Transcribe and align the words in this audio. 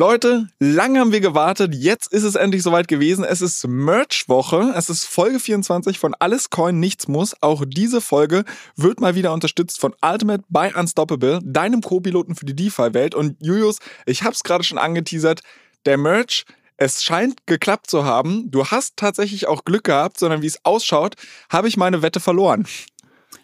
Leute, 0.00 0.46
lang 0.58 0.96
haben 0.96 1.12
wir 1.12 1.20
gewartet. 1.20 1.74
Jetzt 1.74 2.10
ist 2.10 2.22
es 2.22 2.34
endlich 2.34 2.62
soweit 2.62 2.88
gewesen. 2.88 3.22
Es 3.22 3.42
ist 3.42 3.68
Merch-Woche. 3.68 4.72
Es 4.74 4.88
ist 4.88 5.04
Folge 5.04 5.38
24 5.38 5.98
von 5.98 6.14
Alles 6.18 6.48
Coin, 6.48 6.80
Nichts 6.80 7.06
Muss. 7.06 7.36
Auch 7.42 7.64
diese 7.66 8.00
Folge 8.00 8.46
wird 8.76 8.98
mal 9.02 9.14
wieder 9.14 9.34
unterstützt 9.34 9.78
von 9.78 9.94
Ultimate 10.00 10.42
by 10.48 10.70
Unstoppable, 10.74 11.40
deinem 11.44 11.82
Co-Piloten 11.82 12.34
für 12.34 12.46
die 12.46 12.56
DeFi-Welt. 12.56 13.14
Und 13.14 13.36
Julius, 13.44 13.76
ich 14.06 14.22
habe 14.22 14.32
es 14.32 14.42
gerade 14.42 14.64
schon 14.64 14.78
angeteasert. 14.78 15.42
Der 15.84 15.98
Merch 15.98 16.46
es 16.78 17.04
scheint 17.04 17.46
geklappt 17.46 17.90
zu 17.90 18.06
haben. 18.06 18.50
Du 18.50 18.68
hast 18.68 18.96
tatsächlich 18.96 19.48
auch 19.48 19.66
Glück 19.66 19.84
gehabt, 19.84 20.18
sondern 20.18 20.40
wie 20.40 20.46
es 20.46 20.64
ausschaut, 20.64 21.16
habe 21.50 21.68
ich 21.68 21.76
meine 21.76 22.00
Wette 22.00 22.20
verloren. 22.20 22.66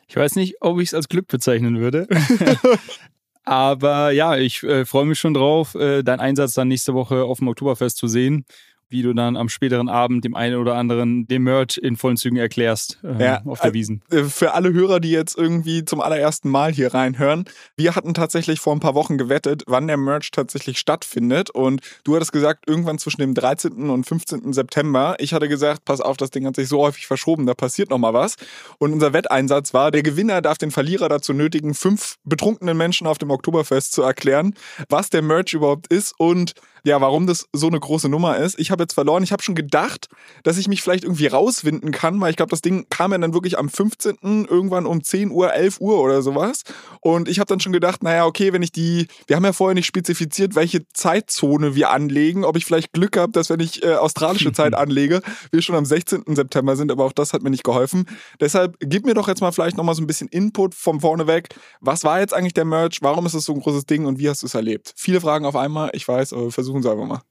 Ich 0.09 0.17
weiß 0.17 0.37
nicht, 0.37 0.63
ob 0.63 0.81
ich 0.81 0.89
es 0.89 0.95
als 0.95 1.11
Glück 1.11 1.29
bezeichnen 1.29 1.81
würde. 1.81 2.09
Aber 3.49 4.11
ja, 4.11 4.37
ich 4.37 4.65
äh, 4.65 4.85
freue 4.85 5.05
mich 5.05 5.21
schon 5.21 5.33
drauf, 5.33 5.77
äh, 5.77 6.03
deinen 6.03 6.19
Einsatz 6.19 6.55
dann 6.55 6.67
nächste 6.67 6.95
Woche 6.95 7.23
auf 7.23 7.39
dem 7.39 7.47
Oktoberfest 7.49 7.97
zu 7.97 8.09
sehen 8.09 8.45
wie 8.89 9.03
du 9.03 9.13
dann 9.15 9.37
am 9.37 9.49
späteren 9.49 9.89
Abend 9.89 10.25
dem 10.25 10.35
einen 10.35 10.57
oder 10.57 10.77
anderen 10.77 11.27
den 11.27 11.43
Merch 11.43 11.79
in 11.79 11.97
vollen 11.97 12.17
Zügen 12.17 12.37
erklärst 12.37 12.99
äh, 13.03 13.23
ja, 13.23 13.43
auf 13.45 13.61
der 13.61 13.75
Wiesen. 13.75 14.03
Äh, 14.11 14.25
für 14.25 14.55
alle 14.55 14.73
Hörer, 14.73 15.01
die 15.01 15.11
jetzt 15.11 15.37
irgendwie 15.37 15.85
zum 15.85 16.01
allerersten 16.01 16.51
Mal 16.51 16.73
hier 16.73 16.95
reinhören, 16.95 17.45
wir 17.77 17.97
hatten 17.97 18.15
tatsächlich 18.15 18.61
vor 18.61 18.75
ein 18.75 18.81
paar 18.81 18.95
Wochen 18.95 19.19
gewettet, 19.19 19.65
wann 19.67 19.87
der 19.87 19.97
Merch 19.97 20.31
tatsächlich 20.31 20.79
stattfindet 20.79 21.51
und 21.51 21.81
du 22.05 22.15
hattest 22.15 22.33
gesagt, 22.33 22.69
irgendwann 22.69 22.99
zwischen 22.99 23.21
dem 23.21 23.35
13. 23.35 23.91
und 23.91 24.05
15. 24.05 24.53
September. 24.53 25.17
Ich 25.19 25.33
hatte 25.33 25.49
gesagt, 25.49 25.85
pass 25.85 26.01
auf, 26.01 26.17
das 26.17 26.31
Ding 26.31 26.47
hat 26.47 26.57
sich 26.57 26.69
so 26.69 26.81
häufig 26.81 27.07
verschoben, 27.07 27.47
da 27.47 27.55
passiert 27.55 27.91
noch 27.91 27.99
mal 27.99 28.15
was. 28.15 28.37
Und 28.79 28.93
unser 28.93 29.13
Wetteinsatz 29.13 29.75
war, 29.75 29.91
der 29.91 30.03
Gewinner 30.03 30.43
darf 30.43 30.59
den 30.59 30.71
Verlierer 30.71 31.09
dazu 31.09 31.33
nötigen, 31.33 31.75
fünf 31.75 32.17
betrunkenen 32.25 32.77
Menschen 32.77 33.07
auf 33.07 33.19
dem 33.19 33.31
Oktoberfest 33.31 33.93
zu 33.93 34.03
erklären, 34.03 34.55
was 34.89 35.11
der 35.11 35.23
Merch 35.23 35.53
überhaupt 35.55 35.89
ist 35.89 36.15
und 36.19 36.55
ja, 36.87 37.01
warum 37.01 37.27
das 37.27 37.49
so 37.53 37.67
eine 37.67 37.81
große 37.81 38.09
Nummer 38.09 38.37
ist. 38.37 38.61
Ich 38.61 38.71
habe 38.71 38.85
jetzt 38.85 38.95
verloren. 38.95 39.25
Ich 39.25 39.33
habe 39.33 39.43
schon 39.43 39.57
gedacht, 39.57 40.09
dass 40.45 40.57
ich 40.57 40.69
mich 40.69 40.83
vielleicht 40.83 41.03
irgendwie 41.03 41.27
rauswinden 41.27 41.91
kann, 41.91 42.21
weil 42.21 42.31
ich 42.31 42.37
glaube, 42.37 42.51
das 42.51 42.63
Ding 42.63 42.87
kam 42.91 43.11
ja 43.11 43.19
dann 43.19 43.35
wirklich 43.35 43.59
am 43.59 43.69
15. 43.69 44.47
irgendwann 44.49 44.87
um 44.87 45.03
10 45.03 45.33
Uhr, 45.33 45.53
11 45.53 45.81
Uhr 45.81 46.01
oder 46.01 46.23
sowas. 46.23 46.63
Und 47.01 47.29
ich 47.29 47.41
habe 47.41 47.49
dann 47.49 47.59
schon 47.59 47.73
gedacht, 47.73 48.05
naja, 48.05 48.25
okay, 48.25 48.53
wenn 48.53 48.63
ich 48.63 48.71
die, 48.71 49.09
wir 49.27 49.35
haben 49.35 49.45
ja 49.45 49.53
vorher 49.53 49.75
nicht 49.75 49.87
spezifiziert, 49.87 50.55
welche 50.55 50.87
Zeitzone 50.93 51.75
wir 51.75 51.91
anlegen, 51.91 52.45
ob 52.45 52.57
ich 52.57 52.65
vielleicht 52.65 52.93
Glück 52.93 53.17
habe, 53.17 53.33
dass 53.33 53.51
wenn 53.51 53.59
ich 53.59 53.83
äh, 53.83 53.95
australische 53.95 54.53
Zeit 54.53 54.75
anlege, 54.77 55.23
wir 55.51 55.63
schon 55.63 55.75
am 55.75 55.85
16. 55.85 56.23
September 56.37 56.77
sind, 56.77 56.93
aber 56.93 57.05
auch 57.05 57.13
das 57.13 57.33
hat 57.33 57.43
mir 57.43 57.51
nicht 57.51 57.65
geholfen. 57.65 58.07
Deshalb 58.41 58.77
gib 58.79 59.07
mir 59.07 59.15
doch 59.15 59.27
jetzt 59.27 59.41
mal 59.41 59.51
vielleicht 59.51 59.77
nochmal 59.77 59.97
so 59.97 60.03
ein 60.03 60.07
bisschen 60.07 60.29
Input 60.29 60.77
vom 60.77 61.01
vorneweg. 61.01 61.49
Was 61.81 62.05
war 62.05 62.21
jetzt 62.21 62.33
eigentlich 62.33 62.55
der 62.55 62.65
Merch? 62.65 62.99
Warum 63.03 63.27
ist 63.27 63.35
es 63.35 63.45
so 63.45 63.55
ein 63.55 63.61
großes 63.61 63.87
Ding 63.87 64.07
und 64.07 64.21
wie 64.21 64.29
hast 64.29 64.43
du 64.43 64.47
es 64.47 64.55
erlebt? 64.55 64.93
Viele 64.97 65.21
Fragen 65.21 65.47
auf 65.47 65.57
einmal, 65.57 65.91
ich 65.93 66.07
weiß, 66.07 66.33
aber 66.33 66.53
versuchen 66.53 66.76
versuchen 66.77 66.83
Sie 66.83 66.91
einfach 66.91 67.07
mal. 67.07 67.23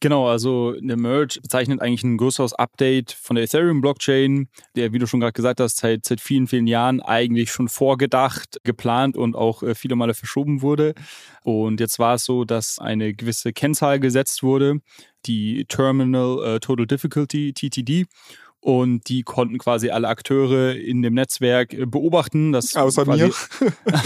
Genau, 0.00 0.28
also 0.28 0.74
eine 0.76 0.96
Merge 0.96 1.40
bezeichnet 1.42 1.80
eigentlich 1.80 2.04
ein 2.04 2.16
größeres 2.16 2.54
Update 2.54 3.12
von 3.12 3.36
der 3.36 3.44
Ethereum-Blockchain, 3.44 4.48
der, 4.76 4.92
wie 4.92 4.98
du 4.98 5.06
schon 5.06 5.20
gerade 5.20 5.32
gesagt 5.32 5.60
hast, 5.60 5.78
seit, 5.78 6.04
seit 6.04 6.20
vielen, 6.20 6.46
vielen 6.46 6.66
Jahren 6.66 7.00
eigentlich 7.00 7.50
schon 7.50 7.68
vorgedacht, 7.68 8.58
geplant 8.64 9.16
und 9.16 9.36
auch 9.36 9.62
äh, 9.62 9.74
viele 9.74 9.96
Male 9.96 10.14
verschoben 10.14 10.62
wurde. 10.62 10.94
Und 11.42 11.80
jetzt 11.80 11.98
war 11.98 12.14
es 12.14 12.24
so, 12.24 12.44
dass 12.44 12.78
eine 12.78 13.14
gewisse 13.14 13.52
Kennzahl 13.52 14.00
gesetzt 14.00 14.42
wurde, 14.42 14.80
die 15.26 15.64
Terminal 15.66 16.56
äh, 16.56 16.60
Total 16.60 16.86
Difficulty, 16.86 17.52
TTD. 17.52 18.06
Und 18.60 19.08
die 19.08 19.22
konnten 19.22 19.56
quasi 19.56 19.88
alle 19.88 20.08
Akteure 20.08 20.74
in 20.74 21.00
dem 21.00 21.14
Netzwerk 21.14 21.72
äh, 21.72 21.86
beobachten. 21.86 22.52
Das 22.52 22.76
außer 22.76 23.06
mir. 23.06 23.30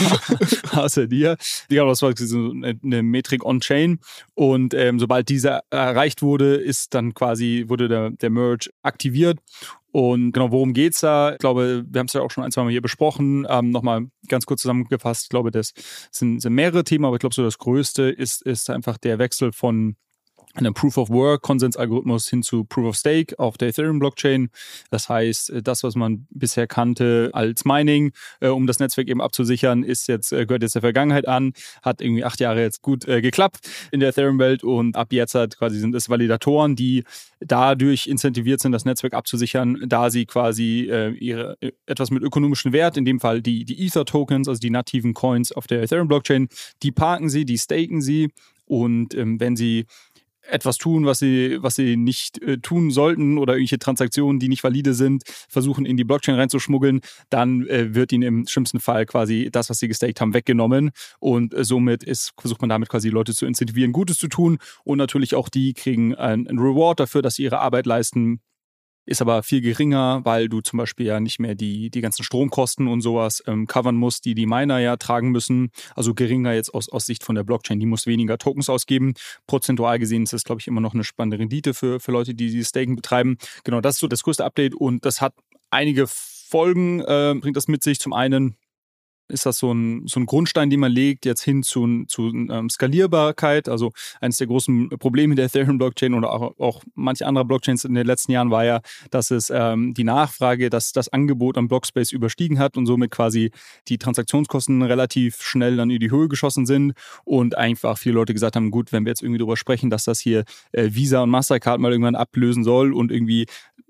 außer 0.73 1.09
dir. 1.09 1.37
Ja, 1.69 1.85
das 1.85 2.03
war 2.03 2.13
so 2.17 2.53
eine 2.53 3.03
Metrik 3.03 3.45
on-chain. 3.45 3.99
Und 4.35 4.73
ähm, 4.75 5.01
sobald 5.01 5.29
diese 5.29 5.61
erreicht 5.71 6.23
wurde, 6.23 6.55
ist 6.55 6.95
dann 6.95 7.15
quasi, 7.15 7.65
wurde 7.67 7.89
der, 7.89 8.11
der 8.11 8.31
Merge 8.31 8.71
aktiviert. 8.83 9.41
Und 9.95 10.33
genau, 10.33 10.51
worum 10.51 10.73
geht's 10.73 11.01
da? 11.01 11.35
Ich 11.35 11.39
glaube, 11.39 11.85
wir 11.89 11.99
haben 12.01 12.07
es 12.07 12.15
ja 12.15 12.21
auch 12.21 12.31
schon 12.31 12.43
ein, 12.43 12.51
zwei 12.51 12.65
Mal 12.65 12.71
hier 12.71 12.83
besprochen. 12.83 13.47
Ähm, 13.49 13.71
Nochmal 13.71 14.07
ganz 14.27 14.45
kurz 14.45 14.63
zusammengefasst. 14.63 15.25
Ich 15.25 15.29
glaube, 15.29 15.53
das 15.53 15.73
sind, 16.11 16.41
sind 16.41 16.53
mehrere 16.53 16.83
Themen, 16.83 17.05
aber 17.05 17.15
ich 17.15 17.21
glaube, 17.21 17.35
so 17.35 17.45
das 17.45 17.59
Größte 17.59 18.03
ist, 18.05 18.43
ist 18.43 18.71
einfach 18.71 18.99
der 18.99 19.21
Wechsel 19.21 19.53
von 19.53 19.95
einem 20.55 20.75
Proof 20.75 20.97
of 20.97 21.11
Work 21.11 21.43
Konsensalgorithmus 21.43 22.29
hin 22.29 22.43
zu 22.43 22.65
Proof 22.65 22.87
of 22.87 22.97
Stake 22.97 23.39
auf 23.39 23.59
der 23.59 23.69
Ethereum 23.69 23.99
Blockchain. 23.99 24.51
Das 24.91 25.09
heißt, 25.09 25.51
äh, 25.51 25.63
das, 25.63 25.83
was 25.83 25.95
man 25.97 26.27
bisher 26.31 26.67
kannte 26.67 27.31
als 27.33 27.65
Mining, 27.65 28.13
äh, 28.41 28.49
um 28.49 28.67
das 28.67 28.79
Netzwerk 28.79 29.09
eben 29.09 29.21
abzusichern, 29.21 29.83
ist 29.83 30.09
jetzt, 30.09 30.33
äh, 30.33 30.47
gehört 30.47 30.63
jetzt 30.63 30.75
der 30.75 30.83
Vergangenheit 30.83 31.29
an, 31.29 31.53
hat 31.83 32.01
irgendwie 32.01 32.25
acht 32.25 32.41
Jahre 32.41 32.61
jetzt 32.61 32.83
gut 32.83 33.05
geklappt 33.05 33.69
in 33.91 34.01
der 34.01 34.11
Ethereum-Welt 34.11 34.65
und 34.65 34.97
ab 34.97 35.13
jetzt 35.13 35.35
hat 35.35 35.59
quasi 35.59 35.79
sind 35.79 35.95
es 35.95 36.09
Validatoren, 36.09 36.77
die 36.77 37.05
dadurch 37.41 38.07
incentiviert 38.07 38.61
sind, 38.61 38.73
das 38.73 38.85
Netzwerk 38.85 39.15
abzusichern, 39.15 39.85
da 39.87 40.11
sie 40.11 40.25
quasi 40.27 40.91
ihre 41.19 41.57
etwas 41.87 42.11
mit 42.11 42.23
ökonomischen 42.23 42.73
Wert, 42.73 42.97
in 42.97 43.05
dem 43.05 43.21
Fall 43.21 43.43
die, 43.43 43.65
die 43.65 43.85
Ether-Tokens, 43.87 44.49
also 44.49 44.59
die 44.59 44.71
nativen 44.71 45.13
Coins 45.13 45.53
auf 45.53 45.67
der 45.67 45.83
Ethereum-Blockchain, 45.83 46.49
die 46.83 46.93
parken 46.93 47.29
sie, 47.29 47.45
die 47.45 47.59
staken 47.59 48.01
sie 48.01 48.31
und 48.67 49.15
ähm, 49.15 49.41
wenn 49.41 49.57
sie 49.57 49.87
etwas 50.49 50.78
tun, 50.78 51.06
was 51.06 51.19
sie, 51.19 51.59
was 51.60 51.75
sie 51.77 51.97
nicht 51.97 52.43
äh, 52.43 52.59
tun 52.59 52.91
sollten 52.91 53.38
oder 53.38 53.55
irgendwelche 53.55 53.78
Transaktionen, 53.78 54.38
die 54.38 54.49
nicht 54.49 54.65
valide 54.65 54.94
sind, 54.94 55.25
versuchen 55.49 55.87
in 55.87 55.97
die 55.97 56.05
Blockchain 56.05 56.37
reinzuschmuggeln, 56.37 57.00
dann 57.31 57.66
äh, 57.66 57.94
wird 57.94 58.12
ihnen 58.12 58.22
im 58.22 58.47
schlimmsten 58.47 58.81
Fall 58.81 59.06
quasi 59.06 59.49
das, 59.50 59.71
was 59.71 59.78
sie 59.78 59.88
gestaked 59.88 60.21
haben, 60.21 60.34
weggenommen. 60.34 60.91
Und 61.19 61.55
äh, 61.55 61.65
somit 61.65 62.05
ist, 62.05 62.32
versucht 62.38 62.60
man 62.60 62.69
damit 62.69 62.88
quasi 62.88 63.09
Leute 63.09 63.34
zu 63.34 63.47
incentivieren, 63.47 63.93
Gutes 63.93 64.19
zu 64.19 64.28
tun. 64.28 64.59
Und 64.84 64.99
natürlich 64.99 65.34
auch 65.34 65.49
die 65.49 65.72
kriegen 65.72 66.15
ein, 66.15 66.47
ein 66.47 66.59
Reward 66.59 67.00
dafür, 67.00 67.22
dass 67.22 67.37
sie 67.37 67.44
ihre 67.44 67.61
Arbeit 67.61 67.87
leisten 67.87 68.41
ist 69.07 69.21
aber 69.21 69.43
viel 69.43 69.61
geringer, 69.61 70.21
weil 70.25 70.49
du 70.49 70.61
zum 70.61 70.79
Beispiel 70.79 71.07
ja 71.07 71.21
nicht 71.21 71.39
mehr 71.39 71.55
die, 71.55 71.91
die 71.91 72.01
ganzen 72.01 72.25
Stromkosten 72.25 72.89
und 72.89 73.01
sowas 73.01 73.43
ähm, 73.47 73.67
covern 73.67 73.97
musst, 73.97 74.25
die 74.25 74.35
die 74.35 74.47
Miner 74.47 74.79
ja 74.79 74.97
tragen 74.97 75.31
müssen. 75.31 75.71
Also 75.95 76.15
geringer 76.15 76.53
jetzt 76.53 76.73
aus, 76.73 76.89
aus 76.89 77.07
Sicht 77.07 77.25
von 77.25 77.35
der 77.35 77.45
Blockchain. 77.45 77.81
Die 77.81 77.87
muss 77.87 78.07
weniger 78.07 78.39
Tokens 78.39 78.69
ausgeben. 78.69 79.15
Prozentual 79.47 79.99
gesehen 79.99 80.25
ist 80.25 80.33
das, 80.33 80.45
glaube 80.45 80.61
ich, 80.61 80.67
immer 80.69 80.81
noch 80.81 80.95
eine 80.95 81.05
spannende 81.05 81.39
Rendite 81.39 81.75
für, 81.75 82.01
für 82.01 82.13
Leute, 82.13 82.35
die 82.35 82.51
dieses 82.51 82.69
Staken 82.69 82.97
betreiben. 82.97 83.37
Genau, 83.65 83.81
das 83.81 83.97
ist 83.97 84.01
so 84.01 84.09
das 84.09 84.23
größte 84.23 84.45
Update 84.45 84.75
und 84.75 85.05
das 85.05 85.21
hat 85.21 85.35
einige 85.71 86.07
Folgen, 86.07 87.01
äh, 87.01 87.35
bringt 87.39 87.57
das 87.57 87.69
mit 87.69 87.83
sich. 87.83 88.01
Zum 88.01 88.13
einen 88.13 88.57
ist 89.29 89.47
das 89.47 89.59
so 89.59 89.73
ein, 89.73 90.07
so 90.07 90.21
ein 90.21 90.27
Grundstein, 90.27 90.71
den 90.71 90.81
man 90.81 90.93
legt, 90.93 91.25
jetzt 91.25 91.43
hin 91.43 91.62
zu, 91.62 92.05
zu 92.07 92.29
ähm, 92.29 92.69
Skalierbarkeit. 92.69 93.69
Also 93.69 93.93
eines 94.21 94.37
der 94.37 94.47
großen 94.47 94.91
Probleme 94.99 95.35
der 95.35 95.47
Ethereum-Blockchain 95.47 96.15
oder 96.15 96.33
auch, 96.33 96.59
auch 96.59 96.83
manche 96.95 97.27
andere 97.27 97.45
Blockchains 97.45 97.85
in 97.85 97.95
den 97.95 98.07
letzten 98.07 98.33
Jahren 98.33 98.51
war 98.51 98.65
ja, 98.65 98.81
dass 99.11 99.31
es 99.31 99.51
ähm, 99.51 99.95
die 99.95 100.05
Nachfrage, 100.05 100.69
dass 100.69 100.93
das 100.93 101.09
Angebot 101.09 101.57
am 101.57 101.69
Blockspace 101.69 102.12
überstiegen 102.12 102.59
hat 102.59 102.77
und 102.77 102.87
somit 102.87 103.11
quasi 103.11 103.51
die 103.89 103.99
Transaktionskosten 103.99 104.83
relativ 104.83 105.43
schnell 105.43 105.76
dann 105.76 105.91
in 105.91 106.00
die 106.00 106.11
Höhe 106.11 106.29
geschossen 106.29 106.67
sind 106.67 106.93
und 107.25 107.56
einfach 107.56 107.97
viele 107.99 108.17
Leute 108.17 108.35
gesagt 108.35 108.56
haben, 108.56 108.71
gut, 108.71 108.93
wenn 108.93 109.05
wir 109.05 109.11
jetzt 109.11 109.23
irgendwie 109.23 109.38
darüber 109.38 109.56
sprechen, 109.56 109.91
dass 109.91 110.05
das 110.05 110.21
hier 110.21 110.44
äh, 110.73 110.91
Visa 110.93 111.23
und 111.23 111.31
Mastercard 111.31 111.81
mal 111.81 111.93
irgendwann 111.93 112.15
ablösen 112.15 112.65
soll 112.65 112.93
und 112.93 113.11
irgendwie 113.11 113.47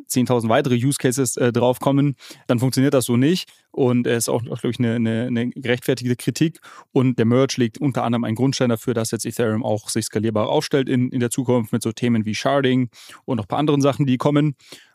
10.000 0.08 0.48
weitere 0.48 0.74
Use 0.74 0.98
Cases 0.98 1.36
äh, 1.36 1.52
draufkommen, 1.52 2.16
dann 2.46 2.58
funktioniert 2.58 2.94
das 2.94 3.04
so 3.06 3.16
nicht. 3.16 3.50
Und 3.70 4.06
es 4.06 4.24
ist 4.24 4.28
auch, 4.28 4.42
glaube 4.42 4.68
ich, 4.70 4.78
eine, 4.78 4.94
eine, 4.94 5.26
eine, 5.26 5.50
gerechtfertigte 5.50 6.16
Kritik. 6.16 6.60
Und 6.92 7.18
der 7.18 7.26
Merge 7.26 7.54
legt 7.58 7.78
unter 7.78 8.04
anderem 8.04 8.24
einen 8.24 8.36
Grundstein 8.36 8.68
dafür, 8.68 8.94
dass 8.94 9.10
jetzt 9.10 9.26
Ethereum 9.26 9.64
auch 9.64 9.88
sich 9.88 10.06
skalierbar 10.06 10.48
aufstellt 10.48 10.88
in, 10.88 11.10
in 11.10 11.20
der 11.20 11.30
Zukunft 11.30 11.72
mit 11.72 11.82
so 11.82 11.92
Themen 11.92 12.24
wie 12.24 12.34
Sharding 12.34 12.90
und 13.24 13.36
noch 13.36 13.44
ein 13.44 13.48
paar 13.48 13.58
anderen 13.58 13.80
Sachen, 13.80 14.06
die 14.06 14.16
kommen. 14.16 14.54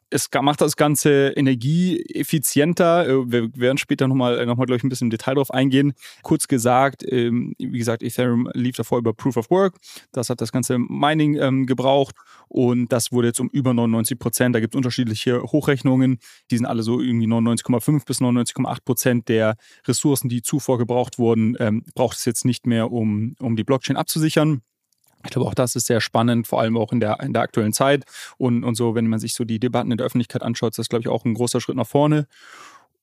Es 0.09 0.29
macht 0.41 0.61
das 0.61 0.75
Ganze 0.75 1.33
energieeffizienter. 1.35 3.07
Äh, 3.07 3.31
wir 3.31 3.49
werden 3.55 3.77
später 3.77 4.07
nochmal, 4.07 4.45
noch 4.45 4.57
mal, 4.57 4.65
glaube 4.65 4.77
ich, 4.77 4.83
ein 4.83 4.89
bisschen 4.89 5.07
im 5.07 5.11
Detail 5.11 5.35
drauf 5.35 5.51
eingehen. 5.51 5.93
Kurz 6.23 6.47
gesagt, 6.47 7.03
ähm, 7.07 7.53
wie 7.57 7.77
gesagt, 7.77 8.03
Ethereum 8.03 8.49
lief 8.53 8.75
davor 8.75 8.99
über 8.99 9.13
Proof 9.13 9.37
of 9.37 9.49
Work. 9.51 9.77
Das 10.11 10.29
hat 10.29 10.41
das 10.41 10.51
ganze 10.51 10.77
Mining 10.77 11.35
ähm, 11.37 11.65
gebraucht 11.65 12.15
und 12.47 12.91
das 12.91 13.11
wurde 13.11 13.27
jetzt 13.27 13.39
um 13.39 13.49
über 13.49 13.73
99 13.73 14.17
Prozent. 14.17 14.55
Da 14.55 14.59
gibt 14.59 14.73
es 14.73 14.77
unterschiedliche 14.77 15.41
Hochrechnungen. 15.43 16.19
Die 16.51 16.57
sind 16.57 16.65
alle 16.65 16.83
so 16.83 16.99
irgendwie 16.99 17.27
99,5 17.27 18.05
bis 18.05 18.21
99,8 18.21 18.77
Prozent 18.83 19.29
der 19.29 19.55
Ressourcen, 19.87 20.29
die 20.29 20.41
zuvor 20.41 20.77
gebraucht 20.77 21.19
wurden, 21.19 21.55
ähm, 21.59 21.83
braucht 21.95 22.17
es 22.17 22.25
jetzt 22.25 22.45
nicht 22.45 22.65
mehr, 22.65 22.91
um, 22.91 23.35
um 23.39 23.55
die 23.55 23.63
Blockchain 23.63 23.97
abzusichern. 23.97 24.61
Ich 25.25 25.31
glaube, 25.31 25.47
auch 25.47 25.53
das 25.53 25.75
ist 25.75 25.87
sehr 25.87 26.01
spannend, 26.01 26.47
vor 26.47 26.61
allem 26.61 26.77
auch 26.77 26.91
in 26.91 26.99
der, 26.99 27.19
in 27.19 27.33
der 27.33 27.41
aktuellen 27.41 27.73
Zeit. 27.73 28.05
Und, 28.37 28.63
und 28.63 28.75
so, 28.75 28.95
wenn 28.95 29.07
man 29.07 29.19
sich 29.19 29.33
so 29.33 29.43
die 29.43 29.59
Debatten 29.59 29.91
in 29.91 29.97
der 29.97 30.05
Öffentlichkeit 30.05 30.43
anschaut, 30.43 30.71
ist 30.71 30.79
das, 30.79 30.89
glaube 30.89 31.01
ich, 31.01 31.09
auch 31.09 31.25
ein 31.25 31.33
großer 31.33 31.59
Schritt 31.59 31.75
nach 31.75 31.87
vorne. 31.87 32.27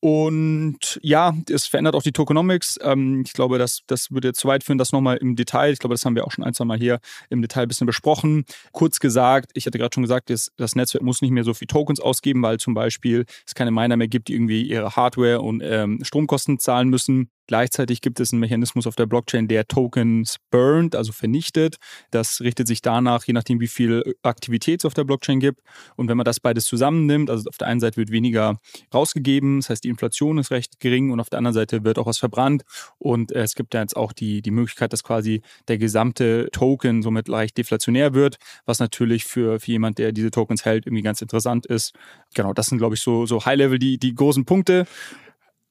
Und 0.01 1.01
ja, 1.03 1.35
es 1.51 1.67
verändert 1.67 1.95
auch 1.95 2.03
die 2.03 2.13
Tokenomics. 2.13 2.79
Ähm, 2.83 3.23
ich 3.27 3.33
glaube, 3.33 3.59
das, 3.59 3.81
das 3.87 4.11
würde 4.11 4.35
zu 4.35 4.47
weit 4.47 4.63
führen, 4.63 4.79
das 4.79 4.93
nochmal 4.93 5.17
im 5.17 5.37
Detail. 5.37 5.73
Ich 5.73 5.79
glaube, 5.79 5.95
das 5.95 6.05
haben 6.05 6.15
wir 6.15 6.27
auch 6.27 6.31
schon 6.31 6.45
ein, 6.45 6.55
zwei 6.55 6.65
Mal 6.65 6.79
hier 6.79 7.01
im 7.31 7.41
Detail 7.41 7.63
ein 7.63 7.69
bisschen 7.69 7.87
besprochen. 7.87 8.45
Kurz 8.73 9.01
gesagt, 9.01 9.51
ich 9.55 9.67
hatte 9.67 9.79
gerade 9.79 9.95
schon 9.95 10.03
gesagt, 10.03 10.31
das, 10.31 10.53
das 10.57 10.77
Netzwerk 10.77 11.03
muss 11.03 11.23
nicht 11.23 11.31
mehr 11.31 11.45
so 11.45 11.55
viel 11.55 11.67
Tokens 11.67 11.99
ausgeben, 11.99 12.43
weil 12.43 12.59
zum 12.59 12.75
Beispiel 12.75 13.25
es 13.47 13.55
keine 13.55 13.71
Miner 13.71 13.97
mehr 13.97 14.09
gibt, 14.09 14.29
die 14.29 14.35
irgendwie 14.35 14.62
ihre 14.62 14.97
Hardware 14.97 15.41
und 15.41 15.62
ähm, 15.65 16.01
Stromkosten 16.03 16.59
zahlen 16.59 16.89
müssen. 16.89 17.31
Gleichzeitig 17.47 18.01
gibt 18.01 18.21
es 18.21 18.33
einen 18.33 18.41
Mechanismus 18.41 18.87
auf 18.87 18.97
der 18.97 19.07
Blockchain, 19.07 19.49
der 19.49 19.67
Tokens 19.67 20.37
burnt, 20.51 20.97
also 20.97 21.13
vernichtet. 21.13 21.77
Das 22.11 22.41
richtet 22.41 22.67
sich 22.67 22.83
danach, 22.83 23.25
je 23.25 23.33
nachdem, 23.33 23.61
wie 23.61 23.69
viel 23.69 24.15
Aktivität 24.23 24.81
es 24.81 24.85
auf 24.85 24.95
der 24.95 25.05
Blockchain 25.05 25.41
gibt. 25.41 25.61
Und 25.97 26.09
wenn 26.09 26.17
man 26.17 26.25
das 26.25 26.41
beides 26.41 26.65
zusammennimmt, 26.65 27.31
also 27.31 27.49
auf 27.49 27.57
der 27.59 27.69
einen 27.69 27.81
Seite 27.81 27.97
wird 27.97 28.11
weniger 28.11 28.59
rausgegeben, 28.93 29.61
das 29.61 29.71
heißt, 29.71 29.85
die 29.85 29.89
Inflation 29.89 30.39
ist 30.39 30.51
recht 30.51 30.81
gering 30.81 31.11
und 31.11 31.21
auf 31.21 31.31
der 31.31 31.39
anderen 31.39 31.55
Seite 31.55 31.85
wird 31.85 31.99
auch 31.99 32.07
was 32.07 32.19
verbrannt. 32.19 32.65
Und 32.99 33.33
es 33.33 33.55
gibt 33.55 33.75
ja 33.75 33.81
jetzt 33.81 33.97
auch 33.97 34.13
die, 34.13 34.43
die 34.43 34.51
Möglichkeit, 34.51 34.93
dass 34.93 35.05
quasi 35.05 35.43
der 35.69 35.79
gesamte 35.79 36.49
Token 36.53 37.03
somit 37.03 37.29
leicht 37.29 37.57
deflationär 37.59 38.15
wird, 38.15 38.37
was 38.65 38.81
natürlich 38.81 39.25
für, 39.25 39.61
für 39.61 39.71
jemand, 39.71 39.99
der 39.99 40.13
diese 40.13 40.31
Tokens 40.31 40.65
hält, 40.65 40.87
irgendwie 40.87 41.03
ganz 41.03 41.23
interessant 41.23 41.67
ist. 41.67 41.93
Genau, 42.35 42.53
das 42.53 42.67
sind, 42.67 42.79
glaube 42.79 42.95
ich, 42.95 43.03
so, 43.03 43.27
so 43.27 43.45
High-Level 43.45 43.79
die, 43.79 43.99
die 43.99 44.15
großen 44.15 44.45
Punkte. 44.45 44.87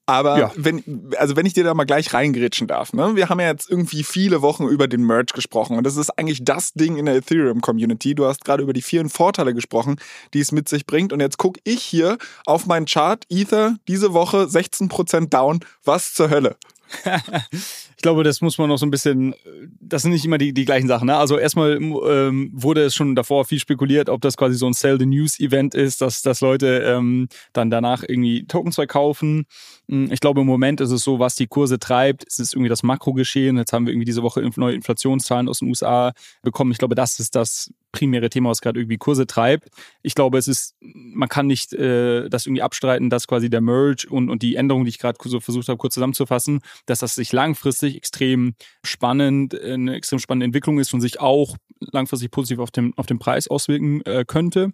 Aber 0.08 0.38
ja. 0.38 0.52
wenn, 0.56 1.12
also 1.18 1.36
wenn 1.36 1.46
ich 1.46 1.54
dir 1.54 1.64
da 1.64 1.74
mal 1.74 1.86
gleich 1.86 2.14
reingrätschen 2.14 2.68
darf, 2.68 2.94
ne? 2.94 3.16
Wir 3.16 3.30
haben 3.30 3.40
ja 3.40 3.48
jetzt 3.48 3.70
irgendwie 3.70 4.04
viele 4.04 4.42
Wochen 4.44 4.68
über 4.68 4.88
den 4.88 5.04
Merge 5.04 5.34
gesprochen 5.34 5.78
und 5.78 5.84
das 5.84 5.98
ist 5.98 6.12
eigentlich 6.20 6.44
das 6.44 6.74
Ding 6.74 6.98
in 6.98 7.06
der 7.06 7.16
Ethereum-Community. 7.16 8.14
Du 8.14 8.26
hast 8.26 8.46
gerade 8.46 8.62
über 8.62 8.74
die 8.74 8.84
vielen 8.84 9.10
Vorteile 9.10 9.54
gesprochen, 9.56 9.96
die 10.34 10.42
es 10.42 10.52
mit 10.52 10.70
sich 10.70 10.86
bringt. 10.86 11.12
Und 11.12 11.22
jetzt 11.22 11.38
gucke 11.38 11.60
ich 11.64 11.82
hier 11.82 12.18
auf 12.46 12.68
meinen 12.68 12.86
Chart, 12.86 13.24
Ether, 13.30 13.78
diese 13.88 14.14
Woche 14.14 14.44
16% 14.44 15.30
down. 15.30 15.62
Was 15.84 16.14
zur 16.14 16.30
Hölle? 16.30 16.56
glaube, 18.06 18.24
das 18.24 18.40
muss 18.40 18.60
man 18.60 18.70
noch 18.70 18.78
so 18.78 18.86
ein 18.86 18.92
bisschen, 18.92 19.34
das 19.80 20.04
sind 20.04 20.12
nicht 20.12 20.24
immer 20.26 20.38
die, 20.38 20.54
die 20.54 20.66
gleichen 20.66 20.88
Sachen. 20.88 21.08
Ne? 21.08 21.18
Also 21.18 21.40
erstmal 21.40 21.78
ähm, 21.82 22.52
wurde 22.54 22.84
es 22.84 22.94
schon 22.94 23.16
davor 23.16 23.46
viel 23.46 23.58
spekuliert, 23.58 24.10
ob 24.10 24.22
das 24.22 24.38
quasi 24.38 24.56
so 24.58 24.68
ein 24.68 24.74
Sell 24.74 25.00
the 25.00 25.08
News 25.08 25.40
Event 25.40 25.74
ist, 25.74 26.02
dass, 26.02 26.22
dass 26.22 26.40
Leute 26.40 26.84
ähm, 26.86 27.28
dann 27.52 27.72
danach 27.72 28.04
irgendwie 28.08 28.46
Tokens 28.46 28.76
verkaufen. 28.76 29.48
Hm, 29.90 30.12
ich 30.12 30.20
glaube, 30.20 30.42
im 30.42 30.48
Moment 30.48 30.82
ist 30.82 30.92
es 30.92 31.02
so, 31.02 31.18
was 31.18 31.34
die 31.34 31.48
Kurse 31.48 31.80
treibt, 31.80 32.26
es 32.28 32.38
ist 32.38 32.54
irgendwie 32.54 32.70
das 32.70 32.84
Makrogeschehen. 32.84 33.58
Jetzt 33.58 33.74
haben 33.74 33.88
wir 33.88 33.94
irgendwie 33.94 34.06
diese 34.06 34.22
Woche 34.22 34.48
neue 34.56 34.76
Inflationszahlen 34.76 35.50
aus 35.50 35.60
den 35.60 35.70
USA 35.70 36.14
bekommen. 36.44 36.72
Ich 36.72 36.78
glaube, 36.78 36.94
das 36.94 37.18
ist 37.18 37.36
das 37.36 37.72
primäre 37.96 38.30
Thema, 38.30 38.50
was 38.50 38.62
gerade 38.62 38.80
irgendwie 38.80 38.98
Kurse 38.98 39.26
treibt. 39.26 39.70
Ich 40.04 40.16
glaube, 40.16 40.38
es 40.38 40.48
ist, 40.48 40.76
man 40.82 41.30
kann 41.30 41.48
nicht 41.48 41.74
äh, 41.74 42.30
das 42.30 42.46
irgendwie 42.46 42.62
abstreiten, 42.62 43.10
dass 43.10 43.26
quasi 43.26 43.50
der 43.50 43.62
Merge 43.62 44.08
und, 44.10 44.30
und 44.30 44.44
die 44.44 44.56
Änderungen, 44.56 44.86
die 44.86 44.90
ich 44.90 45.00
gerade 45.00 45.18
so 45.24 45.40
versucht 45.40 45.70
habe, 45.70 45.78
kurz 45.78 45.94
zusammenzufassen, 45.94 46.60
dass 46.86 47.00
das 47.00 47.16
sich 47.16 47.32
langfristig 47.32 47.95
extrem 47.98 48.56
spannend, 48.84 49.60
eine 49.60 49.96
extrem 49.96 50.20
spannende 50.20 50.46
Entwicklung 50.46 50.80
ist 50.80 50.94
und 50.94 51.02
sich 51.02 51.20
auch 51.20 51.56
langfristig 51.80 52.32
positiv 52.32 52.60
auf 52.60 52.72
den, 52.72 52.94
auf 52.98 53.06
den 53.06 53.20
Preis 53.20 53.48
auswirken 53.48 54.02
äh, 54.06 54.26
könnte. 54.26 54.72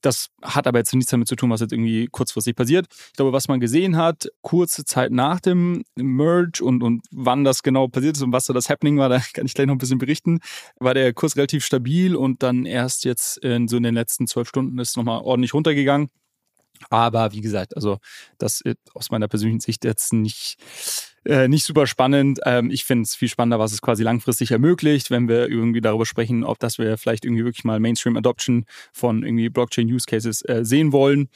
Das 0.00 0.28
hat 0.42 0.66
aber 0.66 0.78
jetzt 0.78 0.94
nichts 0.94 1.10
damit 1.10 1.28
zu 1.28 1.36
tun, 1.36 1.50
was 1.50 1.60
jetzt 1.60 1.72
irgendwie 1.72 2.06
kurzfristig 2.06 2.54
passiert. 2.56 2.86
Ich 3.08 3.14
glaube, 3.14 3.32
was 3.32 3.48
man 3.48 3.60
gesehen 3.60 3.96
hat, 3.96 4.28
kurze 4.42 4.84
Zeit 4.84 5.12
nach 5.12 5.40
dem 5.40 5.84
Merge 5.96 6.64
und, 6.64 6.82
und 6.82 7.02
wann 7.10 7.44
das 7.44 7.62
genau 7.62 7.88
passiert 7.88 8.16
ist 8.16 8.22
und 8.22 8.32
was 8.32 8.46
da 8.46 8.52
das 8.52 8.68
Happening 8.68 8.98
war, 8.98 9.08
da 9.10 9.20
kann 9.32 9.46
ich 9.46 9.54
gleich 9.54 9.66
noch 9.66 9.74
ein 9.74 9.78
bisschen 9.78 9.98
berichten, 9.98 10.40
war 10.78 10.94
der 10.94 11.12
Kurs 11.12 11.36
relativ 11.36 11.64
stabil 11.64 12.16
und 12.16 12.42
dann 12.42 12.66
erst 12.66 13.04
jetzt 13.04 13.38
in 13.38 13.68
so 13.68 13.76
in 13.76 13.82
den 13.82 13.94
letzten 13.94 14.26
zwölf 14.26 14.48
Stunden 14.48 14.78
ist 14.78 14.96
nochmal 14.96 15.20
ordentlich 15.20 15.54
runtergegangen. 15.54 16.08
Aber 16.90 17.32
wie 17.32 17.40
gesagt, 17.40 17.76
also 17.76 17.98
das 18.38 18.62
aus 18.94 19.10
meiner 19.10 19.28
persönlichen 19.28 19.60
Sicht 19.60 19.84
jetzt 19.84 20.12
nicht, 20.12 20.56
äh, 21.24 21.48
nicht 21.48 21.64
super 21.64 21.86
spannend. 21.86 22.40
Ähm, 22.44 22.70
ich 22.70 22.84
finde 22.84 23.02
es 23.02 23.14
viel 23.14 23.28
spannender, 23.28 23.58
was 23.58 23.72
es 23.72 23.82
quasi 23.82 24.02
langfristig 24.02 24.50
ermöglicht, 24.50 25.10
wenn 25.10 25.28
wir 25.28 25.48
irgendwie 25.48 25.80
darüber 25.80 26.06
sprechen, 26.06 26.44
ob 26.44 26.58
das 26.58 26.78
wir 26.78 26.98
vielleicht 26.98 27.24
irgendwie 27.24 27.44
wirklich 27.44 27.64
mal 27.64 27.80
Mainstream 27.80 28.16
Adoption 28.16 28.66
von 28.92 29.22
irgendwie 29.22 29.48
Blockchain 29.48 29.92
Use 29.92 30.06
Cases 30.06 30.42
äh, 30.42 30.64
sehen 30.64 30.92
wollen. 30.92 31.28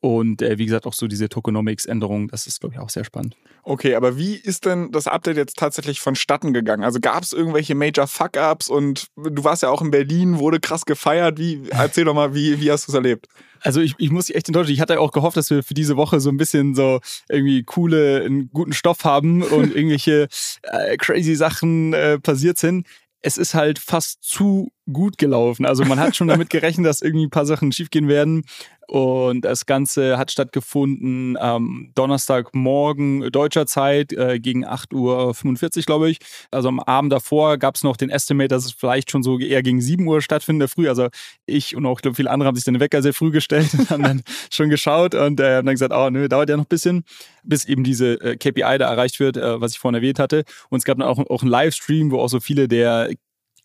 Und 0.00 0.42
äh, 0.42 0.58
wie 0.58 0.66
gesagt, 0.66 0.86
auch 0.86 0.92
so 0.92 1.06
diese 1.06 1.28
Tokenomics-Änderung, 1.28 2.28
das 2.28 2.46
ist, 2.46 2.60
glaube 2.60 2.74
ich, 2.74 2.80
auch 2.80 2.90
sehr 2.90 3.04
spannend. 3.04 3.36
Okay, 3.62 3.94
aber 3.94 4.16
wie 4.16 4.34
ist 4.34 4.64
denn 4.64 4.92
das 4.92 5.06
Update 5.06 5.36
jetzt 5.36 5.56
tatsächlich 5.56 6.00
vonstatten 6.00 6.52
gegangen? 6.52 6.84
Also 6.84 7.00
gab 7.00 7.22
es 7.22 7.32
irgendwelche 7.32 7.74
Major 7.74 8.06
Fuck-Ups 8.06 8.68
und 8.68 9.08
du 9.16 9.42
warst 9.44 9.62
ja 9.62 9.70
auch 9.70 9.82
in 9.82 9.90
Berlin, 9.90 10.38
wurde 10.38 10.60
krass 10.60 10.84
gefeiert. 10.84 11.38
Wie, 11.38 11.62
erzähl 11.70 12.04
doch 12.04 12.14
mal, 12.14 12.34
wie, 12.34 12.60
wie 12.60 12.70
hast 12.70 12.86
du 12.86 12.92
es 12.92 12.94
erlebt? 12.94 13.26
Also 13.60 13.80
ich, 13.80 13.94
ich 13.98 14.10
muss 14.10 14.26
dich 14.26 14.36
echt 14.36 14.48
enttäuschen. 14.48 14.72
Ich 14.72 14.80
hatte 14.80 15.00
auch 15.00 15.10
gehofft, 15.12 15.36
dass 15.36 15.50
wir 15.50 15.62
für 15.62 15.74
diese 15.74 15.96
Woche 15.96 16.20
so 16.20 16.30
ein 16.30 16.36
bisschen 16.36 16.74
so 16.74 17.00
irgendwie 17.28 17.64
coole, 17.64 18.22
einen 18.24 18.50
guten 18.52 18.72
Stoff 18.72 19.04
haben 19.04 19.42
und 19.42 19.74
irgendwelche 19.74 20.28
äh, 20.62 20.96
crazy 20.98 21.34
Sachen 21.34 21.92
äh, 21.94 22.18
passiert 22.18 22.58
sind 22.58 22.86
es 23.26 23.38
ist 23.38 23.54
halt 23.54 23.80
fast 23.80 24.22
zu 24.22 24.70
gut 24.92 25.18
gelaufen. 25.18 25.66
Also 25.66 25.84
man 25.84 25.98
hat 25.98 26.14
schon 26.14 26.28
damit 26.28 26.48
gerechnet, 26.48 26.86
dass 26.86 27.02
irgendwie 27.02 27.26
ein 27.26 27.30
paar 27.30 27.44
Sachen 27.44 27.72
schiefgehen 27.72 28.06
werden. 28.06 28.44
Und 28.88 29.44
das 29.44 29.66
Ganze 29.66 30.16
hat 30.16 30.30
stattgefunden 30.30 31.36
am 31.36 31.90
Donnerstagmorgen 31.94 33.32
deutscher 33.32 33.66
Zeit 33.66 34.12
äh, 34.12 34.38
gegen 34.38 34.64
8.45 34.64 35.78
Uhr, 35.78 35.82
glaube 35.82 36.10
ich. 36.10 36.18
Also 36.50 36.68
am 36.68 36.78
Abend 36.80 37.12
davor 37.12 37.58
gab 37.58 37.74
es 37.74 37.82
noch 37.82 37.96
den 37.96 38.10
Estimate, 38.10 38.48
dass 38.48 38.64
es 38.64 38.72
vielleicht 38.72 39.10
schon 39.10 39.22
so 39.22 39.38
eher 39.38 39.62
gegen 39.62 39.80
7 39.80 40.06
Uhr 40.06 40.22
stattfindet, 40.22 40.70
früh. 40.70 40.88
Also 40.88 41.08
ich 41.46 41.74
und 41.74 41.84
auch, 41.84 42.00
glaube, 42.00 42.14
viele 42.14 42.30
andere 42.30 42.46
haben 42.46 42.54
sich 42.54 42.64
den 42.64 42.78
Wecker 42.78 43.02
sehr 43.02 43.14
früh 43.14 43.30
gestellt 43.30 43.74
und 43.76 43.90
haben 43.90 44.02
dann 44.02 44.22
schon 44.52 44.68
geschaut 44.68 45.14
und 45.14 45.40
äh, 45.40 45.56
haben 45.56 45.66
dann 45.66 45.74
gesagt, 45.74 45.92
oh 45.92 46.08
nö, 46.10 46.28
dauert 46.28 46.48
ja 46.48 46.56
noch 46.56 46.64
ein 46.64 46.68
bisschen, 46.68 47.04
bis 47.42 47.64
eben 47.64 47.82
diese 47.82 48.20
äh, 48.20 48.36
KPI 48.36 48.78
da 48.78 48.88
erreicht 48.90 49.18
wird, 49.18 49.36
äh, 49.36 49.60
was 49.60 49.72
ich 49.72 49.78
vorhin 49.78 49.96
erwähnt 49.96 50.18
hatte. 50.18 50.44
Und 50.68 50.78
es 50.78 50.84
gab 50.84 50.98
dann 50.98 51.08
auch, 51.08 51.18
auch 51.18 51.42
einen 51.42 51.50
Livestream, 51.50 52.12
wo 52.12 52.20
auch 52.20 52.28
so 52.28 52.40
viele 52.40 52.68
der 52.68 53.10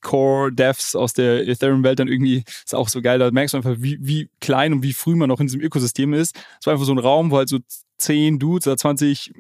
Core-Devs 0.01 0.95
aus 0.95 1.13
der 1.13 1.48
Ethereum-Welt 1.48 2.00
dann 2.00 2.07
irgendwie, 2.07 2.44
ist 2.48 2.75
auch 2.75 2.89
so 2.89 3.01
geil, 3.01 3.19
da 3.19 3.31
merkst 3.31 3.53
du 3.53 3.57
einfach, 3.57 3.75
wie, 3.77 3.98
wie 4.01 4.30
klein 4.39 4.74
und 4.74 4.83
wie 4.83 4.94
früh 4.94 5.15
man 5.15 5.30
noch 5.30 5.39
in 5.39 5.48
diesem 5.48 5.62
Ökosystem 5.62 6.13
ist. 6.13 6.36
Es 6.59 6.65
war 6.65 6.74
einfach 6.74 6.86
so 6.86 6.94
ein 6.94 7.00
Raum, 7.00 7.31
wo 7.31 7.38
halt 7.38 7.50
so 7.50 7.59
zehn 7.98 8.39
Dudes 8.39 8.68
oder 8.68 8.77
20 8.77 9.31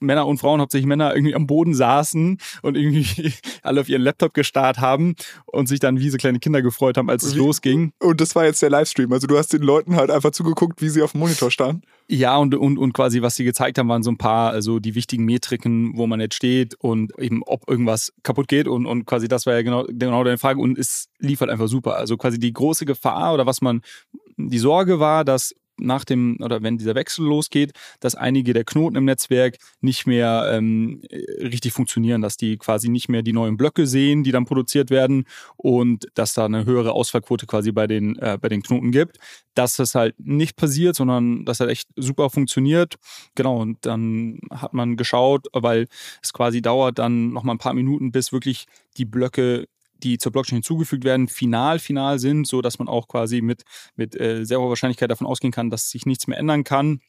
Männer 0.00 0.26
und 0.26 0.38
Frauen, 0.38 0.60
hauptsächlich 0.60 0.86
Männer, 0.86 1.14
irgendwie 1.14 1.34
am 1.34 1.46
Boden 1.46 1.74
saßen 1.74 2.38
und 2.62 2.76
irgendwie 2.76 3.32
alle 3.62 3.80
auf 3.80 3.88
ihren 3.88 4.02
Laptop 4.02 4.34
gestarrt 4.34 4.78
haben 4.78 5.14
und 5.46 5.68
sich 5.68 5.80
dann 5.80 6.00
wie 6.00 6.10
so 6.10 6.16
kleine 6.16 6.38
Kinder 6.38 6.62
gefreut 6.62 6.96
haben, 6.96 7.10
als 7.10 7.22
es 7.22 7.34
wie, 7.34 7.38
losging. 7.38 7.92
Und 8.00 8.20
das 8.20 8.34
war 8.34 8.44
jetzt 8.44 8.62
der 8.62 8.70
Livestream. 8.70 9.12
Also 9.12 9.26
du 9.26 9.38
hast 9.38 9.52
den 9.52 9.62
Leuten 9.62 9.96
halt 9.96 10.10
einfach 10.10 10.30
zugeguckt, 10.30 10.82
wie 10.82 10.88
sie 10.88 11.02
auf 11.02 11.12
dem 11.12 11.20
Monitor 11.20 11.50
standen. 11.50 11.82
Ja, 12.08 12.36
und, 12.36 12.54
und, 12.54 12.78
und 12.78 12.92
quasi, 12.92 13.22
was 13.22 13.34
sie 13.34 13.44
gezeigt 13.44 13.78
haben, 13.78 13.88
waren 13.88 14.02
so 14.02 14.10
ein 14.10 14.18
paar, 14.18 14.50
also 14.50 14.78
die 14.78 14.94
wichtigen 14.94 15.24
Metriken, 15.24 15.96
wo 15.96 16.06
man 16.06 16.20
jetzt 16.20 16.36
steht 16.36 16.74
und 16.76 17.18
eben, 17.18 17.42
ob 17.44 17.68
irgendwas 17.68 18.12
kaputt 18.22 18.48
geht. 18.48 18.68
Und, 18.68 18.86
und 18.86 19.06
quasi 19.06 19.26
das 19.28 19.46
war 19.46 19.54
ja 19.54 19.62
genau, 19.62 19.84
genau 19.88 20.22
deine 20.22 20.38
Frage. 20.38 20.60
Und 20.60 20.78
es 20.78 21.08
lief 21.18 21.40
halt 21.40 21.50
einfach 21.50 21.68
super. 21.68 21.96
Also 21.96 22.16
quasi 22.16 22.38
die 22.38 22.52
große 22.52 22.86
Gefahr 22.86 23.34
oder 23.34 23.46
was 23.46 23.60
man, 23.60 23.82
die 24.36 24.58
Sorge 24.58 25.00
war, 25.00 25.24
dass 25.24 25.54
nach 25.78 26.04
dem 26.04 26.38
oder 26.40 26.62
wenn 26.62 26.78
dieser 26.78 26.94
Wechsel 26.94 27.26
losgeht, 27.26 27.72
dass 28.00 28.14
einige 28.14 28.52
der 28.52 28.64
Knoten 28.64 28.96
im 28.96 29.04
Netzwerk 29.04 29.56
nicht 29.80 30.06
mehr 30.06 30.50
ähm, 30.52 31.02
richtig 31.40 31.72
funktionieren, 31.72 32.22
dass 32.22 32.36
die 32.36 32.56
quasi 32.56 32.88
nicht 32.88 33.08
mehr 33.08 33.22
die 33.22 33.32
neuen 33.32 33.56
Blöcke 33.56 33.86
sehen, 33.86 34.24
die 34.24 34.32
dann 34.32 34.46
produziert 34.46 34.90
werden 34.90 35.24
und 35.56 36.06
dass 36.14 36.34
da 36.34 36.44
eine 36.44 36.64
höhere 36.64 36.92
Ausfallquote 36.92 37.46
quasi 37.46 37.72
bei 37.72 37.86
den, 37.86 38.16
äh, 38.18 38.38
bei 38.40 38.48
den 38.48 38.62
Knoten 38.62 38.92
gibt. 38.92 39.18
Dass 39.54 39.76
das 39.76 39.94
halt 39.94 40.14
nicht 40.18 40.56
passiert, 40.56 40.96
sondern 40.96 41.44
dass 41.44 41.60
halt 41.60 41.70
echt 41.70 41.88
super 41.96 42.30
funktioniert. 42.30 42.96
Genau, 43.34 43.60
und 43.60 43.84
dann 43.86 44.38
hat 44.50 44.74
man 44.74 44.96
geschaut, 44.96 45.46
weil 45.52 45.86
es 46.22 46.32
quasi 46.32 46.60
dauert 46.62 46.98
dann 46.98 47.32
noch 47.32 47.42
mal 47.42 47.52
ein 47.52 47.58
paar 47.58 47.74
Minuten, 47.74 48.12
bis 48.12 48.32
wirklich 48.32 48.66
die 48.96 49.04
Blöcke 49.04 49.66
die 50.02 50.18
zur 50.18 50.32
Blockchain 50.32 50.56
hinzugefügt 50.56 51.04
werden, 51.04 51.28
final, 51.28 51.78
final 51.78 52.18
sind, 52.18 52.46
so 52.46 52.62
dass 52.62 52.78
man 52.78 52.88
auch 52.88 53.08
quasi 53.08 53.40
mit, 53.40 53.62
mit 53.96 54.18
äh, 54.20 54.44
sehr 54.44 54.60
hoher 54.60 54.70
Wahrscheinlichkeit 54.70 55.10
davon 55.10 55.26
ausgehen 55.26 55.52
kann, 55.52 55.70
dass 55.70 55.90
sich 55.90 56.06
nichts 56.06 56.26
mehr 56.26 56.38
ändern 56.38 56.64
kann. 56.64 57.00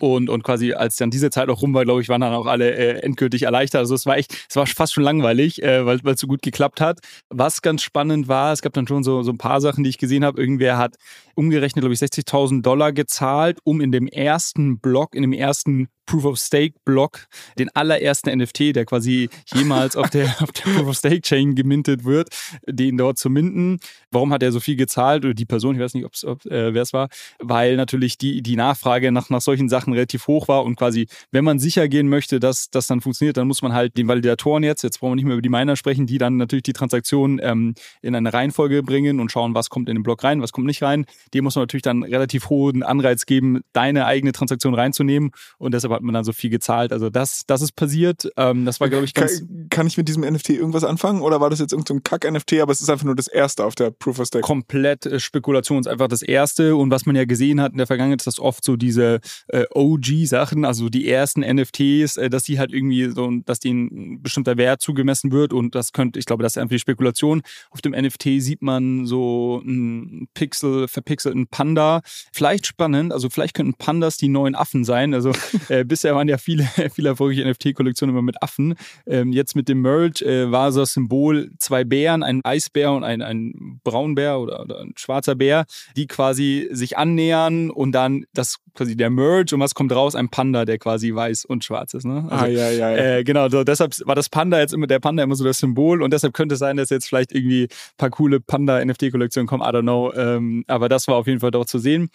Und, 0.00 0.30
und 0.30 0.44
quasi, 0.44 0.74
als 0.74 0.96
dann 0.96 1.10
diese 1.10 1.30
Zeit 1.30 1.48
auch 1.48 1.60
rum 1.60 1.74
war, 1.74 1.84
glaube 1.84 2.00
ich, 2.00 2.08
waren 2.08 2.20
dann 2.20 2.32
auch 2.32 2.46
alle 2.46 2.72
äh, 2.72 3.00
endgültig 3.00 3.42
erleichtert. 3.42 3.80
Also 3.80 3.96
es 3.96 4.06
war 4.06 4.16
echt, 4.16 4.32
es 4.48 4.54
war 4.54 4.66
fast 4.66 4.92
schon 4.92 5.02
langweilig, 5.02 5.62
äh, 5.62 5.84
weil 5.84 6.00
es 6.04 6.20
so 6.20 6.28
gut 6.28 6.42
geklappt 6.42 6.80
hat. 6.80 7.00
Was 7.30 7.62
ganz 7.62 7.82
spannend 7.82 8.28
war, 8.28 8.52
es 8.52 8.62
gab 8.62 8.72
dann 8.74 8.86
schon 8.86 9.02
so, 9.02 9.22
so 9.22 9.32
ein 9.32 9.38
paar 9.38 9.60
Sachen, 9.60 9.82
die 9.82 9.90
ich 9.90 9.98
gesehen 9.98 10.24
habe. 10.24 10.40
Irgendwer 10.40 10.78
hat 10.78 10.96
umgerechnet, 11.34 11.82
glaube 11.82 11.94
ich, 11.94 12.00
60.000 12.00 12.62
Dollar 12.62 12.92
gezahlt, 12.92 13.58
um 13.64 13.80
in 13.80 13.90
dem 13.90 14.06
ersten 14.06 14.78
Block, 14.78 15.16
in 15.16 15.22
dem 15.22 15.32
ersten 15.32 15.88
Proof 16.08 16.24
of 16.24 16.38
Stake 16.38 16.74
Block, 16.84 17.26
den 17.58 17.68
allerersten 17.74 18.36
NFT, 18.36 18.74
der 18.74 18.86
quasi 18.86 19.28
jemals 19.54 19.94
auf 19.94 20.08
der, 20.10 20.24
auf 20.40 20.50
der 20.52 20.62
Proof 20.62 20.88
of 20.88 20.96
Stake 20.96 21.20
Chain 21.20 21.54
gemintet 21.54 22.04
wird, 22.04 22.28
den 22.66 22.96
dort 22.96 23.18
zu 23.18 23.28
minten. 23.28 23.78
Warum 24.10 24.32
hat 24.32 24.42
er 24.42 24.50
so 24.50 24.58
viel 24.58 24.76
gezahlt? 24.76 25.24
Oder 25.24 25.34
die 25.34 25.44
Person, 25.44 25.76
ich 25.76 25.82
weiß 25.82 25.94
nicht, 25.94 26.06
ob's, 26.06 26.24
ob 26.24 26.46
äh, 26.46 26.72
wer 26.72 26.82
es 26.82 26.92
war, 26.94 27.08
weil 27.38 27.76
natürlich 27.76 28.16
die, 28.16 28.42
die 28.42 28.56
Nachfrage 28.56 29.12
nach, 29.12 29.28
nach 29.28 29.42
solchen 29.42 29.68
Sachen 29.68 29.92
relativ 29.92 30.26
hoch 30.26 30.48
war 30.48 30.64
und 30.64 30.76
quasi, 30.76 31.08
wenn 31.30 31.44
man 31.44 31.58
sicher 31.58 31.88
gehen 31.88 32.08
möchte, 32.08 32.40
dass 32.40 32.70
das 32.70 32.86
dann 32.86 33.02
funktioniert, 33.02 33.36
dann 33.36 33.46
muss 33.46 33.60
man 33.60 33.74
halt 33.74 33.98
den 33.98 34.08
Validatoren 34.08 34.62
jetzt, 34.62 34.82
jetzt 34.82 35.00
brauchen 35.00 35.12
wir 35.12 35.16
nicht 35.16 35.26
mehr 35.26 35.34
über 35.34 35.42
die 35.42 35.50
Miner 35.50 35.76
sprechen, 35.76 36.06
die 36.06 36.16
dann 36.16 36.38
natürlich 36.38 36.62
die 36.62 36.72
Transaktion 36.72 37.38
ähm, 37.42 37.74
in 38.00 38.14
eine 38.14 38.32
Reihenfolge 38.32 38.82
bringen 38.82 39.20
und 39.20 39.30
schauen, 39.30 39.54
was 39.54 39.68
kommt 39.68 39.90
in 39.90 39.96
den 39.96 40.02
Block 40.02 40.24
rein, 40.24 40.40
was 40.40 40.52
kommt 40.52 40.66
nicht 40.66 40.82
rein. 40.82 41.04
Dem 41.34 41.44
muss 41.44 41.54
man 41.54 41.64
natürlich 41.64 41.82
dann 41.82 42.02
relativ 42.02 42.48
hohen 42.48 42.82
Anreiz 42.82 43.26
geben, 43.26 43.60
deine 43.74 44.06
eigene 44.06 44.32
Transaktion 44.32 44.74
reinzunehmen 44.74 45.32
und 45.58 45.74
deshalb 45.74 45.97
hat 45.98 46.02
man 46.04 46.14
dann 46.14 46.24
so 46.24 46.32
viel 46.32 46.50
gezahlt. 46.50 46.92
Also 46.92 47.10
das, 47.10 47.42
das 47.46 47.62
ist 47.62 47.72
passiert. 47.72 48.30
Ähm, 48.36 48.64
das 48.64 48.80
war, 48.80 48.88
glaube 48.88 49.04
ich, 49.04 49.14
ganz. 49.14 49.40
Kann, 49.40 49.66
kann, 49.70 49.86
ich 49.86 49.96
mit 49.96 50.08
diesem 50.08 50.22
NFT 50.22 50.50
irgendwas 50.50 50.84
anfangen? 50.84 51.20
Oder 51.20 51.40
war 51.40 51.50
das 51.50 51.58
jetzt 51.58 51.72
irgendein 51.72 51.96
so 51.96 52.02
Kack-NFT, 52.02 52.60
aber 52.60 52.72
es 52.72 52.80
ist 52.80 52.88
einfach 52.88 53.04
nur 53.04 53.16
das 53.16 53.28
erste 53.28 53.64
auf 53.64 53.74
der 53.74 53.90
Proof 53.90 54.18
of 54.20 54.26
Stake? 54.26 54.42
Komplett 54.42 55.06
äh, 55.06 55.20
Spekulation 55.20 55.80
ist 55.80 55.88
einfach 55.88 56.08
das 56.08 56.22
erste. 56.22 56.76
Und 56.76 56.90
was 56.90 57.06
man 57.06 57.16
ja 57.16 57.24
gesehen 57.24 57.60
hat 57.60 57.72
in 57.72 57.78
der 57.78 57.86
Vergangenheit, 57.86 58.20
ist 58.20 58.26
das 58.26 58.38
oft 58.38 58.64
so 58.64 58.76
diese 58.76 59.20
äh, 59.48 59.64
OG-Sachen, 59.74 60.64
also 60.64 60.88
die 60.88 61.08
ersten 61.08 61.40
NFTs, 61.40 62.16
äh, 62.16 62.30
dass 62.30 62.44
die 62.44 62.58
halt 62.58 62.72
irgendwie 62.72 63.10
so, 63.10 63.30
dass 63.44 63.60
denen 63.60 63.86
ein 63.86 64.22
bestimmter 64.22 64.56
Wert 64.56 64.80
zugemessen 64.80 65.32
wird. 65.32 65.52
Und 65.52 65.74
das 65.74 65.92
könnte, 65.92 66.18
ich 66.18 66.26
glaube, 66.26 66.42
das 66.42 66.52
ist 66.52 66.58
einfach 66.58 66.74
die 66.74 66.78
Spekulation. 66.78 67.42
Auf 67.70 67.80
dem 67.80 67.92
NFT 67.92 68.40
sieht 68.40 68.62
man 68.62 69.06
so 69.06 69.60
einen 69.64 70.28
Pixel, 70.34 70.88
verpixelten 70.88 71.48
Panda. 71.48 72.02
Vielleicht 72.32 72.66
spannend, 72.66 73.12
also 73.12 73.28
vielleicht 73.28 73.54
könnten 73.54 73.74
Pandas 73.74 74.16
die 74.16 74.28
neuen 74.28 74.54
Affen 74.54 74.84
sein. 74.84 75.14
Also 75.14 75.32
äh, 75.68 75.84
bisher 75.88 76.14
waren 76.14 76.28
ja 76.28 76.38
viele, 76.38 76.64
viele 76.94 77.10
erfolgreiche 77.10 77.48
NFT-Kollektionen 77.48 78.14
immer 78.14 78.22
mit 78.22 78.42
Affen. 78.42 78.74
Ähm, 79.06 79.32
jetzt 79.32 79.56
mit 79.56 79.68
dem 79.68 79.82
Merge 79.82 80.24
äh, 80.24 80.50
war 80.50 80.72
so 80.72 80.80
das 80.80 80.92
Symbol 80.92 81.50
zwei 81.58 81.84
Bären, 81.84 82.22
ein 82.22 82.44
Eisbär 82.44 82.92
und 82.92 83.04
ein, 83.04 83.22
ein 83.22 83.80
Braunbär 83.84 84.38
oder, 84.38 84.60
oder 84.60 84.80
ein 84.80 84.92
schwarzer 84.96 85.34
Bär, 85.34 85.66
die 85.96 86.06
quasi 86.06 86.68
sich 86.70 86.96
annähern 86.96 87.70
und 87.70 87.92
dann 87.92 88.24
das 88.32 88.58
quasi 88.74 88.96
der 88.96 89.10
Merge 89.10 89.54
und 89.54 89.60
was 89.60 89.74
kommt 89.74 89.92
raus? 89.92 90.14
Ein 90.14 90.28
Panda, 90.28 90.64
der 90.64 90.78
quasi 90.78 91.12
weiß 91.14 91.44
und 91.44 91.64
schwarz 91.64 91.94
ist. 91.94 92.04
Ne? 92.04 92.26
Also, 92.30 92.44
ah, 92.44 92.46
ja, 92.46 92.70
ja, 92.70 92.90
ja. 92.90 93.16
Äh, 93.18 93.24
genau, 93.24 93.48
so, 93.48 93.64
deshalb 93.64 93.94
war 94.06 94.14
das 94.14 94.28
Panda 94.28 94.58
jetzt 94.60 94.72
immer, 94.72 94.86
der 94.86 95.00
Panda 95.00 95.22
immer 95.22 95.34
so 95.34 95.44
das 95.44 95.58
Symbol 95.58 96.02
und 96.02 96.12
deshalb 96.12 96.32
könnte 96.32 96.54
es 96.54 96.60
sein, 96.60 96.76
dass 96.76 96.90
jetzt 96.90 97.08
vielleicht 97.08 97.32
irgendwie 97.32 97.64
ein 97.64 97.96
paar 97.96 98.10
coole 98.10 98.40
Panda-NFT-Kollektionen 98.40 99.48
kommen, 99.48 99.62
I 99.62 99.66
don't 99.66 99.82
know. 99.82 100.12
Ähm, 100.14 100.64
aber 100.68 100.88
das 100.88 101.08
war 101.08 101.16
auf 101.16 101.26
jeden 101.26 101.40
Fall 101.40 101.50
dort 101.50 101.68
zu 101.68 101.78
sehen. 101.78 102.10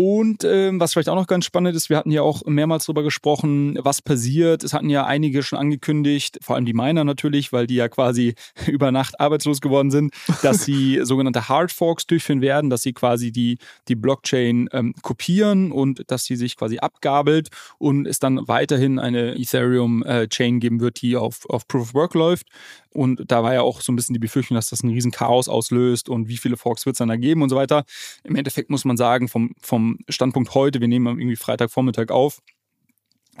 Und 0.00 0.44
ähm, 0.44 0.78
was 0.78 0.92
vielleicht 0.92 1.08
auch 1.08 1.16
noch 1.16 1.26
ganz 1.26 1.44
spannend 1.44 1.74
ist, 1.74 1.90
wir 1.90 1.96
hatten 1.96 2.12
ja 2.12 2.22
auch 2.22 2.44
mehrmals 2.46 2.86
darüber 2.86 3.02
gesprochen, 3.02 3.76
was 3.82 4.00
passiert. 4.00 4.62
Es 4.62 4.72
hatten 4.72 4.90
ja 4.90 5.04
einige 5.04 5.42
schon 5.42 5.58
angekündigt, 5.58 6.38
vor 6.40 6.54
allem 6.54 6.66
die 6.66 6.72
Miner 6.72 7.02
natürlich, 7.02 7.52
weil 7.52 7.66
die 7.66 7.74
ja 7.74 7.88
quasi 7.88 8.36
über 8.68 8.92
Nacht 8.92 9.18
arbeitslos 9.18 9.60
geworden 9.60 9.90
sind, 9.90 10.14
dass 10.42 10.64
sie 10.64 11.00
sogenannte 11.02 11.48
Hard 11.48 11.72
Forks 11.72 12.06
durchführen 12.06 12.42
werden, 12.42 12.70
dass 12.70 12.82
sie 12.82 12.92
quasi 12.92 13.32
die, 13.32 13.58
die 13.88 13.96
Blockchain 13.96 14.68
ähm, 14.72 14.94
kopieren 15.02 15.72
und 15.72 16.04
dass 16.06 16.26
sie 16.26 16.36
sich 16.36 16.56
quasi 16.56 16.78
abgabelt 16.78 17.48
und 17.78 18.06
es 18.06 18.20
dann 18.20 18.46
weiterhin 18.46 19.00
eine 19.00 19.34
Ethereum-Chain 19.36 20.56
äh, 20.56 20.60
geben 20.60 20.78
wird, 20.78 21.02
die 21.02 21.16
auf, 21.16 21.44
auf 21.50 21.66
Proof 21.66 21.88
of 21.88 21.94
Work 21.94 22.14
läuft. 22.14 22.46
Und 22.90 23.30
da 23.30 23.42
war 23.42 23.54
ja 23.54 23.62
auch 23.62 23.80
so 23.80 23.92
ein 23.92 23.96
bisschen 23.96 24.14
die 24.14 24.18
Befürchtung, 24.18 24.54
dass 24.54 24.70
das 24.70 24.82
ein 24.82 24.90
riesen 24.90 25.10
Chaos 25.10 25.48
auslöst 25.48 26.08
und 26.08 26.28
wie 26.28 26.36
viele 26.36 26.56
Forks 26.56 26.86
wird 26.86 26.94
es 26.94 26.98
dann 26.98 27.08
da 27.08 27.16
geben 27.16 27.42
und 27.42 27.48
so 27.48 27.56
weiter. 27.56 27.84
Im 28.24 28.34
Endeffekt 28.34 28.70
muss 28.70 28.84
man 28.84 28.96
sagen, 28.96 29.28
vom, 29.28 29.54
vom 29.60 29.87
Standpunkt 30.08 30.54
heute, 30.54 30.80
wir 30.80 30.88
nehmen 30.88 31.06
irgendwie 31.06 31.36
Freitagvormittag 31.36 32.10
auf, 32.10 32.40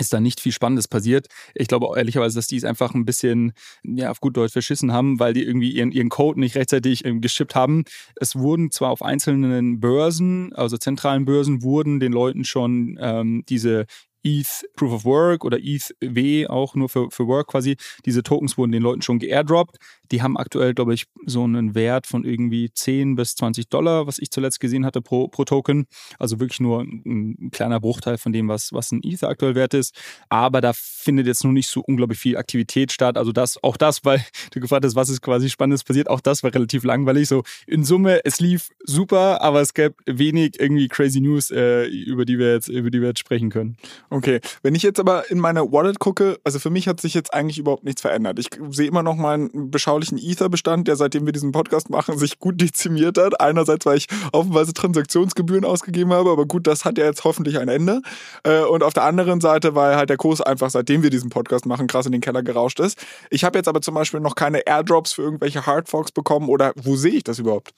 ist 0.00 0.12
da 0.12 0.20
nicht 0.20 0.40
viel 0.40 0.52
Spannendes 0.52 0.88
passiert. 0.88 1.26
Ich 1.54 1.68
glaube 1.68 1.88
ehrlicherweise, 1.96 2.36
dass 2.36 2.46
die 2.46 2.56
es 2.56 2.64
einfach 2.64 2.94
ein 2.94 3.04
bisschen, 3.04 3.52
ja, 3.82 4.10
auf 4.10 4.20
gut 4.20 4.36
Deutsch 4.36 4.52
verschissen 4.52 4.92
haben, 4.92 5.18
weil 5.18 5.32
die 5.32 5.42
irgendwie 5.42 5.72
ihren, 5.72 5.92
ihren 5.92 6.08
Code 6.08 6.40
nicht 6.40 6.56
rechtzeitig 6.56 7.04
ähm, 7.04 7.20
geschippt 7.20 7.54
haben. 7.54 7.84
Es 8.16 8.36
wurden 8.36 8.70
zwar 8.70 8.90
auf 8.90 9.02
einzelnen 9.02 9.80
Börsen, 9.80 10.52
also 10.54 10.76
zentralen 10.76 11.24
Börsen, 11.24 11.62
wurden 11.62 12.00
den 12.00 12.12
Leuten 12.12 12.44
schon 12.44 12.98
ähm, 13.00 13.44
diese 13.48 13.86
ETH 14.22 14.66
Proof 14.76 14.92
of 14.92 15.04
Work 15.04 15.44
oder 15.44 15.58
ETH 15.60 15.94
W 16.00 16.46
auch 16.46 16.74
nur 16.74 16.88
für, 16.88 17.10
für 17.10 17.26
Work 17.26 17.48
quasi. 17.48 17.76
Diese 18.04 18.22
Tokens 18.22 18.58
wurden 18.58 18.72
den 18.72 18.82
Leuten 18.82 19.02
schon 19.02 19.18
geairdroppt. 19.18 19.76
Die 20.10 20.22
haben 20.22 20.36
aktuell, 20.36 20.74
glaube 20.74 20.94
ich, 20.94 21.04
so 21.26 21.44
einen 21.44 21.74
Wert 21.74 22.06
von 22.06 22.24
irgendwie 22.24 22.70
10 22.72 23.14
bis 23.14 23.34
20 23.34 23.68
Dollar, 23.68 24.06
was 24.06 24.18
ich 24.18 24.30
zuletzt 24.30 24.60
gesehen 24.60 24.86
hatte 24.86 25.02
pro, 25.02 25.28
pro 25.28 25.44
Token. 25.44 25.86
Also 26.18 26.40
wirklich 26.40 26.60
nur 26.60 26.80
ein, 26.80 27.02
ein 27.04 27.50
kleiner 27.50 27.80
Bruchteil 27.80 28.18
von 28.18 28.32
dem, 28.32 28.48
was, 28.48 28.72
was 28.72 28.90
ein 28.92 29.00
Ether 29.02 29.28
aktuell 29.28 29.54
wert 29.54 29.74
ist. 29.74 29.94
Aber 30.28 30.60
da 30.60 30.72
findet 30.74 31.26
jetzt 31.26 31.44
noch 31.44 31.52
nicht 31.52 31.68
so 31.68 31.80
unglaublich 31.80 32.18
viel 32.18 32.36
Aktivität 32.36 32.92
statt. 32.92 33.18
Also 33.18 33.32
das, 33.32 33.62
auch 33.62 33.76
das, 33.76 34.04
weil 34.04 34.24
du 34.52 34.60
gefragt 34.60 34.84
hast, 34.84 34.96
was 34.96 35.08
ist 35.08 35.20
quasi 35.20 35.50
Spannendes 35.50 35.84
passiert, 35.84 36.08
auch 36.08 36.20
das 36.20 36.42
war 36.42 36.54
relativ 36.54 36.84
langweilig. 36.84 37.28
So 37.28 37.42
in 37.66 37.84
Summe, 37.84 38.24
es 38.24 38.40
lief 38.40 38.70
super, 38.84 39.42
aber 39.42 39.60
es 39.60 39.74
gab 39.74 39.92
wenig 40.06 40.58
irgendwie 40.58 40.88
crazy 40.88 41.20
News, 41.20 41.50
äh, 41.50 41.86
über 41.86 42.24
die 42.24 42.38
wir 42.38 42.54
jetzt, 42.54 42.68
über 42.68 42.90
die 42.90 43.00
wir 43.00 43.08
jetzt 43.08 43.20
sprechen 43.20 43.50
können. 43.50 43.76
Okay, 44.10 44.40
wenn 44.62 44.74
ich 44.74 44.82
jetzt 44.82 44.98
aber 44.98 45.30
in 45.30 45.38
meine 45.38 45.70
Wallet 45.70 45.98
gucke, 45.98 46.38
also 46.42 46.58
für 46.58 46.70
mich 46.70 46.88
hat 46.88 46.98
sich 46.98 47.12
jetzt 47.12 47.34
eigentlich 47.34 47.58
überhaupt 47.58 47.84
nichts 47.84 48.00
verändert. 48.00 48.38
Ich 48.38 48.48
sehe 48.70 48.88
immer 48.88 49.02
noch 49.02 49.16
meinen 49.16 49.70
beschaulichen 49.70 50.16
Ether-Bestand, 50.16 50.88
der 50.88 50.96
seitdem 50.96 51.26
wir 51.26 51.32
diesen 51.34 51.52
Podcast 51.52 51.90
machen, 51.90 52.16
sich 52.18 52.38
gut 52.38 52.58
dezimiert 52.58 53.18
hat. 53.18 53.38
Einerseits, 53.40 53.84
weil 53.84 53.98
ich 53.98 54.06
offenweise 54.32 54.72
Transaktionsgebühren 54.72 55.66
ausgegeben 55.66 56.12
habe, 56.14 56.30
aber 56.30 56.46
gut, 56.46 56.66
das 56.66 56.86
hat 56.86 56.96
ja 56.96 57.04
jetzt 57.04 57.24
hoffentlich 57.24 57.58
ein 57.58 57.68
Ende. 57.68 58.00
Äh, 58.44 58.62
und 58.62 58.82
auf 58.82 58.94
der 58.94 59.04
anderen 59.04 59.42
Seite, 59.42 59.74
weil 59.74 59.96
halt 59.96 60.08
der 60.08 60.16
Kurs 60.16 60.40
einfach, 60.40 60.70
seitdem 60.70 61.02
wir 61.02 61.10
diesen 61.10 61.28
Podcast 61.28 61.66
machen, 61.66 61.86
krass 61.86 62.06
in 62.06 62.12
den 62.12 62.22
Keller 62.22 62.42
gerauscht 62.42 62.80
ist. 62.80 62.98
Ich 63.28 63.44
habe 63.44 63.58
jetzt 63.58 63.68
aber 63.68 63.82
zum 63.82 63.94
Beispiel 63.94 64.20
noch 64.20 64.36
keine 64.36 64.66
Airdrops 64.66 65.12
für 65.12 65.22
irgendwelche 65.22 65.66
Hardforks 65.66 66.12
bekommen 66.12 66.48
oder 66.48 66.72
wo 66.76 66.96
sehe 66.96 67.12
ich 67.12 67.24
das 67.24 67.38
überhaupt? 67.38 67.74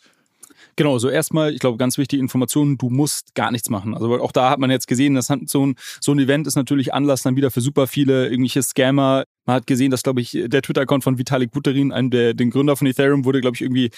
Genau, 0.77 0.99
so 0.99 1.09
erstmal, 1.09 1.53
ich 1.53 1.61
glaube, 1.61 1.79
ganz 1.79 1.99
wichtige 1.99 2.23
Informationen, 2.23 2.79
du 2.79 2.91
musst 2.91 3.35
gar 3.35 3.51
nichts 3.51 3.71
machen. 3.71 3.95
Also 3.95 4.21
auch 4.21 4.33
da 4.33 4.51
hat 4.51 4.59
man 4.59 4.71
jetzt 4.71 4.87
gesehen, 4.87 5.15
dass 5.15 5.29
so 5.47 5.67
ein, 5.67 5.75
so 6.01 6.13
ein 6.13 6.19
Event 6.19 6.47
ist 6.47 6.57
natürlich 6.57 6.95
Anlass 6.95 7.23
dann 7.23 7.37
wieder 7.37 7.51
für 7.51 7.61
super 7.61 7.87
viele 7.87 8.29
irgendwelche 8.29 8.63
Scammer. 8.63 9.25
Man 9.47 9.57
hat 9.57 9.67
gesehen, 9.67 9.91
dass, 9.91 10.03
glaube 10.03 10.21
ich, 10.21 10.39
der 10.47 10.63
Twitter-Account 10.63 11.05
von 11.05 11.19
Vitalik 11.19 11.51
Buterin, 11.51 11.93
einem 11.93 12.11
der 12.11 12.35
den 12.35 12.51
Gründer 12.51 12.77
von 12.77 12.87
Ethereum, 12.87 13.25
wurde, 13.25 13.41
glaube 13.41 13.57
ich, 13.57 13.63
irgendwie 13.63 13.91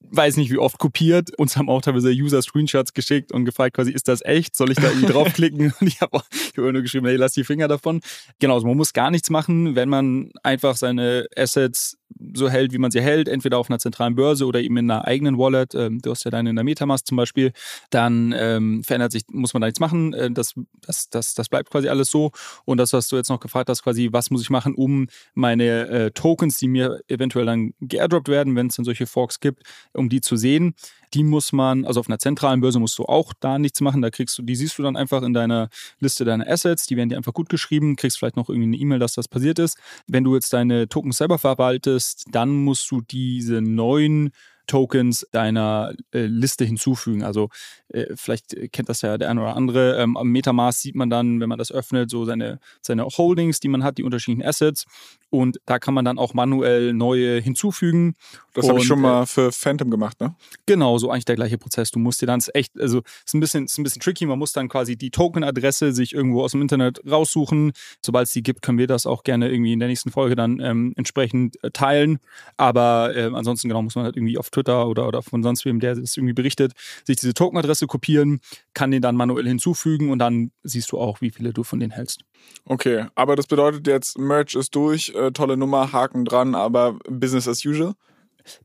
weiß 0.00 0.36
nicht 0.36 0.50
wie 0.50 0.58
oft 0.58 0.78
kopiert. 0.78 1.36
Uns 1.38 1.56
haben 1.56 1.68
auch 1.68 1.82
teilweise 1.82 2.10
User 2.10 2.40
Screenshots 2.40 2.94
geschickt 2.94 3.32
und 3.32 3.44
gefragt, 3.44 3.76
quasi, 3.76 3.92
ist 3.92 4.08
das 4.08 4.24
echt? 4.24 4.56
Soll 4.56 4.70
ich 4.70 4.76
da 4.76 4.88
irgendwie 4.88 5.06
draufklicken? 5.12 5.74
Und 5.80 5.86
ich 5.86 6.00
habe 6.00 6.18
hab 6.18 6.56
nur 6.56 6.82
geschrieben, 6.82 7.06
hey, 7.06 7.16
lass 7.16 7.32
die 7.32 7.44
Finger 7.44 7.68
davon. 7.68 8.00
Genau, 8.38 8.54
also 8.54 8.66
man 8.66 8.76
muss 8.76 8.92
gar 8.92 9.10
nichts 9.10 9.30
machen, 9.30 9.74
wenn 9.74 9.88
man 9.88 10.30
einfach 10.42 10.76
seine 10.76 11.26
Assets 11.36 11.98
so 12.34 12.48
hält, 12.48 12.72
wie 12.72 12.78
man 12.78 12.90
sie 12.90 13.00
hält, 13.00 13.28
entweder 13.28 13.58
auf 13.58 13.70
einer 13.70 13.78
zentralen 13.78 14.14
Börse 14.14 14.46
oder 14.46 14.60
eben 14.60 14.76
in 14.76 14.90
einer 14.90 15.06
eigenen 15.06 15.38
Wallet. 15.38 15.74
Ähm, 15.74 16.00
du 16.00 16.10
hast 16.10 16.24
ja 16.24 16.30
deine 16.30 16.50
in 16.50 16.56
der 16.56 16.64
Metamask 16.64 17.06
zum 17.06 17.16
Beispiel. 17.16 17.52
Dann 17.90 18.34
ähm, 18.36 18.82
verändert 18.84 19.12
sich, 19.12 19.22
muss 19.28 19.54
man 19.54 19.60
da 19.60 19.66
nichts 19.66 19.80
machen. 19.80 20.14
Äh, 20.14 20.30
das, 20.30 20.54
das, 20.80 21.08
das, 21.10 21.34
das 21.34 21.48
bleibt 21.48 21.70
quasi 21.70 21.88
alles 21.88 22.10
so. 22.10 22.32
Und 22.64 22.78
das, 22.78 22.92
was 22.92 23.08
du 23.08 23.16
jetzt 23.16 23.28
noch 23.28 23.40
gefragt 23.40 23.68
hast, 23.68 23.82
quasi, 23.82 24.08
was 24.12 24.30
muss 24.30 24.42
ich 24.42 24.50
machen, 24.50 24.74
um 24.74 25.08
meine 25.34 25.88
äh, 25.88 26.10
Tokens, 26.10 26.58
die 26.58 26.68
mir 26.68 27.00
eventuell 27.08 27.46
dann 27.46 27.74
geairdroppt 27.80 28.28
werden, 28.28 28.56
wenn 28.56 28.68
es 28.68 28.76
dann 28.76 28.84
solche 28.84 29.06
Forks 29.06 29.40
gibt, 29.40 29.62
um 29.92 30.08
die 30.08 30.20
zu 30.20 30.36
sehen. 30.36 30.74
Die 31.14 31.24
muss 31.24 31.52
man, 31.52 31.84
also 31.84 32.00
auf 32.00 32.08
einer 32.08 32.18
zentralen 32.18 32.60
Börse 32.60 32.78
musst 32.78 32.98
du 32.98 33.04
auch 33.04 33.32
da 33.40 33.58
nichts 33.58 33.80
machen. 33.80 34.02
Da 34.02 34.10
kriegst 34.10 34.38
du, 34.38 34.42
die 34.42 34.56
siehst 34.56 34.78
du 34.78 34.82
dann 34.82 34.96
einfach 34.96 35.22
in 35.22 35.32
deiner 35.32 35.68
Liste 36.00 36.24
deiner 36.24 36.48
Assets. 36.48 36.86
Die 36.86 36.96
werden 36.96 37.08
dir 37.08 37.16
einfach 37.16 37.34
gut 37.34 37.48
geschrieben. 37.48 37.96
Kriegst 37.96 38.18
vielleicht 38.18 38.36
noch 38.36 38.48
irgendwie 38.48 38.68
eine 38.68 38.76
E-Mail, 38.76 38.98
dass 38.98 39.14
das 39.14 39.28
passiert 39.28 39.58
ist. 39.58 39.78
Wenn 40.06 40.24
du 40.24 40.34
jetzt 40.34 40.52
deine 40.52 40.88
Tokens 40.88 41.18
selber 41.18 41.38
verwaltest, 41.38 42.26
dann 42.30 42.50
musst 42.50 42.90
du 42.90 43.00
diese 43.00 43.60
neuen 43.60 44.30
Tokens 44.68 45.26
deiner 45.32 45.92
äh, 46.12 46.26
Liste 46.26 46.64
hinzufügen. 46.64 47.24
Also 47.24 47.48
äh, 47.88 48.06
vielleicht 48.14 48.54
kennt 48.72 48.88
das 48.88 49.02
ja 49.02 49.18
der 49.18 49.30
eine 49.30 49.40
oder 49.40 49.56
andere. 49.56 49.96
Ähm, 50.00 50.16
am 50.16 50.28
Metamask 50.28 50.78
sieht 50.78 50.94
man 50.94 51.10
dann, 51.10 51.40
wenn 51.40 51.48
man 51.48 51.58
das 51.58 51.72
öffnet, 51.72 52.10
so 52.10 52.24
seine, 52.24 52.60
seine 52.80 53.04
Holdings, 53.04 53.58
die 53.58 53.68
man 53.68 53.82
hat, 53.82 53.98
die 53.98 54.04
unterschiedlichen 54.04 54.46
Assets. 54.46 54.84
Und 55.30 55.60
da 55.66 55.78
kann 55.78 55.94
man 55.94 56.04
dann 56.04 56.18
auch 56.18 56.32
manuell 56.32 56.94
neue 56.94 57.40
hinzufügen. 57.40 58.14
Das 58.54 58.68
habe 58.68 58.78
ich 58.78 58.86
schon 58.86 59.00
mal 59.00 59.22
äh, 59.22 59.26
für 59.26 59.52
Phantom 59.52 59.90
gemacht, 59.90 60.20
ne? 60.20 60.34
Genau, 60.66 60.98
so 60.98 61.10
eigentlich 61.10 61.26
der 61.26 61.36
gleiche 61.36 61.58
Prozess. 61.58 61.90
Du 61.90 61.98
musst 61.98 62.22
dir 62.22 62.26
dann 62.26 62.40
echt, 62.54 62.78
also 62.80 63.02
ist 63.24 63.34
ein 63.34 63.40
bisschen, 63.40 63.64
ist 63.66 63.78
ein 63.78 63.82
bisschen 63.82 64.00
tricky. 64.00 64.26
Man 64.26 64.38
muss 64.38 64.52
dann 64.52 64.68
quasi 64.68 64.96
die 64.96 65.10
Token-Adresse 65.10 65.92
sich 65.92 66.14
irgendwo 66.14 66.42
aus 66.42 66.52
dem 66.52 66.62
Internet 66.62 67.00
raussuchen. 67.08 67.72
Sobald 68.04 68.26
es 68.26 68.32
die 68.32 68.42
gibt, 68.42 68.62
können 68.62 68.78
wir 68.78 68.86
das 68.86 69.06
auch 69.06 69.22
gerne 69.22 69.50
irgendwie 69.50 69.72
in 69.72 69.78
der 69.78 69.88
nächsten 69.88 70.10
Folge 70.10 70.34
dann 70.34 70.60
ähm, 70.60 70.92
entsprechend 70.96 71.62
äh, 71.62 71.70
teilen. 71.70 72.18
Aber 72.56 73.14
äh, 73.14 73.30
ansonsten 73.32 73.68
genau 73.68 73.82
muss 73.82 73.96
man 73.96 74.04
halt 74.04 74.16
irgendwie 74.16 74.38
auf 74.38 74.50
Twitter 74.58 74.88
oder, 74.88 75.06
oder 75.06 75.22
von 75.22 75.42
sonst 75.42 75.64
wem, 75.64 75.80
der 75.80 75.94
das 75.94 76.16
irgendwie 76.16 76.34
berichtet, 76.34 76.72
sich 77.04 77.16
diese 77.16 77.34
Tokenadresse 77.34 77.86
kopieren, 77.86 78.40
kann 78.74 78.90
den 78.90 79.02
dann 79.02 79.16
manuell 79.16 79.46
hinzufügen 79.46 80.10
und 80.10 80.18
dann 80.18 80.50
siehst 80.62 80.90
du 80.92 80.98
auch, 80.98 81.20
wie 81.20 81.30
viele 81.30 81.52
du 81.52 81.62
von 81.62 81.80
denen 81.80 81.92
hältst. 81.92 82.24
Okay, 82.64 83.06
aber 83.14 83.36
das 83.36 83.46
bedeutet 83.46 83.86
jetzt, 83.86 84.18
Merch 84.18 84.54
ist 84.54 84.74
durch, 84.74 85.10
äh, 85.14 85.30
tolle 85.32 85.56
Nummer, 85.56 85.92
Haken 85.92 86.24
dran, 86.24 86.54
aber 86.54 86.98
Business 87.08 87.48
as 87.48 87.64
usual? 87.64 87.94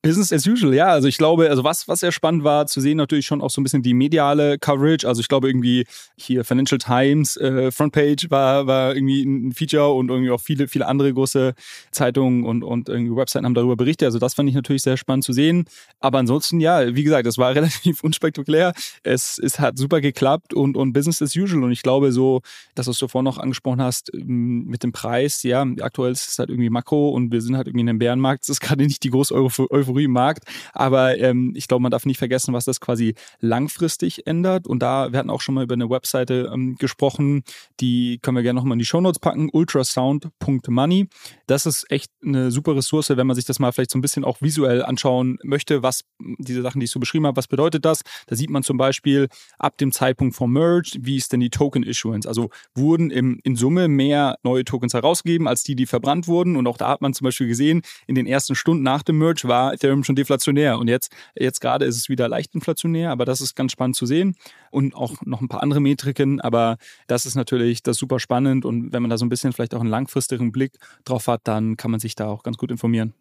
Business 0.02 0.32
as 0.32 0.46
usual, 0.48 0.74
ja. 0.74 0.88
Also 0.88 1.08
ich 1.08 1.18
glaube, 1.18 1.50
also 1.50 1.63
was, 1.63 1.88
was 1.88 2.00
sehr 2.00 2.12
spannend 2.12 2.44
war, 2.44 2.68
zu 2.68 2.82
sehen 2.82 2.98
natürlich 2.98 3.25
schon 3.25 3.42
auch 3.42 3.50
so 3.50 3.62
ein 3.62 3.63
bisschen 3.63 3.82
die 3.82 3.94
mediale 3.94 4.58
Coverage. 4.60 5.08
Also 5.08 5.22
ich 5.22 5.28
glaube 5.28 5.48
irgendwie 5.48 5.86
hier 6.16 6.44
Financial 6.44 6.78
Times, 6.78 7.38
äh, 7.38 7.72
Frontpage 7.72 8.30
war, 8.30 8.68
war 8.68 8.96
irgendwie 8.96 9.24
ein 9.24 9.52
Feature 9.54 9.94
und 9.94 10.10
irgendwie 10.10 10.32
auch 10.32 10.42
viele, 10.42 10.68
viele 10.68 10.88
andere 10.88 11.13
große 11.13 11.54
Zeitungen 11.92 12.46
und, 12.46 12.63
und 12.63 12.90
irgendwie 12.90 13.16
Webseiten 13.16 13.46
haben 13.46 13.54
darüber 13.54 13.75
berichtet. 13.75 14.08
Also 14.08 14.20
das 14.20 14.34
fand 14.34 14.50
ich 14.50 14.56
natürlich 14.56 14.82
sehr 14.82 14.98
spannend 14.98 15.24
zu 15.24 15.34
sehen. 15.34 15.66
Aber 16.00 16.20
ansonsten, 16.20 16.60
ja, 16.60 16.96
wie 16.96 17.04
gesagt, 17.04 17.28
es 17.28 17.38
war 17.38 17.56
relativ 17.56 18.04
unspektakulär. 18.04 18.74
Es, 19.04 19.40
es 19.40 19.60
hat 19.60 19.78
super 19.78 20.02
geklappt 20.02 20.54
und, 20.54 20.78
und 20.78 20.94
Business 20.94 21.22
as 21.22 21.36
usual. 21.36 21.63
Und 21.63 21.72
ich 21.72 21.84
glaube 21.84 22.12
so, 22.12 22.42
das, 22.75 22.88
was 22.88 22.98
du 22.98 23.08
vorhin 23.08 23.25
noch 23.25 23.38
angesprochen 23.38 23.82
hast, 23.82 24.13
ähm, 24.13 24.66
mit 24.66 24.84
dem 24.84 24.92
Preis, 24.92 25.44
ja, 25.44 25.66
aktuell 25.82 26.12
ist 26.12 26.30
es 26.30 26.40
halt 26.40 26.50
irgendwie 26.50 26.70
Makro 26.70 27.10
und 27.10 27.32
wir 27.32 27.42
sind 27.42 27.56
halt 27.58 27.68
irgendwie 27.68 27.82
in 27.82 27.90
einem 27.90 28.00
Bärenmarkt. 28.00 28.44
Es 28.44 28.50
ist 28.50 28.62
gerade 28.62 28.84
nicht 28.86 29.04
die 29.04 29.10
große 29.10 29.34
Euro 29.34 29.50
Euphorie 29.74 30.06
im 30.06 30.12
Markt. 30.12 30.46
Aber 30.74 31.18
ähm, 31.18 31.53
ich 31.56 31.68
glaube, 31.68 31.82
man 31.82 31.92
darf 31.92 32.06
nicht 32.06 32.18
vergessen, 32.18 32.53
was 32.53 32.65
das 32.65 32.80
quasi 32.80 33.15
langfristig 33.39 34.27
ändert. 34.27 34.68
Und 34.68 34.80
da, 34.80 35.12
wir 35.12 35.20
hatten 35.20 35.30
auch 35.30 35.42
schon 35.42 35.56
mal 35.56 35.63
über 35.63 35.74
eine 35.74 35.89
Webseite 35.89 36.51
ähm, 36.53 36.75
gesprochen, 36.75 37.44
die 37.80 38.20
können 38.22 38.38
wir 38.38 38.44
gerne 38.44 38.60
nochmal 38.60 38.75
in 38.75 38.80
die 38.80 38.86
Shownotes 38.86 39.20
packen, 39.20 39.50
ultrasound.money. 39.51 41.08
Das 41.48 41.65
ist 41.65 41.89
echt 41.89 42.12
eine 42.24 42.51
super 42.51 42.75
Ressource, 42.75 43.10
wenn 43.10 43.27
man 43.27 43.36
sich 43.36 43.46
das 43.46 43.60
mal 43.60 43.72
vielleicht 43.72 43.92
so 43.92 43.98
ein 43.98 44.01
bisschen 44.01 44.24
auch 44.24 44.42
visuell 44.42 44.84
anschauen 44.84 45.38
möchte, 45.44 45.84
was 45.84 46.03
diese 46.38 46.62
Sachen, 46.62 46.80
die 46.80 46.86
ich 46.86 46.92
so 46.92 47.00
beschrieben 47.00 47.25
habe, 47.25 47.38
was 47.38 47.48
bedeutet 47.48 47.86
das? 47.86 48.01
Da 48.27 48.36
sieht 48.36 48.50
man 48.50 48.63
zum 48.63 48.77
Beispiel 48.77 49.27
ab 49.58 49.77
dem 49.77 49.92
Zeitpunkt 49.92 50.36
vom 50.36 50.51
Merge, 50.53 50.98
wie 51.00 51.18
ist 51.18 51.34
denn 51.34 51.39
die 51.39 51.50
Token 51.50 51.84
Issuance? 51.84 52.27
Also 52.27 52.50
wurden 52.75 53.10
im, 53.10 53.39
in 53.44 53.56
Summe 53.56 53.88
mehr 53.88 54.38
neue 54.44 54.65
Tokens 54.65 54.94
herausgegeben, 54.94 55.48
als 55.48 55.63
die, 55.63 55.75
die 55.75 55.86
verbrannt 55.86 56.27
wurden. 56.27 56.56
Und 56.56 56.68
auch 56.68 56.77
da 56.77 56.89
hat 56.89 57.01
man 57.01 57.13
zum 57.13 57.25
Beispiel 57.25 57.48
gesehen, 57.48 57.82
in 58.08 58.15
den 58.15 58.27
ersten 58.27 58.56
Stunden 58.56 58.84
nach 58.84 59.03
dem 59.03 59.18
Merge 59.18 59.48
war 59.48 59.62
war 59.63 59.74
Ethereum 59.74 60.03
schon 60.03 60.15
deflationär 60.15 60.77
und 60.77 60.88
jetzt, 60.88 61.12
jetzt 61.36 61.62
gerade 61.62 61.86
ist 61.86 61.98
es 61.98 62.10
wieder 62.10 62.27
leicht 62.27 62.53
inflationär, 62.53 63.12
aber 63.12 63.25
das 63.25 63.41
ist 63.41 63.55
ganz 63.55 63.72
spannend 63.72 63.96
zu 63.96 64.05
sehen 64.05 64.36
und 64.72 64.96
auch 64.96 65.15
noch 65.25 65.41
ein 65.41 65.48
paar 65.48 65.63
andere 65.63 65.79
Metriken, 65.79 66.41
aber 66.41 66.77
das 67.08 67.25
ist 67.25 67.36
natürlich 67.36 67.84
das 67.84 67.98
super 67.98 68.20
spannend 68.20 68.65
und 68.65 68.91
wenn 68.91 69.01
man 69.01 69.10
da 69.10 69.17
so 69.17 69.25
ein 69.25 69.29
bisschen 69.29 69.53
vielleicht 69.53 69.74
auch 69.74 69.82
einen 69.82 69.89
langfristigen 69.89 70.51
Blick 70.51 70.74
drauf 71.05 71.27
hat, 71.27 71.41
dann 71.46 71.77
kann 71.77 71.91
man 71.91 72.00
sich 72.00 72.15
da 72.15 72.27
auch 72.27 72.43
ganz 72.43 72.58
gut 72.58 72.72
informieren. 72.72 73.13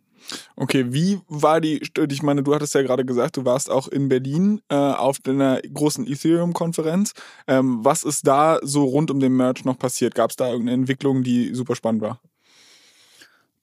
Okay, 0.55 0.93
wie 0.93 1.21
war 1.27 1.61
die, 1.61 1.83
ich 2.11 2.23
meine, 2.23 2.45
du 2.45 2.55
hattest 2.55 2.75
ja 2.75 2.83
gerade 2.83 3.05
gesagt, 3.05 3.37
du 3.37 3.45
warst 3.45 3.71
auch 3.71 3.89
in 3.89 4.09
Berlin 4.09 4.61
äh, 4.69 4.75
auf 4.77 5.19
einer 5.27 5.61
großen 5.61 6.07
Ethereum-Konferenz. 6.07 7.13
Ähm, 7.49 7.81
was 7.83 8.05
ist 8.05 8.27
da 8.27 8.61
so 8.63 8.85
rund 8.85 9.11
um 9.11 9.19
den 9.19 9.37
Merch 9.37 9.65
noch 9.65 9.79
passiert? 9.79 10.15
Gab 10.15 10.31
es 10.31 10.37
da 10.37 10.47
irgendeine 10.47 10.75
Entwicklung, 10.75 11.25
die 11.25 11.55
super 11.55 11.75
spannend 11.75 12.03
war? 12.03 12.21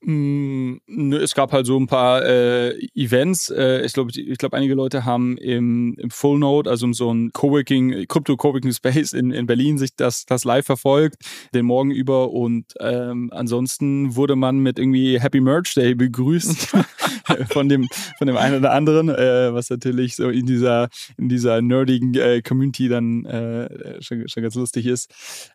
Mm, 0.01 0.77
es 1.13 1.35
gab 1.35 1.51
halt 1.51 1.65
so 1.65 1.77
ein 1.77 1.87
paar 1.87 2.25
äh, 2.25 2.69
Events. 2.95 3.49
Äh, 3.49 3.85
ich 3.85 3.91
glaube, 3.91 4.11
ich 4.15 4.37
glaube, 4.37 4.55
einige 4.55 4.73
Leute 4.73 5.03
haben 5.03 5.37
im, 5.37 5.95
im 5.97 6.09
Full 6.09 6.39
Node, 6.39 6.69
also 6.69 6.91
so 6.93 7.13
ein 7.13 7.33
Coworking, 7.33 8.05
Crypto 8.07 8.37
Coworking 8.37 8.71
Space 8.71 9.11
in, 9.11 9.31
in 9.31 9.45
Berlin, 9.45 9.77
sich 9.77 9.95
das, 9.97 10.25
das 10.25 10.45
live 10.45 10.65
verfolgt, 10.65 11.17
den 11.53 11.65
Morgen 11.65 11.91
über. 11.91 12.31
Und 12.31 12.73
ähm, 12.79 13.29
ansonsten 13.33 14.15
wurde 14.15 14.37
man 14.37 14.59
mit 14.59 14.79
irgendwie 14.79 15.19
Happy 15.19 15.41
Merch 15.41 15.73
Day 15.73 15.95
begrüßt 15.95 16.77
von 17.51 17.67
dem 17.67 17.87
von 18.17 18.27
dem 18.27 18.37
einen 18.37 18.59
oder 18.59 18.71
anderen, 18.71 19.09
äh, 19.09 19.53
was 19.53 19.69
natürlich 19.69 20.15
so 20.15 20.29
in 20.29 20.45
dieser 20.45 20.87
in 21.17 21.27
dieser 21.27 21.61
nerdigen 21.61 22.15
äh, 22.15 22.41
Community 22.41 22.87
dann 22.87 23.25
äh, 23.25 24.01
schon, 24.01 24.27
schon 24.29 24.43
ganz 24.43 24.55
lustig 24.55 24.85
ist. 24.85 25.11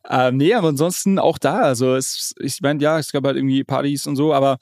Ähm, 0.08 0.36
nee, 0.36 0.52
aber 0.52 0.68
ansonsten 0.68 1.18
auch 1.18 1.38
da. 1.38 1.60
Also 1.60 1.94
es, 1.94 2.34
ich 2.38 2.60
meine, 2.60 2.82
ja, 2.82 2.98
es 2.98 3.10
gab 3.10 3.24
halt 3.24 3.36
irgendwie 3.36 3.64
Partys 3.64 4.06
und 4.06 4.16
so 4.16 4.33
aber 4.34 4.58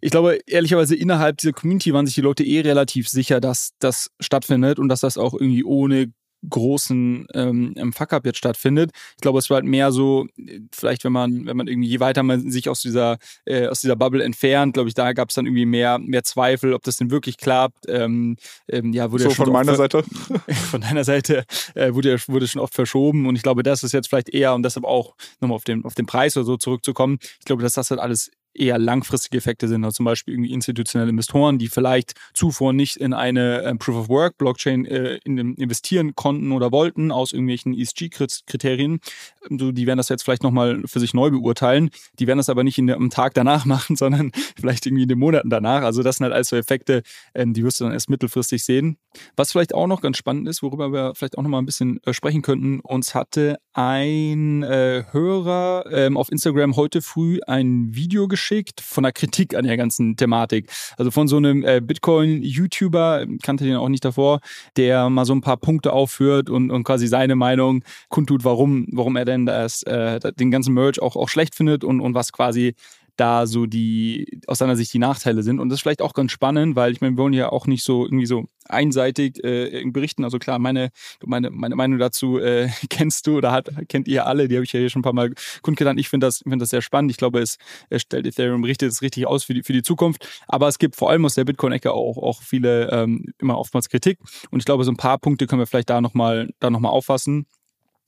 ich 0.00 0.10
glaube, 0.10 0.38
ehrlicherweise 0.46 0.96
innerhalb 0.96 1.38
dieser 1.38 1.52
Community 1.52 1.92
waren 1.92 2.06
sich 2.06 2.14
die 2.14 2.22
Leute 2.22 2.44
eh 2.44 2.60
relativ 2.60 3.08
sicher, 3.08 3.40
dass 3.40 3.72
das 3.80 4.10
stattfindet 4.18 4.78
und 4.78 4.88
dass 4.88 5.00
das 5.00 5.18
auch 5.18 5.34
irgendwie 5.34 5.64
ohne 5.64 6.12
großen 6.48 7.26
ähm, 7.34 7.92
Fuck-up 7.92 8.24
jetzt 8.24 8.38
stattfindet. 8.38 8.92
Ich 9.16 9.20
glaube, 9.20 9.38
es 9.38 9.50
war 9.50 9.56
halt 9.56 9.66
mehr 9.66 9.92
so, 9.92 10.26
vielleicht 10.72 11.04
wenn 11.04 11.12
man, 11.12 11.46
wenn 11.46 11.56
man 11.56 11.66
irgendwie, 11.66 11.88
je 11.88 12.00
weiter 12.00 12.22
man 12.22 12.50
sich 12.50 12.68
aus 12.68 12.80
dieser, 12.80 13.18
äh, 13.44 13.66
aus 13.66 13.80
dieser 13.80 13.96
Bubble 13.96 14.24
entfernt, 14.24 14.74
glaube 14.74 14.88
ich, 14.88 14.94
da 14.94 15.12
gab 15.12 15.28
es 15.28 15.34
dann 15.34 15.46
irgendwie 15.46 15.66
mehr, 15.66 15.98
mehr 15.98 16.24
Zweifel, 16.24 16.72
ob 16.72 16.82
das 16.82 16.96
denn 16.96 17.10
wirklich 17.10 17.36
klappt. 17.36 17.86
Ähm, 17.88 18.36
ähm, 18.68 18.92
ja, 18.92 19.10
wurde 19.12 19.24
so 19.24 19.28
ja 19.28 19.34
schon 19.34 19.44
von 19.46 19.52
meiner 19.52 19.76
Seite? 19.76 20.02
Von 20.70 20.80
deiner 20.80 21.04
Seite 21.04 21.44
äh, 21.74 21.92
wurde, 21.94 22.18
wurde 22.26 22.46
schon 22.46 22.60
oft 22.60 22.74
verschoben 22.74 23.26
und 23.26 23.36
ich 23.36 23.42
glaube, 23.42 23.62
das 23.62 23.82
ist 23.82 23.92
jetzt 23.92 24.08
vielleicht 24.08 24.28
eher, 24.28 24.54
um 24.54 24.62
deshalb 24.62 24.84
auch 24.84 25.14
nochmal 25.40 25.56
auf 25.56 25.64
den, 25.64 25.84
auf 25.84 25.94
den 25.94 26.06
Preis 26.06 26.36
oder 26.36 26.44
so 26.44 26.56
zurückzukommen, 26.56 27.18
ich 27.38 27.44
glaube, 27.44 27.62
dass 27.62 27.74
das 27.74 27.90
halt 27.90 28.00
alles 28.00 28.30
eher 28.54 28.78
langfristige 28.78 29.38
Effekte 29.38 29.68
sind, 29.68 29.84
also 29.84 29.96
zum 29.96 30.04
Beispiel 30.04 30.34
irgendwie 30.34 30.52
institutionelle 30.52 31.10
Investoren, 31.10 31.58
die 31.58 31.68
vielleicht 31.68 32.14
zuvor 32.34 32.72
nicht 32.72 32.96
in 32.96 33.12
eine 33.12 33.62
äh, 33.62 33.74
Proof 33.76 33.96
of 33.96 34.08
Work 34.08 34.38
Blockchain 34.38 34.84
äh, 34.86 35.18
in, 35.24 35.54
investieren 35.54 36.14
konnten 36.14 36.52
oder 36.52 36.72
wollten 36.72 37.12
aus 37.12 37.32
irgendwelchen 37.32 37.74
ESG-Kriterien. 37.74 39.00
So, 39.48 39.72
die 39.72 39.86
werden 39.86 39.98
das 39.98 40.08
jetzt 40.08 40.24
vielleicht 40.24 40.42
nochmal 40.42 40.82
für 40.86 41.00
sich 41.00 41.14
neu 41.14 41.30
beurteilen. 41.30 41.90
Die 42.18 42.26
werden 42.26 42.38
das 42.38 42.48
aber 42.48 42.64
nicht 42.64 42.78
in 42.78 42.90
am 42.90 43.10
Tag 43.10 43.34
danach 43.34 43.64
machen, 43.66 43.96
sondern 43.96 44.32
vielleicht 44.58 44.86
irgendwie 44.86 45.04
in 45.04 45.08
den 45.08 45.18
Monaten 45.18 45.48
danach. 45.48 45.82
Also 45.82 46.02
das 46.02 46.16
sind 46.16 46.24
halt 46.24 46.34
alles 46.34 46.48
so 46.48 46.56
Effekte, 46.56 47.02
ähm, 47.34 47.54
die 47.54 47.64
wirst 47.64 47.80
du 47.80 47.84
dann 47.84 47.92
erst 47.92 48.10
mittelfristig 48.10 48.64
sehen. 48.64 48.96
Was 49.36 49.52
vielleicht 49.52 49.74
auch 49.74 49.86
noch 49.86 50.00
ganz 50.00 50.16
spannend 50.16 50.48
ist, 50.48 50.62
worüber 50.62 50.92
wir 50.92 51.14
vielleicht 51.14 51.38
auch 51.38 51.42
nochmal 51.42 51.62
ein 51.62 51.66
bisschen 51.66 52.00
äh, 52.04 52.12
sprechen 52.12 52.42
könnten, 52.42 52.80
uns 52.80 53.14
hatte 53.14 53.58
ein 53.72 54.62
äh, 54.62 55.04
Hörer 55.12 55.84
ähm, 55.92 56.16
auf 56.16 56.30
Instagram 56.32 56.76
heute 56.76 57.00
früh 57.00 57.38
ein 57.46 57.94
Video 57.94 58.26
geschickt, 58.26 58.39
geschickt 58.40 58.80
von 58.80 59.02
der 59.02 59.12
Kritik 59.12 59.54
an 59.54 59.66
der 59.66 59.76
ganzen 59.76 60.16
Thematik. 60.16 60.70
Also 60.96 61.10
von 61.10 61.28
so 61.28 61.36
einem 61.36 61.62
äh, 61.62 61.80
Bitcoin-YouTuber, 61.80 63.26
kannte 63.42 63.64
den 63.64 63.76
auch 63.76 63.90
nicht 63.90 64.04
davor, 64.04 64.40
der 64.76 65.10
mal 65.10 65.26
so 65.26 65.34
ein 65.34 65.42
paar 65.42 65.58
Punkte 65.58 65.92
aufführt 65.92 66.48
und, 66.48 66.70
und 66.70 66.84
quasi 66.84 67.06
seine 67.06 67.36
Meinung 67.36 67.84
kundtut, 68.08 68.44
warum, 68.44 68.86
warum 68.92 69.16
er 69.16 69.26
denn 69.26 69.44
das, 69.44 69.82
äh, 69.82 70.18
den 70.32 70.50
ganzen 70.50 70.72
Merch 70.72 71.02
auch, 71.02 71.16
auch 71.16 71.28
schlecht 71.28 71.54
findet 71.54 71.84
und, 71.84 72.00
und 72.00 72.14
was 72.14 72.32
quasi 72.32 72.74
da 73.20 73.46
so 73.46 73.66
die, 73.66 74.40
aus 74.46 74.58
seiner 74.58 74.76
Sicht 74.76 74.92
die 74.94 74.98
Nachteile 74.98 75.42
sind. 75.42 75.60
Und 75.60 75.68
das 75.68 75.78
ist 75.78 75.82
vielleicht 75.82 76.00
auch 76.00 76.14
ganz 76.14 76.32
spannend, 76.32 76.74
weil 76.74 76.92
ich 76.92 77.00
meine, 77.02 77.16
wir 77.16 77.22
wollen 77.22 77.34
ja 77.34 77.52
auch 77.52 77.66
nicht 77.66 77.84
so 77.84 78.04
irgendwie 78.04 78.24
so 78.24 78.46
einseitig 78.66 79.44
äh, 79.44 79.84
berichten. 79.86 80.24
Also 80.24 80.38
klar, 80.38 80.58
meine, 80.58 80.90
meine, 81.24 81.50
meine 81.50 81.76
Meinung 81.76 81.98
dazu 81.98 82.38
äh, 82.38 82.68
kennst 82.88 83.26
du 83.26 83.36
oder 83.36 83.52
hat, 83.52 83.68
kennt 83.88 84.08
ihr 84.08 84.26
alle, 84.26 84.48
die 84.48 84.56
habe 84.56 84.64
ich 84.64 84.72
ja 84.72 84.80
hier 84.80 84.88
schon 84.88 85.00
ein 85.00 85.02
paar 85.02 85.12
Mal 85.12 85.32
kundgetan. 85.60 85.98
Ich 85.98 86.08
finde 86.08 86.26
das, 86.26 86.38
find 86.38 86.62
das 86.62 86.70
sehr 86.70 86.82
spannend. 86.82 87.10
Ich 87.10 87.18
glaube, 87.18 87.40
es, 87.40 87.58
stellt 87.96 88.26
Ethereum 88.26 88.64
richtet 88.64 88.90
es 88.90 89.02
richtig 89.02 89.26
aus 89.26 89.44
für 89.44 89.52
die, 89.54 89.62
für 89.62 89.74
die 89.74 89.82
Zukunft. 89.82 90.26
Aber 90.48 90.68
es 90.68 90.78
gibt 90.78 90.96
vor 90.96 91.10
allem 91.10 91.24
aus 91.26 91.34
der 91.34 91.44
Bitcoin-Ecke 91.44 91.92
auch, 91.92 92.16
auch 92.16 92.42
viele, 92.42 92.90
ähm, 92.90 93.26
immer 93.38 93.58
oftmals 93.58 93.90
Kritik. 93.90 94.18
Und 94.50 94.60
ich 94.60 94.64
glaube, 94.64 94.84
so 94.84 94.92
ein 94.92 94.96
paar 94.96 95.18
Punkte 95.18 95.46
können 95.46 95.60
wir 95.60 95.66
vielleicht 95.66 95.90
da 95.90 96.00
nochmal 96.00 96.48
da 96.58 96.70
noch 96.70 96.80
auffassen. 96.82 97.46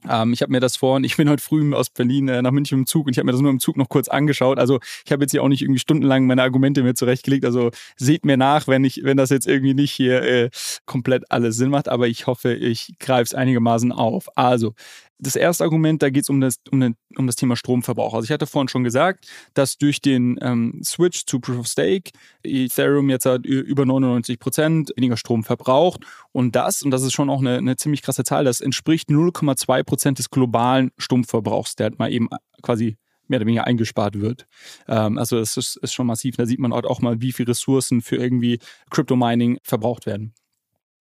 Ähm, 0.09 0.33
ich 0.33 0.43
habe 0.43 0.53
mir 0.53 0.61
das 0.61 0.77
vorhin, 0.77 1.05
ich 1.05 1.17
bin 1.17 1.29
heute 1.29 1.43
früh 1.43 1.75
aus 1.75 1.91
Berlin 1.91 2.29
äh, 2.29 2.43
nach 2.43 2.51
München 2.51 2.81
im 2.81 2.87
Zug 2.87 3.07
und 3.07 3.13
ich 3.13 3.19
habe 3.19 3.27
mir 3.27 3.33
das 3.33 3.41
nur 3.41 3.51
im 3.51 3.61
Zug 3.61 3.77
noch 3.77 3.89
kurz 3.89 4.09
angeschaut. 4.09 4.59
Also 4.59 4.81
ich 5.05 5.13
habe 5.13 5.23
jetzt 5.23 5.33
hier 5.33 5.43
auch 5.43 5.49
nicht 5.49 5.63
irgendwie 5.63 5.79
stundenlang 5.79 6.27
meine 6.27 6.43
Argumente 6.43 6.83
mir 6.83 6.95
zurechtgelegt. 6.95 7.45
Also 7.45 7.71
seht 7.97 8.25
mir 8.25 8.37
nach, 8.37 8.69
wenn 8.69 8.85
ich, 8.85 9.03
wenn 9.05 9.17
das 9.17 9.31
jetzt 9.31 9.47
irgendwie 9.47 9.75
nicht 9.75 9.93
hier 9.93 10.23
äh, 10.23 10.51
komplett 10.87 11.31
alles 11.31 11.57
Sinn 11.57 11.71
macht. 11.71 11.89
Aber 11.89 12.09
ich 12.09 12.27
hoffe, 12.27 12.55
ich 12.55 12.95
greife 12.99 13.23
es 13.25 13.35
einigermaßen 13.35 13.93
auf. 13.93 14.29
Also 14.37 14.75
das 15.19 15.37
erste 15.37 15.65
Argument, 15.65 16.03
da 16.03 16.11
geht 16.11 16.25
es 16.25 16.31
um 16.31 16.41
das, 16.41 16.57
um, 16.71 16.81
den, 16.81 16.97
um 17.17 17.27
das 17.27 17.37
Thema 17.37 17.55
Stromverbrauch. 17.55 18.15
Also 18.15 18.25
ich 18.25 18.33
hatte 18.33 18.47
vorhin 18.47 18.69
schon 18.69 18.83
gesagt, 18.85 19.27
dass 19.55 19.79
durch 19.79 20.01
den 20.01 20.39
ähm, 20.43 20.81
Switch 20.85 21.27
zu 21.27 21.39
Proof 21.39 21.61
of 21.61 21.67
Stake 21.67 22.11
Ethereum 22.43 23.09
jetzt 23.09 23.27
halt 23.27 23.47
über 23.47 23.87
99 23.87 24.39
Prozent 24.39 24.93
weniger 24.97 25.17
Strom 25.17 25.45
verbraucht. 25.45 26.01
Und 26.33 26.57
das, 26.57 26.83
und 26.83 26.91
das 26.91 27.03
ist 27.03 27.13
schon 27.13 27.31
auch 27.31 27.41
eine, 27.41 27.59
eine 27.59 27.77
ziemlich 27.77 28.03
krasse 28.03 28.25
Zahl, 28.25 28.45
das 28.45 28.61
entspricht 28.61 29.11
0,2 29.11 29.85
Prozent 29.85 30.19
des 30.19 30.31
globalen 30.31 30.91
Stromverbrauchs, 30.99 31.77
der 31.77 31.91
halt 31.91 31.99
mal 31.99 32.13
eben 32.13 32.29
quasi 32.63 32.97
mehr 33.29 33.39
oder 33.39 33.47
weniger 33.47 33.67
eingespart 33.67 34.21
wird. 34.21 34.47
Ähm, 34.89 35.19
also 35.19 35.39
das 35.39 35.57
ist, 35.57 35.77
ist 35.77 35.93
schon 35.93 36.07
massiv. 36.07 36.37
Da 36.37 36.47
sieht 36.47 36.59
man 36.59 36.73
auch 36.73 37.01
mal, 37.01 37.21
wie 37.21 37.33
viele 37.33 37.51
Ressourcen 37.51 38.03
für 38.03 38.17
irgendwie 38.17 38.59
Crypto-Mining 38.91 39.59
verbraucht 39.63 40.07
werden 40.07 40.35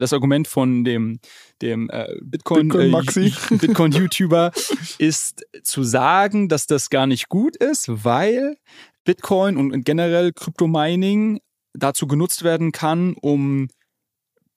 das 0.01 0.13
Argument 0.13 0.47
von 0.47 0.83
dem, 0.83 1.19
dem 1.61 1.89
äh, 1.91 2.07
Bitcoin, 2.21 2.69
Bitcoin, 2.69 2.87
äh, 2.87 2.89
Bitcoin 3.57 3.91
ist 4.97 5.45
zu 5.63 5.83
sagen, 5.83 6.49
dass 6.49 6.65
das 6.65 6.89
gar 6.89 7.05
nicht 7.05 7.29
gut 7.29 7.55
ist, 7.55 7.85
weil 7.87 8.57
Bitcoin 9.05 9.57
und 9.57 9.85
generell 9.85 10.33
Kryptomining 10.33 11.39
dazu 11.73 12.07
genutzt 12.07 12.43
werden 12.43 12.71
kann, 12.71 13.13
um 13.21 13.67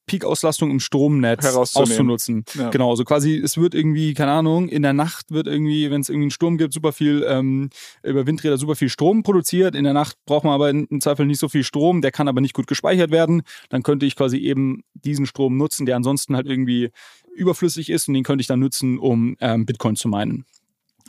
Peak-Auslastung 0.06 0.70
im 0.70 0.80
Stromnetz 0.80 1.44
auszunutzen. 1.54 2.44
Ja. 2.54 2.70
Genau, 2.70 2.90
also 2.90 3.04
quasi, 3.04 3.36
es 3.36 3.56
wird 3.56 3.74
irgendwie, 3.74 4.14
keine 4.14 4.32
Ahnung, 4.32 4.68
in 4.68 4.82
der 4.82 4.92
Nacht 4.92 5.30
wird 5.30 5.46
irgendwie, 5.46 5.90
wenn 5.90 6.00
es 6.00 6.08
irgendwie 6.08 6.24
einen 6.24 6.30
Sturm 6.30 6.58
gibt, 6.58 6.74
super 6.74 6.92
viel, 6.92 7.24
ähm, 7.28 7.70
über 8.02 8.26
Windräder 8.26 8.58
super 8.58 8.76
viel 8.76 8.88
Strom 8.88 9.22
produziert. 9.22 9.74
In 9.74 9.84
der 9.84 9.94
Nacht 9.94 10.16
braucht 10.26 10.44
man 10.44 10.52
aber 10.52 10.70
im 10.70 11.00
Zweifel 11.00 11.26
nicht 11.26 11.40
so 11.40 11.48
viel 11.48 11.64
Strom, 11.64 12.02
der 12.02 12.10
kann 12.10 12.28
aber 12.28 12.40
nicht 12.40 12.54
gut 12.54 12.66
gespeichert 12.66 13.10
werden. 13.10 13.42
Dann 13.70 13.82
könnte 13.82 14.06
ich 14.06 14.16
quasi 14.16 14.38
eben 14.38 14.82
diesen 14.94 15.26
Strom 15.26 15.56
nutzen, 15.56 15.86
der 15.86 15.96
ansonsten 15.96 16.36
halt 16.36 16.46
irgendwie 16.46 16.90
überflüssig 17.34 17.90
ist 17.90 18.08
und 18.08 18.14
den 18.14 18.24
könnte 18.24 18.42
ich 18.42 18.46
dann 18.46 18.60
nutzen, 18.60 18.98
um 18.98 19.36
ähm, 19.40 19.66
Bitcoin 19.66 19.96
zu 19.96 20.08
meinen. 20.08 20.44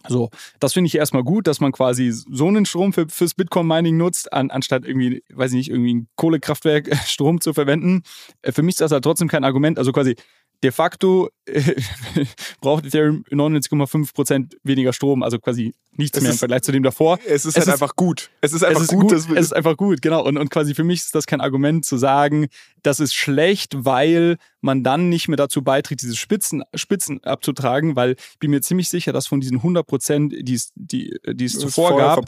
So, 0.07 0.29
das 0.59 0.73
finde 0.73 0.87
ich 0.87 0.95
erstmal 0.95 1.23
gut, 1.23 1.47
dass 1.47 1.59
man 1.59 1.71
quasi 1.71 2.11
so 2.11 2.47
einen 2.47 2.65
Strom 2.65 2.93
für, 2.93 3.07
fürs 3.09 3.33
Bitcoin-Mining 3.33 3.97
nutzt, 3.97 4.31
an, 4.31 4.51
anstatt 4.51 4.85
irgendwie, 4.85 5.23
weiß 5.33 5.51
ich 5.51 5.57
nicht, 5.57 5.69
irgendwie 5.69 5.95
ein 5.95 6.07
Kohlekraftwerk 6.15 6.95
Strom 7.05 7.41
zu 7.41 7.53
verwenden. 7.53 8.03
Äh, 8.41 8.51
für 8.51 8.63
mich 8.63 8.73
ist 8.73 8.81
das 8.81 8.91
halt 8.91 9.03
trotzdem 9.03 9.27
kein 9.27 9.43
Argument. 9.43 9.77
Also 9.77 9.91
quasi, 9.91 10.15
de 10.63 10.71
facto 10.71 11.29
äh, 11.45 11.75
braucht 12.61 12.85
Ethereum 12.85 13.23
99,5% 13.29 14.55
weniger 14.63 14.93
Strom, 14.93 15.23
also 15.23 15.39
quasi 15.39 15.73
nichts 15.91 16.17
es 16.17 16.23
mehr 16.23 16.31
im 16.31 16.37
Vergleich 16.37 16.61
zu 16.61 16.71
dem 16.71 16.83
davor. 16.83 17.19
Es 17.25 17.45
ist 17.45 17.45
es 17.45 17.55
halt 17.55 17.67
ist, 17.67 17.73
einfach 17.73 17.95
gut. 17.95 18.29
Es 18.41 18.53
ist 18.53 18.63
einfach 18.63 18.81
es 18.81 18.87
ist 18.87 18.93
gut. 18.93 19.09
gut 19.09 19.11
es 19.13 19.27
ist 19.27 19.53
einfach 19.53 19.77
gut, 19.77 20.01
genau. 20.01 20.23
Und, 20.25 20.37
und 20.37 20.49
quasi 20.49 20.73
für 20.73 20.83
mich 20.83 21.01
ist 21.01 21.15
das 21.15 21.27
kein 21.27 21.41
Argument 21.41 21.85
zu 21.85 21.97
sagen, 21.97 22.47
das 22.83 22.99
ist 22.99 23.13
schlecht, 23.13 23.85
weil 23.85 24.37
man 24.61 24.83
dann 24.83 25.09
nicht 25.09 25.27
mehr 25.27 25.37
dazu 25.37 25.63
beiträgt, 25.63 26.01
diese 26.01 26.15
Spitzen, 26.15 26.63
Spitzen 26.73 27.23
abzutragen, 27.23 27.95
weil 27.95 28.15
ich 28.31 28.39
bin 28.39 28.51
mir 28.51 28.61
ziemlich 28.61 28.89
sicher, 28.89 29.13
dass 29.13 29.27
von 29.27 29.39
diesen 29.39 29.61
100%, 29.61 30.43
die 30.43 30.53
es, 30.53 30.71
die, 30.75 31.17
die 31.25 31.45
es 31.45 31.53
zuvor 31.59 31.97
gab, 31.97 32.25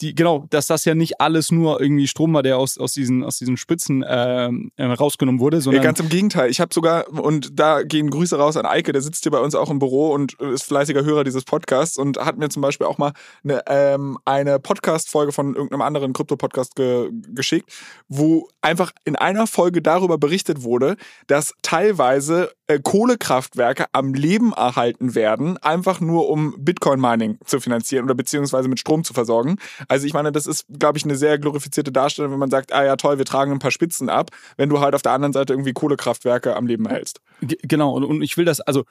die, 0.00 0.14
genau, 0.14 0.46
dass 0.50 0.66
das 0.66 0.84
ja 0.84 0.94
nicht 0.94 1.20
alles 1.20 1.50
nur 1.50 1.80
irgendwie 1.80 2.06
Strom 2.06 2.32
war, 2.32 2.42
der 2.42 2.58
aus, 2.58 2.78
aus, 2.78 2.92
diesen, 2.92 3.24
aus 3.24 3.38
diesen 3.38 3.56
Spitzen 3.56 4.02
äh, 4.02 4.50
rausgenommen 4.82 5.40
wurde, 5.40 5.60
sondern. 5.60 5.82
Ganz 5.82 6.00
im 6.00 6.08
Gegenteil. 6.08 6.50
Ich 6.50 6.60
habe 6.60 6.72
sogar, 6.72 7.08
und 7.08 7.58
da 7.58 7.82
gehen 7.82 8.10
Grüße 8.10 8.36
raus 8.36 8.56
an 8.56 8.66
Eike, 8.66 8.92
der 8.92 9.02
sitzt 9.02 9.24
hier 9.24 9.32
bei 9.32 9.40
uns 9.40 9.54
auch 9.54 9.70
im 9.70 9.78
Büro 9.78 10.12
und 10.12 10.34
ist 10.34 10.64
fleißiger 10.64 11.04
Hörer 11.04 11.24
dieses 11.24 11.44
Podcasts 11.44 11.98
und 11.98 12.18
hat 12.18 12.38
mir 12.38 12.48
zum 12.48 12.62
Beispiel 12.62 12.86
auch 12.86 12.98
mal 12.98 13.12
eine, 13.42 13.62
ähm, 13.66 14.18
eine 14.24 14.58
Podcast-Folge 14.60 15.32
von 15.32 15.54
irgendeinem 15.54 15.82
anderen 15.82 16.12
Krypto-Podcast 16.12 16.76
ge 16.76 17.10
geschickt, 17.34 17.70
wo 18.08 18.48
einfach 18.60 18.92
in 19.04 19.16
einer 19.16 19.46
Folge 19.46 19.82
darüber 19.82 20.18
berichtet 20.18 20.62
wurde, 20.62 20.96
dass 21.26 21.54
teilweise 21.62 22.50
äh, 22.68 22.78
Kohlekraftwerke 22.82 23.86
am 23.92 24.14
Leben 24.14 24.52
erhalten 24.52 25.14
werden, 25.14 25.56
einfach 25.58 26.00
nur 26.00 26.28
um 26.28 26.54
Bitcoin-Mining 26.58 27.38
zu 27.44 27.60
finanzieren 27.60 28.04
oder 28.04 28.14
beziehungsweise 28.14 28.68
mit 28.68 28.78
Strom 28.78 29.04
zu 29.04 29.14
versorgen. 29.14 29.56
Also 29.88 30.06
ich 30.06 30.12
meine, 30.12 30.32
das 30.32 30.46
ist, 30.46 30.66
glaube 30.68 30.98
ich, 30.98 31.04
eine 31.04 31.16
sehr 31.16 31.38
glorifizierte 31.38 31.90
Darstellung, 31.90 32.32
wenn 32.32 32.38
man 32.38 32.50
sagt, 32.50 32.72
ah 32.72 32.84
ja 32.84 32.96
toll, 32.96 33.18
wir 33.18 33.24
tragen 33.24 33.52
ein 33.52 33.58
paar 33.58 33.70
Spitzen 33.70 34.08
ab, 34.10 34.30
wenn 34.56 34.68
du 34.68 34.80
halt 34.80 34.94
auf 34.94 35.02
der 35.02 35.12
anderen 35.12 35.32
Seite 35.32 35.54
irgendwie 35.54 35.72
Kohlekraftwerke 35.72 36.56
am 36.56 36.66
Leben 36.66 36.86
erhältst. 36.86 37.20
G 37.40 37.56
genau, 37.62 37.92
und, 37.94 38.04
und 38.04 38.22
ich 38.22 38.36
will 38.36 38.44
das, 38.44 38.60
also 38.60 38.84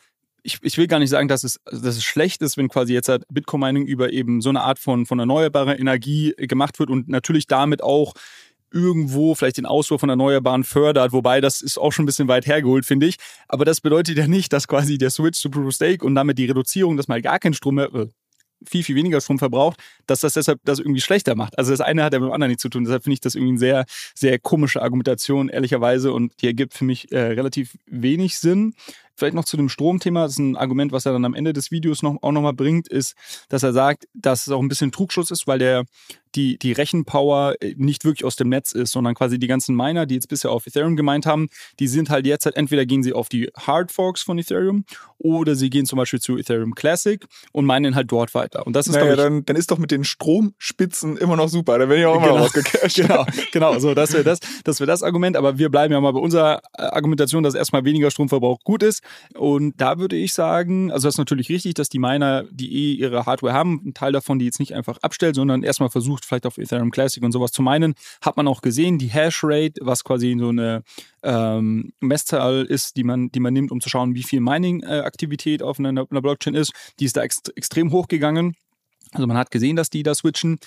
ich, 0.43 0.59
ich 0.61 0.77
will 0.77 0.87
gar 0.87 0.99
nicht 0.99 1.09
sagen, 1.09 1.27
dass 1.27 1.43
es, 1.43 1.59
dass 1.65 1.97
es 1.97 2.03
schlecht 2.03 2.41
ist, 2.41 2.57
wenn 2.57 2.69
quasi 2.69 2.93
jetzt 2.93 3.09
halt 3.09 3.25
Bitcoin-Mining 3.29 3.85
über 3.85 4.11
eben 4.11 4.41
so 4.41 4.49
eine 4.49 4.61
Art 4.61 4.79
von, 4.79 5.05
von 5.05 5.19
erneuerbarer 5.19 5.77
Energie 5.77 6.33
gemacht 6.37 6.79
wird 6.79 6.89
und 6.89 7.09
natürlich 7.09 7.47
damit 7.47 7.83
auch 7.83 8.13
irgendwo 8.71 9.35
vielleicht 9.35 9.57
den 9.57 9.65
Ausbau 9.65 9.97
von 9.97 10.09
Erneuerbaren 10.09 10.63
fördert, 10.63 11.13
wobei 11.13 11.41
das 11.41 11.61
ist 11.61 11.77
auch 11.77 11.91
schon 11.91 12.03
ein 12.03 12.07
bisschen 12.07 12.27
weit 12.27 12.47
hergeholt, 12.47 12.85
finde 12.85 13.07
ich. 13.07 13.15
Aber 13.47 13.65
das 13.65 13.81
bedeutet 13.81 14.17
ja 14.17 14.27
nicht, 14.27 14.53
dass 14.53 14.67
quasi 14.67 14.97
der 14.97 15.09
Switch 15.09 15.39
zu 15.39 15.49
Proof 15.49 15.67
of 15.67 15.73
Stake 15.73 16.05
und 16.05 16.15
damit 16.15 16.37
die 16.37 16.45
Reduzierung, 16.45 16.97
dass 16.97 17.07
mal 17.07 17.21
gar 17.21 17.39
kein 17.39 17.53
Strom 17.53 17.75
mehr, 17.75 17.93
äh, 17.93 18.07
viel, 18.65 18.83
viel 18.83 18.95
weniger 18.95 19.21
Strom 19.21 19.39
verbraucht, 19.39 19.79
dass 20.07 20.21
das 20.21 20.33
deshalb 20.33 20.59
das 20.63 20.79
irgendwie 20.79 21.01
schlechter 21.01 21.35
macht. 21.35 21.57
Also 21.57 21.71
das 21.71 21.81
eine 21.81 22.03
hat 22.03 22.13
ja 22.13 22.19
mit 22.19 22.29
dem 22.29 22.33
anderen 22.33 22.49
nichts 22.49 22.61
zu 22.61 22.69
tun. 22.69 22.83
Deshalb 22.83 23.03
finde 23.03 23.13
ich 23.13 23.21
das 23.21 23.35
irgendwie 23.35 23.51
eine 23.51 23.59
sehr, 23.59 23.85
sehr 24.15 24.39
komische 24.39 24.81
Argumentation, 24.81 25.49
ehrlicherweise, 25.49 26.11
und 26.11 26.33
die 26.41 26.47
ergibt 26.47 26.73
für 26.73 26.85
mich 26.85 27.11
äh, 27.11 27.19
relativ 27.19 27.77
wenig 27.85 28.39
Sinn. 28.39 28.73
Vielleicht 29.17 29.33
noch 29.33 29.45
zu 29.45 29.57
dem 29.57 29.67
Stromthema, 29.67 30.23
das 30.23 30.33
ist 30.33 30.39
ein 30.39 30.55
Argument, 30.55 30.91
was 30.91 31.05
er 31.07 31.13
dann 31.13 31.25
am 31.25 31.33
Ende 31.33 31.51
des 31.51 31.71
Videos 31.71 32.03
noch, 32.03 32.17
auch 32.21 32.31
nochmal 32.31 32.53
bringt, 32.53 32.87
ist, 32.87 33.15
dass 33.49 33.63
er 33.63 33.73
sagt, 33.73 34.07
dass 34.13 34.45
es 34.45 34.53
auch 34.53 34.61
ein 34.61 34.67
bisschen 34.67 34.91
Trugschluss 34.91 35.31
ist, 35.31 35.47
weil 35.47 35.57
der, 35.57 35.85
die, 36.35 36.57
die 36.59 36.71
Rechenpower 36.71 37.55
äh, 37.59 37.73
nicht 37.77 38.05
wirklich 38.05 38.25
aus 38.25 38.35
dem 38.35 38.49
Netz 38.49 38.71
ist, 38.71 38.91
sondern 38.91 39.15
quasi 39.15 39.39
die 39.39 39.47
ganzen 39.47 39.75
Miner, 39.75 40.05
die 40.05 40.15
jetzt 40.15 40.27
bisher 40.27 40.51
auf 40.51 40.67
Ethereum 40.67 40.95
gemeint 40.95 41.25
haben, 41.25 41.49
die 41.79 41.87
sind 41.87 42.09
halt 42.09 42.25
jetzt 42.25 42.45
halt, 42.45 42.55
entweder 42.55 42.85
gehen 42.85 43.03
sie 43.03 43.13
auf 43.13 43.27
die 43.27 43.49
Hard 43.57 43.91
Forks 43.91 44.21
von 44.21 44.37
Ethereum 44.37 44.85
oder 45.17 45.55
sie 45.55 45.69
gehen 45.69 45.85
zum 45.85 45.97
Beispiel 45.97 46.19
zu 46.19 46.37
Ethereum 46.37 46.75
Classic 46.75 47.25
und 47.51 47.65
meinen 47.65 47.95
halt 47.95 48.11
dort 48.11 48.35
weiter. 48.35 48.65
Und 48.67 48.75
das 48.75 48.87
ist 48.87 48.95
naja, 48.95 49.11
ich, 49.11 49.17
dann, 49.17 49.45
dann 49.45 49.55
ist 49.55 49.71
doch 49.71 49.79
mit 49.79 49.91
den 49.91 50.03
Stromspitzen 50.03 51.17
immer 51.17 51.35
noch 51.35 51.49
super. 51.49 51.79
Da 51.79 51.85
bin 51.87 51.99
ich 51.99 52.05
auch 52.05 52.17
immer 52.17 52.27
genau, 52.27 52.37
rausgecasht. 52.37 52.97
Genau, 53.07 53.25
genau, 53.51 53.79
so, 53.79 53.93
das 53.93 54.13
wäre 54.13 54.23
das, 54.23 54.39
das 54.63 54.79
wäre 54.79 54.87
das 54.87 55.03
Argument. 55.03 55.37
Aber 55.37 55.57
wir 55.57 55.69
bleiben 55.69 55.93
ja 55.93 56.01
mal 56.01 56.11
bei 56.11 56.19
unserer 56.19 56.61
äh, 56.77 56.83
Argumentation, 56.83 57.43
dass 57.43 57.55
erstmal 57.55 57.83
weniger 57.85 58.11
Stromverbrauch 58.11 58.59
gut 58.63 58.83
ist. 58.83 59.01
Und 59.33 59.79
da 59.79 59.99
würde 59.99 60.15
ich 60.15 60.33
sagen, 60.33 60.91
also 60.91 61.07
das 61.07 61.15
ist 61.15 61.19
natürlich 61.19 61.49
richtig, 61.49 61.75
dass 61.75 61.89
die 61.89 61.99
Miner, 61.99 62.43
die 62.51 62.73
eh 62.73 62.93
ihre 62.93 63.25
Hardware 63.25 63.53
haben, 63.53 63.81
einen 63.83 63.93
Teil 63.93 64.11
davon, 64.11 64.39
die 64.39 64.45
jetzt 64.45 64.59
nicht 64.59 64.73
einfach 64.73 64.97
abstellt, 65.01 65.35
sondern 65.35 65.63
erstmal 65.63 65.89
versucht, 65.89 66.25
vielleicht 66.25 66.45
auf 66.45 66.57
Ethereum 66.57 66.91
Classic 66.91 67.23
und 67.23 67.31
sowas 67.31 67.51
zu 67.51 67.61
meinen, 67.61 67.95
hat 68.21 68.37
man 68.37 68.47
auch 68.47 68.61
gesehen, 68.61 68.97
die 68.97 69.07
Hashrate, 69.07 69.73
was 69.81 70.03
quasi 70.03 70.35
so 70.39 70.49
eine 70.49 70.83
ähm, 71.23 71.93
Messzahl 71.99 72.65
ist, 72.65 72.97
die 72.97 73.03
man, 73.03 73.29
die 73.31 73.39
man 73.39 73.53
nimmt, 73.53 73.71
um 73.71 73.81
zu 73.81 73.89
schauen, 73.89 74.15
wie 74.15 74.23
viel 74.23 74.39
Mining-Aktivität 74.39 75.61
auf 75.61 75.79
einer, 75.79 75.89
einer 75.89 76.21
Blockchain 76.21 76.55
ist, 76.55 76.71
die 76.99 77.05
ist 77.05 77.17
da 77.17 77.23
ext 77.23 77.51
extrem 77.55 77.91
hoch 77.91 78.07
gegangen. 78.07 78.55
Also 79.13 79.27
man 79.27 79.37
hat 79.37 79.51
gesehen, 79.51 79.75
dass 79.75 79.89
die 79.89 80.03
da 80.03 80.13
switchen. 80.13 80.59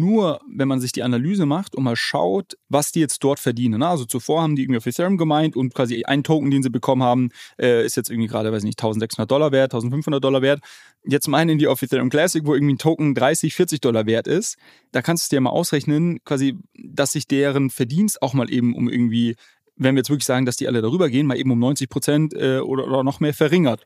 Nur 0.00 0.40
wenn 0.48 0.68
man 0.68 0.80
sich 0.80 0.92
die 0.92 1.02
Analyse 1.02 1.46
macht 1.46 1.74
und 1.74 1.84
mal 1.84 1.96
schaut, 1.96 2.56
was 2.68 2.92
die 2.92 3.00
jetzt 3.00 3.22
dort 3.24 3.38
verdienen. 3.38 3.80
Ne? 3.80 3.88
Also 3.88 4.04
zuvor 4.04 4.42
haben 4.42 4.56
die 4.56 4.62
irgendwie 4.62 4.78
auf 4.78 4.86
Ethereum 4.86 5.16
gemeint 5.16 5.56
und 5.56 5.74
quasi 5.74 6.04
ein 6.04 6.24
Token, 6.24 6.50
den 6.50 6.62
sie 6.62 6.70
bekommen 6.70 7.02
haben, 7.02 7.30
äh, 7.58 7.84
ist 7.84 7.96
jetzt 7.96 8.10
irgendwie 8.10 8.28
gerade, 8.28 8.52
weiß 8.52 8.64
nicht, 8.64 8.78
1600 8.78 9.30
Dollar 9.30 9.52
wert, 9.52 9.72
1500 9.72 10.22
Dollar 10.22 10.42
wert. 10.42 10.60
Jetzt 11.04 11.28
meinen 11.28 11.58
die 11.58 11.66
auf 11.66 11.82
Ethereum 11.82 12.10
Classic, 12.10 12.44
wo 12.46 12.54
irgendwie 12.54 12.74
ein 12.74 12.78
Token 12.78 13.14
30, 13.14 13.54
40 13.54 13.80
Dollar 13.80 14.06
wert 14.06 14.26
ist. 14.26 14.56
Da 14.92 15.02
kannst 15.02 15.30
du 15.30 15.36
dir 15.36 15.40
mal 15.40 15.50
ausrechnen, 15.50 16.22
quasi, 16.24 16.58
dass 16.74 17.12
sich 17.12 17.26
deren 17.26 17.70
Verdienst 17.70 18.22
auch 18.22 18.34
mal 18.34 18.52
eben 18.52 18.74
um 18.74 18.88
irgendwie 18.88 19.36
wenn 19.82 19.94
wir 19.94 20.00
jetzt 20.00 20.10
wirklich 20.10 20.26
sagen, 20.26 20.46
dass 20.46 20.56
die 20.56 20.68
alle 20.68 20.82
darüber 20.82 21.08
gehen, 21.08 21.26
mal 21.26 21.36
eben 21.36 21.50
um 21.50 21.58
90 21.58 21.88
Prozent 21.88 22.34
äh, 22.34 22.58
oder, 22.58 22.86
oder 22.86 23.04
noch 23.04 23.20
mehr 23.20 23.34
verringert. 23.34 23.84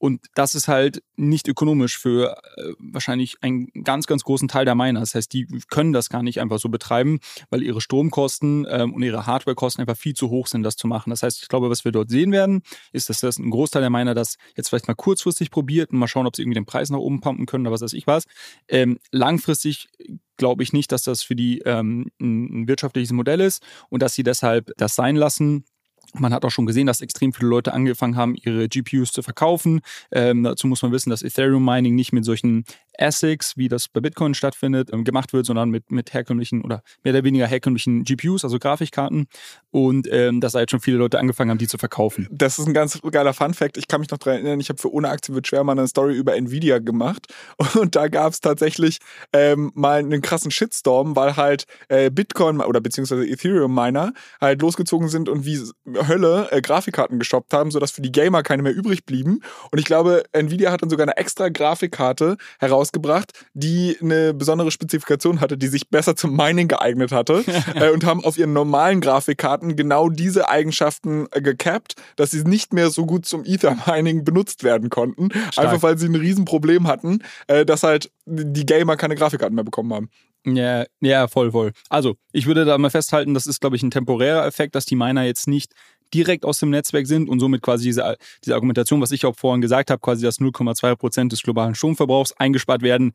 Und 0.00 0.28
das 0.34 0.54
ist 0.54 0.66
halt 0.66 1.02
nicht 1.16 1.46
ökonomisch 1.46 1.98
für 1.98 2.34
äh, 2.56 2.72
wahrscheinlich 2.78 3.36
einen 3.42 3.68
ganz, 3.84 4.06
ganz 4.06 4.24
großen 4.24 4.48
Teil 4.48 4.64
der 4.64 4.74
Miner. 4.74 5.00
Das 5.00 5.14
heißt, 5.14 5.30
die 5.30 5.46
können 5.68 5.92
das 5.92 6.08
gar 6.08 6.22
nicht 6.22 6.40
einfach 6.40 6.58
so 6.58 6.70
betreiben, 6.70 7.20
weil 7.50 7.62
ihre 7.62 7.82
Stromkosten 7.82 8.66
ähm, 8.70 8.94
und 8.94 9.02
ihre 9.02 9.26
Hardwarekosten 9.26 9.82
einfach 9.82 9.98
viel 9.98 10.14
zu 10.14 10.30
hoch 10.30 10.46
sind, 10.46 10.62
das 10.62 10.76
zu 10.76 10.88
machen. 10.88 11.10
Das 11.10 11.22
heißt, 11.22 11.42
ich 11.42 11.48
glaube, 11.48 11.68
was 11.68 11.84
wir 11.84 11.92
dort 11.92 12.08
sehen 12.08 12.32
werden, 12.32 12.62
ist, 12.92 13.10
dass 13.10 13.20
das 13.20 13.38
ein 13.38 13.50
Großteil 13.50 13.82
der 13.82 13.90
Miner 13.90 14.14
das 14.14 14.38
jetzt 14.56 14.70
vielleicht 14.70 14.88
mal 14.88 14.94
kurzfristig 14.94 15.50
probiert 15.50 15.90
und 15.92 15.98
mal 15.98 16.08
schauen, 16.08 16.26
ob 16.26 16.34
sie 16.34 16.42
irgendwie 16.42 16.58
den 16.58 16.66
Preis 16.66 16.88
nach 16.88 16.98
oben 16.98 17.20
pumpen 17.20 17.44
können 17.44 17.66
oder 17.66 17.74
was 17.74 17.82
weiß 17.82 17.92
ich 17.92 18.06
was. 18.06 18.24
Ähm, 18.68 18.98
langfristig 19.12 19.88
glaube 20.40 20.64
ich 20.64 20.72
nicht, 20.72 20.90
dass 20.90 21.04
das 21.04 21.22
für 21.22 21.36
die 21.36 21.60
ähm, 21.60 22.10
ein 22.20 22.66
wirtschaftliches 22.66 23.12
Modell 23.12 23.40
ist 23.40 23.62
und 23.90 24.02
dass 24.02 24.14
sie 24.14 24.24
deshalb 24.24 24.72
das 24.76 24.96
sein 24.96 25.14
lassen 25.14 25.64
man 26.14 26.34
hat 26.34 26.44
auch 26.44 26.50
schon 26.50 26.66
gesehen, 26.66 26.86
dass 26.86 27.00
extrem 27.00 27.32
viele 27.32 27.48
Leute 27.48 27.72
angefangen 27.72 28.16
haben, 28.16 28.34
ihre 28.34 28.68
GPUs 28.68 29.12
zu 29.12 29.22
verkaufen. 29.22 29.80
Ähm, 30.10 30.42
dazu 30.42 30.66
muss 30.66 30.82
man 30.82 30.92
wissen, 30.92 31.10
dass 31.10 31.22
Ethereum 31.22 31.64
Mining 31.64 31.94
nicht 31.94 32.12
mit 32.12 32.24
solchen 32.24 32.64
ASICs, 33.00 33.56
wie 33.56 33.68
das 33.68 33.88
bei 33.88 34.00
Bitcoin 34.00 34.34
stattfindet, 34.34 34.90
ähm, 34.92 35.04
gemacht 35.04 35.32
wird, 35.32 35.46
sondern 35.46 35.70
mit, 35.70 35.90
mit 35.90 36.12
herkömmlichen 36.12 36.62
oder 36.62 36.82
mehr 37.02 37.14
oder 37.14 37.24
weniger 37.24 37.46
herkömmlichen 37.46 38.04
GPUs, 38.04 38.44
also 38.44 38.58
Grafikkarten. 38.58 39.26
Und 39.70 40.08
ähm, 40.10 40.40
dass 40.40 40.52
da 40.52 40.60
jetzt 40.60 40.70
schon 40.70 40.80
viele 40.80 40.96
Leute 40.96 41.18
angefangen 41.18 41.50
haben, 41.50 41.58
die 41.58 41.68
zu 41.68 41.78
verkaufen. 41.78 42.28
Das 42.30 42.58
ist 42.58 42.66
ein 42.66 42.74
ganz 42.74 43.00
geiler 43.10 43.32
Fun-Fact. 43.32 43.76
Ich 43.76 43.88
kann 43.88 44.00
mich 44.00 44.10
noch 44.10 44.18
daran 44.18 44.40
erinnern, 44.40 44.60
ich 44.60 44.68
habe 44.68 44.80
für 44.80 44.92
Ohne 44.92 45.08
Aktie 45.08 45.34
wird 45.34 45.46
schwer 45.46 45.64
mal 45.64 45.72
eine 45.72 45.86
Story 45.86 46.16
über 46.16 46.34
Nvidia 46.36 46.78
gemacht. 46.78 47.32
Und 47.78 47.96
da 47.96 48.08
gab 48.08 48.32
es 48.32 48.40
tatsächlich 48.40 48.98
ähm, 49.32 49.70
mal 49.74 49.98
einen 49.98 50.22
krassen 50.22 50.50
Shitstorm, 50.50 51.16
weil 51.16 51.36
halt 51.36 51.64
äh, 51.88 52.10
Bitcoin 52.10 52.60
oder 52.60 52.80
beziehungsweise 52.80 53.26
Ethereum-Miner 53.26 54.12
halt 54.40 54.60
losgezogen 54.60 55.08
sind 55.08 55.28
und 55.28 55.44
wie 55.44 55.60
Hölle 56.08 56.48
äh, 56.50 56.60
Grafikkarten 56.60 57.18
geshoppt 57.18 57.52
haben, 57.52 57.70
sodass 57.70 57.90
für 57.90 58.02
die 58.02 58.12
Gamer 58.12 58.42
keine 58.42 58.62
mehr 58.62 58.74
übrig 58.74 59.04
blieben. 59.04 59.40
Und 59.70 59.78
ich 59.78 59.84
glaube, 59.84 60.24
Nvidia 60.32 60.72
hat 60.72 60.82
dann 60.82 60.90
sogar 60.90 61.06
eine 61.06 61.16
extra 61.16 61.48
Grafikkarte 61.48 62.36
herausgebracht, 62.90 63.32
die 63.54 63.96
eine 64.00 64.34
besondere 64.34 64.70
Spezifikation 64.70 65.40
hatte, 65.40 65.56
die 65.56 65.68
sich 65.68 65.88
besser 65.88 66.16
zum 66.16 66.36
Mining 66.36 66.68
geeignet 66.68 67.12
hatte 67.12 67.44
äh, 67.74 67.90
und 67.90 68.04
haben 68.04 68.24
auf 68.24 68.38
ihren 68.38 68.52
normalen 68.52 69.00
Grafikkarten 69.00 69.76
genau 69.76 70.08
diese 70.08 70.48
Eigenschaften 70.48 71.26
äh, 71.32 71.40
gecapped, 71.40 71.94
dass 72.16 72.32
sie 72.32 72.44
nicht 72.44 72.72
mehr 72.72 72.90
so 72.90 73.06
gut 73.06 73.26
zum 73.26 73.44
Ether-Mining 73.44 74.24
benutzt 74.24 74.64
werden 74.64 74.90
konnten. 74.90 75.30
Stark. 75.50 75.58
Einfach 75.58 75.82
weil 75.82 75.98
sie 75.98 76.06
ein 76.06 76.14
Riesenproblem 76.14 76.86
hatten, 76.86 77.20
äh, 77.46 77.64
dass 77.64 77.82
halt 77.82 78.10
die 78.26 78.66
Gamer 78.66 78.96
keine 78.96 79.14
Grafikkarten 79.14 79.54
mehr 79.54 79.64
bekommen 79.64 79.92
haben. 79.92 80.10
Ja, 80.46 80.86
ja, 81.00 81.28
voll, 81.28 81.52
voll. 81.52 81.72
Also, 81.90 82.16
ich 82.32 82.46
würde 82.46 82.64
da 82.64 82.78
mal 82.78 82.88
festhalten, 82.88 83.34
das 83.34 83.46
ist, 83.46 83.60
glaube 83.60 83.76
ich, 83.76 83.82
ein 83.82 83.90
temporärer 83.90 84.46
Effekt, 84.46 84.74
dass 84.74 84.86
die 84.86 84.96
Miner 84.96 85.24
jetzt 85.24 85.46
nicht 85.46 85.74
direkt 86.14 86.44
aus 86.44 86.60
dem 86.60 86.70
Netzwerk 86.70 87.06
sind 87.06 87.28
und 87.28 87.40
somit 87.40 87.62
quasi 87.62 87.84
diese, 87.84 88.16
diese 88.44 88.54
Argumentation, 88.54 89.00
was 89.00 89.12
ich 89.12 89.26
auch 89.26 89.36
vorhin 89.36 89.60
gesagt 89.60 89.90
habe, 89.90 90.00
quasi 90.00 90.24
dass 90.24 90.40
0,2 90.40 90.96
Prozent 90.96 91.32
des 91.32 91.42
globalen 91.42 91.74
Stromverbrauchs 91.74 92.32
eingespart 92.32 92.82
werden, 92.82 93.12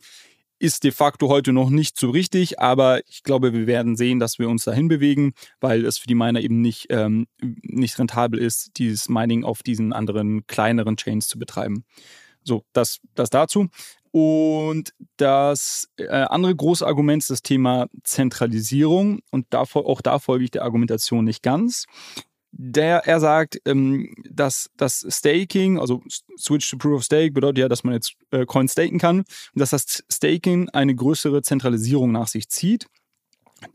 ist 0.57 0.83
de 0.83 0.91
facto 0.91 1.27
heute 1.27 1.51
noch 1.51 1.69
nicht 1.69 1.99
so 1.99 2.09
richtig, 2.09 2.59
aber 2.59 3.01
ich 3.07 3.23
glaube, 3.23 3.53
wir 3.53 3.67
werden 3.67 3.97
sehen, 3.97 4.19
dass 4.19 4.39
wir 4.39 4.47
uns 4.47 4.63
dahin 4.63 4.87
bewegen, 4.87 5.33
weil 5.59 5.85
es 5.85 5.97
für 5.97 6.07
die 6.07 6.15
Miner 6.15 6.39
eben 6.39 6.61
nicht, 6.61 6.87
ähm, 6.89 7.27
nicht 7.41 7.99
rentabel 7.99 8.39
ist, 8.39 8.71
dieses 8.77 9.09
Mining 9.09 9.43
auf 9.43 9.63
diesen 9.63 9.91
anderen 9.91 10.47
kleineren 10.47 10.95
Chains 10.95 11.27
zu 11.27 11.37
betreiben. 11.37 11.83
So, 12.43 12.63
das, 12.73 12.99
das 13.15 13.29
dazu. 13.29 13.67
Und 14.11 14.93
das 15.17 15.89
äh, 15.97 16.07
andere 16.07 16.55
große 16.55 16.87
Argument 16.87 17.21
ist 17.21 17.31
das 17.31 17.41
Thema 17.41 17.87
Zentralisierung. 18.03 19.19
Und 19.31 19.47
da, 19.49 19.63
auch 19.73 20.01
da 20.01 20.19
folge 20.19 20.45
ich 20.45 20.51
der 20.51 20.63
Argumentation 20.63 21.25
nicht 21.25 21.43
ganz 21.43 21.85
der, 22.57 23.05
er 23.05 23.19
sagt, 23.19 23.59
ähm, 23.65 24.15
dass 24.29 24.69
das 24.77 25.05
Staking, 25.09 25.77
also 25.77 26.01
Switch 26.37 26.69
to 26.69 26.77
Proof 26.77 26.97
of 26.97 27.03
Stake, 27.03 27.33
bedeutet 27.33 27.57
ja, 27.57 27.67
dass 27.67 27.83
man 27.83 27.93
jetzt 27.93 28.13
äh, 28.31 28.45
Coins 28.45 28.71
staken 28.71 28.97
kann 28.97 29.19
und 29.19 29.27
dass 29.55 29.71
das 29.71 30.03
Staking 30.09 30.69
eine 30.69 30.95
größere 30.95 31.41
Zentralisierung 31.41 32.13
nach 32.13 32.27
sich 32.27 32.47
zieht. 32.47 32.87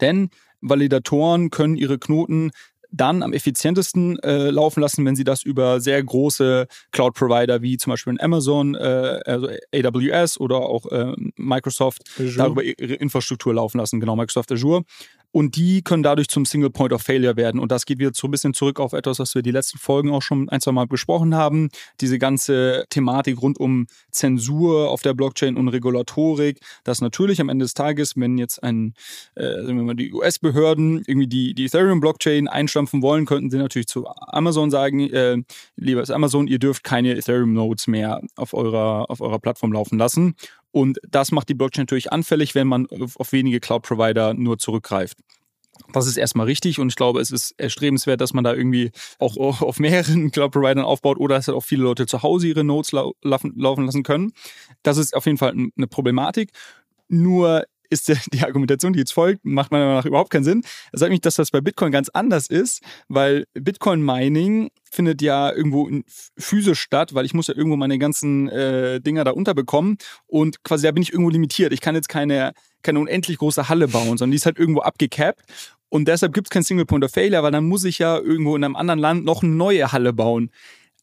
Denn 0.01 0.31
Validatoren 0.63 1.51
können 1.51 1.77
ihre 1.77 1.99
Knoten 1.99 2.53
dann 2.93 3.23
am 3.23 3.33
effizientesten 3.33 4.19
äh, 4.21 4.51
laufen 4.51 4.81
lassen, 4.81 5.05
wenn 5.05 5.15
sie 5.15 5.25
das 5.25 5.43
über 5.43 5.81
sehr 5.81 6.03
große 6.03 6.67
Cloud-Provider 6.91 7.63
wie 7.63 7.77
zum 7.77 7.93
Beispiel 7.93 8.17
Amazon, 8.21 8.75
äh, 8.75 9.21
also 9.27 9.49
AWS 9.73 10.41
oder 10.41 10.57
auch 10.57 10.87
äh, 10.87 11.13
Microsoft 11.37 12.03
Azure. 12.19 12.37
darüber 12.37 12.65
ihre 12.65 12.95
Infrastruktur 12.95 13.55
laufen 13.55 13.79
lassen, 13.79 14.01
genau 14.01 14.17
Microsoft 14.17 14.51
Azure 14.53 14.83
und 15.33 15.57
die 15.57 15.83
können 15.83 16.03
dadurch 16.03 16.29
zum 16.29 16.45
Single 16.45 16.71
Point 16.71 16.93
of 16.93 17.03
Failure 17.03 17.37
werden. 17.37 17.61
Und 17.61 17.71
das 17.71 17.87
geht 17.87 17.99
wieder 17.99 18.11
so 18.15 18.27
ein 18.27 18.31
bisschen 18.31 18.55
zurück 18.55 18.81
auf 18.81 18.93
etwas, 18.93 19.19
was 19.19 19.35
wir 19.35 19.43
die 19.43 19.51
letzten 19.51 19.79
Folgen 19.79 20.11
auch 20.11 20.23
schon 20.23 20.49
ein, 20.49 20.61
zwei 20.61 20.73
Mal 20.73 20.87
besprochen 20.87 21.35
haben. 21.35 21.69
Diese 22.01 22.19
ganze 22.19 22.85
Thematik 22.91 23.41
rund 23.41 23.59
um 23.59 23.87
Zensur 24.11 24.91
auf 24.91 25.03
der 25.03 25.15
Blockchain 25.15 25.57
und 25.57 25.69
Regulatorik, 25.69 26.61
dass 26.85 27.01
natürlich 27.01 27.41
am 27.41 27.49
Ende 27.49 27.65
des 27.65 27.75
Tages, 27.75 28.15
wenn 28.17 28.39
jetzt 28.39 28.63
ein, 28.63 28.95
äh, 29.37 29.63
sagen 29.63 29.77
wir 29.77 29.85
mal, 29.85 29.95
die 29.95 30.13
US-Behörden 30.13 31.03
irgendwie 31.07 31.29
die, 31.29 31.55
die 31.55 31.67
Ethereum-Blockchain 31.67 32.49
einstampfen 32.49 33.03
wollen, 33.03 33.27
könnten 33.27 33.51
sie 33.51 33.59
natürlich 33.59 33.87
zu 33.87 34.09
Amazon 34.09 34.71
sagen, 34.71 35.01
äh, 35.11 35.39
liebes 35.77 36.11
Amazon, 36.11 36.49
ihr 36.49 36.59
dürft 36.59 36.83
keine 36.83 37.17
Ethereum-Nodes 37.17 37.87
mehr 37.87 38.21
auf 38.37 38.53
eurer, 38.55 39.09
auf 39.09 39.21
eurer 39.21 39.39
Plattform 39.39 39.73
laufen 39.73 39.99
lassen. 39.99 40.35
Und 40.73 40.99
das 41.09 41.33
macht 41.33 41.49
die 41.49 41.55
Blockchain 41.55 41.83
natürlich 41.83 42.13
anfällig, 42.13 42.55
wenn 42.55 42.69
man 42.69 42.87
auf 43.17 43.33
wenige 43.33 43.61
Cloud-Provider 43.61 44.35
nur 44.35 44.59
zurückgreift. 44.59 45.19
Das 45.93 46.07
ist 46.07 46.17
erstmal 46.17 46.47
richtig 46.47 46.79
und 46.79 46.89
ich 46.89 46.97
glaube, 46.97 47.21
es 47.21 47.31
ist 47.31 47.55
erstrebenswert, 47.57 48.21
dass 48.21 48.33
man 48.33 48.45
da 48.45 48.55
irgendwie 48.55 48.93
auch 49.19 49.37
auf 49.37 49.79
mehreren 49.79 50.31
Cloud-Providern 50.33 50.85
aufbaut 50.85 51.19
oder 51.19 51.37
dass 51.37 51.49
halt 51.49 51.57
auch 51.57 51.65
viele 51.65 51.83
Leute 51.83 52.07
zu 52.07 52.23
Hause 52.23 52.49
ihre 52.49 52.65
Nodes 52.65 52.93
laufen 52.93 53.55
lassen 53.57 54.03
können. 54.03 54.33
Das 54.83 54.99
ist 54.99 55.17
auf 55.17 55.27
jeden 55.27 55.39
Fall 55.39 55.53
eine 55.53 55.87
Problematik. 55.87 56.51
Nur 57.09 57.65
ist 57.91 58.09
die 58.33 58.43
Argumentation, 58.43 58.93
die 58.93 59.01
jetzt 59.01 59.13
folgt, 59.13 59.45
macht 59.45 59.71
meiner 59.71 59.85
Meinung 59.85 59.99
nach 59.99 60.07
überhaupt 60.07 60.31
keinen 60.31 60.45
Sinn. 60.45 60.63
Das 60.93 61.01
sagt 61.01 61.11
mich, 61.11 61.21
dass 61.21 61.37
das 61.37 61.51
bei 61.51 61.61
Bitcoin 61.61 61.93
ganz 61.93 62.09
anders 62.09 62.47
ist, 62.47 62.83
weil 63.09 63.45
Bitcoin 63.55 64.03
Mining 64.03 64.71
findet 64.91 65.21
ja 65.23 65.53
irgendwo 65.53 65.89
physisch 66.39 66.81
statt, 66.81 67.15
weil 67.15 67.25
ich 67.25 67.35
muss 67.35 67.49
ja 67.49 67.55
irgendwo 67.55 67.77
meine 67.77 67.99
ganzen 67.99 68.49
äh, 68.49 69.01
Dinger 69.01 69.25
da 69.25 69.33
unterbekommen 69.33 69.99
und 70.27 70.63
quasi 70.65 70.87
da 70.87 70.93
bin 70.93 71.03
ich 71.03 71.13
irgendwo 71.13 71.31
limitiert. 71.31 71.73
Ich 71.73 71.81
kann 71.81 71.95
jetzt 71.95 72.09
keine, 72.09 72.53
keine 72.83 73.01
unendlich 73.01 73.39
große 73.39 73.69
Halle 73.69 73.89
bauen, 73.89 74.19
sondern 74.19 74.31
die 74.31 74.37
ist 74.37 74.47
halt 74.47 74.59
irgendwo 74.59 74.81
abgecapped 74.81 75.45
und 75.89 76.07
deshalb 76.07 76.33
gibt 76.33 76.47
es 76.47 76.51
kein 76.51 76.63
Single 76.63 76.87
Point 76.87 77.05
of 77.05 77.13
Failure, 77.13 77.43
weil 77.43 77.53
dann 77.53 77.67
muss 77.67 77.85
ich 77.85 77.99
ja 77.99 78.17
irgendwo 78.17 78.57
in 78.57 78.65
einem 78.65 78.77
anderen 78.77 79.01
Land 79.01 79.25
noch 79.25 79.43
eine 79.43 79.53
neue 79.53 79.93
Halle 79.93 80.13
bauen. 80.13 80.51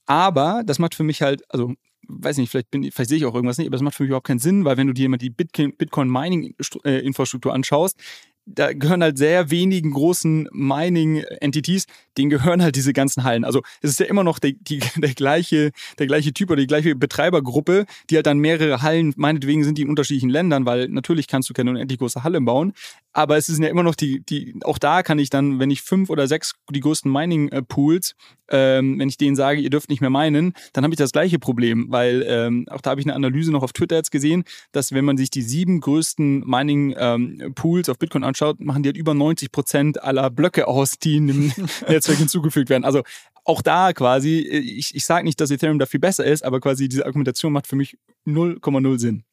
Aber 0.05 0.63
das 0.65 0.79
macht 0.79 0.95
für 0.95 1.03
mich 1.03 1.21
halt, 1.21 1.43
also 1.49 1.73
weiß 2.07 2.37
nicht, 2.37 2.49
vielleicht, 2.49 2.71
bin, 2.71 2.89
vielleicht 2.91 3.09
sehe 3.09 3.17
ich 3.17 3.25
auch 3.25 3.35
irgendwas 3.35 3.57
nicht, 3.57 3.67
aber 3.67 3.75
das 3.75 3.81
macht 3.81 3.95
für 3.95 4.03
mich 4.03 4.09
überhaupt 4.09 4.27
keinen 4.27 4.39
Sinn, 4.39 4.65
weil 4.65 4.77
wenn 4.77 4.87
du 4.87 4.93
dir 4.93 5.09
mal 5.09 5.17
die 5.17 5.29
Bitcoin-Mining-Infrastruktur 5.29 7.53
anschaust, 7.53 7.99
da 8.47 8.71
gehören 8.71 9.03
halt 9.03 9.17
sehr 9.17 9.51
wenigen 9.51 9.91
großen 9.91 10.47
Mining-Entities, 10.51 11.85
denen 12.17 12.29
gehören 12.29 12.63
halt 12.63 12.77
diese 12.77 12.93
ganzen 12.93 13.25
Hallen. 13.25 13.43
Also 13.43 13.61
es 13.81 13.91
ist 13.91 13.99
ja 13.99 14.05
immer 14.05 14.23
noch 14.23 14.39
der, 14.39 14.53
die, 14.53 14.79
der, 14.95 15.13
gleiche, 15.13 15.71
der 15.99 16.07
gleiche 16.07 16.33
Typ 16.33 16.49
oder 16.49 16.61
die 16.61 16.67
gleiche 16.67 16.95
Betreibergruppe, 16.95 17.85
die 18.09 18.15
halt 18.15 18.25
dann 18.25 18.39
mehrere 18.39 18.81
Hallen, 18.81 19.13
meinetwegen 19.17 19.63
sind 19.63 19.77
die 19.77 19.81
in 19.81 19.89
unterschiedlichen 19.89 20.29
Ländern, 20.29 20.65
weil 20.65 20.87
natürlich 20.87 21.27
kannst 21.27 21.49
du 21.49 21.53
keine 21.53 21.71
unendlich 21.71 21.99
große 21.99 22.23
Halle 22.23 22.39
bauen, 22.39 22.73
aber 23.17 23.35
es 23.35 23.47
sind 23.47 23.63
ja 23.63 23.69
immer 23.69 23.81
noch 23.81 23.95
die, 23.95 24.23
die, 24.23 24.53
auch 24.63 24.77
da 24.77 25.01
kann 25.01 25.17
ich 25.17 25.31
dann, 25.31 25.57
wenn 25.57 25.71
ich 25.71 25.81
fünf 25.81 26.11
oder 26.11 26.27
sechs 26.27 26.53
die 26.69 26.81
größten 26.81 27.11
Mining-Pools, 27.11 28.13
ähm, 28.51 28.99
wenn 28.99 29.09
ich 29.09 29.17
denen 29.17 29.35
sage, 29.35 29.59
ihr 29.59 29.71
dürft 29.71 29.89
nicht 29.89 30.01
mehr 30.01 30.11
meinen, 30.11 30.53
dann 30.73 30.83
habe 30.83 30.93
ich 30.93 30.99
das 30.99 31.13
gleiche 31.13 31.39
Problem, 31.39 31.87
weil 31.89 32.23
ähm, 32.27 32.67
auch 32.69 32.79
da 32.79 32.91
habe 32.91 33.01
ich 33.01 33.07
eine 33.07 33.15
Analyse 33.15 33.51
noch 33.51 33.63
auf 33.63 33.73
Twitter 33.73 33.95
jetzt 33.95 34.11
gesehen, 34.11 34.43
dass 34.71 34.91
wenn 34.91 35.03
man 35.03 35.17
sich 35.17 35.31
die 35.31 35.41
sieben 35.41 35.81
größten 35.81 36.41
Mining-Pools 36.45 37.87
ähm, 37.87 37.91
auf 37.91 37.97
Bitcoin 37.97 38.23
anschaut, 38.23 38.59
machen 38.59 38.83
die 38.83 38.89
halt 38.89 38.97
über 38.97 39.15
90 39.15 39.51
Prozent 39.51 40.03
aller 40.03 40.29
Blöcke 40.29 40.67
aus, 40.67 40.99
die 40.99 41.17
in 41.17 41.25
dem 41.25 41.53
Netzwerk 41.87 42.19
hinzugefügt 42.19 42.69
werden. 42.69 42.85
Also 42.85 43.01
auch 43.45 43.63
da 43.63 43.93
quasi, 43.93 44.41
ich, 44.41 44.93
ich 44.93 45.05
sage 45.05 45.25
nicht, 45.25 45.41
dass 45.41 45.49
Ethereum 45.49 45.79
da 45.79 45.87
viel 45.87 45.99
besser 45.99 46.23
ist, 46.23 46.45
aber 46.45 46.59
quasi 46.59 46.87
diese 46.87 47.07
Argumentation 47.07 47.51
macht 47.51 47.65
für 47.65 47.77
mich 47.77 47.97
0,0 48.27 48.99
Sinn. 48.99 49.23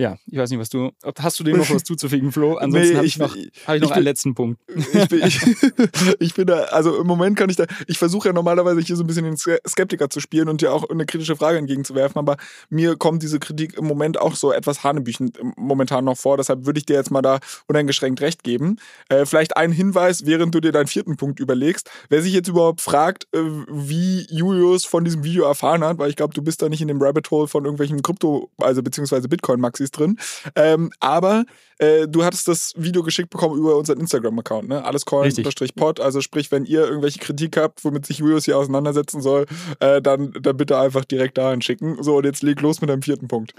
Ja, 0.00 0.16
ich 0.30 0.38
weiß 0.38 0.48
nicht, 0.48 0.58
was 0.58 0.70
du. 0.70 0.92
Hast 1.18 1.38
du 1.38 1.44
dem 1.44 1.58
noch 1.58 1.68
was 1.68 1.84
zuzufügen, 1.84 2.32
Flo? 2.32 2.56
Ansonsten 2.56 2.92
nee, 2.92 2.96
habe 2.96 3.06
ich, 3.06 3.18
noch, 3.18 3.36
hab 3.36 3.74
ich 3.74 3.82
noch 3.82 3.88
ich 3.88 3.92
einen 3.92 3.94
bin, 3.96 4.04
letzten 4.04 4.34
Punkt. 4.34 4.58
Ich 4.94 5.08
bin, 5.10 5.22
ich, 5.26 5.42
ich 6.20 6.32
bin 6.32 6.46
da, 6.46 6.60
also 6.70 6.96
im 6.96 7.06
Moment 7.06 7.36
kann 7.36 7.50
ich 7.50 7.56
da, 7.56 7.66
ich 7.86 7.98
versuche 7.98 8.28
ja 8.28 8.32
normalerweise 8.32 8.80
hier 8.80 8.96
so 8.96 9.04
ein 9.04 9.06
bisschen 9.06 9.24
den 9.24 9.36
Skeptiker 9.36 10.08
zu 10.08 10.20
spielen 10.20 10.48
und 10.48 10.62
dir 10.62 10.72
auch 10.72 10.88
eine 10.88 11.04
kritische 11.04 11.36
Frage 11.36 11.58
entgegenzuwerfen, 11.58 12.18
aber 12.18 12.38
mir 12.70 12.96
kommt 12.96 13.22
diese 13.22 13.38
Kritik 13.40 13.76
im 13.76 13.84
Moment 13.84 14.18
auch 14.18 14.36
so 14.36 14.52
etwas 14.52 14.84
hanebüchend 14.84 15.38
momentan 15.58 16.06
noch 16.06 16.16
vor. 16.16 16.38
Deshalb 16.38 16.64
würde 16.64 16.78
ich 16.78 16.86
dir 16.86 16.96
jetzt 16.96 17.10
mal 17.10 17.20
da 17.20 17.38
uneingeschränkt 17.66 18.22
recht 18.22 18.42
geben. 18.42 18.76
Äh, 19.10 19.26
vielleicht 19.26 19.58
ein 19.58 19.70
Hinweis, 19.70 20.24
während 20.24 20.54
du 20.54 20.60
dir 20.60 20.72
deinen 20.72 20.86
vierten 20.86 21.18
Punkt 21.18 21.40
überlegst. 21.40 21.90
Wer 22.08 22.22
sich 22.22 22.32
jetzt 22.32 22.48
überhaupt 22.48 22.80
fragt, 22.80 23.26
äh, 23.34 23.40
wie 23.68 24.26
Julius 24.30 24.86
von 24.86 25.04
diesem 25.04 25.24
Video 25.24 25.44
erfahren 25.44 25.84
hat, 25.84 25.98
weil 25.98 26.08
ich 26.08 26.16
glaube, 26.16 26.32
du 26.32 26.40
bist 26.40 26.62
da 26.62 26.70
nicht 26.70 26.80
in 26.80 26.88
dem 26.88 27.02
Rabbit 27.02 27.30
Hole 27.30 27.48
von 27.48 27.66
irgendwelchen 27.66 28.00
Krypto, 28.00 28.48
also 28.56 28.82
beziehungsweise 28.82 29.28
Bitcoin-Maxis 29.28 29.89
ist 29.90 29.98
drin. 29.98 30.18
Ähm, 30.54 30.90
aber 31.00 31.44
äh, 31.78 32.06
du 32.08 32.24
hattest 32.24 32.48
das 32.48 32.72
Video 32.76 33.02
geschickt 33.02 33.30
bekommen 33.30 33.58
über 33.58 33.76
unseren 33.76 34.00
Instagram-Account, 34.00 34.68
ne? 34.68 34.84
Allescoin-pod. 34.84 36.00
Also 36.00 36.20
sprich, 36.20 36.50
wenn 36.52 36.64
ihr 36.64 36.86
irgendwelche 36.86 37.18
Kritik 37.18 37.56
habt, 37.56 37.84
womit 37.84 38.06
sich 38.06 38.18
Julius 38.18 38.44
hier 38.44 38.58
auseinandersetzen 38.58 39.20
soll, 39.20 39.46
äh, 39.80 40.00
dann, 40.00 40.32
dann 40.40 40.56
bitte 40.56 40.78
einfach 40.78 41.04
direkt 41.04 41.38
dahin 41.38 41.62
schicken. 41.62 42.02
So, 42.02 42.16
und 42.16 42.24
jetzt 42.24 42.42
leg 42.42 42.60
los 42.60 42.80
mit 42.80 42.90
deinem 42.90 43.02
vierten 43.02 43.28
Punkt. 43.28 43.54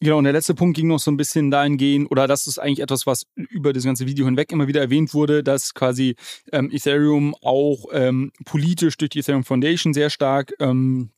Genau, 0.00 0.18
und 0.18 0.24
der 0.24 0.32
letzte 0.32 0.54
Punkt 0.54 0.76
ging 0.76 0.88
noch 0.88 0.98
so 0.98 1.12
ein 1.12 1.16
bisschen 1.16 1.52
dahingehend, 1.52 2.10
oder 2.10 2.26
das 2.26 2.48
ist 2.48 2.58
eigentlich 2.58 2.80
etwas, 2.80 3.06
was 3.06 3.26
über 3.36 3.72
das 3.72 3.84
ganze 3.84 4.04
Video 4.04 4.24
hinweg 4.24 4.50
immer 4.50 4.66
wieder 4.66 4.80
erwähnt 4.80 5.14
wurde, 5.14 5.44
dass 5.44 5.74
quasi 5.74 6.16
ähm, 6.50 6.70
Ethereum 6.72 7.36
auch 7.40 7.84
ähm, 7.92 8.32
politisch 8.44 8.96
durch 8.96 9.10
die 9.10 9.20
Ethereum 9.20 9.44
Foundation 9.44 9.94
sehr 9.94 10.10
stark 10.10 10.54
ähm, 10.58 11.10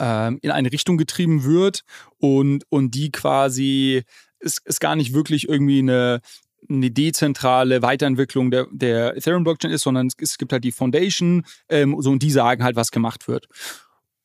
ähm, 0.00 0.38
in 0.42 0.50
eine 0.50 0.72
Richtung 0.72 0.96
getrieben 0.96 1.44
wird 1.44 1.82
und, 2.18 2.64
und 2.68 2.94
die 2.94 3.10
quasi 3.10 4.02
ist, 4.38 4.60
ist 4.64 4.80
gar 4.80 4.96
nicht 4.96 5.14
wirklich 5.14 5.48
irgendwie 5.48 5.80
eine, 5.80 6.20
eine 6.68 6.90
dezentrale 6.90 7.82
Weiterentwicklung 7.82 8.50
der, 8.50 8.66
der 8.70 9.16
Ethereum-Blockchain 9.16 9.70
ist, 9.70 9.82
sondern 9.82 10.08
es, 10.18 10.38
gibt 10.38 10.52
halt 10.52 10.64
die 10.64 10.72
Foundation 10.72 11.44
ähm, 11.68 11.96
so, 12.00 12.10
und 12.10 12.22
die 12.22 12.30
sagen 12.30 12.64
halt, 12.64 12.76
was 12.76 12.90
gemacht 12.90 13.28
wird. 13.28 13.46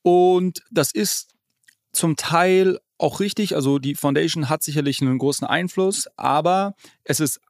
Und 0.01 0.63
das 0.71 0.91
ist 0.91 1.29
zum 1.91 2.15
Teil 2.15 2.79
auch 2.97 3.19
richtig, 3.19 3.55
also 3.55 3.79
die 3.79 3.95
Foundation 3.95 4.49
hat 4.49 4.63
sicherlich 4.63 5.01
einen 5.01 5.17
großen 5.17 5.45
Einfluss, 5.47 6.07
aber 6.17 6.75
es 7.03 7.19
ist 7.19 7.41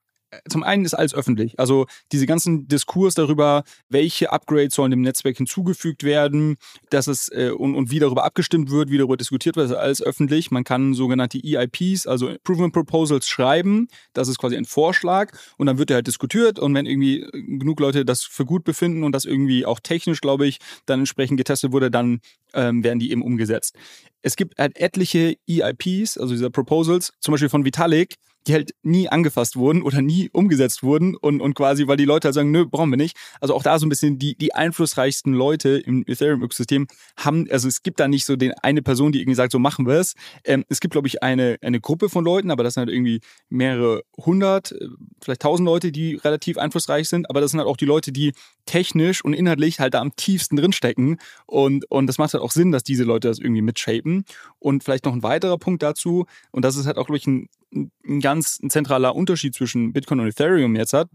zum 0.48 0.63
einen 0.63 0.86
ist 0.86 0.94
alles 0.94 1.13
öffentlich. 1.13 1.60
Also 1.60 1.88
diese 2.12 2.26
ganzen 2.26 2.67
Diskurs 2.67 3.15
darüber, 3.15 3.63
welche 3.89 4.32
Upgrades 4.32 4.76
sollen 4.76 4.91
dem 4.91 5.02
Netzwerk 5.02 5.38
hinzugefügt 5.38 6.04
werden, 6.04 6.58
dass 6.89 7.08
es 7.08 7.30
äh, 7.30 7.52
und, 7.52 7.76
und 7.76 7.91
wie 7.91 8.00
darüber 8.00 8.24
abgestimmt 8.24 8.72
wird, 8.72 8.89
wie 8.89 8.98
darüber 8.98 9.17
diskutiert 9.17 9.56
wird, 9.56 9.70
ist 9.70 9.76
alles 9.76 10.02
öffentlich. 10.02 10.52
Man 10.52 10.63
kann 10.63 10.94
sogenannte 10.94 11.39
EIPs, 11.44 12.08
also 12.08 12.30
Improvement 12.30 12.74
Proposals, 12.74 13.28
schreiben. 13.28 13.88
Das 14.13 14.28
ist 14.28 14.38
quasi 14.38 14.56
ein 14.56 14.65
Vorschlag 14.65 15.32
und 15.58 15.65
dann 15.67 15.78
wird 15.78 15.89
der 15.89 15.96
halt 15.96 16.08
diskutiert 16.08 16.60
und 16.60 16.74
wenn 16.74 16.86
irgendwie 16.86 17.28
genug 17.34 17.80
Leute 17.80 18.06
das 18.06 18.24
für 18.24 18.46
gut 18.46 18.63
befinden 18.63 19.04
und 19.04 19.12
das 19.12 19.26
irgendwie 19.26 19.65
auch 19.65 19.80
technisch, 19.80 20.22
glaube 20.22 20.48
ich, 20.48 20.60
dann 20.86 21.00
entsprechend 21.00 21.38
getestet 21.38 21.72
wurde, 21.72 21.91
dann 21.91 22.22
ähm, 22.54 22.84
werden 22.84 23.00
die 23.00 23.12
eben 23.12 23.22
umgesetzt. 23.22 23.76
Es 24.22 24.36
gibt 24.36 24.58
halt 24.58 24.78
etliche 24.78 25.36
EIPs, 25.48 26.17
also 26.17 26.34
diese 26.34 26.52
Proposals, 26.52 27.13
zum 27.20 27.34
Beispiel 27.34 27.50
von 27.50 27.65
Vitalik, 27.65 28.15
die 28.47 28.54
halt 28.54 28.71
nie 28.84 29.08
angefasst 29.08 29.56
wurden 29.56 29.84
oder 29.84 30.01
nie 30.01 30.30
umgesetzt 30.34 30.84
wurden 30.84 31.15
und, 31.15 31.41
und 31.41 31.54
quasi, 31.54 31.88
weil 31.88 31.97
die 31.97 32.06
Leute 32.06 32.27
halt 32.27 32.36
sagen, 32.36 32.51
nö, 32.51 32.65
brauchen 32.65 32.89
wir 32.89 32.97
nicht. 32.97 33.15
Also 33.39 33.54
auch 33.54 33.63
da 33.63 33.77
so 33.77 33.86
ein 33.86 33.89
bisschen 33.89 34.17
die, 34.17 34.36
die 34.36 34.54
einflussreichsten 34.54 35.34
Leute 35.34 35.77
im 35.77 36.04
Ethereum-Ökosystem 36.08 36.88
haben, 37.17 37.47
also 37.51 37.67
es 37.67 37.84
gibt 37.84 37.99
da 37.99 38.08
nicht 38.08 38.25
so 38.25 38.36
den 38.36 38.54
eine 38.62 38.82
Person, 38.82 39.12
die 39.12 39.19
irgendwie 39.19 39.36
sagt, 39.36 39.51
so 39.51 39.60
machen 39.60 39.86
wir 39.86 39.95
es. 39.95 40.15
Ähm, 40.43 40.65
es 40.69 40.80
gibt, 40.80 40.93
glaube 40.93 41.08
ich, 41.08 41.21
eine, 41.21 41.58
eine 41.62 41.80
Gruppe 41.80 42.10
von 42.10 42.25
Leuten, 42.25 42.51
aber 42.51 42.63
das 42.63 42.73
sind 42.73 42.82
halt 42.82 42.95
irgendwie 42.95 43.21
mehrere 43.49 44.04
hundert, 44.17 44.73
vielleicht 45.21 45.41
tausend 45.41 45.65
Leute, 45.65 45.91
die 45.91 46.15
relativ 46.15 46.58
einflussreich 46.58 47.10
sind, 47.10 47.30
aber 47.30 47.41
das 47.41 47.51
sind 47.51 47.60
halt 47.60 47.69
auch 47.69 47.77
die 47.77 47.86
Leute, 47.86 48.12
die 48.12 48.34
technisch 48.65 49.23
und 49.23 49.34
inhaltlich 49.34 49.80
halt 49.80 49.93
da 49.93 50.01
am 50.01 50.15
tiefsten 50.15 50.56
drinstecken. 50.56 51.19
Und, 51.45 51.89
und 51.91 52.08
das 52.08 52.17
macht 52.17 52.34
halt 52.34 52.43
auch 52.43 52.51
Sinn, 52.51 52.71
dass 52.71 52.84
diese 52.84 53.04
Leute 53.04 53.27
das 53.27 53.39
irgendwie 53.39 53.62
mitshapen. 53.62 54.25
Und 54.60 54.84
vielleicht 54.84 55.06
noch 55.06 55.13
ein 55.13 55.23
weiterer 55.23 55.58
Punkt 55.58 55.84
dazu, 55.84 56.25
und 56.51 56.63
das 56.65 56.75
ist 56.75 56.86
halt 56.86 56.97
auch, 56.97 57.06
glaube 57.06 57.17
ich, 57.17 57.27
ein, 57.27 57.49
ein 57.73 58.19
ganz 58.19 58.60
zentraler 58.69 59.15
Unterschied 59.15 59.55
zwischen 59.55 59.93
Bitcoin 59.93 60.19
und 60.19 60.27
Ethereum 60.27 60.75
jetzt 60.75 60.93
hat. 60.93 61.10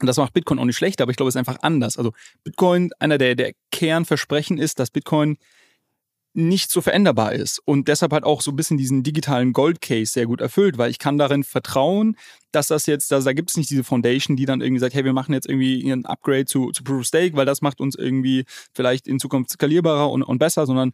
Und 0.00 0.06
das 0.06 0.16
macht 0.16 0.32
Bitcoin 0.32 0.58
auch 0.58 0.64
nicht 0.64 0.76
schlecht, 0.76 1.00
aber 1.00 1.10
ich 1.10 1.16
glaube, 1.16 1.28
es 1.28 1.34
ist 1.34 1.38
einfach 1.38 1.58
anders. 1.62 1.96
Also 1.96 2.12
Bitcoin, 2.42 2.90
einer 2.98 3.16
der, 3.16 3.36
der 3.36 3.52
Kernversprechen 3.70 4.58
ist, 4.58 4.78
dass 4.80 4.90
Bitcoin 4.90 5.38
nicht 6.34 6.70
so 6.70 6.80
veränderbar 6.80 7.32
ist 7.32 7.60
und 7.64 7.86
deshalb 7.86 8.12
halt 8.12 8.24
auch 8.24 8.42
so 8.42 8.50
ein 8.50 8.56
bisschen 8.56 8.76
diesen 8.76 9.04
digitalen 9.04 9.52
Gold 9.52 9.80
Case 9.80 10.12
sehr 10.12 10.26
gut 10.26 10.40
erfüllt, 10.40 10.78
weil 10.78 10.90
ich 10.90 10.98
kann 10.98 11.16
darin 11.16 11.44
vertrauen, 11.44 12.16
dass 12.50 12.66
das 12.66 12.86
jetzt, 12.86 13.12
also 13.12 13.24
da 13.24 13.32
gibt 13.32 13.50
es 13.50 13.56
nicht 13.56 13.70
diese 13.70 13.84
Foundation, 13.84 14.36
die 14.36 14.44
dann 14.44 14.60
irgendwie 14.60 14.80
sagt, 14.80 14.94
hey, 14.94 15.04
wir 15.04 15.12
machen 15.12 15.32
jetzt 15.32 15.48
irgendwie 15.48 15.88
ein 15.88 16.04
Upgrade 16.06 16.44
zu, 16.44 16.72
zu 16.72 16.82
Proof 16.82 17.00
of 17.00 17.06
Stake, 17.06 17.36
weil 17.36 17.46
das 17.46 17.62
macht 17.62 17.80
uns 17.80 17.94
irgendwie 17.94 18.44
vielleicht 18.72 19.06
in 19.06 19.20
Zukunft 19.20 19.50
skalierbarer 19.50 20.10
und, 20.10 20.24
und 20.24 20.38
besser, 20.38 20.66
sondern 20.66 20.92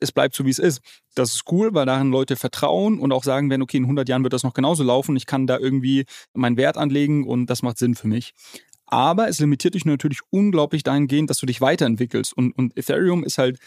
es 0.00 0.12
bleibt 0.12 0.36
so, 0.36 0.44
wie 0.44 0.50
es 0.50 0.58
ist. 0.58 0.80
Das 1.14 1.34
ist 1.34 1.44
cool, 1.50 1.74
weil 1.74 1.86
darin 1.86 2.10
Leute 2.10 2.36
vertrauen 2.36 3.00
und 3.00 3.12
auch 3.12 3.24
sagen 3.24 3.50
werden, 3.50 3.62
okay, 3.62 3.78
in 3.78 3.84
100 3.84 4.08
Jahren 4.08 4.22
wird 4.22 4.32
das 4.32 4.44
noch 4.44 4.54
genauso 4.54 4.84
laufen, 4.84 5.16
ich 5.16 5.26
kann 5.26 5.48
da 5.48 5.58
irgendwie 5.58 6.04
meinen 6.32 6.56
Wert 6.56 6.76
anlegen 6.76 7.26
und 7.26 7.46
das 7.46 7.62
macht 7.62 7.78
Sinn 7.78 7.96
für 7.96 8.08
mich. 8.08 8.34
Aber 8.86 9.28
es 9.28 9.40
limitiert 9.40 9.74
dich 9.74 9.84
natürlich 9.84 10.20
unglaublich 10.30 10.84
dahingehend, 10.84 11.28
dass 11.28 11.38
du 11.38 11.46
dich 11.46 11.60
weiterentwickelst. 11.60 12.36
Und, 12.36 12.52
und 12.52 12.76
Ethereum 12.76 13.24
ist 13.24 13.38
halt 13.38 13.58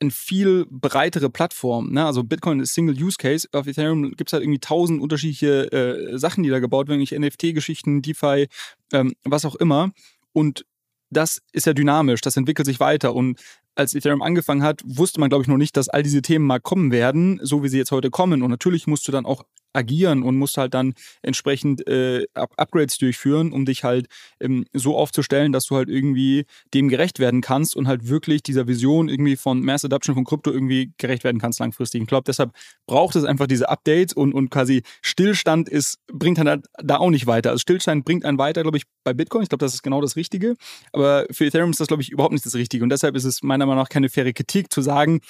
eine 0.00 0.10
viel 0.10 0.66
breitere 0.70 1.28
Plattform. 1.30 1.92
Ne? 1.92 2.04
Also 2.04 2.24
Bitcoin 2.24 2.60
ist 2.60 2.74
Single 2.74 3.02
Use 3.02 3.16
Case. 3.18 3.46
Auf 3.52 3.66
Ethereum 3.66 4.12
gibt 4.16 4.30
es 4.30 4.32
halt 4.32 4.42
irgendwie 4.42 4.60
tausend 4.60 5.00
unterschiedliche 5.02 5.70
äh, 5.72 6.18
Sachen, 6.18 6.42
die 6.42 6.50
da 6.50 6.58
gebaut 6.58 6.88
werden, 6.88 7.02
NFT-Geschichten, 7.02 8.02
DeFi, 8.02 8.48
ähm, 8.92 9.14
was 9.24 9.44
auch 9.44 9.56
immer. 9.56 9.92
Und 10.32 10.64
das 11.10 11.42
ist 11.52 11.66
ja 11.66 11.74
dynamisch, 11.74 12.20
das 12.20 12.36
entwickelt 12.36 12.66
sich 12.66 12.80
weiter. 12.80 13.14
Und 13.14 13.40
als 13.74 13.94
Ethereum 13.94 14.22
angefangen 14.22 14.62
hat, 14.62 14.82
wusste 14.84 15.20
man, 15.20 15.28
glaube 15.28 15.42
ich, 15.42 15.48
noch 15.48 15.56
nicht, 15.56 15.76
dass 15.76 15.88
all 15.88 16.02
diese 16.02 16.22
Themen 16.22 16.46
mal 16.46 16.60
kommen 16.60 16.92
werden, 16.92 17.40
so 17.42 17.62
wie 17.62 17.68
sie 17.68 17.78
jetzt 17.78 17.92
heute 17.92 18.10
kommen. 18.10 18.42
Und 18.42 18.50
natürlich 18.50 18.86
musst 18.86 19.06
du 19.06 19.12
dann 19.12 19.26
auch 19.26 19.44
agieren 19.72 20.22
und 20.22 20.36
musst 20.36 20.56
halt 20.56 20.74
dann 20.74 20.94
entsprechend 21.22 21.86
äh, 21.86 22.26
Upgrades 22.34 22.98
durchführen, 22.98 23.52
um 23.52 23.64
dich 23.64 23.84
halt 23.84 24.06
ähm, 24.40 24.64
so 24.72 24.96
aufzustellen, 24.96 25.52
dass 25.52 25.66
du 25.66 25.76
halt 25.76 25.88
irgendwie 25.88 26.44
dem 26.74 26.88
gerecht 26.88 27.18
werden 27.18 27.40
kannst 27.40 27.76
und 27.76 27.86
halt 27.86 28.08
wirklich 28.08 28.42
dieser 28.42 28.66
Vision 28.66 29.08
irgendwie 29.08 29.36
von 29.36 29.60
Mass 29.62 29.84
Adoption 29.84 30.14
von 30.14 30.24
Krypto 30.24 30.50
irgendwie 30.50 30.92
gerecht 30.98 31.24
werden 31.24 31.40
kannst 31.40 31.60
langfristig. 31.60 32.02
Ich 32.02 32.08
glaube, 32.08 32.24
deshalb 32.26 32.52
braucht 32.86 33.16
es 33.16 33.24
einfach 33.24 33.46
diese 33.46 33.68
Updates 33.68 34.14
und, 34.14 34.32
und 34.32 34.50
quasi 34.50 34.82
Stillstand 35.02 35.68
ist, 35.68 35.98
bringt 36.12 36.38
halt 36.38 36.66
da 36.82 36.98
auch 36.98 37.10
nicht 37.10 37.26
weiter. 37.26 37.50
Also 37.50 37.60
Stillstand 37.60 38.04
bringt 38.04 38.24
einen 38.24 38.38
weiter, 38.38 38.62
glaube 38.62 38.78
ich, 38.78 38.84
bei 39.04 39.14
Bitcoin. 39.14 39.42
Ich 39.42 39.48
glaube, 39.48 39.64
das 39.64 39.74
ist 39.74 39.82
genau 39.82 40.00
das 40.00 40.16
Richtige. 40.16 40.56
Aber 40.92 41.26
für 41.30 41.46
Ethereum 41.46 41.70
ist 41.70 41.80
das, 41.80 41.88
glaube 41.88 42.02
ich, 42.02 42.10
überhaupt 42.10 42.32
nicht 42.32 42.44
das 42.44 42.54
Richtige. 42.54 42.82
Und 42.82 42.90
deshalb 42.90 43.16
ist 43.16 43.24
es 43.24 43.42
meiner 43.42 43.66
Meinung 43.66 43.82
nach 43.82 43.88
keine 43.88 44.08
faire 44.08 44.32
Kritik 44.32 44.72
zu 44.72 44.82
sagen, 44.82 45.20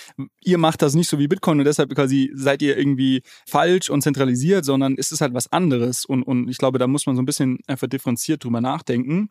ihr 0.42 0.58
macht 0.58 0.82
das 0.82 0.94
nicht 0.94 1.08
so 1.08 1.18
wie 1.18 1.28
Bitcoin 1.28 1.58
und 1.58 1.64
deshalb 1.64 1.94
quasi 1.94 2.30
seid 2.34 2.62
ihr 2.62 2.76
irgendwie 2.76 3.22
falsch 3.46 3.90
und 3.90 4.02
zentralisiert 4.02 4.29
zentralisiert, 4.30 4.64
sondern 4.64 4.94
ist 4.94 5.12
es 5.12 5.20
halt 5.20 5.34
was 5.34 5.52
anderes. 5.52 6.04
Und, 6.04 6.22
und 6.22 6.48
ich 6.48 6.58
glaube, 6.58 6.78
da 6.78 6.86
muss 6.86 7.06
man 7.06 7.16
so 7.16 7.22
ein 7.22 7.26
bisschen 7.26 7.58
einfach 7.66 7.88
differenziert 7.88 8.44
drüber 8.44 8.60
nachdenken. 8.60 9.28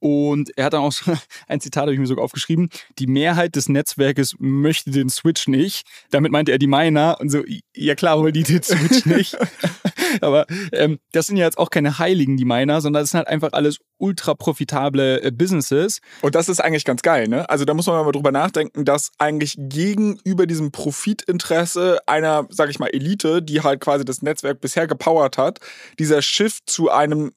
Und 0.00 0.50
er 0.56 0.64
hat 0.64 0.72
dann 0.72 0.82
auch 0.82 0.92
so 0.92 1.12
ein 1.48 1.60
Zitat, 1.60 1.82
habe 1.82 1.92
ich 1.92 2.00
mir 2.00 2.06
sogar 2.06 2.24
aufgeschrieben. 2.24 2.70
Die 2.98 3.06
Mehrheit 3.06 3.54
des 3.54 3.68
Netzwerkes 3.68 4.34
möchte 4.38 4.90
den 4.90 5.08
Switch 5.08 5.46
nicht. 5.46 5.86
Damit 6.10 6.32
meinte 6.32 6.52
er 6.52 6.58
die 6.58 6.66
Miner 6.66 7.18
und 7.20 7.28
so, 7.28 7.42
ja 7.74 7.94
klar, 7.94 8.18
wollen 8.18 8.32
die 8.32 8.42
den 8.42 8.62
Switch 8.62 9.04
nicht. 9.06 9.36
Aber 10.20 10.46
ähm, 10.72 10.98
das 11.12 11.26
sind 11.26 11.36
ja 11.36 11.44
jetzt 11.44 11.58
auch 11.58 11.70
keine 11.70 11.98
Heiligen, 11.98 12.36
die 12.36 12.44
Miner, 12.44 12.80
sondern 12.80 13.02
das 13.02 13.10
sind 13.10 13.18
halt 13.18 13.28
einfach 13.28 13.52
alles 13.52 13.78
ultra 13.98 14.34
profitable 14.34 15.22
äh, 15.22 15.30
Businesses. 15.30 16.00
Und 16.22 16.34
das 16.34 16.48
ist 16.48 16.60
eigentlich 16.60 16.84
ganz 16.84 17.02
geil, 17.02 17.28
ne? 17.28 17.48
Also 17.48 17.64
da 17.64 17.74
muss 17.74 17.86
man 17.86 18.04
mal 18.04 18.12
drüber 18.12 18.32
nachdenken, 18.32 18.84
dass 18.84 19.10
eigentlich 19.18 19.54
gegenüber 19.58 20.46
diesem 20.46 20.72
Profitinteresse 20.72 22.00
einer, 22.06 22.46
sag 22.48 22.70
ich 22.70 22.78
mal, 22.78 22.88
Elite, 22.88 23.42
die 23.42 23.60
halt 23.60 23.80
quasi 23.80 24.04
das 24.04 24.22
Netzwerk 24.22 24.60
bisher 24.60 24.86
gepowert 24.86 25.38
hat, 25.38 25.60
dieser 25.98 26.22
Shift 26.22 26.68
zu 26.68 26.90
einem 26.90 27.32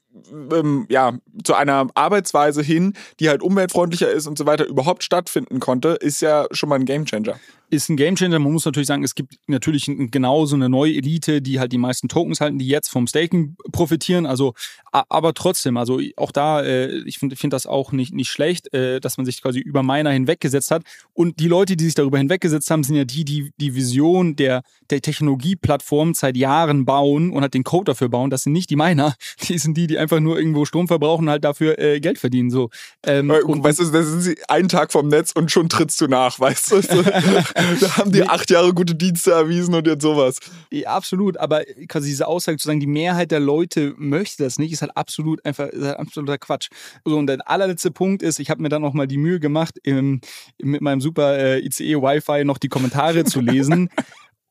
ähm, 0.51 0.85
ja, 0.89 1.13
zu 1.43 1.53
einer 1.53 1.87
Arbeitsweise 1.95 2.61
hin, 2.61 2.93
die 3.19 3.29
halt 3.29 3.41
umweltfreundlicher 3.41 4.09
ist 4.09 4.27
und 4.27 4.37
so 4.37 4.45
weiter, 4.45 4.65
überhaupt 4.65 5.03
stattfinden 5.03 5.59
konnte, 5.59 5.89
ist 5.89 6.21
ja 6.21 6.47
schon 6.51 6.69
mal 6.69 6.75
ein 6.75 6.85
Gamechanger 6.85 7.39
ist 7.73 7.89
ein 7.89 7.97
Gamechanger. 7.97 8.39
Man 8.39 8.53
muss 8.53 8.65
natürlich 8.65 8.87
sagen, 8.87 9.03
es 9.03 9.15
gibt 9.15 9.35
natürlich 9.47 9.85
genauso 10.11 10.55
eine 10.55 10.69
neue 10.69 10.93
Elite, 10.93 11.41
die 11.41 11.59
halt 11.59 11.71
die 11.71 11.77
meisten 11.77 12.07
Tokens 12.07 12.39
halten, 12.39 12.59
die 12.59 12.67
jetzt 12.67 12.89
vom 12.89 13.07
Staking 13.07 13.55
profitieren. 13.71 14.25
Also, 14.25 14.53
aber 14.91 15.33
trotzdem, 15.33 15.77
also 15.77 15.99
auch 16.17 16.31
da, 16.31 16.61
äh, 16.61 16.97
ich 17.05 17.17
finde 17.17 17.35
find 17.35 17.53
das 17.53 17.65
auch 17.65 17.91
nicht, 17.91 18.13
nicht 18.13 18.29
schlecht, 18.29 18.73
äh, 18.73 18.99
dass 18.99 19.17
man 19.17 19.25
sich 19.25 19.41
quasi 19.41 19.59
über 19.59 19.83
Miner 19.83 20.11
hinweggesetzt 20.11 20.71
hat. 20.71 20.83
Und 21.13 21.39
die 21.39 21.47
Leute, 21.47 21.75
die 21.75 21.85
sich 21.85 21.95
darüber 21.95 22.17
hinweggesetzt 22.17 22.69
haben, 22.69 22.83
sind 22.83 22.95
ja 22.95 23.05
die, 23.05 23.25
die 23.25 23.51
die 23.57 23.75
Vision 23.75 24.35
der, 24.35 24.61
der 24.89 25.01
Technologieplattform 25.01 26.13
seit 26.13 26.37
Jahren 26.37 26.85
bauen 26.85 27.31
und 27.31 27.41
halt 27.41 27.53
den 27.53 27.63
Code 27.63 27.85
dafür 27.85 28.09
bauen. 28.09 28.29
Das 28.29 28.43
sind 28.43 28.53
nicht 28.53 28.69
die 28.69 28.75
Miner. 28.75 29.15
Die 29.43 29.57
sind 29.57 29.75
die, 29.75 29.87
die 29.87 29.97
einfach 29.97 30.19
nur 30.19 30.37
irgendwo 30.37 30.65
Strom 30.65 30.87
verbrauchen 30.87 31.25
und 31.25 31.29
halt 31.29 31.43
dafür 31.43 31.77
äh, 31.77 31.99
Geld 31.99 32.17
verdienen. 32.17 32.49
So. 32.49 32.69
Ähm, 33.05 33.29
äh, 33.29 33.41
und, 33.41 33.63
weißt 33.63 33.79
du, 33.79 33.85
da 33.85 34.03
sind 34.03 34.21
sie 34.21 34.37
einen 34.47 34.69
Tag 34.69 34.91
vom 34.91 35.07
Netz 35.09 35.31
und 35.31 35.51
schon 35.51 35.69
trittst 35.69 35.99
du 36.01 36.07
nach, 36.07 36.39
weißt 36.39 36.71
du? 36.71 36.75
da 37.79 37.97
haben 37.97 38.11
die 38.11 38.27
acht 38.27 38.49
Jahre 38.49 38.73
gute 38.73 38.95
Dienste 38.95 39.31
erwiesen 39.31 39.73
und 39.75 39.87
jetzt 39.87 40.01
sowas. 40.01 40.37
Ja, 40.71 40.89
absolut, 40.89 41.37
aber 41.37 41.63
quasi 41.87 42.09
diese 42.09 42.27
Aussage 42.27 42.57
zu 42.57 42.67
sagen, 42.67 42.79
die 42.79 42.87
Mehrheit 42.87 43.31
der 43.31 43.39
Leute 43.39 43.93
möchte 43.97 44.43
das 44.43 44.59
nicht, 44.59 44.71
ist 44.71 44.81
halt 44.81 44.95
absolut 44.95 45.43
einfach 45.45 45.67
ist 45.67 45.83
halt 45.83 45.99
absoluter 45.99 46.37
Quatsch. 46.37 46.69
So, 47.05 47.17
und 47.17 47.27
der 47.27 47.49
allerletzte 47.49 47.91
Punkt 47.91 48.21
ist, 48.21 48.39
ich 48.39 48.49
habe 48.49 48.61
mir 48.61 48.69
dann 48.69 48.81
noch 48.81 48.93
mal 48.93 49.07
die 49.07 49.17
Mühe 49.17 49.39
gemacht, 49.39 49.79
im, 49.83 50.21
mit 50.61 50.81
meinem 50.81 51.01
super 51.01 51.37
äh, 51.37 51.59
ICE 51.65 51.95
Wi-Fi 51.95 52.45
noch 52.45 52.57
die 52.57 52.69
Kommentare 52.69 53.23
zu 53.23 53.41
lesen. 53.41 53.89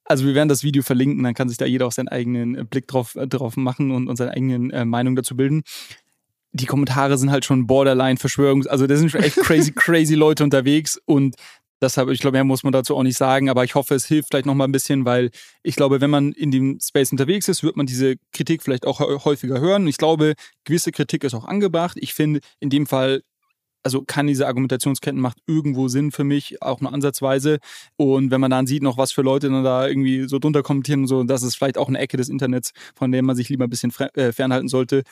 Also 0.05 0.27
wir 0.27 0.35
werden 0.35 0.49
das 0.49 0.65
Video 0.65 0.83
verlinken, 0.83 1.23
dann 1.23 1.33
kann 1.33 1.49
sich 1.49 1.59
da 1.59 1.65
jeder 1.65 1.87
auch 1.87 1.93
seinen 1.93 2.09
eigenen 2.09 2.67
Blick 2.67 2.89
drauf, 2.89 3.15
äh, 3.15 3.27
drauf 3.27 3.57
machen 3.57 3.93
und, 3.93 4.09
und 4.09 4.17
seine 4.17 4.33
eigenen 4.33 4.71
äh, 4.71 4.85
Meinung 4.85 5.15
dazu 5.15 5.37
bilden 5.37 5.63
die 6.53 6.67
Kommentare 6.67 7.17
sind 7.17 7.31
halt 7.31 7.45
schon 7.45 7.67
borderline 7.67 8.19
Verschwörungs, 8.19 8.67
also 8.67 8.87
da 8.87 8.97
sind 8.97 9.11
schon 9.11 9.23
echt 9.23 9.37
crazy, 9.37 9.73
crazy 9.75 10.15
Leute 10.15 10.45
unterwegs 10.45 11.01
und 11.07 11.37
Deshalb, 11.83 12.09
ich 12.11 12.21
glaube, 12.21 12.37
mehr 12.37 12.45
muss 12.45 12.63
man 12.63 12.73
dazu 12.73 12.97
auch 12.97 13.03
nicht 13.03 13.19
sagen, 13.19 13.51
aber 13.51 13.65
ich 13.65 13.75
hoffe, 13.75 13.97
es 13.97 14.07
hilft 14.07 14.29
vielleicht 14.29 14.47
noch 14.47 14.55
mal 14.55 14.65
ein 14.65 14.73
bisschen, 14.73 15.05
weil 15.05 15.31
ich 15.65 15.75
glaube, 15.75 16.01
wenn 16.01 16.11
man 16.11 16.31
in 16.31 16.53
dem 16.53 16.79
Space 16.81 17.11
unterwegs 17.11 17.49
ist, 17.49 17.65
wird 17.65 17.77
man 17.77 17.87
diese 17.87 18.15
Kritik 18.33 18.63
vielleicht 18.63 18.87
auch 18.87 19.01
häufiger 19.25 19.61
hören. 19.61 19.89
Ich 19.89 19.97
glaube, 19.99 20.35
gewisse 20.65 20.93
Kritik 20.93 21.25
ist 21.25 21.35
auch 21.35 21.45
angebracht. 21.45 21.99
Ich 22.01 22.15
finde, 22.15 22.41
in 22.61 22.71
dem 22.71 22.87
Fall 22.87 23.25
also 23.83 24.03
kann 24.07 24.27
diese 24.27 24.47
Argumentationsketten 24.47 25.21
macht 25.21 25.39
irgendwo 25.47 25.89
Sinn 25.89 26.13
für 26.13 26.25
mich, 26.25 26.63
auch 26.63 26.81
nur 26.81 26.93
ansatzweise. 26.93 27.59
Und 27.97 28.31
wenn 28.31 28.41
man 28.41 28.51
dann 28.51 28.67
sieht, 28.67 28.83
noch 28.83 28.99
was 28.99 29.13
für 29.13 29.23
Leute 29.23 29.49
dann 29.49 29.65
da 29.65 29.87
irgendwie 29.87 30.29
so 30.29 30.39
drunter 30.39 30.63
kommentieren 30.63 31.01
und 31.01 31.07
so, 31.07 31.23
das 31.25 31.43
ist 31.43 31.57
vielleicht 31.57 31.79
auch 31.79 31.89
eine 31.89 31.99
Ecke 31.99 32.17
des 32.17 32.29
Internets, 32.29 32.73
von 32.95 33.13
der 33.13 33.23
man 33.23 33.37
sich 33.37 33.49
lieber 33.49 33.65
ein 33.65 33.71
bisschen 33.71 33.93
äh, 34.15 34.33
fernhalten 34.33 34.69
sollte. 34.69 35.03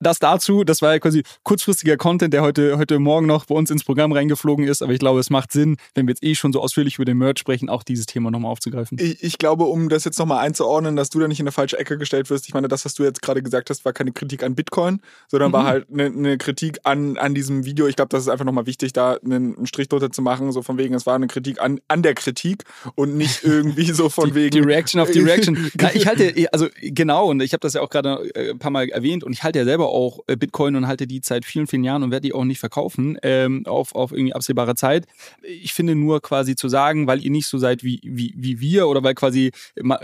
Das 0.00 0.18
dazu, 0.18 0.64
das 0.64 0.82
war 0.82 0.92
ja 0.92 0.98
quasi 0.98 1.22
kurzfristiger 1.42 1.96
Content, 1.96 2.34
der 2.34 2.42
heute, 2.42 2.78
heute 2.78 2.98
Morgen 2.98 3.26
noch 3.26 3.46
bei 3.46 3.54
uns 3.54 3.70
ins 3.70 3.84
Programm 3.84 4.12
reingeflogen 4.12 4.66
ist. 4.66 4.82
Aber 4.82 4.92
ich 4.92 4.98
glaube, 4.98 5.20
es 5.20 5.30
macht 5.30 5.52
Sinn, 5.52 5.76
wenn 5.94 6.06
wir 6.06 6.12
jetzt 6.12 6.22
eh 6.22 6.34
schon 6.34 6.52
so 6.52 6.60
ausführlich 6.60 6.96
über 6.96 7.04
den 7.04 7.18
Merch 7.18 7.38
sprechen, 7.38 7.68
auch 7.68 7.82
dieses 7.82 8.06
Thema 8.06 8.30
nochmal 8.30 8.50
aufzugreifen. 8.50 8.98
Ich, 9.00 9.22
ich 9.22 9.38
glaube, 9.38 9.64
um 9.64 9.88
das 9.88 10.04
jetzt 10.04 10.18
nochmal 10.18 10.44
einzuordnen, 10.44 10.96
dass 10.96 11.10
du 11.10 11.20
da 11.20 11.28
nicht 11.28 11.40
in 11.40 11.44
eine 11.44 11.52
falsche 11.52 11.78
Ecke 11.78 11.98
gestellt 11.98 12.30
wirst, 12.30 12.48
ich 12.48 12.54
meine, 12.54 12.68
das, 12.68 12.84
was 12.84 12.94
du 12.94 13.04
jetzt 13.04 13.22
gerade 13.22 13.42
gesagt 13.42 13.70
hast, 13.70 13.84
war 13.84 13.92
keine 13.92 14.12
Kritik 14.12 14.42
an 14.42 14.54
Bitcoin, 14.54 15.00
sondern 15.28 15.50
mhm. 15.50 15.52
war 15.54 15.64
halt 15.64 15.86
eine, 15.92 16.06
eine 16.06 16.38
Kritik 16.38 16.78
an, 16.84 17.16
an 17.16 17.34
diesem 17.34 17.64
Video. 17.64 17.86
Ich 17.86 17.96
glaube, 17.96 18.15
das 18.16 18.24
ist 18.24 18.28
einfach 18.28 18.44
nochmal 18.44 18.66
wichtig, 18.66 18.92
da 18.92 19.14
einen, 19.14 19.56
einen, 19.56 19.66
Strich 19.66 19.88
drunter 19.88 20.10
zu 20.10 20.22
machen, 20.22 20.50
so 20.52 20.62
von 20.62 20.78
wegen, 20.78 20.94
es 20.94 21.06
war 21.06 21.14
eine 21.14 21.26
Kritik 21.26 21.60
an, 21.60 21.80
an 21.88 22.02
der 22.02 22.14
Kritik 22.14 22.64
und 22.94 23.16
nicht 23.16 23.40
irgendwie 23.44 23.90
so 23.92 24.08
von 24.08 24.30
die, 24.30 24.34
wegen. 24.34 24.50
Die 24.50 24.60
Reaction 24.60 25.00
auf 25.00 25.10
die 25.10 25.20
Reaction. 25.26 25.70
ja, 25.80 25.90
ich 25.92 26.06
halte, 26.06 26.34
also 26.52 26.68
genau, 26.80 27.28
und 27.30 27.40
ich 27.42 27.52
habe 27.52 27.60
das 27.60 27.74
ja 27.74 27.82
auch 27.82 27.90
gerade 27.90 28.30
äh, 28.34 28.50
ein 28.50 28.58
paar 28.58 28.70
Mal 28.70 28.88
erwähnt 28.88 29.24
und 29.24 29.32
ich 29.32 29.42
halte 29.42 29.58
ja 29.58 29.64
selber 29.64 29.88
auch 29.88 30.20
äh, 30.26 30.36
Bitcoin 30.36 30.76
und 30.76 30.86
halte 30.86 31.06
die 31.06 31.20
seit 31.22 31.44
vielen, 31.44 31.66
vielen 31.66 31.84
Jahren 31.84 32.02
und 32.02 32.10
werde 32.10 32.26
die 32.26 32.34
auch 32.34 32.44
nicht 32.44 32.60
verkaufen 32.60 33.18
ähm, 33.22 33.64
auf, 33.66 33.94
auf 33.94 34.12
irgendwie 34.12 34.34
absehbare 34.34 34.74
Zeit. 34.74 35.06
Ich 35.42 35.74
finde 35.74 35.94
nur 35.94 36.22
quasi 36.22 36.56
zu 36.56 36.68
sagen, 36.68 37.06
weil 37.06 37.22
ihr 37.22 37.30
nicht 37.30 37.46
so 37.46 37.58
seid 37.58 37.84
wie, 37.84 38.00
wie, 38.04 38.34
wie 38.36 38.60
wir 38.60 38.88
oder 38.88 39.02
weil 39.02 39.14
quasi 39.14 39.52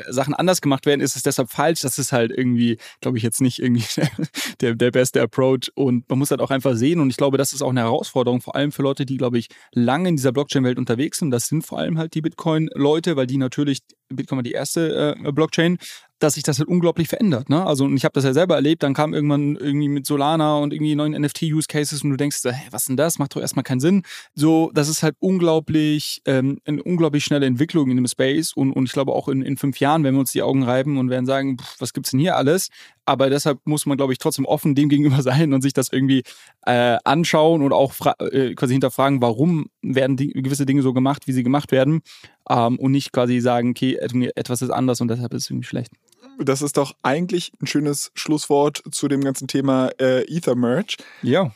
Sachen 0.09 0.35
anders 0.35 0.61
gemacht 0.61 0.87
werden, 0.87 1.01
ist 1.01 1.16
es 1.16 1.22
deshalb 1.22 1.51
falsch. 1.51 1.81
Das 1.81 1.98
ist 1.98 2.12
halt 2.12 2.31
irgendwie, 2.31 2.79
glaube 3.01 3.16
ich, 3.16 3.25
jetzt 3.25 3.40
nicht 3.40 3.61
irgendwie 3.61 3.85
der, 4.61 4.75
der 4.75 4.90
beste 4.90 5.20
Approach 5.22 5.70
und 5.75 6.09
man 6.09 6.18
muss 6.18 6.31
halt 6.31 6.40
auch 6.40 6.51
einfach 6.51 6.75
sehen 6.75 7.01
und 7.01 7.11
ich 7.11 7.16
glaube, 7.16 7.38
das 7.38 7.53
ist 7.53 7.62
auch 7.62 7.70
eine 7.70 7.81
Herausforderung 7.81 8.02
vor 8.09 8.55
allem 8.55 8.73
für 8.73 8.83
Leute, 8.83 9.07
die, 9.07 9.17
glaube 9.17 9.38
ich, 9.38 9.49
lange 9.73 10.09
in 10.09 10.17
dieser 10.17 10.33
Blockchain-Welt 10.33 10.79
unterwegs 10.79 11.19
sind. 11.19 11.31
Das 11.31 11.47
sind 11.47 11.65
vor 11.67 11.79
allem 11.79 11.99
halt 11.99 12.15
die 12.15 12.21
Bitcoin-Leute, 12.21 13.17
weil 13.17 13.27
die 13.27 13.38
natürlich, 13.38 13.81
Bitcoin 14.09 14.38
war 14.38 14.43
die 14.43 14.53
erste 14.53 15.17
äh, 15.19 15.33
Blockchain, 15.33 15.79
dass 16.23 16.35
sich 16.35 16.45
das 16.45 16.59
halt 16.59 16.69
unglaublich 16.69 17.09
verändert. 17.09 17.51
Ne? 17.51 17.67
Also 17.67 17.85
und 17.85 17.97
ich 17.97 18.05
habe 18.05 18.13
das 18.13 18.25
ja 18.25 18.33
selber 18.33 18.55
erlebt, 18.55 18.83
dann 18.83 18.95
kam 18.95 19.13
irgendwann 19.13 19.57
irgendwie 19.57 19.89
mit 19.89 20.07
Solana 20.07 20.59
und 20.59 20.73
irgendwie 20.73 20.95
neuen 20.95 21.21
NFT-Use-Cases 21.21 22.03
und 22.05 22.11
du 22.11 22.17
denkst, 22.17 22.39
hey, 22.45 22.69
was 22.71 22.87
denn 22.87 22.97
das? 22.97 23.19
Macht 23.19 23.35
doch 23.35 23.41
erstmal 23.41 23.65
keinen 23.65 23.81
Sinn. 23.81 24.03
So, 24.35 24.71
das 24.73 24.89
ist 24.89 25.03
halt 25.03 25.17
unglaublich, 25.19 26.23
ähm, 26.25 26.59
eine 26.65 26.83
unglaublich 26.83 27.25
schnelle 27.25 27.47
Entwicklung 27.47 27.91
in 27.91 27.97
dem 27.97 28.07
Space 28.07 28.53
und, 28.53 28.73
und 28.73 28.85
ich 28.87 28.93
glaube 28.93 29.13
auch 29.13 29.29
in, 29.29 29.43
in 29.43 29.57
fünf 29.57 29.81
Jahren 29.81 30.05
werden 30.05 30.15
wir 30.15 30.21
uns 30.21 30.33
die 30.33 30.43
Augen 30.43 30.63
reiben 30.63 30.97
und 30.99 31.11
werden 31.11 31.27
sagen, 31.27 31.59
pff, 31.59 31.81
was 31.81 31.93
gibt's 31.93 32.13
denn 32.13 32.21
hier 32.21 32.37
alles? 32.37 32.69
Aber 33.05 33.29
deshalb 33.29 33.59
muss 33.65 33.85
man, 33.85 33.97
glaube 33.97 34.13
ich, 34.13 34.21
trotzdem 34.21 34.45
offen 34.45 34.77
dem 34.77 34.89
gegenüber 34.89 35.23
sein 35.23 35.53
und 35.53 35.63
sich 35.63 35.73
das 35.73 35.89
irgendwie 35.91 36.23
äh, 36.67 36.99
anschauen 37.05 37.63
und 37.63 37.73
auch 37.73 37.95
äh, 38.21 38.55
quasi 38.55 38.75
hinterfragen, 38.75 39.21
warum 39.21 39.67
werden 39.83 40.17
die, 40.17 40.29
gewisse 40.29 40.67
Dinge 40.67 40.83
so 40.83 40.93
gemacht, 40.93 41.27
wie 41.27 41.33
sie 41.33 41.43
gemacht 41.43 41.73
werden. 41.73 42.03
Ähm, 42.49 42.79
und 42.79 42.93
nicht 42.93 43.13
quasi 43.13 43.41
sagen, 43.41 43.71
okay, 43.71 43.97
etwas 44.37 44.63
ist 44.63 44.71
anders 44.71 45.01
und 45.01 45.09
deshalb 45.09 45.35
ist 45.35 45.45
es 45.45 45.51
irgendwie 45.51 45.67
schlecht 45.67 45.91
das 46.39 46.63
ist 46.63 46.77
doch 46.77 46.95
eigentlich 47.03 47.53
ein 47.61 47.67
schönes 47.67 48.11
Schlusswort 48.15 48.83
zu 48.91 49.09
dem 49.09 49.23
ganzen 49.23 49.49
Thema 49.49 49.91
äh, 50.01 50.23
Ether-Merch. 50.25 50.97
Ja. 51.23 51.53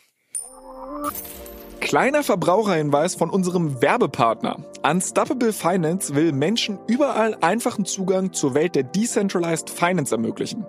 Kleiner 1.81 2.25
Verbraucherhinweis 2.25 3.15
von 3.15 3.31
unserem 3.31 3.81
Werbepartner. 3.81 4.65
Unstoppable 4.83 5.53
Finance 5.53 6.15
will 6.15 6.33
Menschen 6.33 6.79
überall 6.89 7.37
einfachen 7.43 7.85
Zugang 7.85 8.33
zur 8.33 8.55
Welt 8.55 8.75
der 8.75 8.83
Decentralized 8.83 9.71
Finance 9.71 10.13
ermöglichen. 10.13 10.67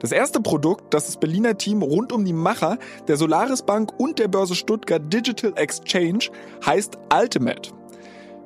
Das 0.00 0.12
erste 0.12 0.40
Produkt, 0.40 0.92
das 0.92 1.06
das 1.06 1.18
Berliner 1.18 1.56
Team 1.56 1.82
rund 1.82 2.12
um 2.12 2.24
die 2.24 2.32
Macher 2.32 2.78
der 3.06 3.16
Solaris 3.16 3.62
Bank 3.62 3.92
und 3.98 4.18
der 4.18 4.28
Börse 4.28 4.54
Stuttgart 4.54 5.02
Digital 5.12 5.52
Exchange 5.56 6.30
heißt 6.64 6.98
Ultimate. 7.14 7.75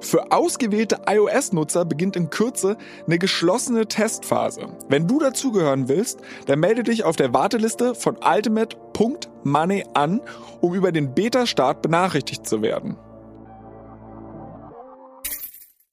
Für 0.00 0.32
ausgewählte 0.32 1.00
iOS-Nutzer 1.08 1.84
beginnt 1.84 2.16
in 2.16 2.30
Kürze 2.30 2.76
eine 3.06 3.18
geschlossene 3.18 3.86
Testphase. 3.86 4.68
Wenn 4.88 5.06
du 5.06 5.18
dazugehören 5.18 5.88
willst, 5.88 6.20
dann 6.46 6.60
melde 6.60 6.82
dich 6.82 7.04
auf 7.04 7.16
der 7.16 7.32
Warteliste 7.32 7.94
von 7.94 8.16
ultimate.money 8.16 9.84
an, 9.94 10.20
um 10.60 10.74
über 10.74 10.92
den 10.92 11.14
Beta-Start 11.14 11.82
benachrichtigt 11.82 12.46
zu 12.46 12.62
werden 12.62 12.96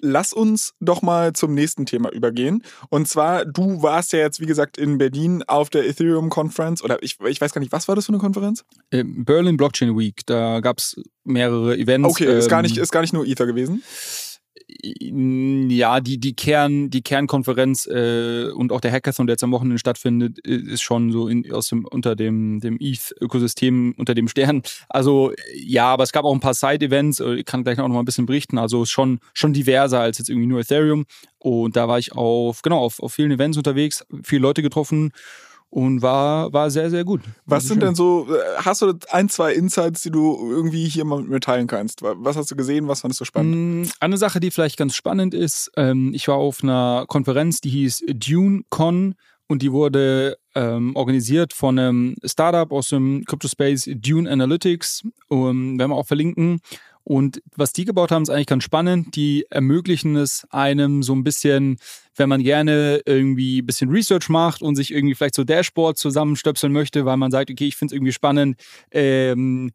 lass 0.04 0.34
uns 0.34 0.74
doch 0.80 1.02
mal 1.02 1.34
zum 1.34 1.54
nächsten 1.54 1.86
Thema 1.86 2.12
übergehen. 2.12 2.64
Und 2.90 3.08
zwar, 3.08 3.46
du 3.46 3.82
warst 3.82 4.14
ja 4.14 4.20
jetzt, 4.20 4.40
wie 4.40 4.46
gesagt, 4.46 4.78
in 4.78 4.98
Berlin 4.98 5.44
auf 5.48 5.70
der 5.70 5.88
Ethereum 5.88 6.30
Conference 6.30 6.84
oder 6.84 7.02
ich, 7.02 7.20
ich 7.22 7.42
weiß 7.42 7.54
gar 7.54 7.62
nicht, 7.62 7.72
was 7.72 7.88
war 7.88 7.96
das 7.96 8.06
für 8.06 8.12
eine 8.12 8.20
Konferenz? 8.20 8.66
Ähm, 8.92 9.26
Berlin 9.26 9.58
Blockchain 9.58 9.98
Week. 9.98 10.22
Da 10.26 10.60
gab 10.60 10.78
es 10.78 11.02
mehrere 11.24 11.78
Events. 11.78 12.10
Okay, 12.10 12.38
ist, 12.38 12.50
gar 12.50 12.62
nicht, 12.62 12.78
ähm, 12.78 12.84
ist 12.84 12.92
gar 12.92 13.02
nicht 13.02 13.14
nur 13.14 13.26
Ether 13.26 13.46
gewesen 13.46 13.82
ja, 14.66 16.00
die, 16.00 16.20
die, 16.20 16.36
Kern, 16.36 16.90
die 16.90 17.02
Kernkonferenz 17.02 17.88
äh, 17.88 18.50
und 18.52 18.72
auch 18.72 18.82
der 18.82 18.92
Hackathon, 18.92 19.28
der 19.28 19.34
jetzt 19.34 19.44
am 19.44 19.52
Wochenende 19.52 19.78
stattfindet, 19.78 20.40
ist 20.40 20.82
schon 20.82 21.12
so 21.12 21.28
in, 21.28 21.52
aus 21.52 21.70
dem, 21.70 21.86
unter 21.86 22.16
dem, 22.16 22.60
dem 22.60 22.78
ETH-Ökosystem, 22.80 23.94
unter 23.98 24.14
dem 24.14 24.28
Stern. 24.28 24.62
Also 24.90 25.32
ja, 25.56 25.86
aber 25.88 26.04
es 26.04 26.12
gab 26.12 26.26
auch 26.26 26.34
ein 26.34 26.40
paar 26.40 26.54
Side-Events, 26.54 27.20
äh, 27.20 27.36
ich 27.36 27.46
kann 27.46 27.64
gleich 27.64 27.78
noch 27.78 27.88
mal 27.88 28.00
ein 28.00 28.06
bisschen 28.06 28.26
berichten, 28.26 28.58
also 28.58 28.86
schon, 28.86 29.20
schon 29.34 29.54
diverser 29.54 30.00
als 30.00 30.18
jetzt 30.18 30.30
irgendwie 30.30 30.48
nur 30.48 30.60
Ethereum. 30.60 31.06
Und 31.40 31.76
da 31.76 31.88
war 31.88 32.00
ich 32.00 32.14
auf, 32.14 32.62
genau, 32.62 32.80
auf, 32.80 33.00
auf 33.02 33.14
vielen 33.14 33.32
Events 33.32 33.58
unterwegs, 33.58 34.06
viele 34.24 34.42
Leute 34.42 34.62
getroffen 34.62 35.12
und 35.74 36.04
war, 36.04 36.54
war 36.54 36.70
sehr, 36.70 36.92
sehr 36.92 37.04
gut. 37.04 37.22
Was 37.48 37.64
sind 37.64 37.80
schön. 37.80 37.88
denn 37.88 37.96
so, 37.96 38.28
äh, 38.30 38.40
hast 38.58 38.84
du 38.84 38.94
ein, 39.10 39.28
zwei 39.28 39.54
Insights, 39.54 40.04
die 40.04 40.12
du 40.12 40.38
irgendwie 40.52 40.88
hier 40.88 41.04
mal 41.04 41.20
mit 41.20 41.30
mir 41.30 41.40
teilen 41.40 41.66
kannst? 41.66 42.04
Was 42.04 42.38
hast 42.38 42.52
du 42.52 42.56
gesehen? 42.56 42.88
Was 42.88 43.02
fandest 43.02 43.22
du 43.22 43.26
spannend? 43.26 43.88
Mm, 43.88 43.90
eine 44.00 44.18
Sache, 44.18 44.40
die 44.40 44.52
vielleicht 44.52 44.78
ganz 44.78 44.96
spannend 44.96 45.34
ist, 45.34 45.72
ähm, 45.76 46.12
ich 46.14 46.28
war 46.28 46.36
auf 46.36 46.62
einer 46.62 47.06
Konferenz, 47.08 47.60
die 47.60 47.72
hieß 47.72 48.04
DuneCon 48.08 49.16
und 49.48 49.62
die 49.64 49.72
wurde 49.72 50.38
ähm, 50.54 50.96
organisiert 50.96 51.54
von 51.54 51.80
einem 51.80 52.16
Startup 52.24 52.72
aus 52.72 52.90
dem 52.90 53.24
Crypto-Space 53.26 53.90
Dune 53.96 54.30
Analytics. 54.30 55.08
Um, 55.28 55.80
werden 55.80 55.90
wir 55.90 55.96
auch 55.96 56.06
verlinken. 56.06 56.60
Und 57.04 57.42
was 57.56 57.74
die 57.74 57.86
gebaut 57.86 58.12
haben, 58.12 58.24
ist 58.24 58.30
eigentlich 58.30 58.48
ganz 58.48 58.64
spannend. 58.64 59.16
Die 59.16 59.46
ermöglichen 59.50 60.16
es 60.16 60.48
einem 60.52 61.04
so 61.04 61.14
ein 61.14 61.24
bisschen, 61.24 61.78
wenn 62.16 62.30
man 62.30 62.44
gerne 62.44 63.02
irgendwie 63.06 63.62
ein 63.62 63.66
bisschen 63.66 63.90
Research 63.90 64.30
macht 64.30 64.62
und 64.62 64.76
sich 64.76 64.92
irgendwie 64.92 65.16
vielleicht 65.16 65.36
so 65.36 65.44
Dashboard 65.44 65.98
zusammenstöpseln 65.98 66.72
möchte, 66.72 67.06
weil 67.06 67.18
man 67.18 67.32
sagt, 67.32 67.52
okay, 67.52 67.68
ich 67.68 67.76
finde 67.76 67.94
es 67.94 67.96
irgendwie 67.96 68.14
spannend, 68.14 68.58
ähm, 68.92 69.72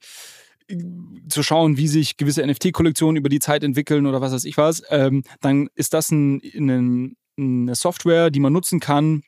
zu 1.29 1.43
schauen, 1.43 1.77
wie 1.77 1.89
sich 1.89 2.17
gewisse 2.17 2.47
NFT-Kollektionen 2.47 3.17
über 3.17 3.29
die 3.29 3.41
Zeit 3.41 3.65
entwickeln 3.65 4.07
oder 4.07 4.21
was 4.21 4.33
weiß 4.33 4.45
ich 4.45 4.57
was, 4.57 4.83
ähm, 4.91 5.23
dann 5.41 5.69
ist 5.75 5.95
das 5.95 6.11
ein, 6.11 6.43
ein, 6.55 7.17
eine 7.39 7.75
Software, 7.75 8.31
die 8.31 8.41
man 8.41 8.53
nutzen 8.53 8.81
kann, 8.81 9.23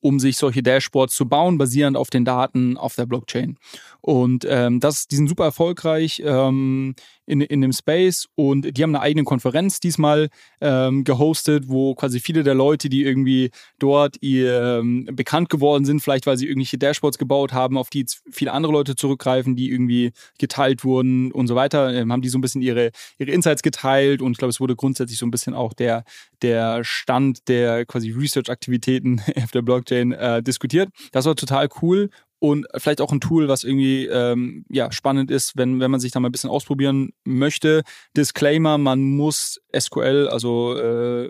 um 0.00 0.18
sich 0.20 0.36
solche 0.36 0.62
Dashboards 0.62 1.14
zu 1.14 1.26
bauen, 1.26 1.58
basierend 1.58 1.96
auf 1.96 2.10
den 2.10 2.24
Daten 2.24 2.76
auf 2.76 2.94
der 2.94 3.06
Blockchain. 3.06 3.58
Und 4.00 4.46
ähm, 4.48 4.80
das, 4.80 5.08
die 5.08 5.16
sind 5.16 5.28
super 5.28 5.44
erfolgreich. 5.44 6.22
Ähm, 6.24 6.94
in, 7.26 7.40
in 7.40 7.60
dem 7.60 7.72
Space 7.72 8.26
und 8.34 8.76
die 8.76 8.82
haben 8.82 8.94
eine 8.94 9.02
eigene 9.02 9.24
Konferenz 9.24 9.80
diesmal 9.80 10.28
ähm, 10.60 11.04
gehostet, 11.04 11.68
wo 11.68 11.94
quasi 11.94 12.20
viele 12.20 12.42
der 12.42 12.54
Leute, 12.54 12.88
die 12.88 13.04
irgendwie 13.04 13.50
dort 13.78 14.16
ihr, 14.22 14.78
ähm, 14.80 15.08
bekannt 15.12 15.50
geworden 15.50 15.84
sind, 15.84 16.00
vielleicht 16.00 16.26
weil 16.26 16.36
sie 16.36 16.46
irgendwelche 16.46 16.78
Dashboards 16.78 17.18
gebaut 17.18 17.52
haben, 17.52 17.76
auf 17.76 17.90
die 17.90 18.06
viele 18.30 18.52
andere 18.52 18.72
Leute 18.72 18.96
zurückgreifen, 18.96 19.56
die 19.56 19.70
irgendwie 19.70 20.12
geteilt 20.38 20.84
wurden 20.84 21.32
und 21.32 21.48
so 21.48 21.54
weiter, 21.54 21.92
ähm, 21.92 22.12
haben 22.12 22.22
die 22.22 22.28
so 22.28 22.38
ein 22.38 22.42
bisschen 22.42 22.62
ihre, 22.62 22.90
ihre 23.18 23.30
Insights 23.30 23.62
geteilt 23.62 24.22
und 24.22 24.32
ich 24.32 24.38
glaube, 24.38 24.50
es 24.50 24.60
wurde 24.60 24.76
grundsätzlich 24.76 25.18
so 25.18 25.26
ein 25.26 25.30
bisschen 25.30 25.54
auch 25.54 25.72
der, 25.72 26.04
der 26.42 26.84
Stand 26.84 27.48
der 27.48 27.84
quasi 27.86 28.12
Research-Aktivitäten 28.12 29.20
auf 29.42 29.50
der 29.50 29.62
Blockchain 29.62 30.12
äh, 30.12 30.42
diskutiert. 30.42 30.90
Das 31.12 31.26
war 31.26 31.34
total 31.34 31.68
cool 31.82 32.10
und 32.38 32.66
vielleicht 32.76 33.00
auch 33.00 33.12
ein 33.12 33.20
Tool, 33.20 33.48
was 33.48 33.64
irgendwie 33.64 34.06
ähm, 34.06 34.64
ja, 34.68 34.92
spannend 34.92 35.30
ist, 35.30 35.56
wenn, 35.56 35.80
wenn 35.80 35.90
man 35.90 36.00
sich 36.00 36.12
da 36.12 36.20
mal 36.20 36.28
ein 36.28 36.32
bisschen 36.32 36.50
ausprobieren 36.50 37.12
möchte. 37.24 37.82
Disclaimer, 38.16 38.78
man 38.78 39.00
muss 39.02 39.60
SQL, 39.76 40.28
also 40.30 40.76
äh, 40.76 41.28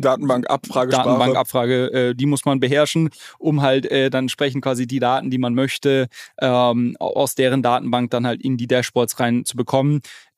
Datenbankabfrage, 0.00 0.90
Datenbankabfrage, 0.90 1.92
äh, 1.92 2.14
die 2.14 2.26
muss 2.26 2.44
man 2.44 2.60
beherrschen, 2.60 3.10
um 3.38 3.62
halt 3.62 3.90
äh, 3.90 4.10
dann 4.10 4.24
entsprechend 4.24 4.62
quasi 4.62 4.86
die 4.86 4.98
Daten, 4.98 5.30
die 5.30 5.38
man 5.38 5.54
möchte, 5.54 6.08
ähm, 6.40 6.96
aus 6.98 7.34
deren 7.34 7.62
Datenbank 7.62 8.10
dann 8.10 8.26
halt 8.26 8.42
in 8.42 8.56
die 8.56 8.66
Dashboards 8.66 9.20
rein 9.20 9.44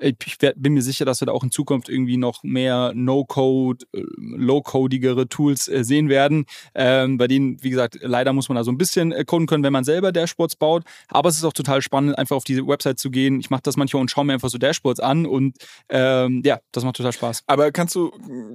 Ich 0.05 0.39
bin 0.57 0.75
mir 0.75 0.83
sicher, 0.83 1.07
dass 1.07 1.23
wir 1.23 1.27
da 1.27 1.33
auch 1.33 1.45
in 1.45 1.51
Zukunft 1.51 1.89
irgendwie 1.89 2.19
noch 2.19 2.43
mehr 2.43 2.93
No-Code, 2.95 3.87
äh, 3.95 4.03
Low-Codigere 4.17 5.29
Tools 5.29 5.67
äh, 5.69 5.83
sehen 5.83 6.11
werden, 6.11 6.45
ähm, 6.75 7.17
bei 7.17 7.27
denen, 7.27 7.63
wie 7.63 7.71
gesagt, 7.71 7.99
leider 8.03 8.35
muss 8.35 8.51
man 8.51 8.57
da 8.57 8.65
so 8.65 8.71
ein 8.71 8.77
bisschen 8.77 9.13
äh, 9.13 9.25
coden 9.25 9.47
können, 9.47 9.65
wenn 9.65 9.73
man 9.73 9.85
selber 9.85 10.13
Dashboards 10.13 10.57
baut. 10.57 10.85
Aber 11.09 11.31
es 11.31 11.39
ist 11.39 11.45
auch 11.45 11.55
total 11.55 11.81
spannend, 11.81 12.19
einfach 12.19 12.37
auf 12.37 12.45
diese 12.45 12.67
Website 12.67 12.99
zu 12.99 13.11
gehen. 13.11 13.41
Ich 13.41 13.49
mache 13.49 13.63
das 13.63 13.79
manchmal 13.79 14.03
und 14.03 14.11
schaue 14.11 14.27
mir 14.27 14.35
einfach 14.35 14.51
so 14.51 14.59
Dashboards 14.59 15.01
an 15.01 15.25
und 15.25 15.57
ähm, 15.89 16.43
ja, 16.45 16.61
das 16.73 16.85
macht 16.85 16.97
total 16.97 17.13
Spaß. 17.13 17.45
Aber 17.47 17.73
kannst 17.73 17.95
du 17.95 18.11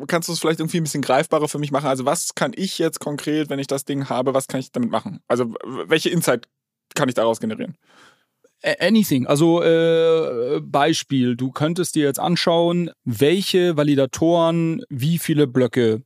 kannst 0.08 0.30
du 0.30 0.34
es 0.34 0.39
vielleicht 0.39 0.60
irgendwie 0.60 0.78
ein 0.78 0.84
bisschen 0.84 1.02
greifbarer 1.02 1.47
für 1.47 1.60
mich 1.60 1.72
machen? 1.72 1.88
Also 1.88 2.06
was 2.06 2.36
kann 2.36 2.52
ich 2.56 2.78
jetzt 2.78 3.00
konkret, 3.00 3.50
wenn 3.50 3.60
ich 3.60 3.68
das 3.68 3.86
Ding 3.86 4.08
habe, 4.10 4.36
was 4.36 4.47
kann 4.47 4.60
ich 4.60 4.72
damit 4.72 4.91
machen? 4.91 5.22
Also 5.28 5.54
welche 5.66 6.10
Insight 6.10 6.47
kann 6.95 7.10
ich 7.10 7.16
daraus 7.16 7.39
generieren? 7.39 7.76
Anything. 8.80 9.26
Also 9.26 9.64
äh, 9.64 10.60
Beispiel, 10.62 11.36
du 11.36 11.51
könntest 11.51 11.95
dir 11.95 12.03
jetzt 12.03 12.20
anschauen, 12.20 12.91
welche 13.05 13.78
Validatoren 13.78 14.84
wie 14.89 15.18
viele 15.18 15.47
Blöcke 15.47 16.03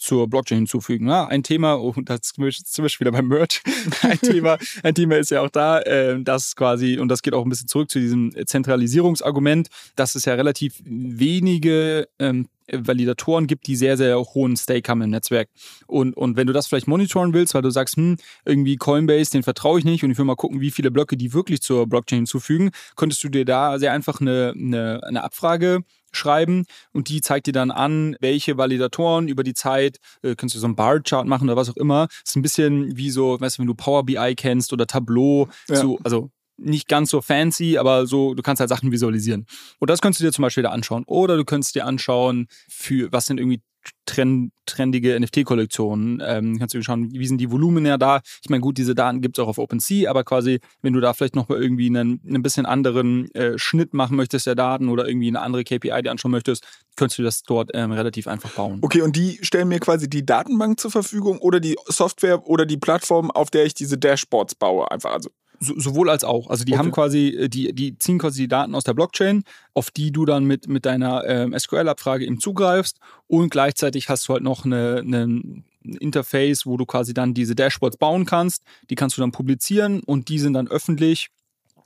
zur 0.00 0.28
Blockchain 0.28 0.58
hinzufügen. 0.58 1.08
Ja, 1.08 1.26
ein 1.26 1.42
Thema, 1.42 1.74
und 1.74 1.98
oh, 1.98 2.02
das 2.02 2.22
zum 2.22 2.44
Beispiel 2.44 3.06
wieder 3.06 3.12
beim 3.12 3.28
Merch, 3.28 3.62
ein 4.02 4.18
Thema, 4.18 4.58
ein 4.82 4.94
Thema 4.94 5.16
ist 5.16 5.30
ja 5.30 5.42
auch 5.42 5.50
da, 5.50 5.80
äh, 5.80 6.20
dass 6.22 6.56
quasi, 6.56 6.98
und 6.98 7.08
das 7.08 7.22
geht 7.22 7.34
auch 7.34 7.44
ein 7.44 7.50
bisschen 7.50 7.68
zurück 7.68 7.90
zu 7.90 8.00
diesem 8.00 8.32
Zentralisierungsargument, 8.46 9.68
dass 9.96 10.14
es 10.14 10.24
ja 10.24 10.34
relativ 10.34 10.80
wenige 10.84 12.08
ähm, 12.18 12.48
Validatoren 12.72 13.46
gibt, 13.46 13.66
die 13.66 13.76
sehr, 13.76 13.96
sehr 13.96 14.18
hohen 14.18 14.56
Stake 14.56 14.90
haben 14.90 15.02
im 15.02 15.10
Netzwerk. 15.10 15.48
Und, 15.86 16.16
und 16.16 16.36
wenn 16.36 16.46
du 16.46 16.52
das 16.52 16.66
vielleicht 16.66 16.88
monitoren 16.88 17.34
willst, 17.34 17.54
weil 17.54 17.62
du 17.62 17.70
sagst, 17.70 17.96
hm, 17.96 18.16
irgendwie 18.44 18.76
Coinbase, 18.76 19.30
den 19.30 19.42
vertraue 19.42 19.78
ich 19.78 19.84
nicht 19.84 20.04
und 20.04 20.10
ich 20.10 20.18
will 20.18 20.24
mal 20.24 20.36
gucken, 20.36 20.60
wie 20.60 20.70
viele 20.70 20.90
Blöcke 20.90 21.16
die 21.16 21.32
wirklich 21.32 21.60
zur 21.60 21.86
Blockchain 21.86 22.20
hinzufügen, 22.20 22.70
könntest 22.96 23.22
du 23.24 23.28
dir 23.28 23.44
da 23.44 23.78
sehr 23.78 23.92
einfach 23.92 24.20
eine, 24.20 24.52
eine, 24.56 25.00
eine 25.04 25.24
Abfrage 25.24 25.80
schreiben 26.12 26.64
und 26.92 27.08
die 27.08 27.20
zeigt 27.20 27.46
dir 27.46 27.52
dann 27.52 27.70
an, 27.70 28.16
welche 28.20 28.56
Validatoren 28.56 29.28
über 29.28 29.44
die 29.44 29.54
Zeit, 29.54 29.98
äh, 30.22 30.34
kannst 30.34 30.54
du 30.54 30.58
so 30.58 30.66
einen 30.66 30.76
Bar-Chart 30.76 31.26
machen 31.26 31.48
oder 31.48 31.56
was 31.56 31.70
auch 31.70 31.76
immer. 31.76 32.08
Ist 32.24 32.36
ein 32.36 32.42
bisschen 32.42 32.96
wie 32.96 33.10
so, 33.10 33.40
weißt 33.40 33.58
du, 33.58 33.60
wenn 33.60 33.68
du 33.68 33.74
Power 33.74 34.04
BI 34.04 34.34
kennst 34.36 34.72
oder 34.72 34.86
Tableau, 34.86 35.48
ja. 35.68 35.76
so, 35.76 35.98
also 36.02 36.30
nicht 36.60 36.88
ganz 36.88 37.10
so 37.10 37.20
fancy, 37.20 37.78
aber 37.78 38.06
so, 38.06 38.34
du 38.34 38.42
kannst 38.42 38.60
halt 38.60 38.68
Sachen 38.68 38.92
visualisieren. 38.92 39.46
Und 39.78 39.90
das 39.90 40.00
könntest 40.00 40.20
du 40.20 40.24
dir 40.24 40.32
zum 40.32 40.42
Beispiel 40.42 40.62
da 40.62 40.70
anschauen. 40.70 41.04
Oder 41.06 41.36
du 41.36 41.44
könntest 41.44 41.74
dir 41.74 41.86
anschauen, 41.86 42.46
für 42.68 43.10
was 43.12 43.26
sind 43.26 43.38
irgendwie 43.38 43.62
trend, 44.06 44.52
trendige 44.66 45.18
NFT-Kollektionen. 45.18 46.22
Ähm, 46.24 46.58
kannst 46.58 46.74
du 46.74 46.82
schauen, 46.82 47.10
wie 47.12 47.26
sind 47.26 47.38
die 47.38 47.50
Volumen 47.50 47.86
ja 47.86 47.96
da. 47.96 48.20
Ich 48.42 48.50
meine, 48.50 48.60
gut, 48.60 48.78
diese 48.78 48.94
Daten 48.94 49.20
gibt 49.20 49.38
es 49.38 49.42
auch 49.44 49.48
auf 49.48 49.58
OpenSea, 49.58 50.10
aber 50.10 50.24
quasi, 50.24 50.60
wenn 50.82 50.92
du 50.92 51.00
da 51.00 51.12
vielleicht 51.12 51.36
noch 51.36 51.48
mal 51.48 51.60
irgendwie 51.60 51.86
einen, 51.86 52.20
einen 52.26 52.42
bisschen 52.42 52.66
anderen 52.66 53.32
äh, 53.34 53.58
Schnitt 53.58 53.94
machen 53.94 54.16
möchtest 54.16 54.46
der 54.46 54.54
Daten 54.54 54.88
oder 54.88 55.08
irgendwie 55.08 55.28
eine 55.28 55.40
andere 55.40 55.64
KPI 55.64 56.02
dir 56.02 56.10
anschauen 56.10 56.32
möchtest, 56.32 56.66
könntest 56.96 57.18
du 57.18 57.22
das 57.22 57.42
dort 57.42 57.70
ähm, 57.74 57.92
relativ 57.92 58.26
einfach 58.26 58.50
bauen. 58.50 58.78
Okay, 58.82 59.02
und 59.02 59.16
die 59.16 59.38
stellen 59.42 59.68
mir 59.68 59.80
quasi 59.80 60.08
die 60.08 60.26
Datenbank 60.26 60.80
zur 60.80 60.90
Verfügung 60.90 61.38
oder 61.38 61.60
die 61.60 61.76
Software 61.86 62.46
oder 62.46 62.66
die 62.66 62.76
Plattform, 62.76 63.30
auf 63.30 63.50
der 63.50 63.64
ich 63.64 63.74
diese 63.74 63.98
Dashboards 63.98 64.56
baue, 64.56 64.90
einfach. 64.90 65.12
Also 65.12 65.30
so, 65.60 65.78
sowohl 65.78 66.10
als 66.10 66.24
auch. 66.24 66.48
Also 66.48 66.64
die 66.64 66.72
okay. 66.72 66.78
haben 66.78 66.90
quasi, 66.90 67.28
äh, 67.28 67.48
die, 67.48 67.72
die 67.74 67.98
ziehen 67.98 68.18
quasi 68.18 68.42
die 68.42 68.48
Daten 68.48 68.74
aus 68.74 68.84
der 68.84 68.94
Blockchain, 68.94 69.44
auf 69.74 69.90
die 69.90 70.10
du 70.10 70.24
dann 70.24 70.44
mit, 70.44 70.68
mit 70.68 70.86
deiner 70.86 71.24
ähm, 71.26 71.56
SQL-Abfrage 71.56 72.24
eben 72.24 72.40
zugreifst 72.40 72.98
und 73.26 73.50
gleichzeitig 73.50 74.08
hast 74.08 74.26
du 74.28 74.32
halt 74.32 74.42
noch 74.42 74.64
eine, 74.64 75.02
eine 75.06 75.62
Interface, 75.82 76.66
wo 76.66 76.76
du 76.76 76.86
quasi 76.86 77.14
dann 77.14 77.34
diese 77.34 77.54
Dashboards 77.54 77.98
bauen 77.98 78.26
kannst. 78.26 78.64
Die 78.88 78.94
kannst 78.94 79.16
du 79.16 79.20
dann 79.20 79.32
publizieren 79.32 80.00
und 80.00 80.28
die 80.28 80.38
sind 80.38 80.54
dann 80.54 80.68
öffentlich. 80.68 81.28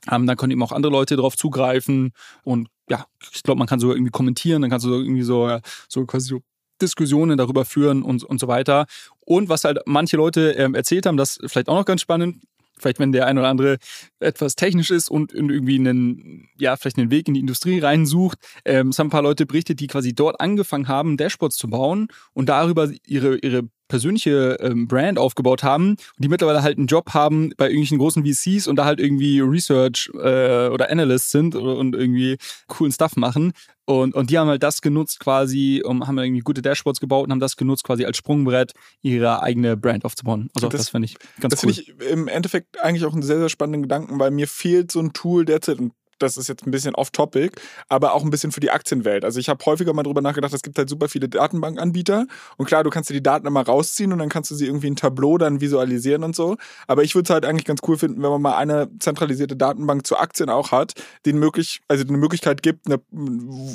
Ähm, 0.09 0.25
dann 0.25 0.37
können 0.37 0.51
eben 0.51 0.63
auch 0.63 0.71
andere 0.71 0.91
Leute 0.91 1.15
darauf 1.15 1.35
zugreifen 1.35 2.11
und 2.43 2.69
ja, 2.89 3.05
ich 3.33 3.41
glaube, 3.41 3.57
man 3.57 3.67
kann 3.67 3.79
sogar 3.79 3.95
irgendwie 3.95 4.11
kommentieren, 4.11 4.61
dann 4.61 4.69
kannst 4.69 4.85
du 4.85 4.93
irgendwie 4.93 5.23
so, 5.23 5.57
so 5.89 6.05
quasi 6.05 6.27
so 6.27 6.41
Diskussionen 6.81 7.37
darüber 7.37 7.65
führen 7.65 8.03
und, 8.03 8.23
und 8.23 8.39
so 8.39 8.47
weiter. 8.47 8.85
Und 9.21 9.49
was 9.49 9.63
halt 9.63 9.79
manche 9.85 10.17
Leute 10.17 10.51
ähm, 10.51 10.75
erzählt 10.75 11.05
haben, 11.05 11.17
das 11.17 11.37
ist 11.37 11.51
vielleicht 11.51 11.69
auch 11.69 11.75
noch 11.75 11.85
ganz 11.85 12.01
spannend, 12.01 12.43
vielleicht 12.77 12.99
wenn 12.99 13.11
der 13.11 13.27
ein 13.27 13.37
oder 13.37 13.47
andere 13.47 13.77
etwas 14.19 14.55
technisch 14.55 14.91
ist 14.91 15.09
und 15.09 15.33
irgendwie 15.33 15.79
einen, 15.79 16.49
ja, 16.57 16.75
vielleicht 16.75 16.97
einen 16.97 17.11
Weg 17.11 17.27
in 17.27 17.33
die 17.33 17.39
Industrie 17.39 17.79
reinsucht. 17.79 18.37
Ähm, 18.65 18.89
es 18.89 18.99
haben 18.99 19.07
ein 19.07 19.11
paar 19.11 19.21
Leute 19.21 19.45
berichtet, 19.45 19.79
die 19.79 19.87
quasi 19.87 20.13
dort 20.13 20.39
angefangen 20.39 20.87
haben, 20.87 21.17
Dashboards 21.17 21.57
zu 21.57 21.69
bauen 21.69 22.07
und 22.33 22.49
darüber 22.49 22.91
ihre, 23.05 23.37
ihre 23.37 23.63
persönliche 23.87 24.57
ähm, 24.61 24.87
Brand 24.87 25.19
aufgebaut 25.19 25.63
haben 25.63 25.91
und 25.91 25.99
die 26.19 26.27
mittlerweile 26.27 26.63
halt 26.63 26.77
einen 26.77 26.87
Job 26.87 27.13
haben 27.13 27.51
bei 27.57 27.65
irgendwelchen 27.65 27.97
großen 27.97 28.25
VCs 28.25 28.67
und 28.67 28.75
da 28.77 28.85
halt 28.85 28.99
irgendwie 28.99 29.39
Research 29.39 30.09
äh, 30.15 30.69
oder 30.69 30.89
Analysts 30.89 31.31
sind 31.31 31.55
und 31.55 31.95
irgendwie 31.95 32.37
coolen 32.67 32.91
Stuff 32.91 33.15
machen. 33.15 33.53
Und, 33.85 34.15
und 34.15 34.31
die 34.31 34.39
haben 34.39 34.47
halt 34.47 34.63
das 34.63 34.81
genutzt 34.81 35.19
quasi, 35.19 35.83
um, 35.85 36.07
haben 36.07 36.17
irgendwie 36.17 36.41
gute 36.41 36.63
Dashboards 36.63 36.99
gebaut 36.99 37.25
und 37.25 37.31
haben 37.31 37.39
das 37.39 37.55
genutzt 37.55 37.83
quasi 37.83 38.03
als 38.03 38.17
Sprungbrett, 38.17 38.73
ihre 39.01 39.43
eigene 39.43 39.77
Brand 39.77 40.05
aufzubauen. 40.05 40.49
Also 40.55 40.69
das, 40.69 40.81
das 40.81 40.89
finde 40.89 41.05
ich 41.05 41.17
ganz 41.39 41.53
das 41.53 41.63
cool. 41.63 41.69
Das 41.69 41.79
finde 41.81 42.05
ich 42.05 42.11
im 42.11 42.27
Endeffekt 42.27 42.81
eigentlich 42.81 43.05
auch 43.05 43.13
einen 43.13 43.21
sehr, 43.21 43.37
sehr 43.37 43.49
spannenden 43.49 43.83
Gedanken, 43.83 44.19
weil 44.19 44.31
mir 44.31 44.47
fehlt 44.47 44.91
so 44.91 44.99
ein 44.99 45.13
Tool 45.13 45.45
derzeit, 45.45 45.79
und 45.79 45.93
das 46.19 46.37
ist 46.37 46.47
jetzt 46.47 46.65
ein 46.65 46.71
bisschen 46.71 46.95
off-topic, 46.95 47.59
aber 47.89 48.13
auch 48.13 48.23
ein 48.23 48.29
bisschen 48.29 48.51
für 48.51 48.59
die 48.59 48.71
Aktienwelt. 48.71 49.25
Also 49.25 49.39
ich 49.39 49.49
habe 49.49 49.63
häufiger 49.65 49.93
mal 49.93 50.03
drüber 50.03 50.21
nachgedacht, 50.21 50.53
es 50.53 50.61
gibt 50.61 50.77
halt 50.77 50.89
super 50.89 51.09
viele 51.09 51.29
Datenbankanbieter 51.29 52.25
und 52.57 52.65
klar, 52.65 52.83
du 52.83 52.89
kannst 52.89 53.09
dir 53.09 53.13
die 53.13 53.23
Daten 53.23 53.47
immer 53.47 53.65
rausziehen 53.65 54.11
und 54.13 54.19
dann 54.19 54.29
kannst 54.29 54.51
du 54.51 54.55
sie 54.55 54.65
irgendwie 54.65 54.87
in 54.87 54.95
Tableau 54.95 55.37
dann 55.37 55.61
visualisieren 55.61 56.23
und 56.23 56.35
so. 56.35 56.57
Aber 56.87 57.03
ich 57.03 57.15
würde 57.15 57.27
es 57.27 57.29
halt 57.31 57.45
eigentlich 57.45 57.65
ganz 57.65 57.81
cool 57.87 57.97
finden, 57.97 58.21
wenn 58.23 58.29
man 58.29 58.41
mal 58.41 58.55
eine 58.55 58.89
zentralisierte 58.99 59.55
Datenbank 59.55 60.05
zu 60.07 60.17
Aktien 60.17 60.49
auch 60.49 60.71
hat, 60.71 60.93
die 61.25 61.33
möglich, 61.33 61.81
also 61.87 62.05
eine 62.07 62.17
Möglichkeit 62.17 62.61
gibt, 62.61 62.87
eine, 62.87 62.99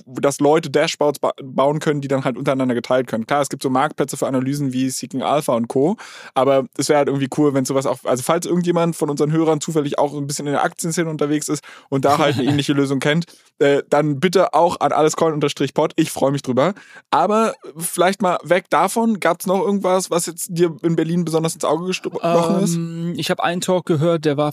dass 0.06 0.40
Leute 0.40 0.70
Dashboards 0.70 1.18
ba 1.18 1.32
bauen 1.42 1.78
können, 1.78 2.00
die 2.00 2.08
dann 2.08 2.24
halt 2.24 2.36
untereinander 2.36 2.74
geteilt 2.74 3.06
können. 3.06 3.26
Klar, 3.26 3.42
es 3.42 3.48
gibt 3.48 3.62
so 3.62 3.70
Marktplätze 3.70 4.16
für 4.16 4.26
Analysen 4.26 4.72
wie 4.72 4.88
Seeking 4.90 5.22
Alpha 5.22 5.54
und 5.54 5.68
Co. 5.68 5.96
Aber 6.34 6.64
es 6.76 6.88
wäre 6.88 6.98
halt 6.98 7.08
irgendwie 7.08 7.28
cool, 7.36 7.54
wenn 7.54 7.64
sowas 7.64 7.86
auch, 7.86 7.98
also 8.04 8.22
falls 8.22 8.46
irgendjemand 8.46 8.96
von 8.96 9.10
unseren 9.10 9.32
Hörern 9.32 9.60
zufällig 9.60 9.98
auch 9.98 10.14
ein 10.14 10.26
bisschen 10.26 10.46
in 10.46 10.52
der 10.52 10.64
Aktienszene 10.64 11.10
unterwegs 11.10 11.48
ist 11.48 11.62
und 11.88 12.04
da 12.04 12.18
halt 12.18 12.29
halt 12.32 12.40
eine 12.40 12.50
ähnliche 12.50 12.72
Lösung 12.72 13.00
kennt, 13.00 13.26
äh, 13.58 13.82
dann 13.88 14.20
bitte 14.20 14.54
auch 14.54 14.80
an 14.80 14.92
allescoin-pod. 14.92 15.92
Ich 15.96 16.10
freue 16.10 16.32
mich 16.32 16.42
drüber. 16.42 16.74
Aber 17.10 17.54
vielleicht 17.76 18.22
mal 18.22 18.38
weg 18.42 18.66
davon. 18.70 19.20
Gab 19.20 19.40
es 19.40 19.46
noch 19.46 19.60
irgendwas, 19.60 20.10
was 20.10 20.26
jetzt 20.26 20.48
dir 20.50 20.76
in 20.82 20.96
Berlin 20.96 21.24
besonders 21.24 21.54
ins 21.54 21.64
Auge 21.64 21.86
gestochen 21.86 22.20
ähm, 22.22 23.12
ist? 23.12 23.18
Ich 23.18 23.30
habe 23.30 23.42
einen 23.42 23.60
Talk 23.60 23.86
gehört, 23.86 24.24
der 24.24 24.36
war 24.36 24.52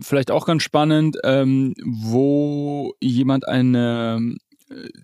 vielleicht 0.00 0.30
auch 0.30 0.46
ganz 0.46 0.62
spannend, 0.62 1.18
ähm, 1.24 1.74
wo 1.84 2.94
jemand 3.00 3.48
eine 3.48 4.36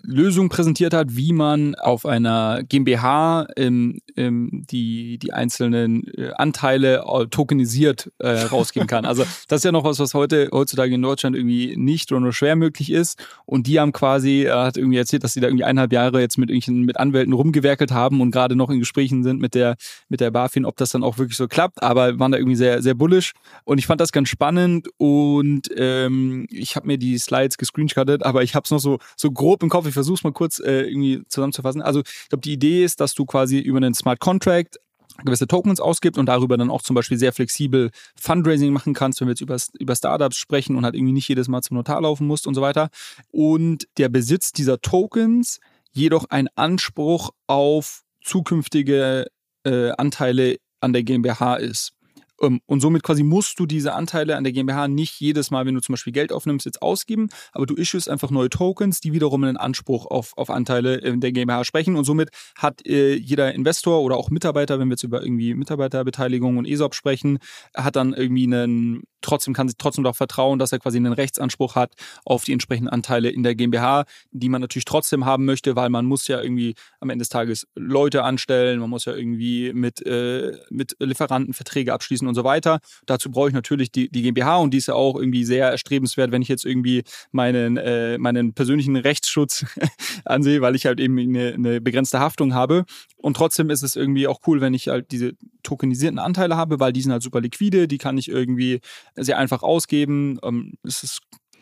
Lösung 0.03 0.49
präsentiert 0.49 0.95
hat, 0.95 1.17
wie 1.17 1.33
man 1.33 1.75
auf 1.75 2.07
einer 2.07 2.63
GmbH 2.63 3.47
ähm, 3.57 4.01
ähm, 4.17 4.65
die, 4.71 5.19
die 5.19 5.33
einzelnen 5.33 6.07
äh, 6.17 6.31
Anteile 6.37 7.05
äh, 7.07 7.27
tokenisiert 7.27 8.11
äh, 8.19 8.29
rausgeben 8.29 8.89
kann. 8.89 9.05
Also 9.05 9.25
das 9.49 9.61
ist 9.61 9.65
ja 9.65 9.73
noch 9.73 9.85
was, 9.85 9.99
was 9.99 10.15
heute 10.15 10.49
heutzutage 10.53 10.95
in 10.95 11.03
Deutschland 11.03 11.37
irgendwie 11.37 11.77
nicht 11.77 12.11
oder 12.13 12.21
nur 12.21 12.33
schwer 12.33 12.57
möglich 12.57 12.91
ist. 12.91 13.19
Und 13.47 13.67
die 13.67 13.79
haben 13.79 13.93
quasi, 13.93 14.43
er 14.43 14.65
hat 14.65 14.77
irgendwie 14.77 14.99
erzählt, 14.99 15.25
dass 15.25 15.35
sie 15.35 15.41
da 15.41 15.47
irgendwie 15.47 15.65
eineinhalb 15.65 15.93
Jahre 15.93 16.21
jetzt 16.21 16.39
mit 16.39 16.51
irgendwelchen 16.51 16.85
mit 16.85 16.99
Anwälten 16.99 17.33
rumgewerkelt 17.33 17.93
haben 17.93 18.21
und 18.21 18.31
gerade 18.31 18.57
noch 18.57 18.71
in 18.71 18.79
Gesprächen 18.79 19.23
sind 19.23 19.41
mit 19.41 19.55
der 19.55 19.77
mit 20.09 20.21
der 20.21 20.31
BaFin, 20.31 20.65
ob 20.65 20.77
das 20.77 20.91
dann 20.91 21.05
auch 21.05 21.19
wirklich 21.19 21.37
so 21.37 21.47
klappt. 21.47 21.83
Aber 21.83 22.19
waren 22.19 22.33
da 22.33 22.39
irgendwie 22.39 22.57
sehr 22.57 22.83
sehr 22.83 22.95
bullish 22.95 23.33
und 23.65 23.79
ich 23.79 23.87
fand 23.87 24.01
das 24.01 24.13
ganz 24.13 24.29
spannend 24.29 24.89
und 24.97 25.69
ähm, 25.77 26.47
ich 26.51 26.77
habe 26.77 26.87
mir 26.87 26.99
die 26.99 27.19
Slides 27.19 27.57
gescreenshottet, 27.57 28.25
aber 28.25 28.43
ich 28.43 28.55
habe 28.55 28.65
es 28.65 28.71
noch 28.71 28.81
so 28.81 28.99
so 29.17 29.31
grob 29.31 29.58
grob 29.59 29.63
im 29.63 29.69
Kopf, 29.69 29.87
ich 29.87 29.95
versuche 29.95 30.15
es 30.15 30.25
mal 30.25 30.33
kurz 30.33 30.61
äh, 30.61 30.83
irgendwie 30.83 31.23
zusammenzufassen. 31.29 31.83
Also 31.83 32.01
ich 32.01 32.29
glaube, 32.29 32.43
die 32.43 32.53
Idee 32.53 32.85
ist, 32.85 33.01
dass 33.01 33.15
du 33.15 33.25
quasi 33.25 33.59
über 33.59 33.79
einen 33.79 33.95
Smart 33.95 34.21
Contract 34.21 34.79
gewisse 35.25 35.49
Tokens 35.49 35.81
ausgibt 35.81 36.17
und 36.17 36.27
darüber 36.27 36.57
dann 36.57 36.71
auch 36.71 36.83
zum 36.83 36.95
Beispiel 36.95 37.19
sehr 37.19 37.33
flexibel 37.33 37.91
Fundraising 38.21 38.73
machen 38.73 38.95
kannst, 38.95 39.21
wenn 39.21 39.27
wir 39.27 39.33
jetzt 39.33 39.41
über, 39.41 39.57
über 39.81 39.97
Startups 39.97 40.37
sprechen 40.37 40.77
und 40.77 40.85
halt 40.85 40.95
irgendwie 40.95 41.13
nicht 41.13 41.29
jedes 41.29 41.49
Mal 41.49 41.61
zum 41.63 41.77
Notar 41.77 42.01
laufen 42.01 42.27
musst 42.27 42.47
und 42.47 42.55
so 42.55 42.61
weiter. 42.61 42.89
Und 43.33 43.89
der 43.97 44.09
Besitz 44.11 44.53
dieser 44.53 44.81
Tokens 44.81 45.59
jedoch 45.93 46.27
ein 46.29 46.49
Anspruch 46.55 47.31
auf 47.49 48.05
zukünftige 48.23 49.27
äh, 49.65 49.91
Anteile 49.91 50.59
an 50.81 50.93
der 50.93 51.03
GmbH 51.03 51.57
ist. 51.57 51.95
Ähm, 52.41 52.61
und 52.67 52.81
somit 52.81 53.03
quasi 53.03 53.23
musst 53.23 53.59
du 53.59 53.67
diese 53.67 53.95
Anteile 53.95 54.37
an 54.37 54.45
der 54.45 54.53
GmbH 54.53 54.89
nicht 54.89 55.21
jedes 55.21 55.51
Mal, 55.51 55.67
wenn 55.67 55.75
du 55.75 55.81
zum 55.81 55.95
Beispiel 55.95 56.13
Geld 56.13 56.33
aufnimmst, 56.33 56.67
jetzt 56.67 56.83
ausgeben, 56.83 57.29
aber 57.53 57.67
du 57.67 57.75
issuest 57.75 58.09
einfach 58.09 58.31
neue 58.31 58.51
Tokens, 58.51 59.01
die 59.01 59.13
wiederum 59.13 59.45
einen 59.45 59.57
Anspruch 59.57 60.07
auf, 60.07 60.37
auf 60.37 60.51
Anteile 60.51 60.97
in 60.97 61.21
der 61.21 61.33
GmbH 61.33 61.65
sprechen. 61.65 61.97
Und 61.97 62.05
somit 62.05 62.31
hat 62.57 62.87
äh, 62.87 63.15
jeder 63.15 63.55
Investor 63.55 64.03
oder 64.03 64.17
auch 64.17 64.31
Mitarbeiter, 64.31 64.79
wenn 64.79 64.89
wir 64.89 64.93
jetzt 64.93 65.03
über 65.03 65.23
irgendwie 65.23 65.55
Mitarbeiterbeteiligung 65.55 66.57
und 66.59 66.67
ESOP 66.67 66.95
sprechen, 66.95 67.39
hat 67.75 67.97
dann 67.97 68.13
irgendwie 68.13 68.45
einen, 68.45 69.03
trotzdem 69.21 69.55
kann 69.55 69.69
sich 69.69 69.77
trotzdem 69.79 70.05
darauf 70.05 70.17
vertrauen, 70.17 70.59
dass 70.59 70.73
er 70.73 70.79
quasi 70.79 70.99
einen 70.99 71.13
Rechtsanspruch 71.13 71.75
hat 71.75 71.95
auf 72.25 72.45
die 72.45 72.53
entsprechenden 72.53 72.89
Anteile 72.89 73.31
in 73.31 73.43
der 73.43 73.55
GmbH, 73.55 74.05
die 74.31 74.49
man 74.49 74.61
natürlich 74.61 74.85
trotzdem 74.85 75.25
haben 75.25 75.45
möchte, 75.45 75.77
weil 75.77 75.91
man 75.91 76.07
muss 76.07 76.29
ja 76.29 76.41
irgendwie 76.41 76.75
am 77.01 77.11
Ende 77.11 77.23
des 77.23 77.29
Tages 77.29 77.67
Leute 77.75 78.23
anstellen, 78.25 78.81
man 78.81 78.91
muss 78.91 79.05
ja 79.05 79.15
irgendwie 79.15 79.73
mit, 79.73 80.05
äh, 80.07 80.59
mit 80.71 80.97
Lieferanten 81.01 81.55
Verträge 81.55 81.93
abschließen 81.93 82.28
und 82.29 82.35
so 82.35 82.45
weiter. 82.45 82.81
Dazu 83.07 83.31
brauche 83.31 83.49
ich 83.49 83.55
natürlich 83.55 83.91
die, 83.91 84.11
die 84.11 84.23
GmbH 84.23 84.57
und 84.57 84.73
die 84.73 84.79
ist 84.79 84.89
ja 84.89 84.95
auch 84.95 85.17
irgendwie 85.17 85.45
sehr 85.45 85.71
erstrebenswert, 85.71 86.33
wenn 86.33 86.43
ich 86.43 86.49
jetzt 86.49 86.65
irgendwie 86.65 87.05
meinen, 87.33 87.77
äh, 87.77 88.19
meinen 88.19 88.55
persönlichen 88.55 88.97
Rechtsschutz 88.97 89.65
ansehe, 90.25 90.61
weil 90.61 90.75
ich 90.75 90.87
halt 90.87 91.01
eben 91.01 91.19
eine, 91.19 91.55
eine 91.55 91.81
begrenzte 91.81 92.21
Haftung 92.21 92.55
habe. 92.55 92.85
Und 93.17 93.37
trotzdem 93.37 93.71
ist 93.71 93.83
es 93.83 93.97
irgendwie 93.97 94.29
auch 94.29 94.41
cool, 94.47 94.61
wenn 94.61 94.75
ich 94.75 94.89
halt 94.89 95.11
diese 95.11 95.33
tokenisierten 95.63 96.19
Anteile 96.19 96.57
habe, 96.57 96.81
weil 96.81 96.93
die 96.93 97.03
sind 97.03 97.13
halt 97.13 97.23
super 97.23 97.41
liquide, 97.41 97.89
die 97.89 97.99
kann 97.99 98.19
ich 98.19 98.29
irgendwie 98.29 98.81
sehr 99.17 99.39
einfach 99.39 99.63
ausgeben. 99.63 100.39
Ähm, 100.43 100.75
es 100.83 101.03
ist 101.03 101.21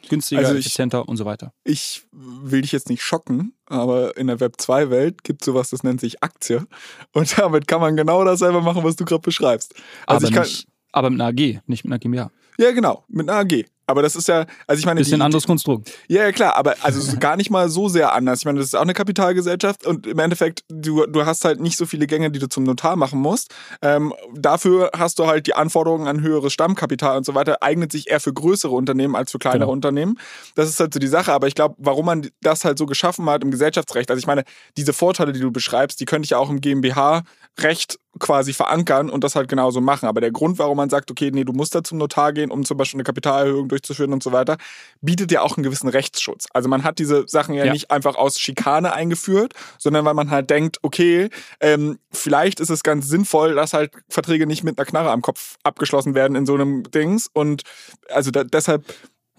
günstiger, 0.09 0.41
also 0.41 0.55
ich, 0.55 0.67
effizienter 0.67 1.09
und 1.09 1.17
so 1.17 1.25
weiter. 1.25 1.53
Ich 1.65 2.07
will 2.13 2.63
dich 2.63 2.73
jetzt 2.73 2.89
nicht 2.89 3.03
schocken, 3.03 3.55
aber 3.67 4.17
in 4.17 4.27
der 4.27 4.41
Web 4.41 4.57
2-Welt 4.59 5.25
gibt 5.25 5.43
es 5.43 5.47
sowas, 5.47 5.71
das 5.71 5.83
nennt 5.83 6.01
sich 6.01 6.23
Aktie. 6.23 6.67
Und 7.13 7.39
damit 7.39 7.67
kann 7.67 7.81
man 7.81 7.97
genau 7.97 8.25
dasselbe 8.25 8.61
machen, 8.61 8.85
was 8.85 8.97
du 8.97 9.05
gerade 9.05 9.23
beschreibst. 9.23 9.75
Also 10.07 10.27
aber, 10.27 10.35
kann, 10.35 10.45
nicht, 10.45 10.67
aber 10.93 11.11
mit 11.11 11.21
einer 11.21 11.31
AG, 11.31 11.61
nicht 11.67 11.85
mit 11.85 11.87
einer 11.87 11.99
GmbH. 11.99 12.31
Ja, 12.59 12.73
genau, 12.73 13.05
mit 13.09 13.29
einer 13.29 13.39
AG. 13.39 13.65
Aber 13.87 14.03
das 14.03 14.17
ist 14.17 14.29
ja, 14.29 14.47
also 14.67 14.81
ich 14.81 14.87
meine. 14.87 15.01
Bisschen 15.01 15.21
die, 15.21 15.25
anderes 15.25 15.47
Konstrukt. 15.47 15.93
Ja, 16.09 16.25
ja, 16.25 16.33
klar, 16.33 16.57
aber 16.57 16.75
also 16.83 17.17
gar 17.19 17.37
nicht 17.37 17.51
mal 17.51 17.69
so 17.69 17.89
sehr 17.89 18.13
anders. 18.13 18.41
Ich 18.41 18.45
meine, 18.45 18.59
das 18.59 18.69
ist 18.69 18.75
auch 18.75 18.83
eine 18.83 18.95
Kapitalgesellschaft 18.95 19.87
und 19.87 20.07
im 20.07 20.19
Endeffekt, 20.19 20.65
du, 20.69 21.07
du 21.07 21.25
hast 21.25 21.45
halt 21.45 21.61
nicht 21.61 21.77
so 21.77 21.87
viele 21.87 22.07
Gänge, 22.07 22.31
die 22.31 22.41
du 22.41 22.49
zum 22.49 22.65
Notar 22.65 22.97
machen 22.97 23.21
musst. 23.21 23.55
Ähm, 23.83 24.13
dafür 24.35 24.91
hast 24.97 25.19
du 25.19 25.27
halt 25.27 25.47
die 25.47 25.55
Anforderungen 25.55 26.09
an 26.09 26.21
höheres 26.21 26.53
Stammkapital 26.53 27.17
und 27.19 27.25
so 27.25 27.35
weiter, 27.35 27.63
eignet 27.63 27.93
sich 27.93 28.11
eher 28.11 28.19
für 28.19 28.33
größere 28.33 28.75
Unternehmen 28.75 29.15
als 29.15 29.31
für 29.31 29.39
kleinere 29.39 29.61
genau. 29.61 29.73
Unternehmen. 29.73 30.19
Das 30.57 30.69
ist 30.69 30.81
halt 30.81 30.93
so 30.93 30.99
die 30.99 31.07
Sache. 31.07 31.33
Aber 31.33 31.47
ich 31.47 31.55
glaube, 31.55 31.77
warum 31.79 32.07
man 32.07 32.29
das 32.41 32.65
halt 32.65 32.79
so 32.79 32.87
geschaffen 32.87 33.27
hat 33.31 33.45
im 33.45 33.53
Gesellschaftsrecht, 33.53 34.11
also 34.11 34.19
ich 34.19 34.27
meine, 34.27 34.43
diese 34.77 34.93
Vorteile, 34.93 35.33
die 35.33 35.41
du 35.41 35.53
beschreibst, 35.53 36.01
die 36.01 36.07
könnte 36.07 36.27
ich 36.27 36.31
ja 36.31 36.39
auch 36.39 36.51
im 36.51 36.61
GmbH-Recht 36.61 37.99
quasi 38.19 38.53
verankern 38.53 39.11
und 39.11 39.25
das 39.25 39.37
halt 39.37 39.49
genauso 39.49 39.81
machen. 39.81 40.07
Aber 40.07 40.21
der 40.21 40.31
Grund, 40.31 40.59
warum 40.59 40.77
man 40.77 40.91
sagt, 40.91 41.11
okay, 41.11 41.31
nee, 41.33 41.45
du 41.45 41.53
musst 41.53 41.75
da 41.75 41.83
zum 41.83 41.99
Notar 41.99 42.33
gehen, 42.33 42.51
um 42.51 42.65
zum 42.65 42.77
Beispiel 42.77 42.99
eine 42.99 43.05
Kapitalerhöhung 43.05 43.69
durchzuführen 43.69 44.13
und 44.13 44.23
so 44.23 44.33
weiter, 44.33 44.57
bietet 45.01 45.33
ja 45.33 45.43
auch 45.43 45.57
einen 45.57 45.65
gewissen 45.65 45.89
Rechtsschutz. 45.89 46.47
Also 46.53 46.69
man 46.69 46.85
hat 46.85 46.99
diese 46.99 47.27
Sachen 47.29 47.55
ja, 47.55 47.65
ja. 47.65 47.73
nicht 47.73 47.91
einfach 47.91 48.17
aus 48.17 48.39
Schikane 48.39 48.93
eingeführt, 48.93 49.55
sondern 49.79 50.05
weil 50.05 50.15
man 50.15 50.31
halt 50.31 50.51
denkt, 50.51 50.79
okay, 50.83 51.29
ähm, 51.61 51.99
vielleicht 52.13 52.61
ist 52.61 52.71
es 52.71 52.83
ganz 52.83 53.09
sinnvoll, 53.09 53.55
dass 53.55 53.73
halt 53.73 53.93
Verträge 54.09 54.47
nicht 54.47 54.65
mit 54.65 54.79
einer 54.79 54.87
Knarre 54.87 55.11
am 55.11 55.23
Kopf 55.23 55.57
abgeschlossen 55.63 56.15
werden 56.15 56.37
in 56.37 56.47
so 56.47 56.55
einem 56.55 56.85
Dings. 56.91 57.29
Und 57.33 57.63
also 58.09 58.31
da, 58.31 58.45
deshalb 58.45 58.85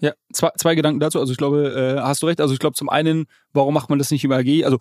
ja, 0.00 0.12
zwei, 0.32 0.50
zwei 0.56 0.74
Gedanken 0.74 1.00
dazu. 1.00 1.18
Also 1.18 1.32
ich 1.32 1.38
glaube, 1.38 1.96
äh, 1.98 2.00
hast 2.00 2.22
du 2.22 2.26
recht. 2.26 2.40
Also 2.40 2.54
ich 2.54 2.60
glaube 2.60 2.74
zum 2.76 2.88
einen, 2.88 3.26
warum 3.52 3.74
macht 3.74 3.90
man 3.90 3.98
das 3.98 4.10
nicht 4.10 4.24
über 4.24 4.36
AG? 4.36 4.64
Also 4.64 4.78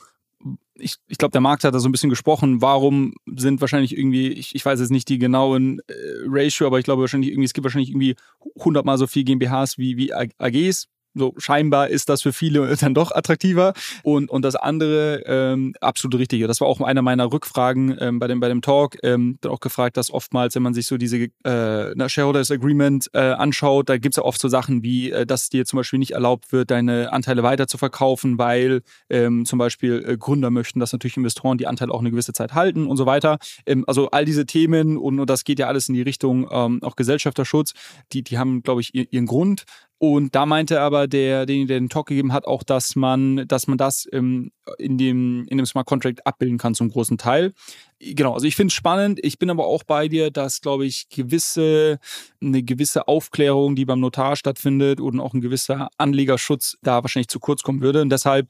ich, 0.75 0.95
ich 1.07 1.17
glaube, 1.17 1.31
der 1.31 1.41
Markt 1.41 1.63
hat 1.63 1.73
da 1.73 1.79
so 1.79 1.89
ein 1.89 1.91
bisschen 1.91 2.09
gesprochen, 2.09 2.61
warum 2.61 3.13
sind 3.25 3.61
wahrscheinlich 3.61 3.97
irgendwie, 3.97 4.29
ich, 4.29 4.55
ich 4.55 4.65
weiß 4.65 4.79
jetzt 4.79 4.91
nicht 4.91 5.09
die 5.09 5.17
genauen 5.17 5.79
äh, 5.87 5.93
Ratio, 6.25 6.67
aber 6.67 6.79
ich 6.79 6.85
glaube 6.85 7.01
wahrscheinlich 7.01 7.31
irgendwie, 7.31 7.45
es 7.45 7.53
gibt 7.53 7.65
wahrscheinlich 7.65 7.89
irgendwie 7.89 8.15
100 8.59 8.85
mal 8.85 8.97
so 8.97 9.07
viel 9.07 9.23
GmbHs 9.23 9.77
wie, 9.77 9.97
wie 9.97 10.13
AGs. 10.13 10.87
So 11.17 11.33
scheinbar 11.37 11.89
ist 11.89 12.09
das 12.09 12.21
für 12.21 12.33
viele 12.33 12.75
dann 12.79 12.93
doch 12.93 13.11
attraktiver. 13.11 13.73
Und, 14.03 14.29
und 14.29 14.43
das 14.43 14.55
andere, 14.55 15.23
ähm, 15.25 15.73
absolut 15.81 16.19
richtig. 16.19 16.45
Das 16.47 16.61
war 16.61 16.67
auch 16.67 16.81
einer 16.81 17.01
meiner 17.01 17.31
Rückfragen 17.31 17.97
ähm, 17.99 18.19
bei, 18.19 18.27
dem, 18.27 18.39
bei 18.39 18.47
dem 18.47 18.61
Talk. 18.61 18.97
Ähm, 19.03 19.37
auch 19.45 19.59
gefragt, 19.59 19.97
dass 19.97 20.11
oftmals, 20.11 20.55
wenn 20.55 20.63
man 20.63 20.73
sich 20.73 20.87
so 20.87 20.97
diese 20.97 21.17
äh, 21.43 22.09
Shareholders 22.09 22.51
Agreement 22.51 23.09
äh, 23.13 23.19
anschaut, 23.19 23.89
da 23.89 23.97
gibt 23.97 24.13
es 24.13 24.17
ja 24.17 24.23
oft 24.23 24.39
so 24.39 24.47
Sachen 24.47 24.83
wie, 24.83 25.11
äh, 25.11 25.25
dass 25.25 25.49
dir 25.49 25.65
zum 25.65 25.77
Beispiel 25.77 25.99
nicht 25.99 26.11
erlaubt 26.11 26.51
wird, 26.51 26.71
deine 26.71 27.11
Anteile 27.11 27.43
weiter 27.43 27.67
zu 27.67 27.77
verkaufen, 27.77 28.37
weil 28.37 28.81
ähm, 29.09 29.45
zum 29.45 29.59
Beispiel 29.59 30.03
äh, 30.07 30.17
Gründer 30.17 30.49
möchten, 30.49 30.79
dass 30.79 30.93
natürlich 30.93 31.17
Investoren 31.17 31.57
die 31.57 31.67
Anteile 31.67 31.93
auch 31.93 31.99
eine 31.99 32.11
gewisse 32.11 32.33
Zeit 32.33 32.53
halten 32.53 32.87
und 32.87 32.97
so 32.97 33.05
weiter. 33.05 33.37
Ähm, 33.65 33.83
also 33.87 34.09
all 34.11 34.25
diese 34.25 34.45
Themen 34.45 34.97
und, 34.97 35.19
und 35.19 35.29
das 35.29 35.43
geht 35.43 35.59
ja 35.59 35.67
alles 35.67 35.89
in 35.89 35.95
die 35.95 36.01
Richtung 36.01 36.47
ähm, 36.51 36.81
auch 36.83 36.95
Gesellschafterschutz, 36.95 37.73
die, 38.13 38.23
die 38.23 38.37
haben, 38.37 38.63
glaube 38.63 38.81
ich, 38.81 38.93
ihren 38.93 39.25
Grund. 39.25 39.65
Und 39.99 40.35
da 40.35 40.45
meinte 40.45 40.79
aber 40.79 41.07
der, 41.07 41.47
den, 41.47 41.65
der 41.65 41.79
den 41.79 41.89
Talk 41.89 42.07
gegeben 42.07 42.31
hat, 42.31 42.45
auch, 42.45 42.61
dass 42.61 42.95
man, 42.95 43.47
dass 43.47 43.65
man 43.65 43.79
das 43.79 44.07
ähm, 44.11 44.51
in, 44.77 44.97
dem, 44.99 45.47
in 45.49 45.57
dem 45.57 45.65
Smart 45.65 45.87
Contract 45.87 46.25
abbilden 46.27 46.59
kann 46.59 46.75
zum 46.75 46.89
großen 46.89 47.17
Teil. 47.17 47.53
Genau, 47.99 48.33
also 48.33 48.45
ich 48.45 48.55
finde 48.55 48.69
es 48.69 48.75
spannend. 48.75 49.19
Ich 49.23 49.39
bin 49.39 49.49
aber 49.49 49.65
auch 49.65 49.83
bei 49.83 50.07
dir, 50.07 50.29
dass, 50.29 50.61
glaube 50.61 50.85
ich, 50.85 51.09
gewisse, 51.09 51.97
eine 52.39 52.61
gewisse 52.61 53.07
Aufklärung, 53.07 53.75
die 53.75 53.85
beim 53.85 53.99
Notar 53.99 54.35
stattfindet 54.35 55.01
und 55.01 55.19
auch 55.19 55.33
ein 55.33 55.41
gewisser 55.41 55.89
Anlegerschutz 55.97 56.77
da 56.83 57.01
wahrscheinlich 57.03 57.29
zu 57.29 57.39
kurz 57.39 57.63
kommen 57.63 57.81
würde. 57.81 58.03
Und 58.03 58.09
deshalb 58.09 58.49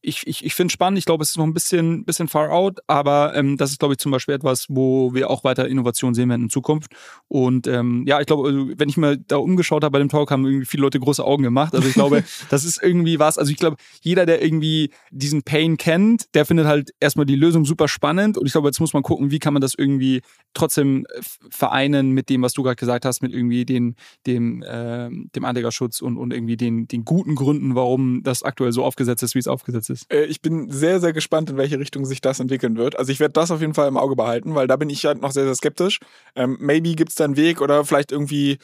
ich, 0.00 0.26
ich, 0.26 0.44
ich 0.44 0.54
finde 0.54 0.68
es 0.68 0.72
spannend. 0.72 0.98
Ich 0.98 1.04
glaube, 1.04 1.22
es 1.24 1.30
ist 1.30 1.38
noch 1.38 1.44
ein 1.44 1.54
bisschen, 1.54 2.04
bisschen 2.04 2.28
far 2.28 2.50
out, 2.50 2.78
aber 2.86 3.34
ähm, 3.34 3.56
das 3.56 3.72
ist, 3.72 3.80
glaube 3.80 3.94
ich, 3.94 3.98
zum 3.98 4.12
Beispiel 4.12 4.34
etwas, 4.34 4.66
wo 4.68 5.12
wir 5.12 5.28
auch 5.28 5.42
weiter 5.42 5.66
Innovation 5.66 6.14
sehen 6.14 6.28
werden 6.28 6.42
in 6.42 6.50
Zukunft. 6.50 6.92
Und 7.26 7.66
ähm, 7.66 8.04
ja, 8.06 8.20
ich 8.20 8.26
glaube, 8.26 8.48
also, 8.48 8.68
wenn 8.76 8.88
ich 8.88 8.96
mir 8.96 9.16
da 9.16 9.36
umgeschaut 9.36 9.82
habe 9.82 9.92
bei 9.92 9.98
dem 9.98 10.08
Talk, 10.08 10.30
haben 10.30 10.46
irgendwie 10.46 10.66
viele 10.66 10.82
Leute 10.82 11.00
große 11.00 11.24
Augen 11.24 11.42
gemacht. 11.42 11.74
Also 11.74 11.88
ich 11.88 11.94
glaube, 11.94 12.22
das 12.48 12.64
ist 12.64 12.80
irgendwie 12.82 13.18
was. 13.18 13.38
Also 13.38 13.50
ich 13.50 13.56
glaube, 13.56 13.76
jeder, 14.00 14.24
der 14.24 14.42
irgendwie 14.42 14.90
diesen 15.10 15.42
Pain 15.42 15.76
kennt, 15.76 16.32
der 16.34 16.46
findet 16.46 16.66
halt 16.66 16.90
erstmal 17.00 17.26
die 17.26 17.36
Lösung 17.36 17.64
super 17.64 17.88
spannend. 17.88 18.38
Und 18.38 18.46
ich 18.46 18.52
glaube, 18.52 18.68
jetzt 18.68 18.80
muss 18.80 18.92
man 18.92 19.02
gucken, 19.02 19.32
wie 19.32 19.40
kann 19.40 19.52
man 19.52 19.60
das 19.60 19.74
irgendwie 19.76 20.22
trotzdem 20.54 21.06
vereinen 21.50 22.12
mit 22.12 22.28
dem, 22.28 22.42
was 22.42 22.52
du 22.52 22.62
gerade 22.62 22.76
gesagt 22.76 23.04
hast, 23.04 23.20
mit 23.20 23.32
irgendwie 23.32 23.64
den, 23.64 23.96
dem, 24.26 24.62
äh, 24.62 25.10
dem 25.10 25.44
Anlegerschutz 25.44 26.00
und, 26.00 26.16
und 26.16 26.32
irgendwie 26.32 26.56
den, 26.56 26.86
den 26.86 27.04
guten 27.04 27.34
Gründen, 27.34 27.74
warum 27.74 28.22
das 28.22 28.44
aktuell 28.44 28.72
so 28.72 28.84
aufgesetzt 28.84 29.22
ist, 29.22 29.34
wie 29.34 29.40
es 29.40 29.48
aufgesetzt 29.48 29.87
ist. 29.90 30.12
Äh, 30.12 30.24
ich 30.24 30.40
bin 30.40 30.70
sehr, 30.70 31.00
sehr 31.00 31.12
gespannt, 31.12 31.50
in 31.50 31.56
welche 31.56 31.78
Richtung 31.78 32.04
sich 32.04 32.20
das 32.20 32.40
entwickeln 32.40 32.76
wird. 32.76 32.98
Also 32.98 33.12
ich 33.12 33.20
werde 33.20 33.32
das 33.32 33.50
auf 33.50 33.60
jeden 33.60 33.74
Fall 33.74 33.88
im 33.88 33.96
Auge 33.96 34.16
behalten, 34.16 34.54
weil 34.54 34.66
da 34.66 34.76
bin 34.76 34.90
ich 34.90 35.04
halt 35.04 35.20
noch 35.20 35.32
sehr, 35.32 35.44
sehr 35.44 35.54
skeptisch. 35.54 35.98
Ähm, 36.36 36.56
maybe 36.60 36.94
gibt 36.94 37.10
es 37.10 37.16
da 37.16 37.24
einen 37.24 37.36
Weg 37.36 37.60
oder 37.60 37.84
vielleicht 37.84 38.12
irgendwie 38.12 38.58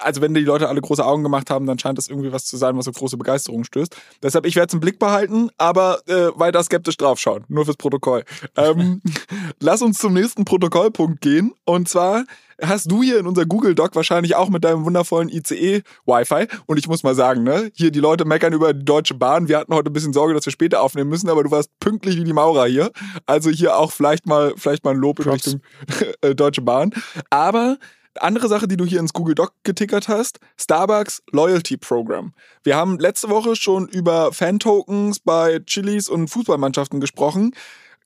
also 0.00 0.20
wenn 0.20 0.34
die 0.34 0.42
Leute 0.42 0.68
alle 0.68 0.80
große 0.80 1.04
Augen 1.04 1.22
gemacht 1.22 1.50
haben, 1.50 1.66
dann 1.66 1.78
scheint 1.78 1.98
das 1.98 2.08
irgendwie 2.08 2.32
was 2.32 2.44
zu 2.44 2.56
sein, 2.56 2.76
was 2.76 2.88
auf 2.88 2.96
große 2.96 3.16
Begeisterung 3.16 3.64
stößt. 3.64 3.96
Deshalb, 4.22 4.46
ich 4.46 4.56
werde 4.56 4.68
es 4.68 4.74
im 4.74 4.80
Blick 4.80 4.98
behalten, 4.98 5.50
aber 5.58 6.00
äh, 6.06 6.28
weiter 6.34 6.62
skeptisch 6.62 6.96
draufschauen. 6.96 7.44
Nur 7.48 7.64
fürs 7.64 7.76
Protokoll. 7.76 8.24
Ähm, 8.56 9.02
lass 9.60 9.82
uns 9.82 9.98
zum 9.98 10.12
nächsten 10.12 10.44
Protokollpunkt 10.44 11.20
gehen. 11.20 11.52
Und 11.64 11.88
zwar 11.88 12.24
hast 12.62 12.90
du 12.90 13.02
hier 13.02 13.18
in 13.18 13.26
unser 13.26 13.44
Google 13.44 13.74
Doc 13.74 13.94
wahrscheinlich 13.94 14.34
auch 14.34 14.48
mit 14.48 14.64
deinem 14.64 14.84
wundervollen 14.84 15.28
ICE 15.28 15.82
Wi-Fi. 16.06 16.46
Und 16.66 16.78
ich 16.78 16.88
muss 16.88 17.02
mal 17.02 17.14
sagen, 17.14 17.42
ne, 17.42 17.70
hier 17.74 17.90
die 17.90 18.00
Leute 18.00 18.24
meckern 18.24 18.52
über 18.52 18.72
die 18.72 18.84
Deutsche 18.84 19.14
Bahn. 19.14 19.48
Wir 19.48 19.58
hatten 19.58 19.74
heute 19.74 19.90
ein 19.90 19.92
bisschen 19.92 20.12
Sorge, 20.12 20.34
dass 20.34 20.46
wir 20.46 20.52
später 20.52 20.82
aufnehmen 20.82 21.10
müssen, 21.10 21.28
aber 21.28 21.44
du 21.44 21.50
warst 21.50 21.70
pünktlich 21.80 22.16
wie 22.16 22.24
die 22.24 22.32
Maurer 22.32 22.66
hier. 22.66 22.90
Also 23.26 23.50
hier 23.50 23.76
auch 23.76 23.92
vielleicht 23.92 24.26
mal, 24.26 24.54
vielleicht 24.56 24.84
mal 24.84 24.92
ein 24.92 25.00
Lob 25.00 25.20
in 25.20 25.30
Richtung 25.30 25.60
äh, 26.22 26.34
Deutsche 26.34 26.62
Bahn. 26.62 26.92
Aber 27.30 27.78
andere 28.22 28.48
Sache, 28.48 28.68
die 28.68 28.76
du 28.76 28.84
hier 28.84 29.00
ins 29.00 29.12
Google 29.12 29.34
Doc 29.34 29.52
getickert 29.62 30.08
hast, 30.08 30.38
Starbucks 30.56 31.22
Loyalty 31.32 31.76
Program. 31.76 32.32
Wir 32.62 32.76
haben 32.76 32.98
letzte 32.98 33.28
Woche 33.28 33.56
schon 33.56 33.88
über 33.88 34.32
Fan-Tokens 34.32 35.20
bei 35.20 35.60
Chilis 35.66 36.08
und 36.08 36.28
Fußballmannschaften 36.28 37.00
gesprochen. 37.00 37.52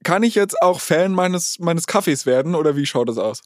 Kann 0.03 0.23
ich 0.23 0.35
jetzt 0.35 0.61
auch 0.63 0.81
Fan 0.81 1.13
meines, 1.13 1.59
meines 1.59 1.87
Kaffees 1.87 2.27
werden 2.27 2.55
oder 2.55 2.77
wie 2.77 2.87
schaut 2.87 3.09
das 3.09 3.19
aus? 3.19 3.43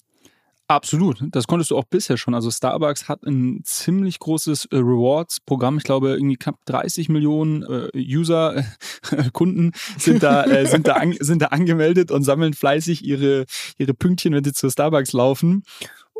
Absolut, 0.66 1.18
das 1.30 1.46
konntest 1.46 1.72
du 1.72 1.76
auch 1.76 1.84
bisher 1.84 2.16
schon. 2.16 2.32
Also 2.34 2.50
Starbucks 2.50 3.06
hat 3.06 3.22
ein 3.24 3.60
ziemlich 3.64 4.18
großes 4.18 4.64
äh, 4.66 4.76
Rewards-Programm. 4.76 5.76
Ich 5.76 5.84
glaube, 5.84 6.12
irgendwie 6.12 6.36
knapp 6.36 6.56
30 6.64 7.10
Millionen 7.10 7.62
äh, 7.64 7.90
User, 7.94 8.56
äh, 8.56 8.64
Kunden 9.34 9.72
sind 9.98 10.22
da, 10.22 10.44
äh, 10.44 10.66
sind, 10.70 10.88
da 10.88 10.94
an, 10.94 11.14
sind 11.20 11.42
da 11.42 11.46
angemeldet 11.48 12.10
und 12.10 12.22
sammeln 12.22 12.54
fleißig 12.54 13.04
ihre, 13.04 13.44
ihre 13.76 13.92
Pünktchen, 13.92 14.32
wenn 14.32 14.42
sie 14.42 14.54
zu 14.54 14.70
Starbucks 14.70 15.12
laufen. 15.12 15.64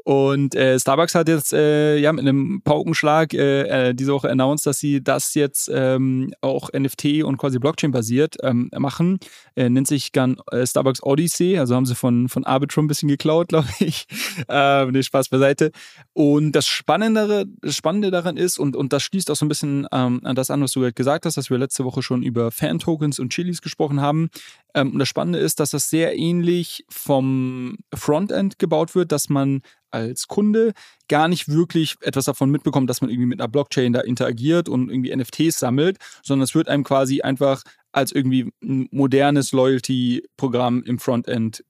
Und 0.05 0.55
äh, 0.55 0.79
Starbucks 0.79 1.15
hat 1.15 1.29
jetzt 1.29 1.55
äh, 1.55 1.97
ja 1.97 2.13
mit 2.13 2.21
einem 2.21 2.61
Paukenschlag 2.63 3.33
äh, 3.33 3.89
äh, 3.89 3.95
diese 3.95 4.13
Woche 4.13 4.31
announced, 4.31 4.67
dass 4.67 4.79
sie 4.79 5.03
das 5.03 5.33
jetzt 5.33 5.71
ähm, 5.73 6.35
auch 6.43 6.71
NFT 6.73 7.25
und 7.25 7.39
quasi 7.39 7.59
Blockchain 7.59 7.91
basiert 7.91 8.37
ähm, 8.43 8.71
machen. 8.77 9.19
Äh, 9.57 9.71
nennt 9.71 9.89
sich 9.89 10.13
dann 10.13 10.37
äh, 10.53 10.67
Starbucks 10.67 11.03
Odyssey, 11.03 11.59
also 11.59 11.75
haben 11.75 11.87
sie 11.87 11.95
von 11.95 12.29
von 12.29 12.45
Arbitrum 12.45 12.85
ein 12.85 12.89
bisschen 12.89 13.09
geklaut, 13.09 13.49
glaube 13.55 13.69
ich. 13.81 14.07
äh, 14.49 14.85
nee, 14.85 15.03
Spaß 15.03 15.31
beiseite. 15.31 15.71
Und 16.13 16.53
das 16.53 16.67
Spannendere, 16.67 17.47
das 17.63 17.75
Spannende 17.75 18.11
daran 18.11 18.37
ist 18.37 18.59
und 18.59 18.77
und 18.77 18.93
das 18.93 19.03
schließt 19.05 19.31
auch 19.31 19.37
so 19.37 19.47
ein 19.47 19.49
bisschen 19.49 19.87
ähm, 19.91 20.21
an 20.23 20.37
das 20.37 20.51
an, 20.51 20.61
was 20.61 20.73
du 20.73 20.81
gerade 20.81 20.93
gesagt 20.93 21.25
hast, 21.25 21.39
dass 21.39 21.49
wir 21.49 21.57
letzte 21.57 21.85
Woche 21.85 22.03
schon 22.03 22.23
über 22.23 22.51
Fan-Tokens 22.51 23.19
und 23.19 23.33
Chilis 23.33 23.63
gesprochen 23.63 24.03
haben. 24.03 24.29
Ähm, 24.75 24.93
und 24.93 24.99
das 24.99 25.09
Spannende 25.09 25.39
ist, 25.39 25.61
dass 25.61 25.71
das 25.71 25.89
sehr 25.89 26.15
ähnlich 26.19 26.85
vom 26.91 27.79
Frontend 27.95 28.59
gebaut 28.59 28.95
wird, 28.95 29.11
dass 29.11 29.31
man 29.31 29.63
als 29.95 30.27
Kunde 30.27 30.73
gar 31.09 31.29
nicht 31.29 31.49
wirklich 31.49 31.97
etwas 32.01 32.25
davon 32.25 32.51
mitbekommt, 32.51 32.91
dass 32.91 33.01
man 33.01 33.11
irgendwie 33.11 33.29
mit 33.29 33.41
einer 33.41 33.49
Blockchain 33.49 33.93
da 33.93 34.01
interagiert 34.01 34.69
und 34.69 34.91
irgendwie 34.91 35.15
NFTs 35.15 35.59
sammelt, 35.59 35.99
sondern 36.23 36.45
es 36.45 36.55
wird 36.55 36.69
einem 36.69 36.85
quasi 36.85 37.23
einfach 37.23 37.63
als 37.93 38.13
irgendwie 38.13 38.53
ein 38.63 38.89
modernes 38.91 39.53
Loyalty-Programm 39.53 40.83
im 40.83 40.99
Frontend 40.99 41.65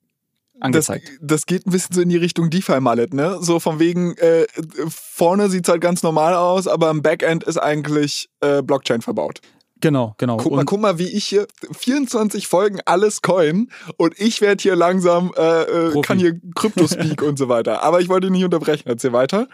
angezeigt. 0.59 1.07
Das, 1.07 1.17
das, 1.21 1.45
geht 1.45 1.67
ein 1.67 1.71
bisschen 1.71 1.93
so 1.93 2.01
in 2.01 2.09
die 2.09 2.17
Richtung 2.17 2.49
DeFi-Mallet, 2.49 3.13
ne? 3.13 3.37
So 3.41 3.59
von 3.59 3.79
wegen, 3.79 4.17
äh, 4.17 4.47
vorne 4.87 5.49
sieht 5.49 5.67
es 5.67 5.71
halt 5.71 5.81
ganz 5.81 6.01
normal 6.01 6.33
aus, 6.33 6.67
aber 6.67 6.89
im 6.89 7.01
Backend 7.01 7.43
ist 7.43 7.57
eigentlich 7.57 8.29
äh, 8.41 8.61
Blockchain 8.63 9.01
verbaut. 9.01 9.41
Genau, 9.81 10.15
genau. 10.17 10.37
Guck 10.37 10.53
mal, 10.53 10.65
guck 10.65 10.79
mal, 10.79 10.99
wie 10.99 11.07
ich 11.07 11.25
hier 11.25 11.47
24 11.77 12.47
Folgen 12.47 12.79
alles 12.85 13.21
coin 13.21 13.69
und 13.97 14.19
ich 14.19 14.41
werde 14.41 14.61
hier 14.61 14.75
langsam, 14.75 15.31
äh, 15.37 15.63
äh 15.63 16.01
kann 16.01 16.17
hier 16.17 16.39
Krypto-Speak 16.55 17.21
und 17.21 17.37
so 17.37 17.49
weiter. 17.49 17.83
Aber 17.83 17.99
ich 17.99 18.09
wollte 18.09 18.29
nicht 18.29 18.43
unterbrechen. 18.43 18.83
Erzähl 18.87 19.13
weiter. 19.13 19.47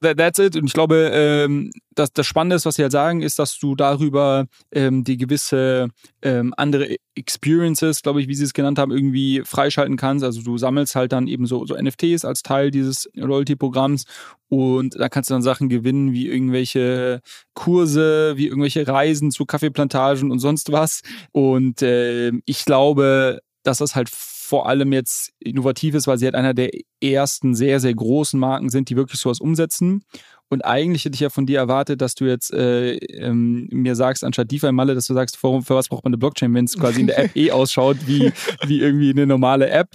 That's 0.00 0.38
it. 0.38 0.56
Und 0.56 0.66
ich 0.66 0.72
glaube, 0.72 1.10
ähm, 1.12 1.70
das, 1.94 2.12
das 2.12 2.26
Spannende 2.26 2.56
ist, 2.56 2.66
was 2.66 2.76
sie 2.76 2.82
halt 2.82 2.92
sagen, 2.92 3.22
ist, 3.22 3.38
dass 3.38 3.58
du 3.58 3.74
darüber 3.74 4.46
ähm, 4.72 5.04
die 5.04 5.16
gewisse 5.16 5.88
ähm, 6.22 6.52
andere 6.56 6.96
Experiences, 7.14 8.02
glaube 8.02 8.20
ich, 8.20 8.28
wie 8.28 8.34
sie 8.34 8.44
es 8.44 8.52
genannt 8.52 8.78
haben, 8.78 8.92
irgendwie 8.92 9.42
freischalten 9.44 9.96
kannst. 9.96 10.24
Also 10.24 10.42
du 10.42 10.58
sammelst 10.58 10.96
halt 10.96 11.12
dann 11.12 11.26
eben 11.26 11.46
so, 11.46 11.64
so 11.66 11.76
NFTs 11.76 12.24
als 12.24 12.42
Teil 12.42 12.70
dieses 12.70 13.08
Loyalty-Programms 13.14 14.04
und 14.48 14.98
da 14.98 15.08
kannst 15.08 15.30
du 15.30 15.34
dann 15.34 15.42
Sachen 15.42 15.68
gewinnen, 15.68 16.12
wie 16.12 16.28
irgendwelche 16.28 17.20
Kurse, 17.54 18.34
wie 18.36 18.46
irgendwelche 18.48 18.86
Reisen 18.86 19.30
zu 19.30 19.46
Kaffeeplantagen 19.46 20.30
und 20.30 20.38
sonst 20.38 20.72
was. 20.72 21.02
Und 21.32 21.82
äh, 21.82 22.32
ich 22.44 22.64
glaube, 22.64 23.40
dass 23.62 23.78
das 23.78 23.94
halt 23.96 24.10
vor 24.44 24.68
allem 24.68 24.92
jetzt 24.92 25.32
innovativ 25.38 25.94
ist, 25.94 26.06
weil 26.06 26.18
sie 26.18 26.26
halt 26.26 26.34
einer 26.34 26.54
der 26.54 26.70
ersten 27.02 27.54
sehr, 27.54 27.80
sehr 27.80 27.94
großen 27.94 28.38
Marken 28.38 28.68
sind, 28.68 28.90
die 28.90 28.96
wirklich 28.96 29.20
sowas 29.20 29.40
umsetzen. 29.40 30.04
Und 30.48 30.64
eigentlich 30.64 31.04
hätte 31.04 31.14
ich 31.14 31.20
ja 31.20 31.30
von 31.30 31.46
dir 31.46 31.58
erwartet, 31.58 32.00
dass 32.00 32.14
du 32.14 32.26
jetzt 32.26 32.52
äh, 32.52 32.96
ähm, 32.96 33.68
mir 33.70 33.96
sagst, 33.96 34.22
anstatt 34.22 34.50
DeFi-Malle, 34.50 34.94
dass 34.94 35.06
du 35.06 35.14
sagst, 35.14 35.36
für, 35.36 35.62
für 35.62 35.74
was 35.74 35.88
braucht 35.88 36.04
man 36.04 36.10
eine 36.10 36.18
Blockchain, 36.18 36.52
wenn 36.54 36.66
es 36.66 36.78
quasi 36.78 37.00
in 37.00 37.06
der 37.06 37.18
App 37.18 37.30
eh 37.36 37.50
ausschaut 37.50 37.96
wie, 38.06 38.30
wie 38.66 38.80
irgendwie 38.80 39.10
eine 39.10 39.26
normale 39.26 39.70
App. 39.70 39.90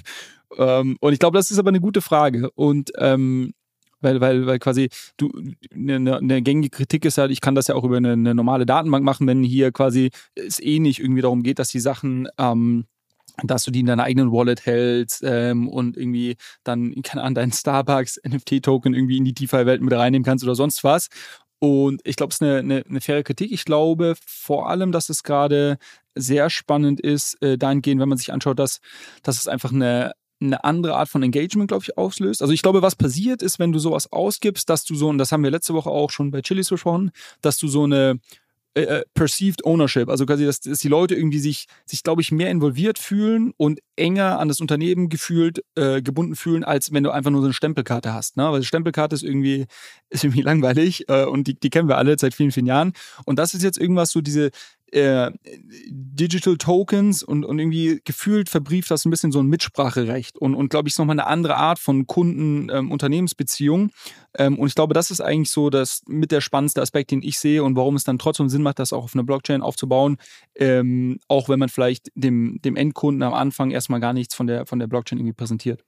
Ähm, 0.58 0.97
und 1.00 1.14
ich 1.14 1.20
glaube, 1.20 1.38
das 1.38 1.52
ist 1.52 1.60
aber 1.60 1.70
eine 1.70 1.80
gute 1.80 2.02
Frage. 2.02 2.50
Und 2.56 2.91
ähm, 2.97 3.54
weil, 4.02 4.22
weil, 4.22 4.45
weil 4.47 4.60
quasi 4.60 4.89
du 5.18 5.32
eine, 5.74 6.18
eine 6.18 6.41
gängige 6.41 6.70
Kritik 6.70 7.06
ist 7.06 7.18
halt, 7.18 7.32
ich 7.32 7.41
kann 7.41 7.56
das 7.56 7.68
ja 7.68 7.76
auch 7.76 7.84
über 7.84 7.97
eine, 7.97 8.14
eine, 8.14 8.34
normale 8.34 8.66
Datenbank 8.66 9.04
machen, 9.04 9.28
wenn 9.28 9.43
hier 9.43 9.72
quasi 9.72 10.10
es 10.36 10.60
eh 10.60 10.80
nicht 10.80 11.00
irgendwie 11.00 11.22
darum 11.22 11.43
geht, 11.43 11.60
dass 11.60 11.70
die 11.70 11.80
Sachen 11.80 12.28
ähm, 12.38 12.86
dass 13.43 13.63
du 13.63 13.71
die 13.71 13.81
in 13.81 13.85
deiner 13.85 14.03
eigenen 14.03 14.31
Wallet 14.31 14.65
hältst 14.65 15.21
ähm, 15.23 15.67
und 15.67 15.97
irgendwie 15.97 16.37
dann, 16.63 17.01
keine 17.03 17.23
Ahnung, 17.23 17.35
deinen 17.35 17.51
Starbucks 17.51 18.19
NFT-Token 18.27 18.93
irgendwie 18.93 19.17
in 19.17 19.25
die 19.25 19.33
DeFi-Welt 19.33 19.81
mit 19.81 19.93
reinnehmen 19.93 20.25
kannst 20.25 20.43
oder 20.43 20.55
sonst 20.55 20.83
was. 20.83 21.09
Und 21.59 22.01
ich 22.05 22.15
glaube, 22.15 22.31
es 22.31 22.37
ist 22.37 22.41
eine, 22.41 22.59
eine, 22.59 22.83
eine, 22.87 23.01
faire 23.01 23.23
Kritik. 23.23 23.51
Ich 23.51 23.65
glaube 23.65 24.15
vor 24.25 24.69
allem, 24.69 24.93
dass 24.93 25.09
es 25.09 25.23
gerade 25.23 25.77
sehr 26.15 26.49
spannend 26.49 27.01
ist, 27.01 27.41
äh, 27.41 27.57
dahingehend, 27.57 27.99
wenn 28.01 28.09
man 28.09 28.17
sich 28.17 28.31
anschaut, 28.31 28.59
dass, 28.59 28.79
dass 29.23 29.37
es 29.37 29.47
einfach 29.47 29.71
eine 29.71 30.13
eine 30.41 30.63
andere 30.63 30.95
Art 30.95 31.09
von 31.09 31.23
Engagement, 31.23 31.67
glaube 31.69 31.83
ich, 31.83 31.97
auslöst. 31.97 32.41
Also 32.41 32.53
ich 32.53 32.61
glaube, 32.61 32.81
was 32.81 32.95
passiert 32.95 33.41
ist, 33.41 33.59
wenn 33.59 33.71
du 33.71 33.79
sowas 33.79 34.11
ausgibst, 34.11 34.69
dass 34.69 34.85
du 34.85 34.95
so, 34.95 35.09
und 35.09 35.17
das 35.17 35.31
haben 35.31 35.43
wir 35.43 35.51
letzte 35.51 35.73
Woche 35.73 35.89
auch 35.89 36.11
schon 36.11 36.31
bei 36.31 36.41
Chilis 36.41 36.69
besprochen, 36.69 37.11
dass 37.41 37.57
du 37.57 37.67
so 37.67 37.83
eine 37.83 38.19
äh, 38.76 38.82
äh, 38.82 39.03
perceived 39.15 39.65
Ownership, 39.65 40.09
also 40.09 40.28
quasi, 40.28 40.45
dass, 40.45 40.59
dass, 40.59 40.80
die 40.80 40.89
Leute 40.89 41.15
irgendwie 41.15 41.39
sich, 41.39 41.65
sich 41.86 42.03
glaube 42.03 42.22
ich, 42.22 42.32
mehr 42.32 42.51
involviert 42.51 42.99
fühlen 42.99 43.51
und 43.57 43.80
enger 43.95 44.39
an 44.39 44.47
das 44.47 44.61
Unternehmen 44.61 45.09
gefühlt, 45.09 45.63
äh, 45.76 46.03
gebunden 46.03 46.36
fühlen, 46.36 46.63
als 46.63 46.93
wenn 46.93 47.03
du 47.03 47.09
einfach 47.09 47.32
nur 47.32 47.41
so 47.41 47.47
eine 47.47 47.53
Stempelkarte 47.53 48.13
hast. 48.13 48.38
Ne? 48.38 48.43
Weil 48.51 48.59
die 48.59 48.67
Stempelkarte 48.67 49.15
ist 49.15 49.24
irgendwie, 49.24 49.65
ist 50.09 50.24
irgendwie 50.24 50.41
langweilig 50.43 51.09
äh, 51.09 51.26
und 51.26 51.47
die, 51.47 51.59
die 51.59 51.72
kennen 51.72 51.88
wir 51.88 51.97
alle 51.97 52.17
seit 52.20 52.36
vielen, 52.36 52.51
vielen 52.51 52.67
Jahren. 52.67 52.93
Und 53.26 53.39
das 53.39 53.55
ist 53.55 53.63
jetzt 53.63 53.80
irgendwas 53.80 54.11
so 54.11 54.22
diese, 54.22 54.51
äh, 54.91 55.31
Digital 55.89 56.57
Tokens 56.57 57.23
und, 57.23 57.45
und 57.45 57.59
irgendwie 57.59 58.01
gefühlt 58.03 58.49
verbrieft 58.49 58.91
das 58.91 59.05
ein 59.05 59.09
bisschen 59.09 59.31
so 59.31 59.39
ein 59.39 59.47
Mitspracherecht 59.47 60.37
und, 60.37 60.55
und 60.55 60.69
glaube 60.69 60.87
ich, 60.87 60.93
ist 60.93 60.99
nochmal 60.99 61.19
eine 61.19 61.27
andere 61.27 61.55
Art 61.55 61.79
von 61.79 62.07
Kunden-Unternehmensbeziehung. 62.07 63.81
Ähm, 63.81 64.49
ähm, 64.49 64.59
und 64.59 64.67
ich 64.67 64.75
glaube, 64.75 64.93
das 64.93 65.11
ist 65.11 65.21
eigentlich 65.21 65.51
so 65.51 65.69
das 65.69 66.01
mit 66.07 66.31
der 66.31 66.41
spannendste 66.41 66.81
Aspekt, 66.81 67.11
den 67.11 67.21
ich 67.21 67.39
sehe 67.39 67.63
und 67.63 67.75
warum 67.75 67.95
es 67.95 68.03
dann 68.03 68.19
trotzdem 68.19 68.49
Sinn 68.49 68.61
macht, 68.61 68.79
das 68.79 68.93
auch 68.93 69.03
auf 69.03 69.15
einer 69.15 69.23
Blockchain 69.23 69.61
aufzubauen, 69.61 70.17
ähm, 70.55 71.19
auch 71.27 71.49
wenn 71.49 71.59
man 71.59 71.69
vielleicht 71.69 72.11
dem, 72.15 72.59
dem 72.63 72.75
Endkunden 72.75 73.23
am 73.23 73.33
Anfang 73.33 73.71
erstmal 73.71 73.99
gar 73.99 74.13
nichts 74.13 74.35
von 74.35 74.47
der, 74.47 74.65
von 74.65 74.79
der 74.79 74.87
Blockchain 74.87 75.19
irgendwie 75.19 75.33
präsentiert. 75.33 75.83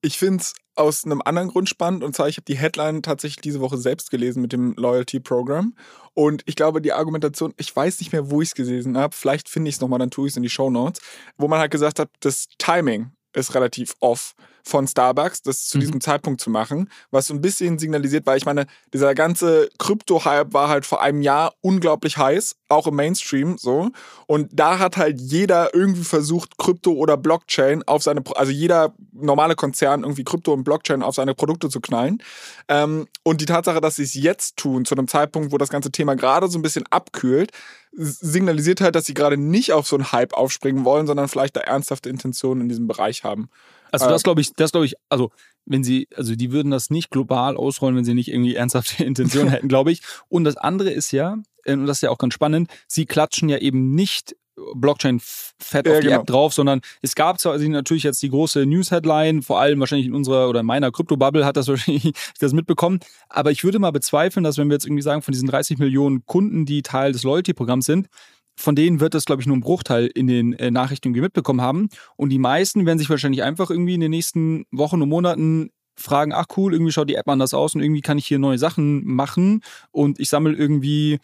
Ich 0.00 0.18
finde 0.18 0.38
es 0.38 0.54
aus 0.74 1.04
einem 1.04 1.22
anderen 1.24 1.48
Grund 1.48 1.68
spannend. 1.68 2.02
Und 2.02 2.14
zwar, 2.14 2.28
ich 2.28 2.36
habe 2.36 2.44
die 2.44 2.56
Headline 2.56 3.02
tatsächlich 3.02 3.42
diese 3.42 3.60
Woche 3.60 3.76
selbst 3.76 4.10
gelesen 4.10 4.42
mit 4.42 4.52
dem 4.52 4.74
Loyalty 4.74 5.20
Program. 5.20 5.74
Und 6.14 6.42
ich 6.46 6.56
glaube, 6.56 6.80
die 6.80 6.92
Argumentation, 6.92 7.54
ich 7.56 7.74
weiß 7.74 8.00
nicht 8.00 8.12
mehr, 8.12 8.30
wo 8.30 8.42
ich 8.42 8.48
es 8.48 8.54
gelesen 8.54 8.96
habe. 8.96 9.14
Vielleicht 9.14 9.48
finde 9.48 9.68
ich 9.68 9.76
es 9.76 9.80
nochmal, 9.80 9.98
dann 9.98 10.10
tue 10.10 10.26
ich 10.26 10.32
es 10.32 10.36
in 10.36 10.42
die 10.42 10.50
Show 10.50 10.70
Notes. 10.70 11.00
Wo 11.36 11.48
man 11.48 11.58
halt 11.58 11.70
gesagt 11.70 11.98
hat, 11.98 12.10
das 12.20 12.48
Timing 12.58 13.12
ist 13.34 13.54
relativ 13.54 13.94
off 14.00 14.34
von 14.62 14.86
Starbucks, 14.86 15.42
das 15.42 15.66
zu 15.66 15.78
mhm. 15.78 15.80
diesem 15.80 16.00
Zeitpunkt 16.00 16.40
zu 16.40 16.50
machen, 16.50 16.88
was 17.10 17.26
so 17.26 17.34
ein 17.34 17.40
bisschen 17.40 17.78
signalisiert, 17.78 18.26
weil 18.26 18.38
ich 18.38 18.46
meine, 18.46 18.66
dieser 18.92 19.14
ganze 19.14 19.68
Krypto-Hype 19.78 20.52
war 20.52 20.68
halt 20.68 20.86
vor 20.86 21.02
einem 21.02 21.22
Jahr 21.22 21.54
unglaublich 21.60 22.16
heiß, 22.16 22.56
auch 22.68 22.86
im 22.86 22.96
Mainstream 22.96 23.58
so. 23.58 23.90
Und 24.26 24.48
da 24.52 24.78
hat 24.78 24.96
halt 24.96 25.20
jeder 25.20 25.74
irgendwie 25.74 26.04
versucht, 26.04 26.58
Krypto 26.58 26.92
oder 26.92 27.16
Blockchain 27.16 27.82
auf 27.86 28.02
seine, 28.02 28.22
also 28.34 28.52
jeder 28.52 28.94
normale 29.12 29.54
Konzern 29.54 30.02
irgendwie 30.02 30.24
Krypto 30.24 30.52
und 30.52 30.64
Blockchain 30.64 31.02
auf 31.02 31.14
seine 31.14 31.34
Produkte 31.34 31.68
zu 31.68 31.80
knallen. 31.80 32.22
Ähm, 32.68 33.06
und 33.22 33.40
die 33.40 33.46
Tatsache, 33.46 33.80
dass 33.80 33.96
sie 33.96 34.04
es 34.04 34.14
jetzt 34.14 34.56
tun, 34.56 34.84
zu 34.84 34.94
einem 34.94 35.08
Zeitpunkt, 35.08 35.52
wo 35.52 35.58
das 35.58 35.68
ganze 35.68 35.90
Thema 35.90 36.14
gerade 36.14 36.48
so 36.48 36.58
ein 36.58 36.62
bisschen 36.62 36.84
abkühlt, 36.90 37.52
signalisiert 37.92 38.80
halt, 38.80 38.94
dass 38.94 39.06
sie 39.06 39.14
gerade 39.14 39.36
nicht 39.36 39.72
auf 39.72 39.86
so 39.86 39.96
einen 39.96 40.12
Hype 40.12 40.32
aufspringen 40.32 40.84
wollen, 40.84 41.06
sondern 41.06 41.28
vielleicht 41.28 41.56
da 41.56 41.60
ernsthafte 41.60 42.08
Intentionen 42.08 42.62
in 42.62 42.68
diesem 42.68 42.86
Bereich 42.86 43.22
haben. 43.24 43.50
Also 43.92 44.08
das 44.08 44.22
glaube 44.22 44.40
ich, 44.40 44.52
das 44.54 44.72
glaube 44.72 44.86
ich, 44.86 44.94
also 45.08 45.30
wenn 45.64 45.84
sie, 45.84 46.08
also 46.16 46.34
die 46.34 46.50
würden 46.50 46.70
das 46.70 46.90
nicht 46.90 47.10
global 47.10 47.56
ausrollen, 47.56 47.96
wenn 47.96 48.04
sie 48.04 48.14
nicht 48.14 48.28
irgendwie 48.28 48.54
ernsthafte 48.54 49.04
Intentionen 49.04 49.48
hätten, 49.50 49.68
glaube 49.68 49.92
ich. 49.92 50.02
Und 50.28 50.44
das 50.44 50.56
andere 50.56 50.90
ist 50.90 51.12
ja, 51.12 51.36
äh, 51.64 51.74
und 51.74 51.86
das 51.86 51.98
ist 51.98 52.02
ja 52.02 52.10
auch 52.10 52.18
ganz 52.18 52.34
spannend, 52.34 52.70
sie 52.88 53.06
klatschen 53.06 53.48
ja 53.48 53.58
eben 53.58 53.94
nicht 53.94 54.34
Blockchain 54.74 55.20
fett 55.20 55.88
auf 55.88 56.00
die 56.00 56.08
genau. 56.08 56.20
App 56.20 56.26
drauf, 56.26 56.52
sondern 56.52 56.82
es 57.00 57.14
gab 57.14 57.40
zwar 57.40 57.52
also 57.52 57.66
natürlich 57.68 58.02
jetzt 58.02 58.22
die 58.22 58.28
große 58.28 58.66
News-Headline, 58.66 59.42
vor 59.42 59.60
allem 59.60 59.80
wahrscheinlich 59.80 60.06
in 60.06 60.14
unserer 60.14 60.48
oder 60.48 60.60
in 60.60 60.66
meiner 60.66 60.90
Krypto-Bubble 60.90 61.44
hat 61.44 61.56
das 61.56 61.68
wahrscheinlich 61.68 62.12
das 62.38 62.52
mitbekommen. 62.52 63.00
Aber 63.28 63.50
ich 63.50 63.64
würde 63.64 63.78
mal 63.78 63.92
bezweifeln, 63.92 64.44
dass 64.44 64.58
wenn 64.58 64.68
wir 64.68 64.74
jetzt 64.74 64.86
irgendwie 64.86 65.02
sagen, 65.02 65.22
von 65.22 65.32
diesen 65.32 65.48
30 65.48 65.78
Millionen 65.78 66.26
Kunden, 66.26 66.66
die 66.66 66.82
Teil 66.82 67.12
des 67.12 67.22
Loyalty-Programms 67.22 67.86
sind, 67.86 68.08
von 68.56 68.74
denen 68.74 69.00
wird 69.00 69.14
das, 69.14 69.24
glaube 69.24 69.42
ich, 69.42 69.46
nur 69.46 69.56
ein 69.56 69.60
Bruchteil 69.60 70.06
in 70.06 70.26
den 70.26 70.52
äh, 70.54 70.70
Nachrichten 70.70 71.08
irgendwie 71.08 71.22
mitbekommen 71.22 71.60
haben. 71.60 71.88
Und 72.16 72.30
die 72.30 72.38
meisten 72.38 72.86
werden 72.86 72.98
sich 72.98 73.10
wahrscheinlich 73.10 73.42
einfach 73.42 73.70
irgendwie 73.70 73.94
in 73.94 74.00
den 74.00 74.10
nächsten 74.10 74.64
Wochen 74.70 75.00
und 75.02 75.08
Monaten 75.08 75.70
fragen, 75.96 76.32
ach 76.32 76.46
cool, 76.56 76.72
irgendwie 76.72 76.92
schaut 76.92 77.10
die 77.10 77.16
App 77.16 77.28
anders 77.28 77.54
aus 77.54 77.74
und 77.74 77.82
irgendwie 77.82 78.00
kann 78.00 78.18
ich 78.18 78.26
hier 78.26 78.38
neue 78.38 78.58
Sachen 78.58 79.04
machen 79.04 79.62
und 79.90 80.20
ich 80.20 80.28
sammle 80.30 80.54
irgendwie 80.54 81.18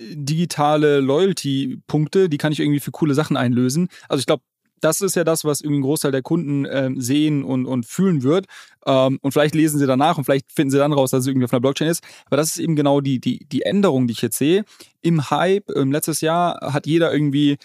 digitale 0.00 1.00
Loyalty-Punkte, 1.00 2.28
die 2.28 2.38
kann 2.38 2.52
ich 2.52 2.60
irgendwie 2.60 2.80
für 2.80 2.90
coole 2.90 3.14
Sachen 3.14 3.36
einlösen. 3.36 3.88
Also 4.08 4.20
ich 4.20 4.26
glaube, 4.26 4.42
das 4.82 5.00
ist 5.00 5.16
ja 5.16 5.24
das, 5.24 5.44
was 5.44 5.60
irgendwie 5.60 5.80
ein 5.80 5.82
Großteil 5.82 6.12
der 6.12 6.22
Kunden 6.22 6.66
ähm, 6.70 7.00
sehen 7.00 7.44
und, 7.44 7.66
und 7.66 7.86
fühlen 7.86 8.22
wird. 8.22 8.46
Ähm, 8.84 9.18
und 9.22 9.32
vielleicht 9.32 9.54
lesen 9.54 9.78
sie 9.78 9.86
danach 9.86 10.18
und 10.18 10.24
vielleicht 10.24 10.52
finden 10.52 10.70
sie 10.70 10.78
dann 10.78 10.92
raus, 10.92 11.12
dass 11.12 11.20
es 11.20 11.26
irgendwie 11.26 11.44
auf 11.44 11.52
einer 11.52 11.60
Blockchain 11.60 11.88
ist. 11.88 12.02
Aber 12.26 12.36
das 12.36 12.50
ist 12.50 12.58
eben 12.58 12.76
genau 12.76 13.00
die, 13.00 13.20
die, 13.20 13.46
die 13.46 13.62
Änderung, 13.62 14.06
die 14.06 14.12
ich 14.12 14.22
jetzt 14.22 14.38
sehe. 14.38 14.64
Im 15.00 15.30
Hype, 15.30 15.70
ähm, 15.76 15.92
letztes 15.92 16.20
Jahr 16.20 16.72
hat 16.72 16.86
jeder 16.86 17.12
irgendwie 17.12 17.58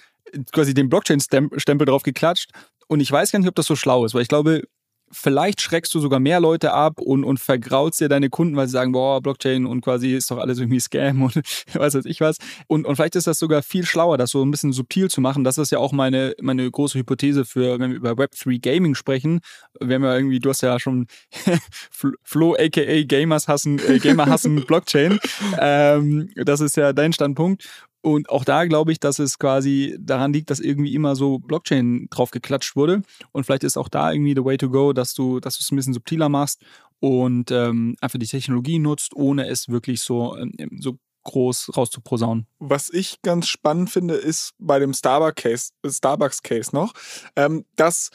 quasi 0.51 0.73
den 0.73 0.89
Blockchain-Stempel 0.89 1.85
drauf 1.85 2.03
geklatscht. 2.03 2.51
Und 2.87 2.99
ich 2.99 3.11
weiß 3.11 3.31
gar 3.31 3.39
nicht, 3.39 3.49
ob 3.49 3.55
das 3.55 3.65
so 3.65 3.75
schlau 3.75 4.05
ist, 4.05 4.13
weil 4.13 4.21
ich 4.21 4.27
glaube, 4.27 4.63
vielleicht 5.11 5.61
schreckst 5.61 5.93
du 5.93 5.99
sogar 5.99 6.19
mehr 6.19 6.39
Leute 6.39 6.73
ab 6.73 6.99
und, 6.99 7.23
und 7.23 7.39
vergraulst 7.39 7.99
dir 7.99 8.09
deine 8.09 8.29
Kunden, 8.29 8.55
weil 8.55 8.67
sie 8.67 8.73
sagen, 8.73 8.91
boah, 8.91 9.21
Blockchain 9.21 9.65
und 9.65 9.81
quasi 9.81 10.13
ist 10.15 10.31
doch 10.31 10.37
alles 10.37 10.59
irgendwie 10.59 10.79
Scam 10.79 11.23
und 11.23 11.35
weiß 11.73 11.95
weiß 11.95 12.05
ich 12.05 12.21
was. 12.21 12.37
Und, 12.67 12.85
und 12.85 12.95
vielleicht 12.95 13.15
ist 13.15 13.27
das 13.27 13.39
sogar 13.39 13.63
viel 13.63 13.85
schlauer, 13.85 14.17
das 14.17 14.31
so 14.31 14.43
ein 14.43 14.51
bisschen 14.51 14.73
subtil 14.73 15.09
zu 15.09 15.21
machen. 15.21 15.43
Das 15.43 15.57
ist 15.57 15.71
ja 15.71 15.79
auch 15.79 15.91
meine, 15.91 16.33
meine 16.41 16.69
große 16.69 16.99
Hypothese 16.99 17.45
für, 17.45 17.79
wenn 17.79 17.91
wir 17.91 17.97
über 17.97 18.11
Web3 18.11 18.61
Gaming 18.61 18.95
sprechen. 18.95 19.39
Wir 19.79 19.95
haben 19.95 20.03
ja 20.03 20.15
irgendwie, 20.15 20.39
du 20.39 20.49
hast 20.49 20.61
ja 20.61 20.79
schon 20.79 21.07
Flo 22.23 22.55
aka 22.55 23.03
Gamers 23.03 23.47
hassen, 23.47 23.79
äh, 23.79 23.99
Gamer 23.99 24.27
hassen 24.27 24.65
Blockchain. 24.67 25.19
Ähm, 25.59 26.29
das 26.35 26.61
ist 26.61 26.77
ja 26.77 26.93
dein 26.93 27.13
Standpunkt. 27.13 27.63
Und 28.07 28.29
auch 28.29 28.45
da 28.45 28.65
glaube 28.65 28.91
ich, 28.91 28.99
dass 28.99 29.19
es 29.19 29.37
quasi 29.37 29.97
daran 29.99 30.31
liegt, 30.31 30.49
dass 30.49 30.59
irgendwie 30.59 30.95
immer 30.95 31.15
so 31.15 31.39
Blockchain 31.39 32.07
drauf 32.09 32.31
geklatscht 32.31 32.75
wurde. 32.75 33.01
Und 33.33 33.45
vielleicht 33.45 33.63
ist 33.63 33.77
auch 33.77 33.89
da 33.89 34.11
irgendwie 34.11 34.33
the 34.33 34.45
way 34.45 34.57
to 34.57 34.69
go, 34.69 34.93
dass 34.93 35.13
du, 35.13 35.39
dass 35.39 35.57
du 35.57 35.61
es 35.61 35.71
ein 35.71 35.75
bisschen 35.75 35.93
subtiler 35.93 36.29
machst 36.29 36.61
und 36.99 37.51
ähm, 37.51 37.95
einfach 37.99 38.17
die 38.17 38.25
Technologie 38.25 38.79
nutzt, 38.79 39.15
ohne 39.15 39.47
es 39.47 39.67
wirklich 39.67 40.01
so, 40.01 40.37
ähm, 40.37 40.53
so 40.79 40.97
groß 41.23 41.75
rauszuposaunen. 41.75 42.47
Was 42.59 42.89
ich 42.89 43.21
ganz 43.21 43.47
spannend 43.49 43.89
finde, 43.89 44.13
ist 44.15 44.53
bei 44.57 44.79
dem 44.79 44.93
Starbucks-Case 44.93 45.71
Starbucks 45.85 46.41
Case 46.41 46.73
noch, 46.73 46.93
ähm, 47.35 47.65
dass 47.75 48.11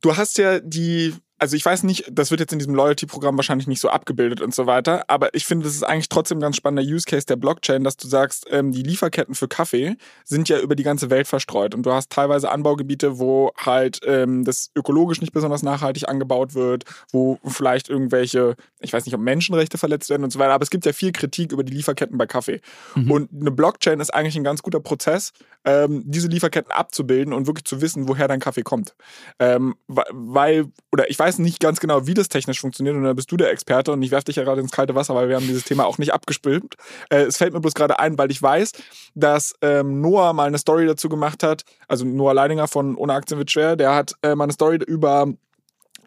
du 0.00 0.16
hast 0.16 0.38
ja 0.38 0.60
die 0.60 1.14
also 1.38 1.56
ich 1.56 1.64
weiß 1.64 1.84
nicht, 1.84 2.04
das 2.10 2.30
wird 2.30 2.40
jetzt 2.40 2.52
in 2.52 2.58
diesem 2.58 2.74
Loyalty-Programm 2.74 3.36
wahrscheinlich 3.36 3.66
nicht 3.66 3.80
so 3.80 3.88
abgebildet 3.88 4.40
und 4.40 4.54
so 4.54 4.66
weiter, 4.66 5.04
aber 5.08 5.34
ich 5.34 5.44
finde, 5.44 5.64
das 5.64 5.74
ist 5.74 5.82
eigentlich 5.82 6.08
trotzdem 6.08 6.38
ein 6.38 6.42
ganz 6.42 6.56
spannender 6.56 6.82
Use 6.82 7.04
Case 7.04 7.26
der 7.26 7.36
Blockchain, 7.36 7.84
dass 7.84 7.96
du 7.96 8.08
sagst, 8.08 8.46
ähm, 8.50 8.72
die 8.72 8.82
Lieferketten 8.82 9.34
für 9.34 9.48
Kaffee 9.48 9.96
sind 10.24 10.48
ja 10.48 10.58
über 10.58 10.74
die 10.74 10.82
ganze 10.82 11.10
Welt 11.10 11.28
verstreut 11.28 11.74
und 11.74 11.84
du 11.84 11.92
hast 11.92 12.10
teilweise 12.10 12.50
Anbaugebiete, 12.50 13.18
wo 13.18 13.52
halt 13.56 14.00
ähm, 14.04 14.44
das 14.44 14.70
ökologisch 14.74 15.20
nicht 15.20 15.32
besonders 15.32 15.62
nachhaltig 15.62 16.08
angebaut 16.08 16.54
wird, 16.54 16.84
wo 17.12 17.38
vielleicht 17.44 17.88
irgendwelche, 17.88 18.56
ich 18.80 18.92
weiß 18.92 19.04
nicht, 19.06 19.14
ob 19.14 19.20
Menschenrechte 19.20 19.78
verletzt 19.78 20.10
werden 20.10 20.24
und 20.24 20.32
so 20.32 20.38
weiter, 20.38 20.52
aber 20.52 20.62
es 20.62 20.70
gibt 20.70 20.86
ja 20.86 20.92
viel 20.92 21.12
Kritik 21.12 21.52
über 21.52 21.62
die 21.62 21.72
Lieferketten 21.72 22.18
bei 22.18 22.26
Kaffee. 22.26 22.60
Mhm. 22.94 23.10
Und 23.10 23.30
eine 23.40 23.50
Blockchain 23.50 24.00
ist 24.00 24.12
eigentlich 24.12 24.36
ein 24.36 24.44
ganz 24.44 24.62
guter 24.62 24.80
Prozess, 24.80 25.32
ähm, 25.64 26.02
diese 26.06 26.28
Lieferketten 26.28 26.72
abzubilden 26.72 27.32
und 27.32 27.46
wirklich 27.46 27.64
zu 27.64 27.80
wissen, 27.80 28.08
woher 28.08 28.28
dein 28.28 28.40
Kaffee 28.40 28.62
kommt. 28.62 28.94
Ähm, 29.38 29.76
weil, 29.86 30.66
oder 30.92 31.10
ich 31.10 31.18
weiß 31.18 31.27
weiß 31.28 31.38
nicht 31.38 31.60
ganz 31.60 31.78
genau, 31.78 32.06
wie 32.06 32.14
das 32.14 32.28
technisch 32.28 32.60
funktioniert 32.60 32.96
und 32.96 33.04
da 33.04 33.12
bist 33.12 33.30
du 33.30 33.36
der 33.36 33.50
Experte 33.50 33.92
und 33.92 34.02
ich 34.02 34.10
werfe 34.10 34.24
dich 34.24 34.36
ja 34.36 34.44
gerade 34.44 34.62
ins 34.62 34.70
kalte 34.70 34.94
Wasser, 34.94 35.14
weil 35.14 35.28
wir 35.28 35.36
haben 35.36 35.46
dieses 35.46 35.64
Thema 35.64 35.84
auch 35.84 35.98
nicht 35.98 36.14
abgespült. 36.14 36.74
Äh, 37.10 37.24
es 37.24 37.36
fällt 37.36 37.52
mir 37.52 37.60
bloß 37.60 37.74
gerade 37.74 37.98
ein, 37.98 38.16
weil 38.16 38.30
ich 38.30 38.40
weiß, 38.40 38.72
dass 39.14 39.54
ähm, 39.60 40.00
Noah 40.00 40.32
mal 40.32 40.46
eine 40.46 40.58
Story 40.58 40.86
dazu 40.86 41.10
gemacht 41.10 41.42
hat, 41.42 41.64
also 41.86 42.06
Noah 42.06 42.32
Leidinger 42.32 42.66
von 42.66 42.96
Ohne 42.96 43.12
Aktien 43.12 43.38
wird 43.38 43.50
schwer, 43.50 43.76
der 43.76 43.94
hat 43.94 44.14
äh, 44.22 44.34
mal 44.34 44.44
eine 44.44 44.54
Story 44.54 44.78
über 44.86 45.26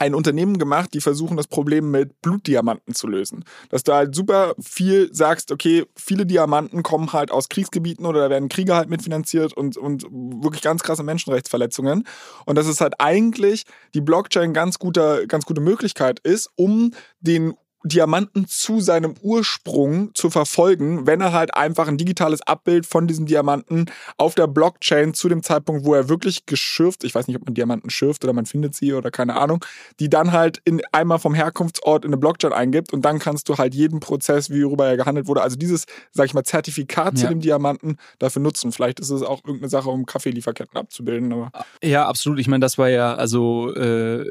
ein 0.02 0.16
Unternehmen 0.16 0.58
gemacht, 0.58 0.96
die 0.96 1.00
versuchen, 1.00 1.38
das 1.38 1.46
Problem 1.46 1.92
mit 1.92 2.24
Blutdiamanten 2.24 2.96
zu 2.96 3.06
lösen. 3.06 3.46
Dass 3.70 3.84
du 3.84 3.94
halt 3.94 4.16
super 4.16 4.56
viel 4.60 5.14
sagst, 5.14 5.52
okay, 5.52 5.86
viele 5.96 6.26
Diamanten 6.26 6.82
kommen 6.82 7.14
halt 7.14 7.30
aus 7.30 7.50
Kriegsgebieten 7.50 8.08
oder 8.08 8.22
da 8.22 8.30
werden 8.32 8.50
Kriege 8.50 8.76
halt 8.76 8.90
mitfinanziert 8.90 9.54
und, 9.54 9.78
und 9.78 10.08
wirklich 10.10 10.64
ganz 10.64 10.82
krasse 10.82 11.04
Menschenrechtsverletzungen. 11.04 12.08
Und 12.48 12.58
dass 12.58 12.66
es 12.66 12.82
halt 12.82 12.96
eigentlich 12.98 13.66
die 13.94 14.02
Blockchain 14.02 14.54
ganz, 14.54 14.80
guter, 14.80 15.28
ganz 15.28 15.46
gute 15.46 15.62
Möglichkeit 15.62 16.20
ist, 16.20 16.50
um 16.56 16.94
den 17.20 17.54
Diamanten 17.84 18.48
zu 18.48 18.80
seinem 18.80 19.16
Ursprung 19.22 20.12
zu 20.14 20.30
verfolgen, 20.30 21.08
wenn 21.08 21.22
er 21.22 21.34
halt 21.34 21.56
einfach 21.56 21.88
ein 21.88 21.98
digitales 21.98 22.42
Abbild 22.42 22.86
von 22.86 23.08
diesem 23.08 23.26
Diamanten 23.26 23.86
auf 24.18 24.36
der 24.36 24.48
Blockchain 24.48 25.14
zu 25.14 25.30
dem 25.30 25.44
Zeitpunkt, 25.44 25.86
wo 25.86 25.94
er 25.94 26.10
wirklich 26.10 26.46
geschürft, 26.46 27.04
ich 27.04 27.16
weiß 27.16 27.28
nicht, 27.28 27.38
ob 27.38 27.46
man 27.46 27.54
Diamanten 27.54 27.90
schürft 27.90 28.24
oder 28.24 28.34
man 28.34 28.46
findet 28.46 28.76
sie 28.76 28.94
oder 28.94 29.12
keine 29.12 29.36
Ahnung, 29.36 29.66
die 30.00 30.10
dann 30.10 30.32
halt 30.32 30.62
in 30.66 30.82
einmal 30.92 31.20
vom 31.20 31.34
Herkunftsort 31.34 32.06
in 32.06 32.10
eine 32.10 32.18
Blockchain 32.18 32.54
eingibt 32.54 32.94
und 32.94 33.04
dann 33.04 33.20
kannst 33.20 33.50
du 33.50 33.58
halt 33.58 33.74
jeden 33.74 34.00
Prozess, 34.00 34.50
wie 34.50 34.64
worüber 34.64 34.88
er 34.88 34.98
gehandelt 34.98 35.28
wurde, 35.28 35.42
also 35.42 35.56
dieses, 35.56 35.86
sag 36.12 36.26
ich 36.26 36.34
mal, 36.34 36.44
Zertifikat 36.44 37.18
ja. 37.18 37.22
zu 37.22 37.28
dem 37.28 37.42
Diamanten 37.42 37.98
dafür 38.20 38.42
nutzen. 38.42 38.72
Vielleicht 38.72 39.00
ist 39.00 39.10
es 39.10 39.22
auch 39.22 39.44
irgendeine 39.44 39.70
Sache, 39.70 39.90
um 39.90 40.06
Kaffeelieferketten 40.06 40.78
abzubilden. 40.78 41.34
Aber 41.34 41.52
ja, 41.84 42.08
absolut. 42.08 42.40
Ich 42.40 42.48
meine, 42.48 42.62
das 42.62 42.78
war 42.78 42.90
ja 42.90 43.16
also 43.16 43.74
äh, 43.76 44.30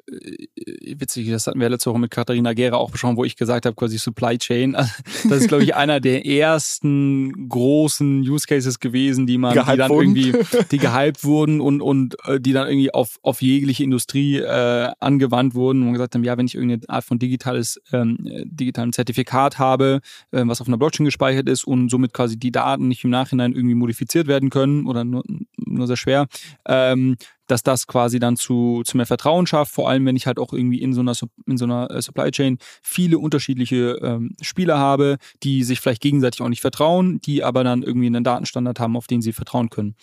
witzig, 0.97 1.31
das 1.31 1.47
hatten 1.47 1.61
wir 1.61 1.69
letzte 1.69 1.91
Woche 1.91 1.99
mit 1.99 2.11
Katharina 2.11 2.53
Gera 2.53 2.77
auch 2.77 2.91
besprochen, 2.91 3.17
wo 3.17 3.25
ich 3.25 3.37
gesagt 3.41 3.67
habe, 3.67 3.75
quasi 3.75 3.99
Supply 3.99 4.39
Chain. 4.39 4.77
Das 5.29 5.41
ist, 5.43 5.49
glaube 5.49 5.65
ich, 5.65 5.75
einer 5.75 6.01
der 6.01 6.27
ersten 6.27 7.49
großen 7.49 8.21
Use 8.21 8.47
Cases 8.47 8.79
gewesen, 8.81 9.27
die 9.27 9.39
man, 9.39 9.53
die 9.53 9.77
dann 9.77 9.91
wurden. 9.91 10.17
irgendwie, 10.17 10.35
die 10.71 10.79
gehypt 10.79 11.25
wurden 11.25 11.61
und, 11.61 11.81
und 11.81 12.17
äh, 12.27 12.41
die 12.41 12.53
dann 12.53 12.69
irgendwie 12.69 12.93
auf, 12.93 13.19
auf 13.23 13.43
jegliche 13.43 13.85
Industrie 13.85 14.39
äh, 14.39 14.91
angewandt 15.01 15.55
wurden 15.55 15.83
und 15.83 15.93
gesagt 15.93 16.15
haben, 16.15 16.25
ja, 16.25 16.37
wenn 16.39 16.47
ich 16.47 16.55
irgendeine 16.55 16.89
Art 16.89 17.05
von 17.05 17.19
digitales, 17.19 17.81
ähm, 17.93 18.19
digitalen 18.45 18.93
Zertifikat 18.93 19.59
habe, 19.59 20.01
äh, 20.31 20.43
was 20.45 20.61
auf 20.61 20.69
einer 20.69 20.79
Blockchain 20.79 21.05
gespeichert 21.05 21.49
ist 21.49 21.65
und 21.65 21.91
somit 21.91 22.13
quasi 22.13 22.39
die 22.39 22.53
Daten 22.53 22.89
nicht 22.89 23.05
im 23.05 23.11
Nachhinein 23.11 23.53
irgendwie 23.53 23.75
modifiziert 23.75 24.27
werden 24.27 24.51
können 24.51 24.87
oder 24.87 25.05
nur, 25.05 25.23
nur 25.57 25.87
sehr 25.87 25.97
schwer, 25.97 26.27
ähm, 26.67 27.17
dass 27.51 27.63
das 27.63 27.87
quasi 27.87 28.19
dann 28.19 28.37
zu, 28.37 28.83
zu 28.85 28.97
mehr 28.97 29.07
Vertrauen 29.07 29.47
schafft, 29.47 29.73
vor 29.73 29.89
allem 29.89 30.07
wenn 30.07 30.17
ich 30.17 30.27
halt 30.27 30.39
auch 30.39 30.53
irgendwie 30.53 30.81
in 30.81 30.93
so 30.93 31.01
einer, 31.01 31.15
in 31.47 31.59
so 31.59 31.65
einer 31.65 31.91
äh, 31.91 32.03
Supply 32.03 32.31
Chain 32.31 32.59
viele 32.83 33.19
unterschiedliche 33.19 33.99
ähm, 34.03 34.37
Spieler 34.41 34.79
habe, 34.79 35.19
die 35.43 35.65
sich 35.65 35.81
vielleicht 35.81 36.03
gegenseitig 36.03 36.43
auch 36.43 36.49
nicht 36.49 36.61
vertrauen, 36.61 37.21
die 37.21 37.43
aber 37.43 37.65
dann 37.65 37.83
irgendwie 37.83 38.07
einen 38.07 38.25
Datenstandard 38.25 38.81
haben, 38.81 38.97
auf 38.97 39.07
den 39.07 39.23
sie 39.23 39.33
vertrauen 39.33 39.71
können. 39.71 39.95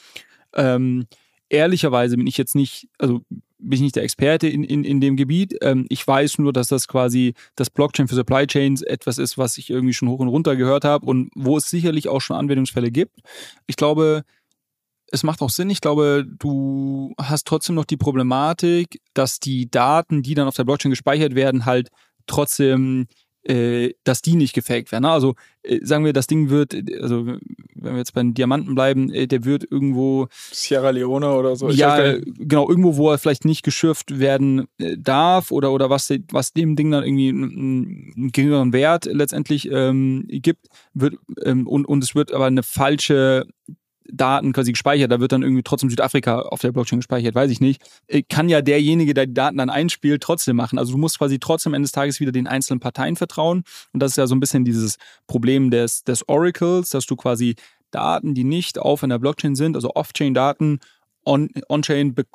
Ähm, 0.54 1.08
ehrlicherweise 1.50 2.18
bin 2.18 2.28
ich 2.28 2.38
jetzt 2.38 2.56
nicht, 2.56 2.88
also 2.98 3.22
bin 3.60 3.74
ich 3.74 3.82
nicht 3.82 3.95
der 3.95 4.04
Experte 4.04 4.48
in, 4.48 4.64
in, 4.64 4.84
in 4.84 5.02
dem 5.02 5.16
Gebiet. 5.16 5.56
Ähm, 5.62 5.86
ich 5.89 6.06
weiß 6.06 6.38
nur, 6.39 6.54
dass 6.54 6.68
das 6.68 6.88
quasi 6.88 7.34
das 7.56 7.70
Blockchain 7.70 8.08
für 8.08 8.16
Supply 8.16 8.45
Chains 8.45 8.82
etwas 8.82 9.18
ist, 9.18 9.38
was 9.38 9.58
ich 9.58 9.70
irgendwie 9.70 9.93
schon 9.93 10.10
hoch 10.10 10.20
und 10.20 10.28
runter 10.28 10.56
gehört 10.56 10.86
habe 10.86 11.06
und 11.06 11.32
wo 11.36 11.58
es 11.58 11.70
sicherlich 11.70 12.08
auch 12.08 12.22
schon 12.22 12.38
Anwendungsfälle 12.38 12.91
gibt. 12.91 13.20
Ich 13.66 13.76
glaube, 13.76 14.24
es 15.12 15.24
macht 15.24 15.41
auch 15.41 15.49
Sinn. 15.49 15.70
Ich 15.70 15.82
glaube, 15.82 16.26
du 16.28 17.14
hast 17.18 17.47
trotzdem 17.47 17.76
noch 17.76 17.86
die 17.86 17.97
Problematik, 17.97 19.01
dass 19.14 19.39
die 19.39 19.70
Daten, 19.70 20.22
die 20.22 20.34
dann 20.34 20.47
auf 20.47 20.55
der 20.55 20.66
Blockchain 20.66 20.91
gespeichert 20.91 21.36
werden, 21.36 21.66
halt 21.66 21.89
trotzdem, 22.28 23.08
äh, 23.43 23.93
dass 24.03 24.22
die 24.22 24.36
nicht 24.36 24.53
gefaked 24.53 24.91
werden. 24.91 25.05
Also 25.05 25.36
äh, 25.64 25.80
sagen 25.82 26.03
wir, 26.03 26.12
das 26.12 26.28
Ding 26.28 26.49
wird, 26.49 26.76
also 27.01 27.26
wenn 27.26 27.93
wir 27.93 27.97
jetzt 27.97 28.14
bei 28.14 28.22
den 28.22 28.34
Diamanten 28.34 28.76
bleiben, 28.76 29.10
äh, 29.14 29.28
der 29.28 29.45
wird 29.45 29.66
irgendwo 29.70 30.28
Sierra 30.51 30.89
Leone 30.89 31.34
oder 31.34 31.55
so. 31.55 31.70
Ich 31.70 31.78
ja, 31.78 32.18
genau, 32.18 32.68
irgendwo, 32.68 32.97
wo 32.97 33.10
er 33.10 33.18
vielleicht 33.18 33.45
nicht 33.45 33.64
geschürft 33.64 34.20
werden 34.20 34.68
äh, 34.78 34.97
darf 34.97 35.51
oder 35.51 35.72
oder 35.72 35.89
was, 35.89 36.14
was 36.32 36.51
dem 36.51 36.76
Ding 36.76 36.91
dann 36.91 37.05
irgendwie 37.05 37.30
einen, 37.30 38.14
einen 38.18 38.32
geringeren 38.34 38.74
Wert 38.74 39.05
letztendlich 39.05 39.72
ähm, 39.72 40.26
gibt, 40.28 40.68
wird 40.93 41.16
ähm, 41.43 41.66
und, 41.68 41.86
und 41.86 42.03
es 42.03 42.16
wird 42.16 42.34
aber 42.34 42.47
eine 42.47 42.64
falsche 42.64 43.45
Daten 44.12 44.53
quasi 44.53 44.72
gespeichert, 44.72 45.12
da 45.12 45.20
wird 45.20 45.32
dann 45.32 45.43
irgendwie 45.43 45.64
trotzdem 45.64 45.89
Südafrika 45.89 46.39
auf 46.41 46.60
der 46.62 46.72
Blockchain 46.72 46.99
gespeichert, 46.99 47.36
weiß 47.36 47.51
ich 47.51 47.62
nicht, 47.62 47.82
äh, 48.08 48.24
kann 48.24 48.49
ja 48.49 48.62
derjenige, 48.62 49.14
der 49.14 49.26
die 49.26 49.34
Daten 49.34 49.58
dann 49.58 49.70
einspielt, 49.70 50.22
trotzdem 50.24 50.55
machen. 50.55 50.80
Also 50.80 50.93
du 50.93 50.97
musst 50.97 51.20
quasi 51.20 51.39
trotzdem 51.39 51.72
am 51.72 51.76
Ende 51.76 51.86
des 51.86 51.91
Tages 51.91 52.20
wieder 52.20 52.32
den 52.32 52.47
einzelnen 52.47 52.80
Parteien 52.80 53.16
vertrauen. 53.16 53.64
Und 53.93 54.01
das 54.01 54.12
ist 54.12 54.18
ja 54.18 54.28
so 54.28 54.36
ein 54.36 54.39
bisschen 54.39 54.66
dieses 54.66 54.97
Problem 55.28 55.72
des, 55.72 56.03
des 56.03 56.28
Oracles, 56.28 56.89
dass 56.89 57.05
du 57.05 57.16
quasi 57.16 57.55
Daten, 57.91 58.34
die 58.34 58.43
nicht 58.43 58.80
auf 58.80 59.03
einer 59.03 59.20
Blockchain 59.20 59.55
sind, 59.55 59.76
also 59.76 59.91
Off-Chain-Daten 59.95 60.80
on-chain 61.28 62.16
on 62.18 62.26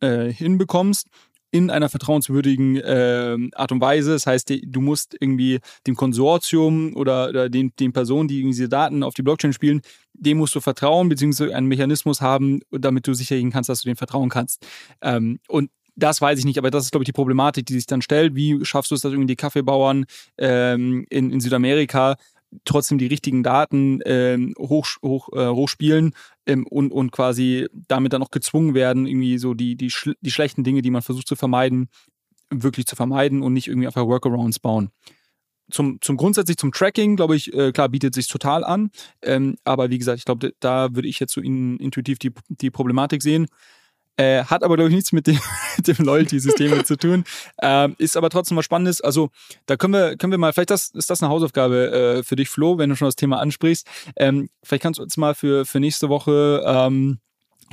äh, 0.00 0.32
hinbekommst 0.32 1.08
in 1.50 1.70
einer 1.70 1.88
vertrauenswürdigen 1.88 2.76
äh, 2.76 3.36
Art 3.54 3.72
und 3.72 3.80
Weise. 3.80 4.12
Das 4.12 4.26
heißt, 4.26 4.52
du 4.62 4.80
musst 4.80 5.16
irgendwie 5.18 5.60
dem 5.86 5.96
Konsortium 5.96 6.94
oder, 6.94 7.28
oder 7.28 7.48
den, 7.48 7.72
den 7.78 7.92
Personen, 7.92 8.28
die 8.28 8.42
diese 8.42 8.68
Daten 8.68 9.02
auf 9.02 9.14
die 9.14 9.22
Blockchain 9.22 9.52
spielen, 9.52 9.80
dem 10.12 10.38
musst 10.38 10.54
du 10.54 10.60
vertrauen, 10.60 11.08
beziehungsweise 11.08 11.54
einen 11.54 11.68
Mechanismus 11.68 12.20
haben, 12.20 12.60
damit 12.70 13.06
du 13.06 13.14
sicher 13.14 13.36
gehen 13.36 13.50
kannst, 13.50 13.68
dass 13.68 13.82
du 13.82 13.88
dem 13.88 13.96
vertrauen 13.96 14.28
kannst. 14.28 14.66
Ähm, 15.00 15.38
und 15.48 15.70
das 15.96 16.20
weiß 16.20 16.38
ich 16.38 16.44
nicht, 16.44 16.58
aber 16.58 16.70
das 16.70 16.84
ist, 16.84 16.90
glaube 16.92 17.02
ich, 17.02 17.08
die 17.08 17.12
Problematik, 17.12 17.66
die 17.66 17.74
sich 17.74 17.86
dann 17.86 18.02
stellt. 18.02 18.36
Wie 18.36 18.64
schaffst 18.64 18.90
du 18.90 18.94
es, 18.94 19.00
dass 19.00 19.12
irgendwie 19.12 19.26
die 19.26 19.36
Kaffeebauern 19.36 20.06
ähm, 20.38 21.06
in, 21.10 21.32
in 21.32 21.40
Südamerika 21.40 22.16
trotzdem 22.64 22.98
die 22.98 23.06
richtigen 23.06 23.42
Daten 23.42 24.00
ähm, 24.06 24.54
hoch, 24.58 24.86
hoch, 25.02 25.28
äh, 25.32 25.48
hochspielen 25.48 26.14
und, 26.48 26.92
und 26.92 27.12
quasi 27.12 27.68
damit 27.72 28.12
dann 28.12 28.22
auch 28.22 28.30
gezwungen 28.30 28.74
werden, 28.74 29.06
irgendwie 29.06 29.38
so 29.38 29.54
die, 29.54 29.76
die, 29.76 29.92
die 30.20 30.30
schlechten 30.30 30.64
Dinge, 30.64 30.82
die 30.82 30.90
man 30.90 31.02
versucht 31.02 31.28
zu 31.28 31.36
vermeiden, 31.36 31.88
wirklich 32.50 32.86
zu 32.86 32.96
vermeiden 32.96 33.42
und 33.42 33.52
nicht 33.52 33.68
irgendwie 33.68 33.86
einfach 33.86 34.06
Workarounds 34.06 34.58
bauen. 34.58 34.90
Zum, 35.70 36.00
zum 36.00 36.16
grundsätzlich 36.16 36.56
zum 36.56 36.72
Tracking, 36.72 37.16
glaube 37.16 37.36
ich, 37.36 37.52
äh, 37.52 37.72
klar, 37.72 37.90
bietet 37.90 38.14
sich 38.14 38.26
total 38.26 38.64
an. 38.64 38.90
Ähm, 39.20 39.56
aber 39.64 39.90
wie 39.90 39.98
gesagt, 39.98 40.18
ich 40.18 40.24
glaube, 40.24 40.54
da 40.60 40.94
würde 40.94 41.08
ich 41.08 41.20
jetzt 41.20 41.34
so 41.34 41.42
in, 41.42 41.76
intuitiv 41.76 42.18
die, 42.18 42.32
die 42.48 42.70
Problematik 42.70 43.22
sehen. 43.22 43.46
Äh, 44.18 44.44
hat 44.44 44.64
aber, 44.64 44.74
glaube 44.74 44.90
ich, 44.90 44.96
nichts 44.96 45.12
mit 45.12 45.28
dem, 45.28 45.38
dem 45.78 46.04
Loyalty-System 46.04 46.84
zu 46.84 46.96
tun. 46.96 47.24
Ähm, 47.62 47.94
ist 47.98 48.16
aber 48.16 48.30
trotzdem 48.30 48.56
was 48.56 48.64
Spannendes. 48.64 49.00
Also, 49.00 49.30
da 49.66 49.76
können 49.76 49.94
wir, 49.94 50.16
können 50.16 50.32
wir 50.32 50.38
mal, 50.38 50.52
vielleicht 50.52 50.70
das, 50.70 50.90
ist 50.90 51.08
das 51.08 51.22
eine 51.22 51.30
Hausaufgabe 51.30 52.18
äh, 52.18 52.22
für 52.24 52.34
dich, 52.34 52.48
Flo, 52.48 52.78
wenn 52.78 52.90
du 52.90 52.96
schon 52.96 53.06
das 53.06 53.16
Thema 53.16 53.38
ansprichst. 53.38 53.86
Ähm, 54.16 54.50
vielleicht 54.64 54.82
kannst 54.82 54.98
du 54.98 55.04
uns 55.04 55.16
mal 55.16 55.34
für, 55.34 55.64
für 55.64 55.78
nächste 55.78 56.08
Woche 56.08 56.62
ähm, 56.66 57.20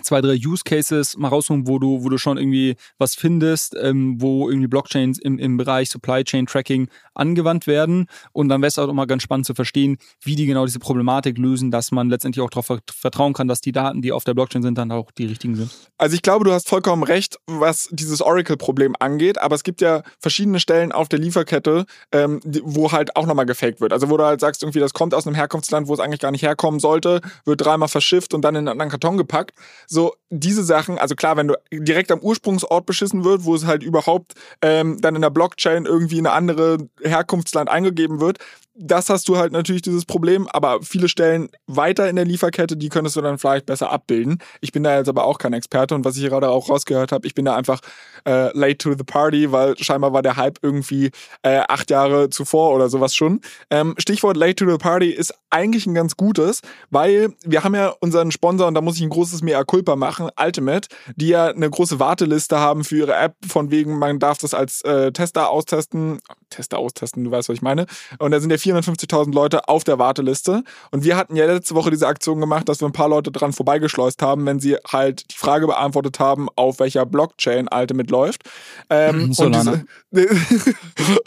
zwei, 0.02 0.22
drei 0.22 0.36
Use 0.36 0.64
Cases 0.64 1.18
mal 1.18 1.30
rausholen, 1.30 1.68
wo 1.68 1.80
du, 1.80 2.04
wo 2.04 2.10
du 2.10 2.18
schon 2.18 2.38
irgendwie 2.38 2.76
was 2.98 3.16
findest, 3.16 3.76
ähm, 3.80 4.16
wo 4.20 4.50
irgendwie 4.50 4.68
Blockchains 4.68 5.20
im, 5.20 5.40
im 5.40 5.58
Bereich 5.58 5.90
Supply 5.90 6.24
Chain 6.24 6.46
Tracking 6.46 6.88
angewandt 7.14 7.68
werden. 7.68 8.08
Und 8.32 8.50
dann 8.50 8.62
wäre 8.62 8.68
es 8.68 8.80
auch 8.80 8.90
immer 8.90 9.08
ganz 9.08 9.24
spannend 9.24 9.46
zu 9.46 9.54
verstehen, 9.54 9.98
wie 10.22 10.36
die 10.36 10.46
genau 10.46 10.66
diese 10.66 10.80
Problematik 10.80 11.38
lösen, 11.38 11.72
dass 11.72 11.92
man 11.92 12.10
letztendlich 12.10 12.44
auch 12.44 12.50
darauf 12.50 12.80
vertrauen 12.92 13.34
kann, 13.34 13.48
dass 13.48 13.62
die 13.62 13.72
Daten, 13.72 14.02
die 14.02 14.12
auf 14.12 14.24
der 14.24 14.34
Blockchain 14.34 14.62
sind, 14.62 14.78
dann 14.78 14.92
auch 14.92 15.12
die 15.12 15.26
richtigen 15.26 15.56
sind. 15.56 15.72
Also 15.98 16.16
ich 16.16 16.22
glaube, 16.22 16.46
du 16.46 16.52
hast 16.52 16.68
vollkommen 16.68 17.04
recht, 17.04 17.38
was 17.48 17.90
dieses 17.92 18.22
Oracle-Problem 18.22 18.96
angeht, 19.00 19.38
aber 19.38 19.56
es 19.56 19.64
gibt 19.64 19.82
ja 19.82 20.04
verschiedene 20.20 20.60
Stellen 20.60 20.92
auf 20.92 21.10
der 21.10 21.20
Lieferkette, 21.20 21.86
ähm, 22.12 22.40
wo 22.64 22.92
halt 22.92 23.16
auch 23.16 23.26
nochmal 23.26 23.46
gefaked 23.46 23.82
wird. 23.82 23.94
Also 23.94 24.10
wo 24.10 24.18
du 24.18 24.26
halt 24.26 24.42
sagst, 24.42 24.64
irgendwie, 24.64 24.80
das 24.80 24.94
kommt 24.94 25.14
aus 25.14 25.26
einem 25.26 25.36
Herkunftsland, 25.36 25.88
wo 25.88 25.94
es 25.94 26.00
eigentlich 26.00 26.20
gar 26.20 26.32
nicht 26.32 26.44
herkommen 26.44 26.80
sollte, 26.80 27.22
wird 27.46 27.62
dreimal 27.62 27.88
verschifft 27.88 28.34
und 28.34 28.42
dann 28.42 28.56
in 28.56 28.60
einen 28.60 28.68
anderen 28.70 28.92
Karton 28.92 29.18
gepackt 29.18 29.54
so 29.88 30.16
diese 30.30 30.64
Sachen, 30.64 30.98
also 30.98 31.16
klar, 31.16 31.38
wenn 31.38 31.48
du 31.48 31.56
direkt 31.72 32.12
am 32.12 32.20
Ursprungsort 32.20 32.86
beschissen 32.86 33.24
wird, 33.24 33.46
wo 33.46 33.56
es 33.56 33.66
halt 33.66 33.84
überhaupt 33.84 34.34
ähm, 34.62 35.00
dann 35.02 35.16
in 35.16 35.22
der 35.22 35.30
Blockchain 35.30 35.86
irgendwie 35.86 36.18
in 36.18 36.28
eine 36.28 36.36
andere 36.36 36.78
Herkunftsland 37.02 37.70
eingegeben 37.70 38.20
wird, 38.20 38.40
das 38.78 39.10
hast 39.10 39.30
du 39.30 39.38
halt 39.38 39.54
natürlich 39.54 39.82
dieses 39.82 40.06
Problem, 40.06 40.48
aber 40.50 40.82
viele 40.82 41.08
Stellen 41.08 41.50
weiter 41.66 42.10
in 42.10 42.18
der 42.18 42.26
Lieferkette, 42.26 42.76
die 42.76 42.90
könntest 42.90 43.16
du 43.16 43.22
dann 43.22 43.38
vielleicht 43.38 43.66
besser 43.66 43.90
abbilden. 43.90 44.40
Ich 44.60 44.74
bin 44.74 44.84
da 44.84 44.98
jetzt 44.98 45.08
aber 45.08 45.26
auch 45.26 45.38
kein 45.38 45.54
Experte 45.54 45.96
und 45.96 46.04
was 46.04 46.18
ich 46.18 46.26
gerade 46.26 46.50
auch 46.50 46.70
rausgehört 46.70 47.14
habe, 47.14 47.26
ich 47.26 47.34
bin 47.34 47.46
da 47.46 47.56
einfach 47.56 47.80
äh, 48.28 48.56
late 48.58 48.78
to 48.78 48.92
the 48.92 49.04
party, 49.06 49.52
weil 49.54 49.78
scheinbar 49.78 50.12
war 50.12 50.22
der 50.22 50.36
Hype 50.36 50.60
irgendwie 50.62 51.12
äh, 51.44 51.62
acht 51.70 51.90
Jahre 51.90 52.30
zuvor 52.30 52.74
oder 52.76 52.90
sowas 52.90 53.16
schon. 53.16 53.40
Ähm, 53.70 53.96
Stichwort 53.98 54.36
late 54.36 54.56
to 54.56 54.70
the 54.70 54.78
party 54.78 55.10
ist 55.10 55.34
eigentlich 55.50 55.86
ein 55.86 55.94
ganz 55.94 56.18
gutes, 56.18 56.60
weil 56.90 57.34
wir 57.46 57.64
haben 57.64 57.76
ja 57.76 57.94
unseren 58.02 58.32
Sponsor 58.32 58.68
und 58.68 58.74
da 58.74 58.82
muss 58.82 58.98
ich 58.98 59.04
ein 59.04 59.10
großes 59.10 59.42
Mea 59.42 59.64
culpa 59.76 59.98
machen, 59.98 60.30
Ultimate, 60.42 60.88
die 61.18 61.28
ja 61.28 61.48
eine 61.48 61.70
große 61.70 62.00
Warteliste 62.00 62.60
haben 62.60 62.86
für 62.86 62.98
ihre 62.98 63.16
App, 63.16 63.36
von 63.46 63.72
wegen 63.72 64.00
man 64.00 64.20
darf 64.20 64.38
das 64.38 64.54
als 64.54 64.82
äh, 64.84 65.12
Tester 65.12 65.50
austesten, 65.50 66.20
Tester 66.50 66.78
austesten, 66.78 67.24
du 67.24 67.32
weißt, 67.32 67.50
was 67.50 67.56
ich 67.56 67.62
meine. 67.62 67.86
Und 68.20 68.32
da 68.32 68.40
sind 68.40 68.50
ja 68.50 68.58
450.000 68.58 69.34
Leute 69.34 69.68
auf 69.68 69.84
der 69.84 70.00
Warteliste. 70.00 70.64
Und 70.92 71.04
wir 71.04 71.18
hatten 71.18 71.36
ja 71.36 71.46
letzte 71.46 71.76
Woche 71.76 71.92
diese 71.92 72.08
Aktion 72.08 72.40
gemacht, 72.40 72.70
dass 72.70 72.82
wir 72.82 72.88
ein 72.88 72.94
paar 72.94 73.10
Leute 73.10 73.32
dran 73.32 73.54
vorbeigeschleust 73.54 74.22
haben, 74.22 74.46
wenn 74.46 74.60
sie 74.60 74.78
halt 74.88 75.32
die 75.32 75.38
Frage 75.38 75.68
beantwortet 75.68 76.20
haben, 76.20 76.48
auf 76.56 76.80
welcher 76.80 77.06
Blockchain 77.06 77.68
Ultimate 77.74 78.12
läuft. 78.12 78.44
Ähm, 78.90 79.34
und, 79.38 79.56
diese, 79.56 79.86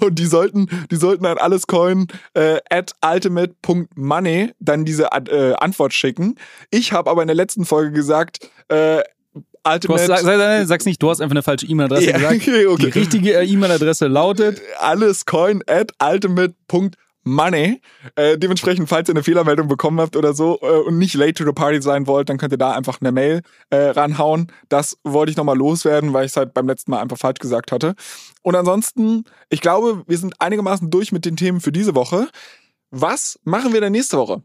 und 0.01 0.19
die 0.19 0.27
sollten, 0.27 0.69
die 0.91 0.97
sollten 0.97 1.27
an 1.27 1.39
allescoin 1.39 2.07
äh, 2.35 2.59
at 2.71 2.93
ultimate.money 3.05 4.53
dann 4.61 4.85
diese 4.85 5.09
äh, 5.13 5.55
Antwort 5.55 5.93
schicken. 5.93 6.37
Ich 6.71 6.93
habe 6.93 7.11
aber 7.11 7.23
in 7.23 7.29
der 7.29 7.37
letzten 7.37 7.65
Folge 7.65 7.93
gesagt, 7.93 8.51
äh, 8.69 9.03
Ultimate. 9.73 10.07
Du 10.07 10.13
hast, 10.13 10.23
sag, 10.23 10.67
sag's 10.67 10.85
nicht, 10.85 11.03
du 11.03 11.11
hast 11.11 11.21
einfach 11.21 11.35
eine 11.35 11.43
falsche 11.43 11.67
E-Mail-Adresse 11.67 12.11
ja, 12.11 12.17
gesagt. 12.17 12.35
Okay, 12.49 12.67
okay. 12.67 12.91
Die 12.91 12.99
richtige 12.99 13.43
E-Mail-Adresse 13.43 14.07
lautet 14.07 14.61
allescoin 14.79 15.63
at 15.67 15.93
ultimate.money 16.03 16.93
money. 17.29 17.81
Äh, 18.17 18.39
dementsprechend, 18.39 18.89
falls 18.89 19.09
ihr 19.09 19.15
eine 19.15 19.23
Fehlermeldung 19.23 19.69
bekommen 19.69 20.01
habt 20.01 20.17
oder 20.17 20.33
so 20.33 20.59
äh, 20.63 20.67
und 20.67 20.99
nicht 20.99 21.15
late 21.15 21.35
to 21.35 21.45
the 21.45 21.53
party 21.53 21.81
sein 21.81 22.07
wollt, 22.07 22.29
dann 22.29 22.39
könnt 22.39 22.53
ihr 22.53 22.59
da 22.59 22.73
einfach 22.73 23.01
eine 23.01 23.13
Mail 23.13 23.43
äh, 23.71 23.77
ranhauen. 23.77 24.51
Das 24.69 24.99
wollte 25.05 25.31
ich 25.31 25.37
nochmal 25.37 25.57
loswerden, 25.57 26.13
weil 26.13 26.25
ich 26.25 26.33
es 26.33 26.37
halt 26.37 26.55
beim 26.55 26.67
letzten 26.67 26.91
Mal 26.91 27.01
einfach 27.01 27.19
falsch 27.19 27.39
gesagt 27.39 27.71
hatte. 27.71 27.95
Und 28.43 28.57
ansonsten, 28.57 29.25
ich 29.51 29.61
glaube, 29.61 30.03
wir 30.07 30.19
sind 30.19 30.41
einigermaßen 30.41 30.91
durch 30.91 31.13
mit 31.13 31.25
den 31.25 31.37
Themen 31.37 31.61
für 31.61 31.73
diese 31.73 31.95
Woche. 31.95 32.29
Was 32.91 33.39
machen 33.45 33.73
wir 33.73 33.81
denn 33.81 33.93
nächste 33.93 34.17
Woche? 34.17 34.43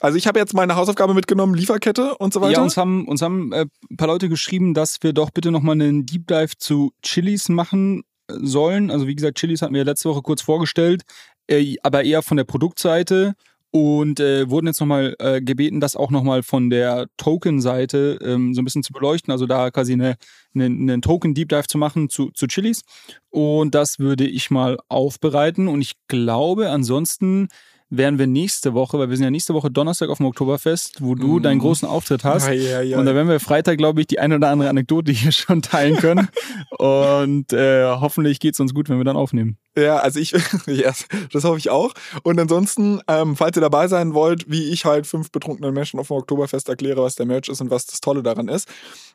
Also 0.00 0.16
ich 0.16 0.26
habe 0.26 0.38
jetzt 0.38 0.54
meine 0.54 0.76
Hausaufgabe 0.76 1.14
mitgenommen, 1.14 1.54
Lieferkette 1.54 2.16
und 2.18 2.32
so 2.32 2.40
weiter. 2.40 2.58
Ja, 2.58 2.62
uns 2.62 2.76
haben, 2.76 3.06
uns 3.08 3.22
haben 3.22 3.52
äh, 3.52 3.66
ein 3.90 3.96
paar 3.96 4.08
Leute 4.08 4.28
geschrieben, 4.28 4.74
dass 4.74 4.98
wir 5.02 5.12
doch 5.12 5.30
bitte 5.30 5.50
nochmal 5.50 5.74
einen 5.74 6.06
Deep 6.06 6.26
Dive 6.26 6.56
zu 6.56 6.92
Chilis 7.02 7.48
machen 7.48 8.04
sollen. 8.28 8.90
Also 8.90 9.06
wie 9.06 9.14
gesagt, 9.14 9.38
Chilis 9.38 9.62
hatten 9.62 9.74
wir 9.74 9.84
letzte 9.84 10.08
Woche 10.08 10.22
kurz 10.22 10.42
vorgestellt, 10.42 11.02
äh, 11.48 11.76
aber 11.82 12.04
eher 12.04 12.22
von 12.22 12.36
der 12.36 12.44
Produktseite 12.44 13.34
und 13.70 14.18
äh, 14.18 14.48
wurden 14.48 14.66
jetzt 14.66 14.80
nochmal 14.80 15.14
äh, 15.18 15.42
gebeten, 15.42 15.80
das 15.80 15.96
auch 15.96 16.10
nochmal 16.10 16.42
von 16.42 16.70
der 16.70 17.06
Token-Seite 17.18 18.18
ähm, 18.22 18.54
so 18.54 18.62
ein 18.62 18.64
bisschen 18.64 18.82
zu 18.82 18.92
beleuchten, 18.92 19.30
also 19.30 19.46
da 19.46 19.70
quasi 19.70 19.92
eine, 19.92 20.16
eine, 20.54 20.66
einen 20.66 21.02
Token-Deep 21.02 21.48
Dive 21.48 21.66
zu 21.66 21.76
machen 21.76 22.08
zu, 22.08 22.30
zu 22.30 22.46
Chilis. 22.46 22.82
Und 23.30 23.74
das 23.74 23.98
würde 23.98 24.26
ich 24.26 24.50
mal 24.50 24.78
aufbereiten 24.88 25.68
und 25.68 25.82
ich 25.82 25.94
glaube, 26.08 26.70
ansonsten 26.70 27.48
werden 27.90 28.18
wir 28.18 28.26
nächste 28.26 28.74
Woche, 28.74 28.98
weil 28.98 29.08
wir 29.08 29.16
sind 29.16 29.24
ja 29.24 29.30
nächste 29.30 29.54
Woche 29.54 29.70
Donnerstag 29.70 30.10
auf 30.10 30.18
dem 30.18 30.26
Oktoberfest, 30.26 31.00
wo 31.00 31.14
du 31.14 31.38
mm. 31.38 31.42
deinen 31.42 31.58
großen 31.58 31.88
Auftritt 31.88 32.24
hast. 32.24 32.46
Ja, 32.48 32.52
ja, 32.52 32.82
ja. 32.82 32.98
Und 32.98 33.06
da 33.06 33.14
werden 33.14 33.28
wir 33.28 33.40
Freitag, 33.40 33.78
glaube 33.78 34.00
ich, 34.00 34.06
die 34.06 34.18
eine 34.18 34.36
oder 34.36 34.50
andere 34.50 34.68
Anekdote 34.68 35.12
hier 35.12 35.32
schon 35.32 35.62
teilen 35.62 35.96
können. 35.96 36.28
und 36.78 37.52
äh, 37.52 37.86
hoffentlich 37.86 38.40
geht 38.40 38.54
es 38.54 38.60
uns 38.60 38.74
gut, 38.74 38.88
wenn 38.88 38.98
wir 38.98 39.04
dann 39.04 39.16
aufnehmen. 39.16 39.56
Ja, 39.76 39.98
also 39.98 40.20
ich, 40.20 40.32
yes, 40.66 41.06
das 41.32 41.44
hoffe 41.44 41.58
ich 41.58 41.70
auch. 41.70 41.92
Und 42.24 42.38
ansonsten, 42.38 43.00
ähm, 43.08 43.36
falls 43.36 43.56
ihr 43.56 43.62
dabei 43.62 43.88
sein 43.88 44.12
wollt, 44.12 44.50
wie 44.50 44.70
ich 44.70 44.84
halt 44.84 45.06
fünf 45.06 45.30
betrunkenen 45.30 45.72
Menschen 45.72 46.00
auf 46.00 46.08
dem 46.08 46.16
Oktoberfest 46.16 46.68
erkläre, 46.68 47.02
was 47.02 47.14
der 47.14 47.26
Merch 47.26 47.48
ist 47.48 47.60
und 47.60 47.70
was 47.70 47.86
das 47.86 48.00
Tolle 48.00 48.22
daran 48.22 48.48
ist, 48.48 48.68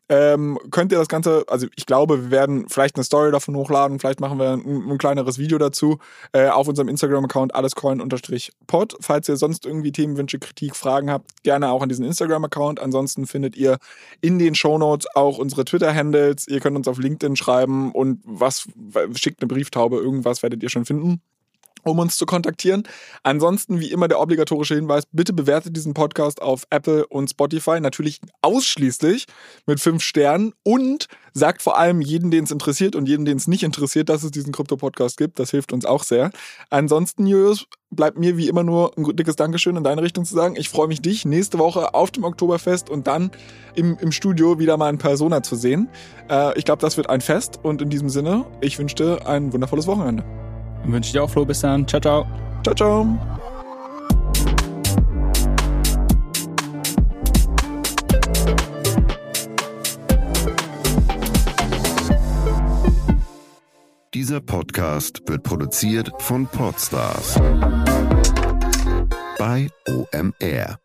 ähm, 0.09 0.59
könnt 0.71 0.91
ihr 0.91 0.97
das 0.97 1.07
Ganze, 1.07 1.45
also 1.47 1.67
ich 1.75 1.85
glaube, 1.85 2.23
wir 2.23 2.31
werden 2.31 2.67
vielleicht 2.67 2.95
eine 2.95 3.03
Story 3.03 3.31
davon 3.31 3.55
hochladen, 3.55 3.99
vielleicht 3.99 4.19
machen 4.19 4.37
wir 4.37 4.51
ein, 4.51 4.89
ein 4.89 4.97
kleineres 4.97 5.37
Video 5.37 5.57
dazu 5.57 5.99
äh, 6.33 6.47
auf 6.47 6.67
unserem 6.67 6.89
Instagram-Account 6.89 7.55
allescoin-pod. 8.63 8.95
Falls 8.99 9.29
ihr 9.29 9.37
sonst 9.37 9.65
irgendwie 9.65 9.91
Themenwünsche, 9.91 10.39
Kritik, 10.39 10.75
Fragen 10.75 11.09
habt, 11.09 11.43
gerne 11.43 11.69
auch 11.69 11.81
an 11.81 11.89
diesen 11.89 12.05
Instagram-Account. 12.05 12.79
Ansonsten 12.79 13.25
findet 13.25 13.55
ihr 13.55 13.77
in 14.21 14.39
den 14.39 14.55
Shownotes 14.55 15.07
auch 15.15 15.37
unsere 15.37 15.65
Twitter-Handles. 15.65 16.47
Ihr 16.47 16.59
könnt 16.59 16.77
uns 16.77 16.87
auf 16.87 16.97
LinkedIn 16.97 17.35
schreiben 17.35 17.91
und 17.91 18.21
was 18.23 18.67
schickt 19.15 19.41
eine 19.41 19.47
Brieftaube, 19.47 19.97
irgendwas 19.97 20.43
werdet 20.43 20.63
ihr 20.63 20.69
schon 20.69 20.85
finden 20.85 21.21
um 21.83 21.99
uns 21.99 22.17
zu 22.17 22.25
kontaktieren. 22.25 22.83
Ansonsten, 23.23 23.79
wie 23.79 23.91
immer, 23.91 24.07
der 24.07 24.19
obligatorische 24.19 24.75
Hinweis, 24.75 25.03
bitte 25.11 25.33
bewertet 25.33 25.75
diesen 25.75 25.93
Podcast 25.93 26.41
auf 26.41 26.65
Apple 26.69 27.05
und 27.07 27.29
Spotify, 27.29 27.79
natürlich 27.79 28.19
ausschließlich 28.41 29.25
mit 29.65 29.79
fünf 29.79 30.03
Sternen 30.03 30.53
und 30.63 31.07
sagt 31.33 31.61
vor 31.61 31.77
allem 31.77 32.01
jeden, 32.01 32.31
den 32.31 32.43
es 32.43 32.51
interessiert 32.51 32.95
und 32.95 33.07
jeden, 33.07 33.25
den 33.25 33.37
es 33.37 33.47
nicht 33.47 33.63
interessiert, 33.63 34.09
dass 34.09 34.23
es 34.23 34.31
diesen 34.31 34.53
Krypto-Podcast 34.53 35.17
gibt. 35.17 35.39
Das 35.39 35.51
hilft 35.51 35.73
uns 35.73 35.85
auch 35.85 36.03
sehr. 36.03 36.31
Ansonsten, 36.69 37.25
Julius, 37.25 37.67
bleibt 37.95 38.17
mir 38.17 38.37
wie 38.37 38.47
immer 38.47 38.63
nur 38.63 38.97
ein 38.97 39.15
dickes 39.15 39.35
Dankeschön 39.35 39.75
in 39.75 39.83
deine 39.83 40.01
Richtung 40.01 40.25
zu 40.25 40.35
sagen. 40.35 40.55
Ich 40.57 40.69
freue 40.69 40.87
mich, 40.87 41.01
dich 41.01 41.25
nächste 41.25 41.59
Woche 41.59 41.93
auf 41.93 42.11
dem 42.11 42.23
Oktoberfest 42.23 42.89
und 42.89 43.07
dann 43.07 43.31
im, 43.75 43.97
im 43.99 44.11
Studio 44.11 44.59
wieder 44.59 44.77
mal 44.77 44.89
in 44.89 44.97
Persona 44.97 45.43
zu 45.43 45.55
sehen. 45.55 45.89
Äh, 46.29 46.57
ich 46.57 46.65
glaube, 46.65 46.81
das 46.81 46.97
wird 46.97 47.09
ein 47.09 47.21
Fest 47.21 47.59
und 47.63 47.81
in 47.81 47.89
diesem 47.89 48.09
Sinne, 48.09 48.45
ich 48.61 48.79
wünsche 48.79 48.95
dir 48.95 49.27
ein 49.27 49.53
wundervolles 49.53 49.87
Wochenende. 49.87 50.42
Wünsche 50.85 51.07
ich 51.07 51.13
dir 51.13 51.23
auch, 51.23 51.29
Flo. 51.29 51.45
Bis 51.45 51.61
dann. 51.61 51.87
Ciao, 51.87 52.01
ciao. 52.01 52.27
Ciao, 52.63 52.75
ciao. 52.75 53.33
Dieser 64.13 64.41
Podcast 64.41 65.21
wird 65.27 65.43
produziert 65.43 66.11
von 66.19 66.47
Podstars 66.47 67.39
bei 69.37 69.67
OMR. 69.87 70.82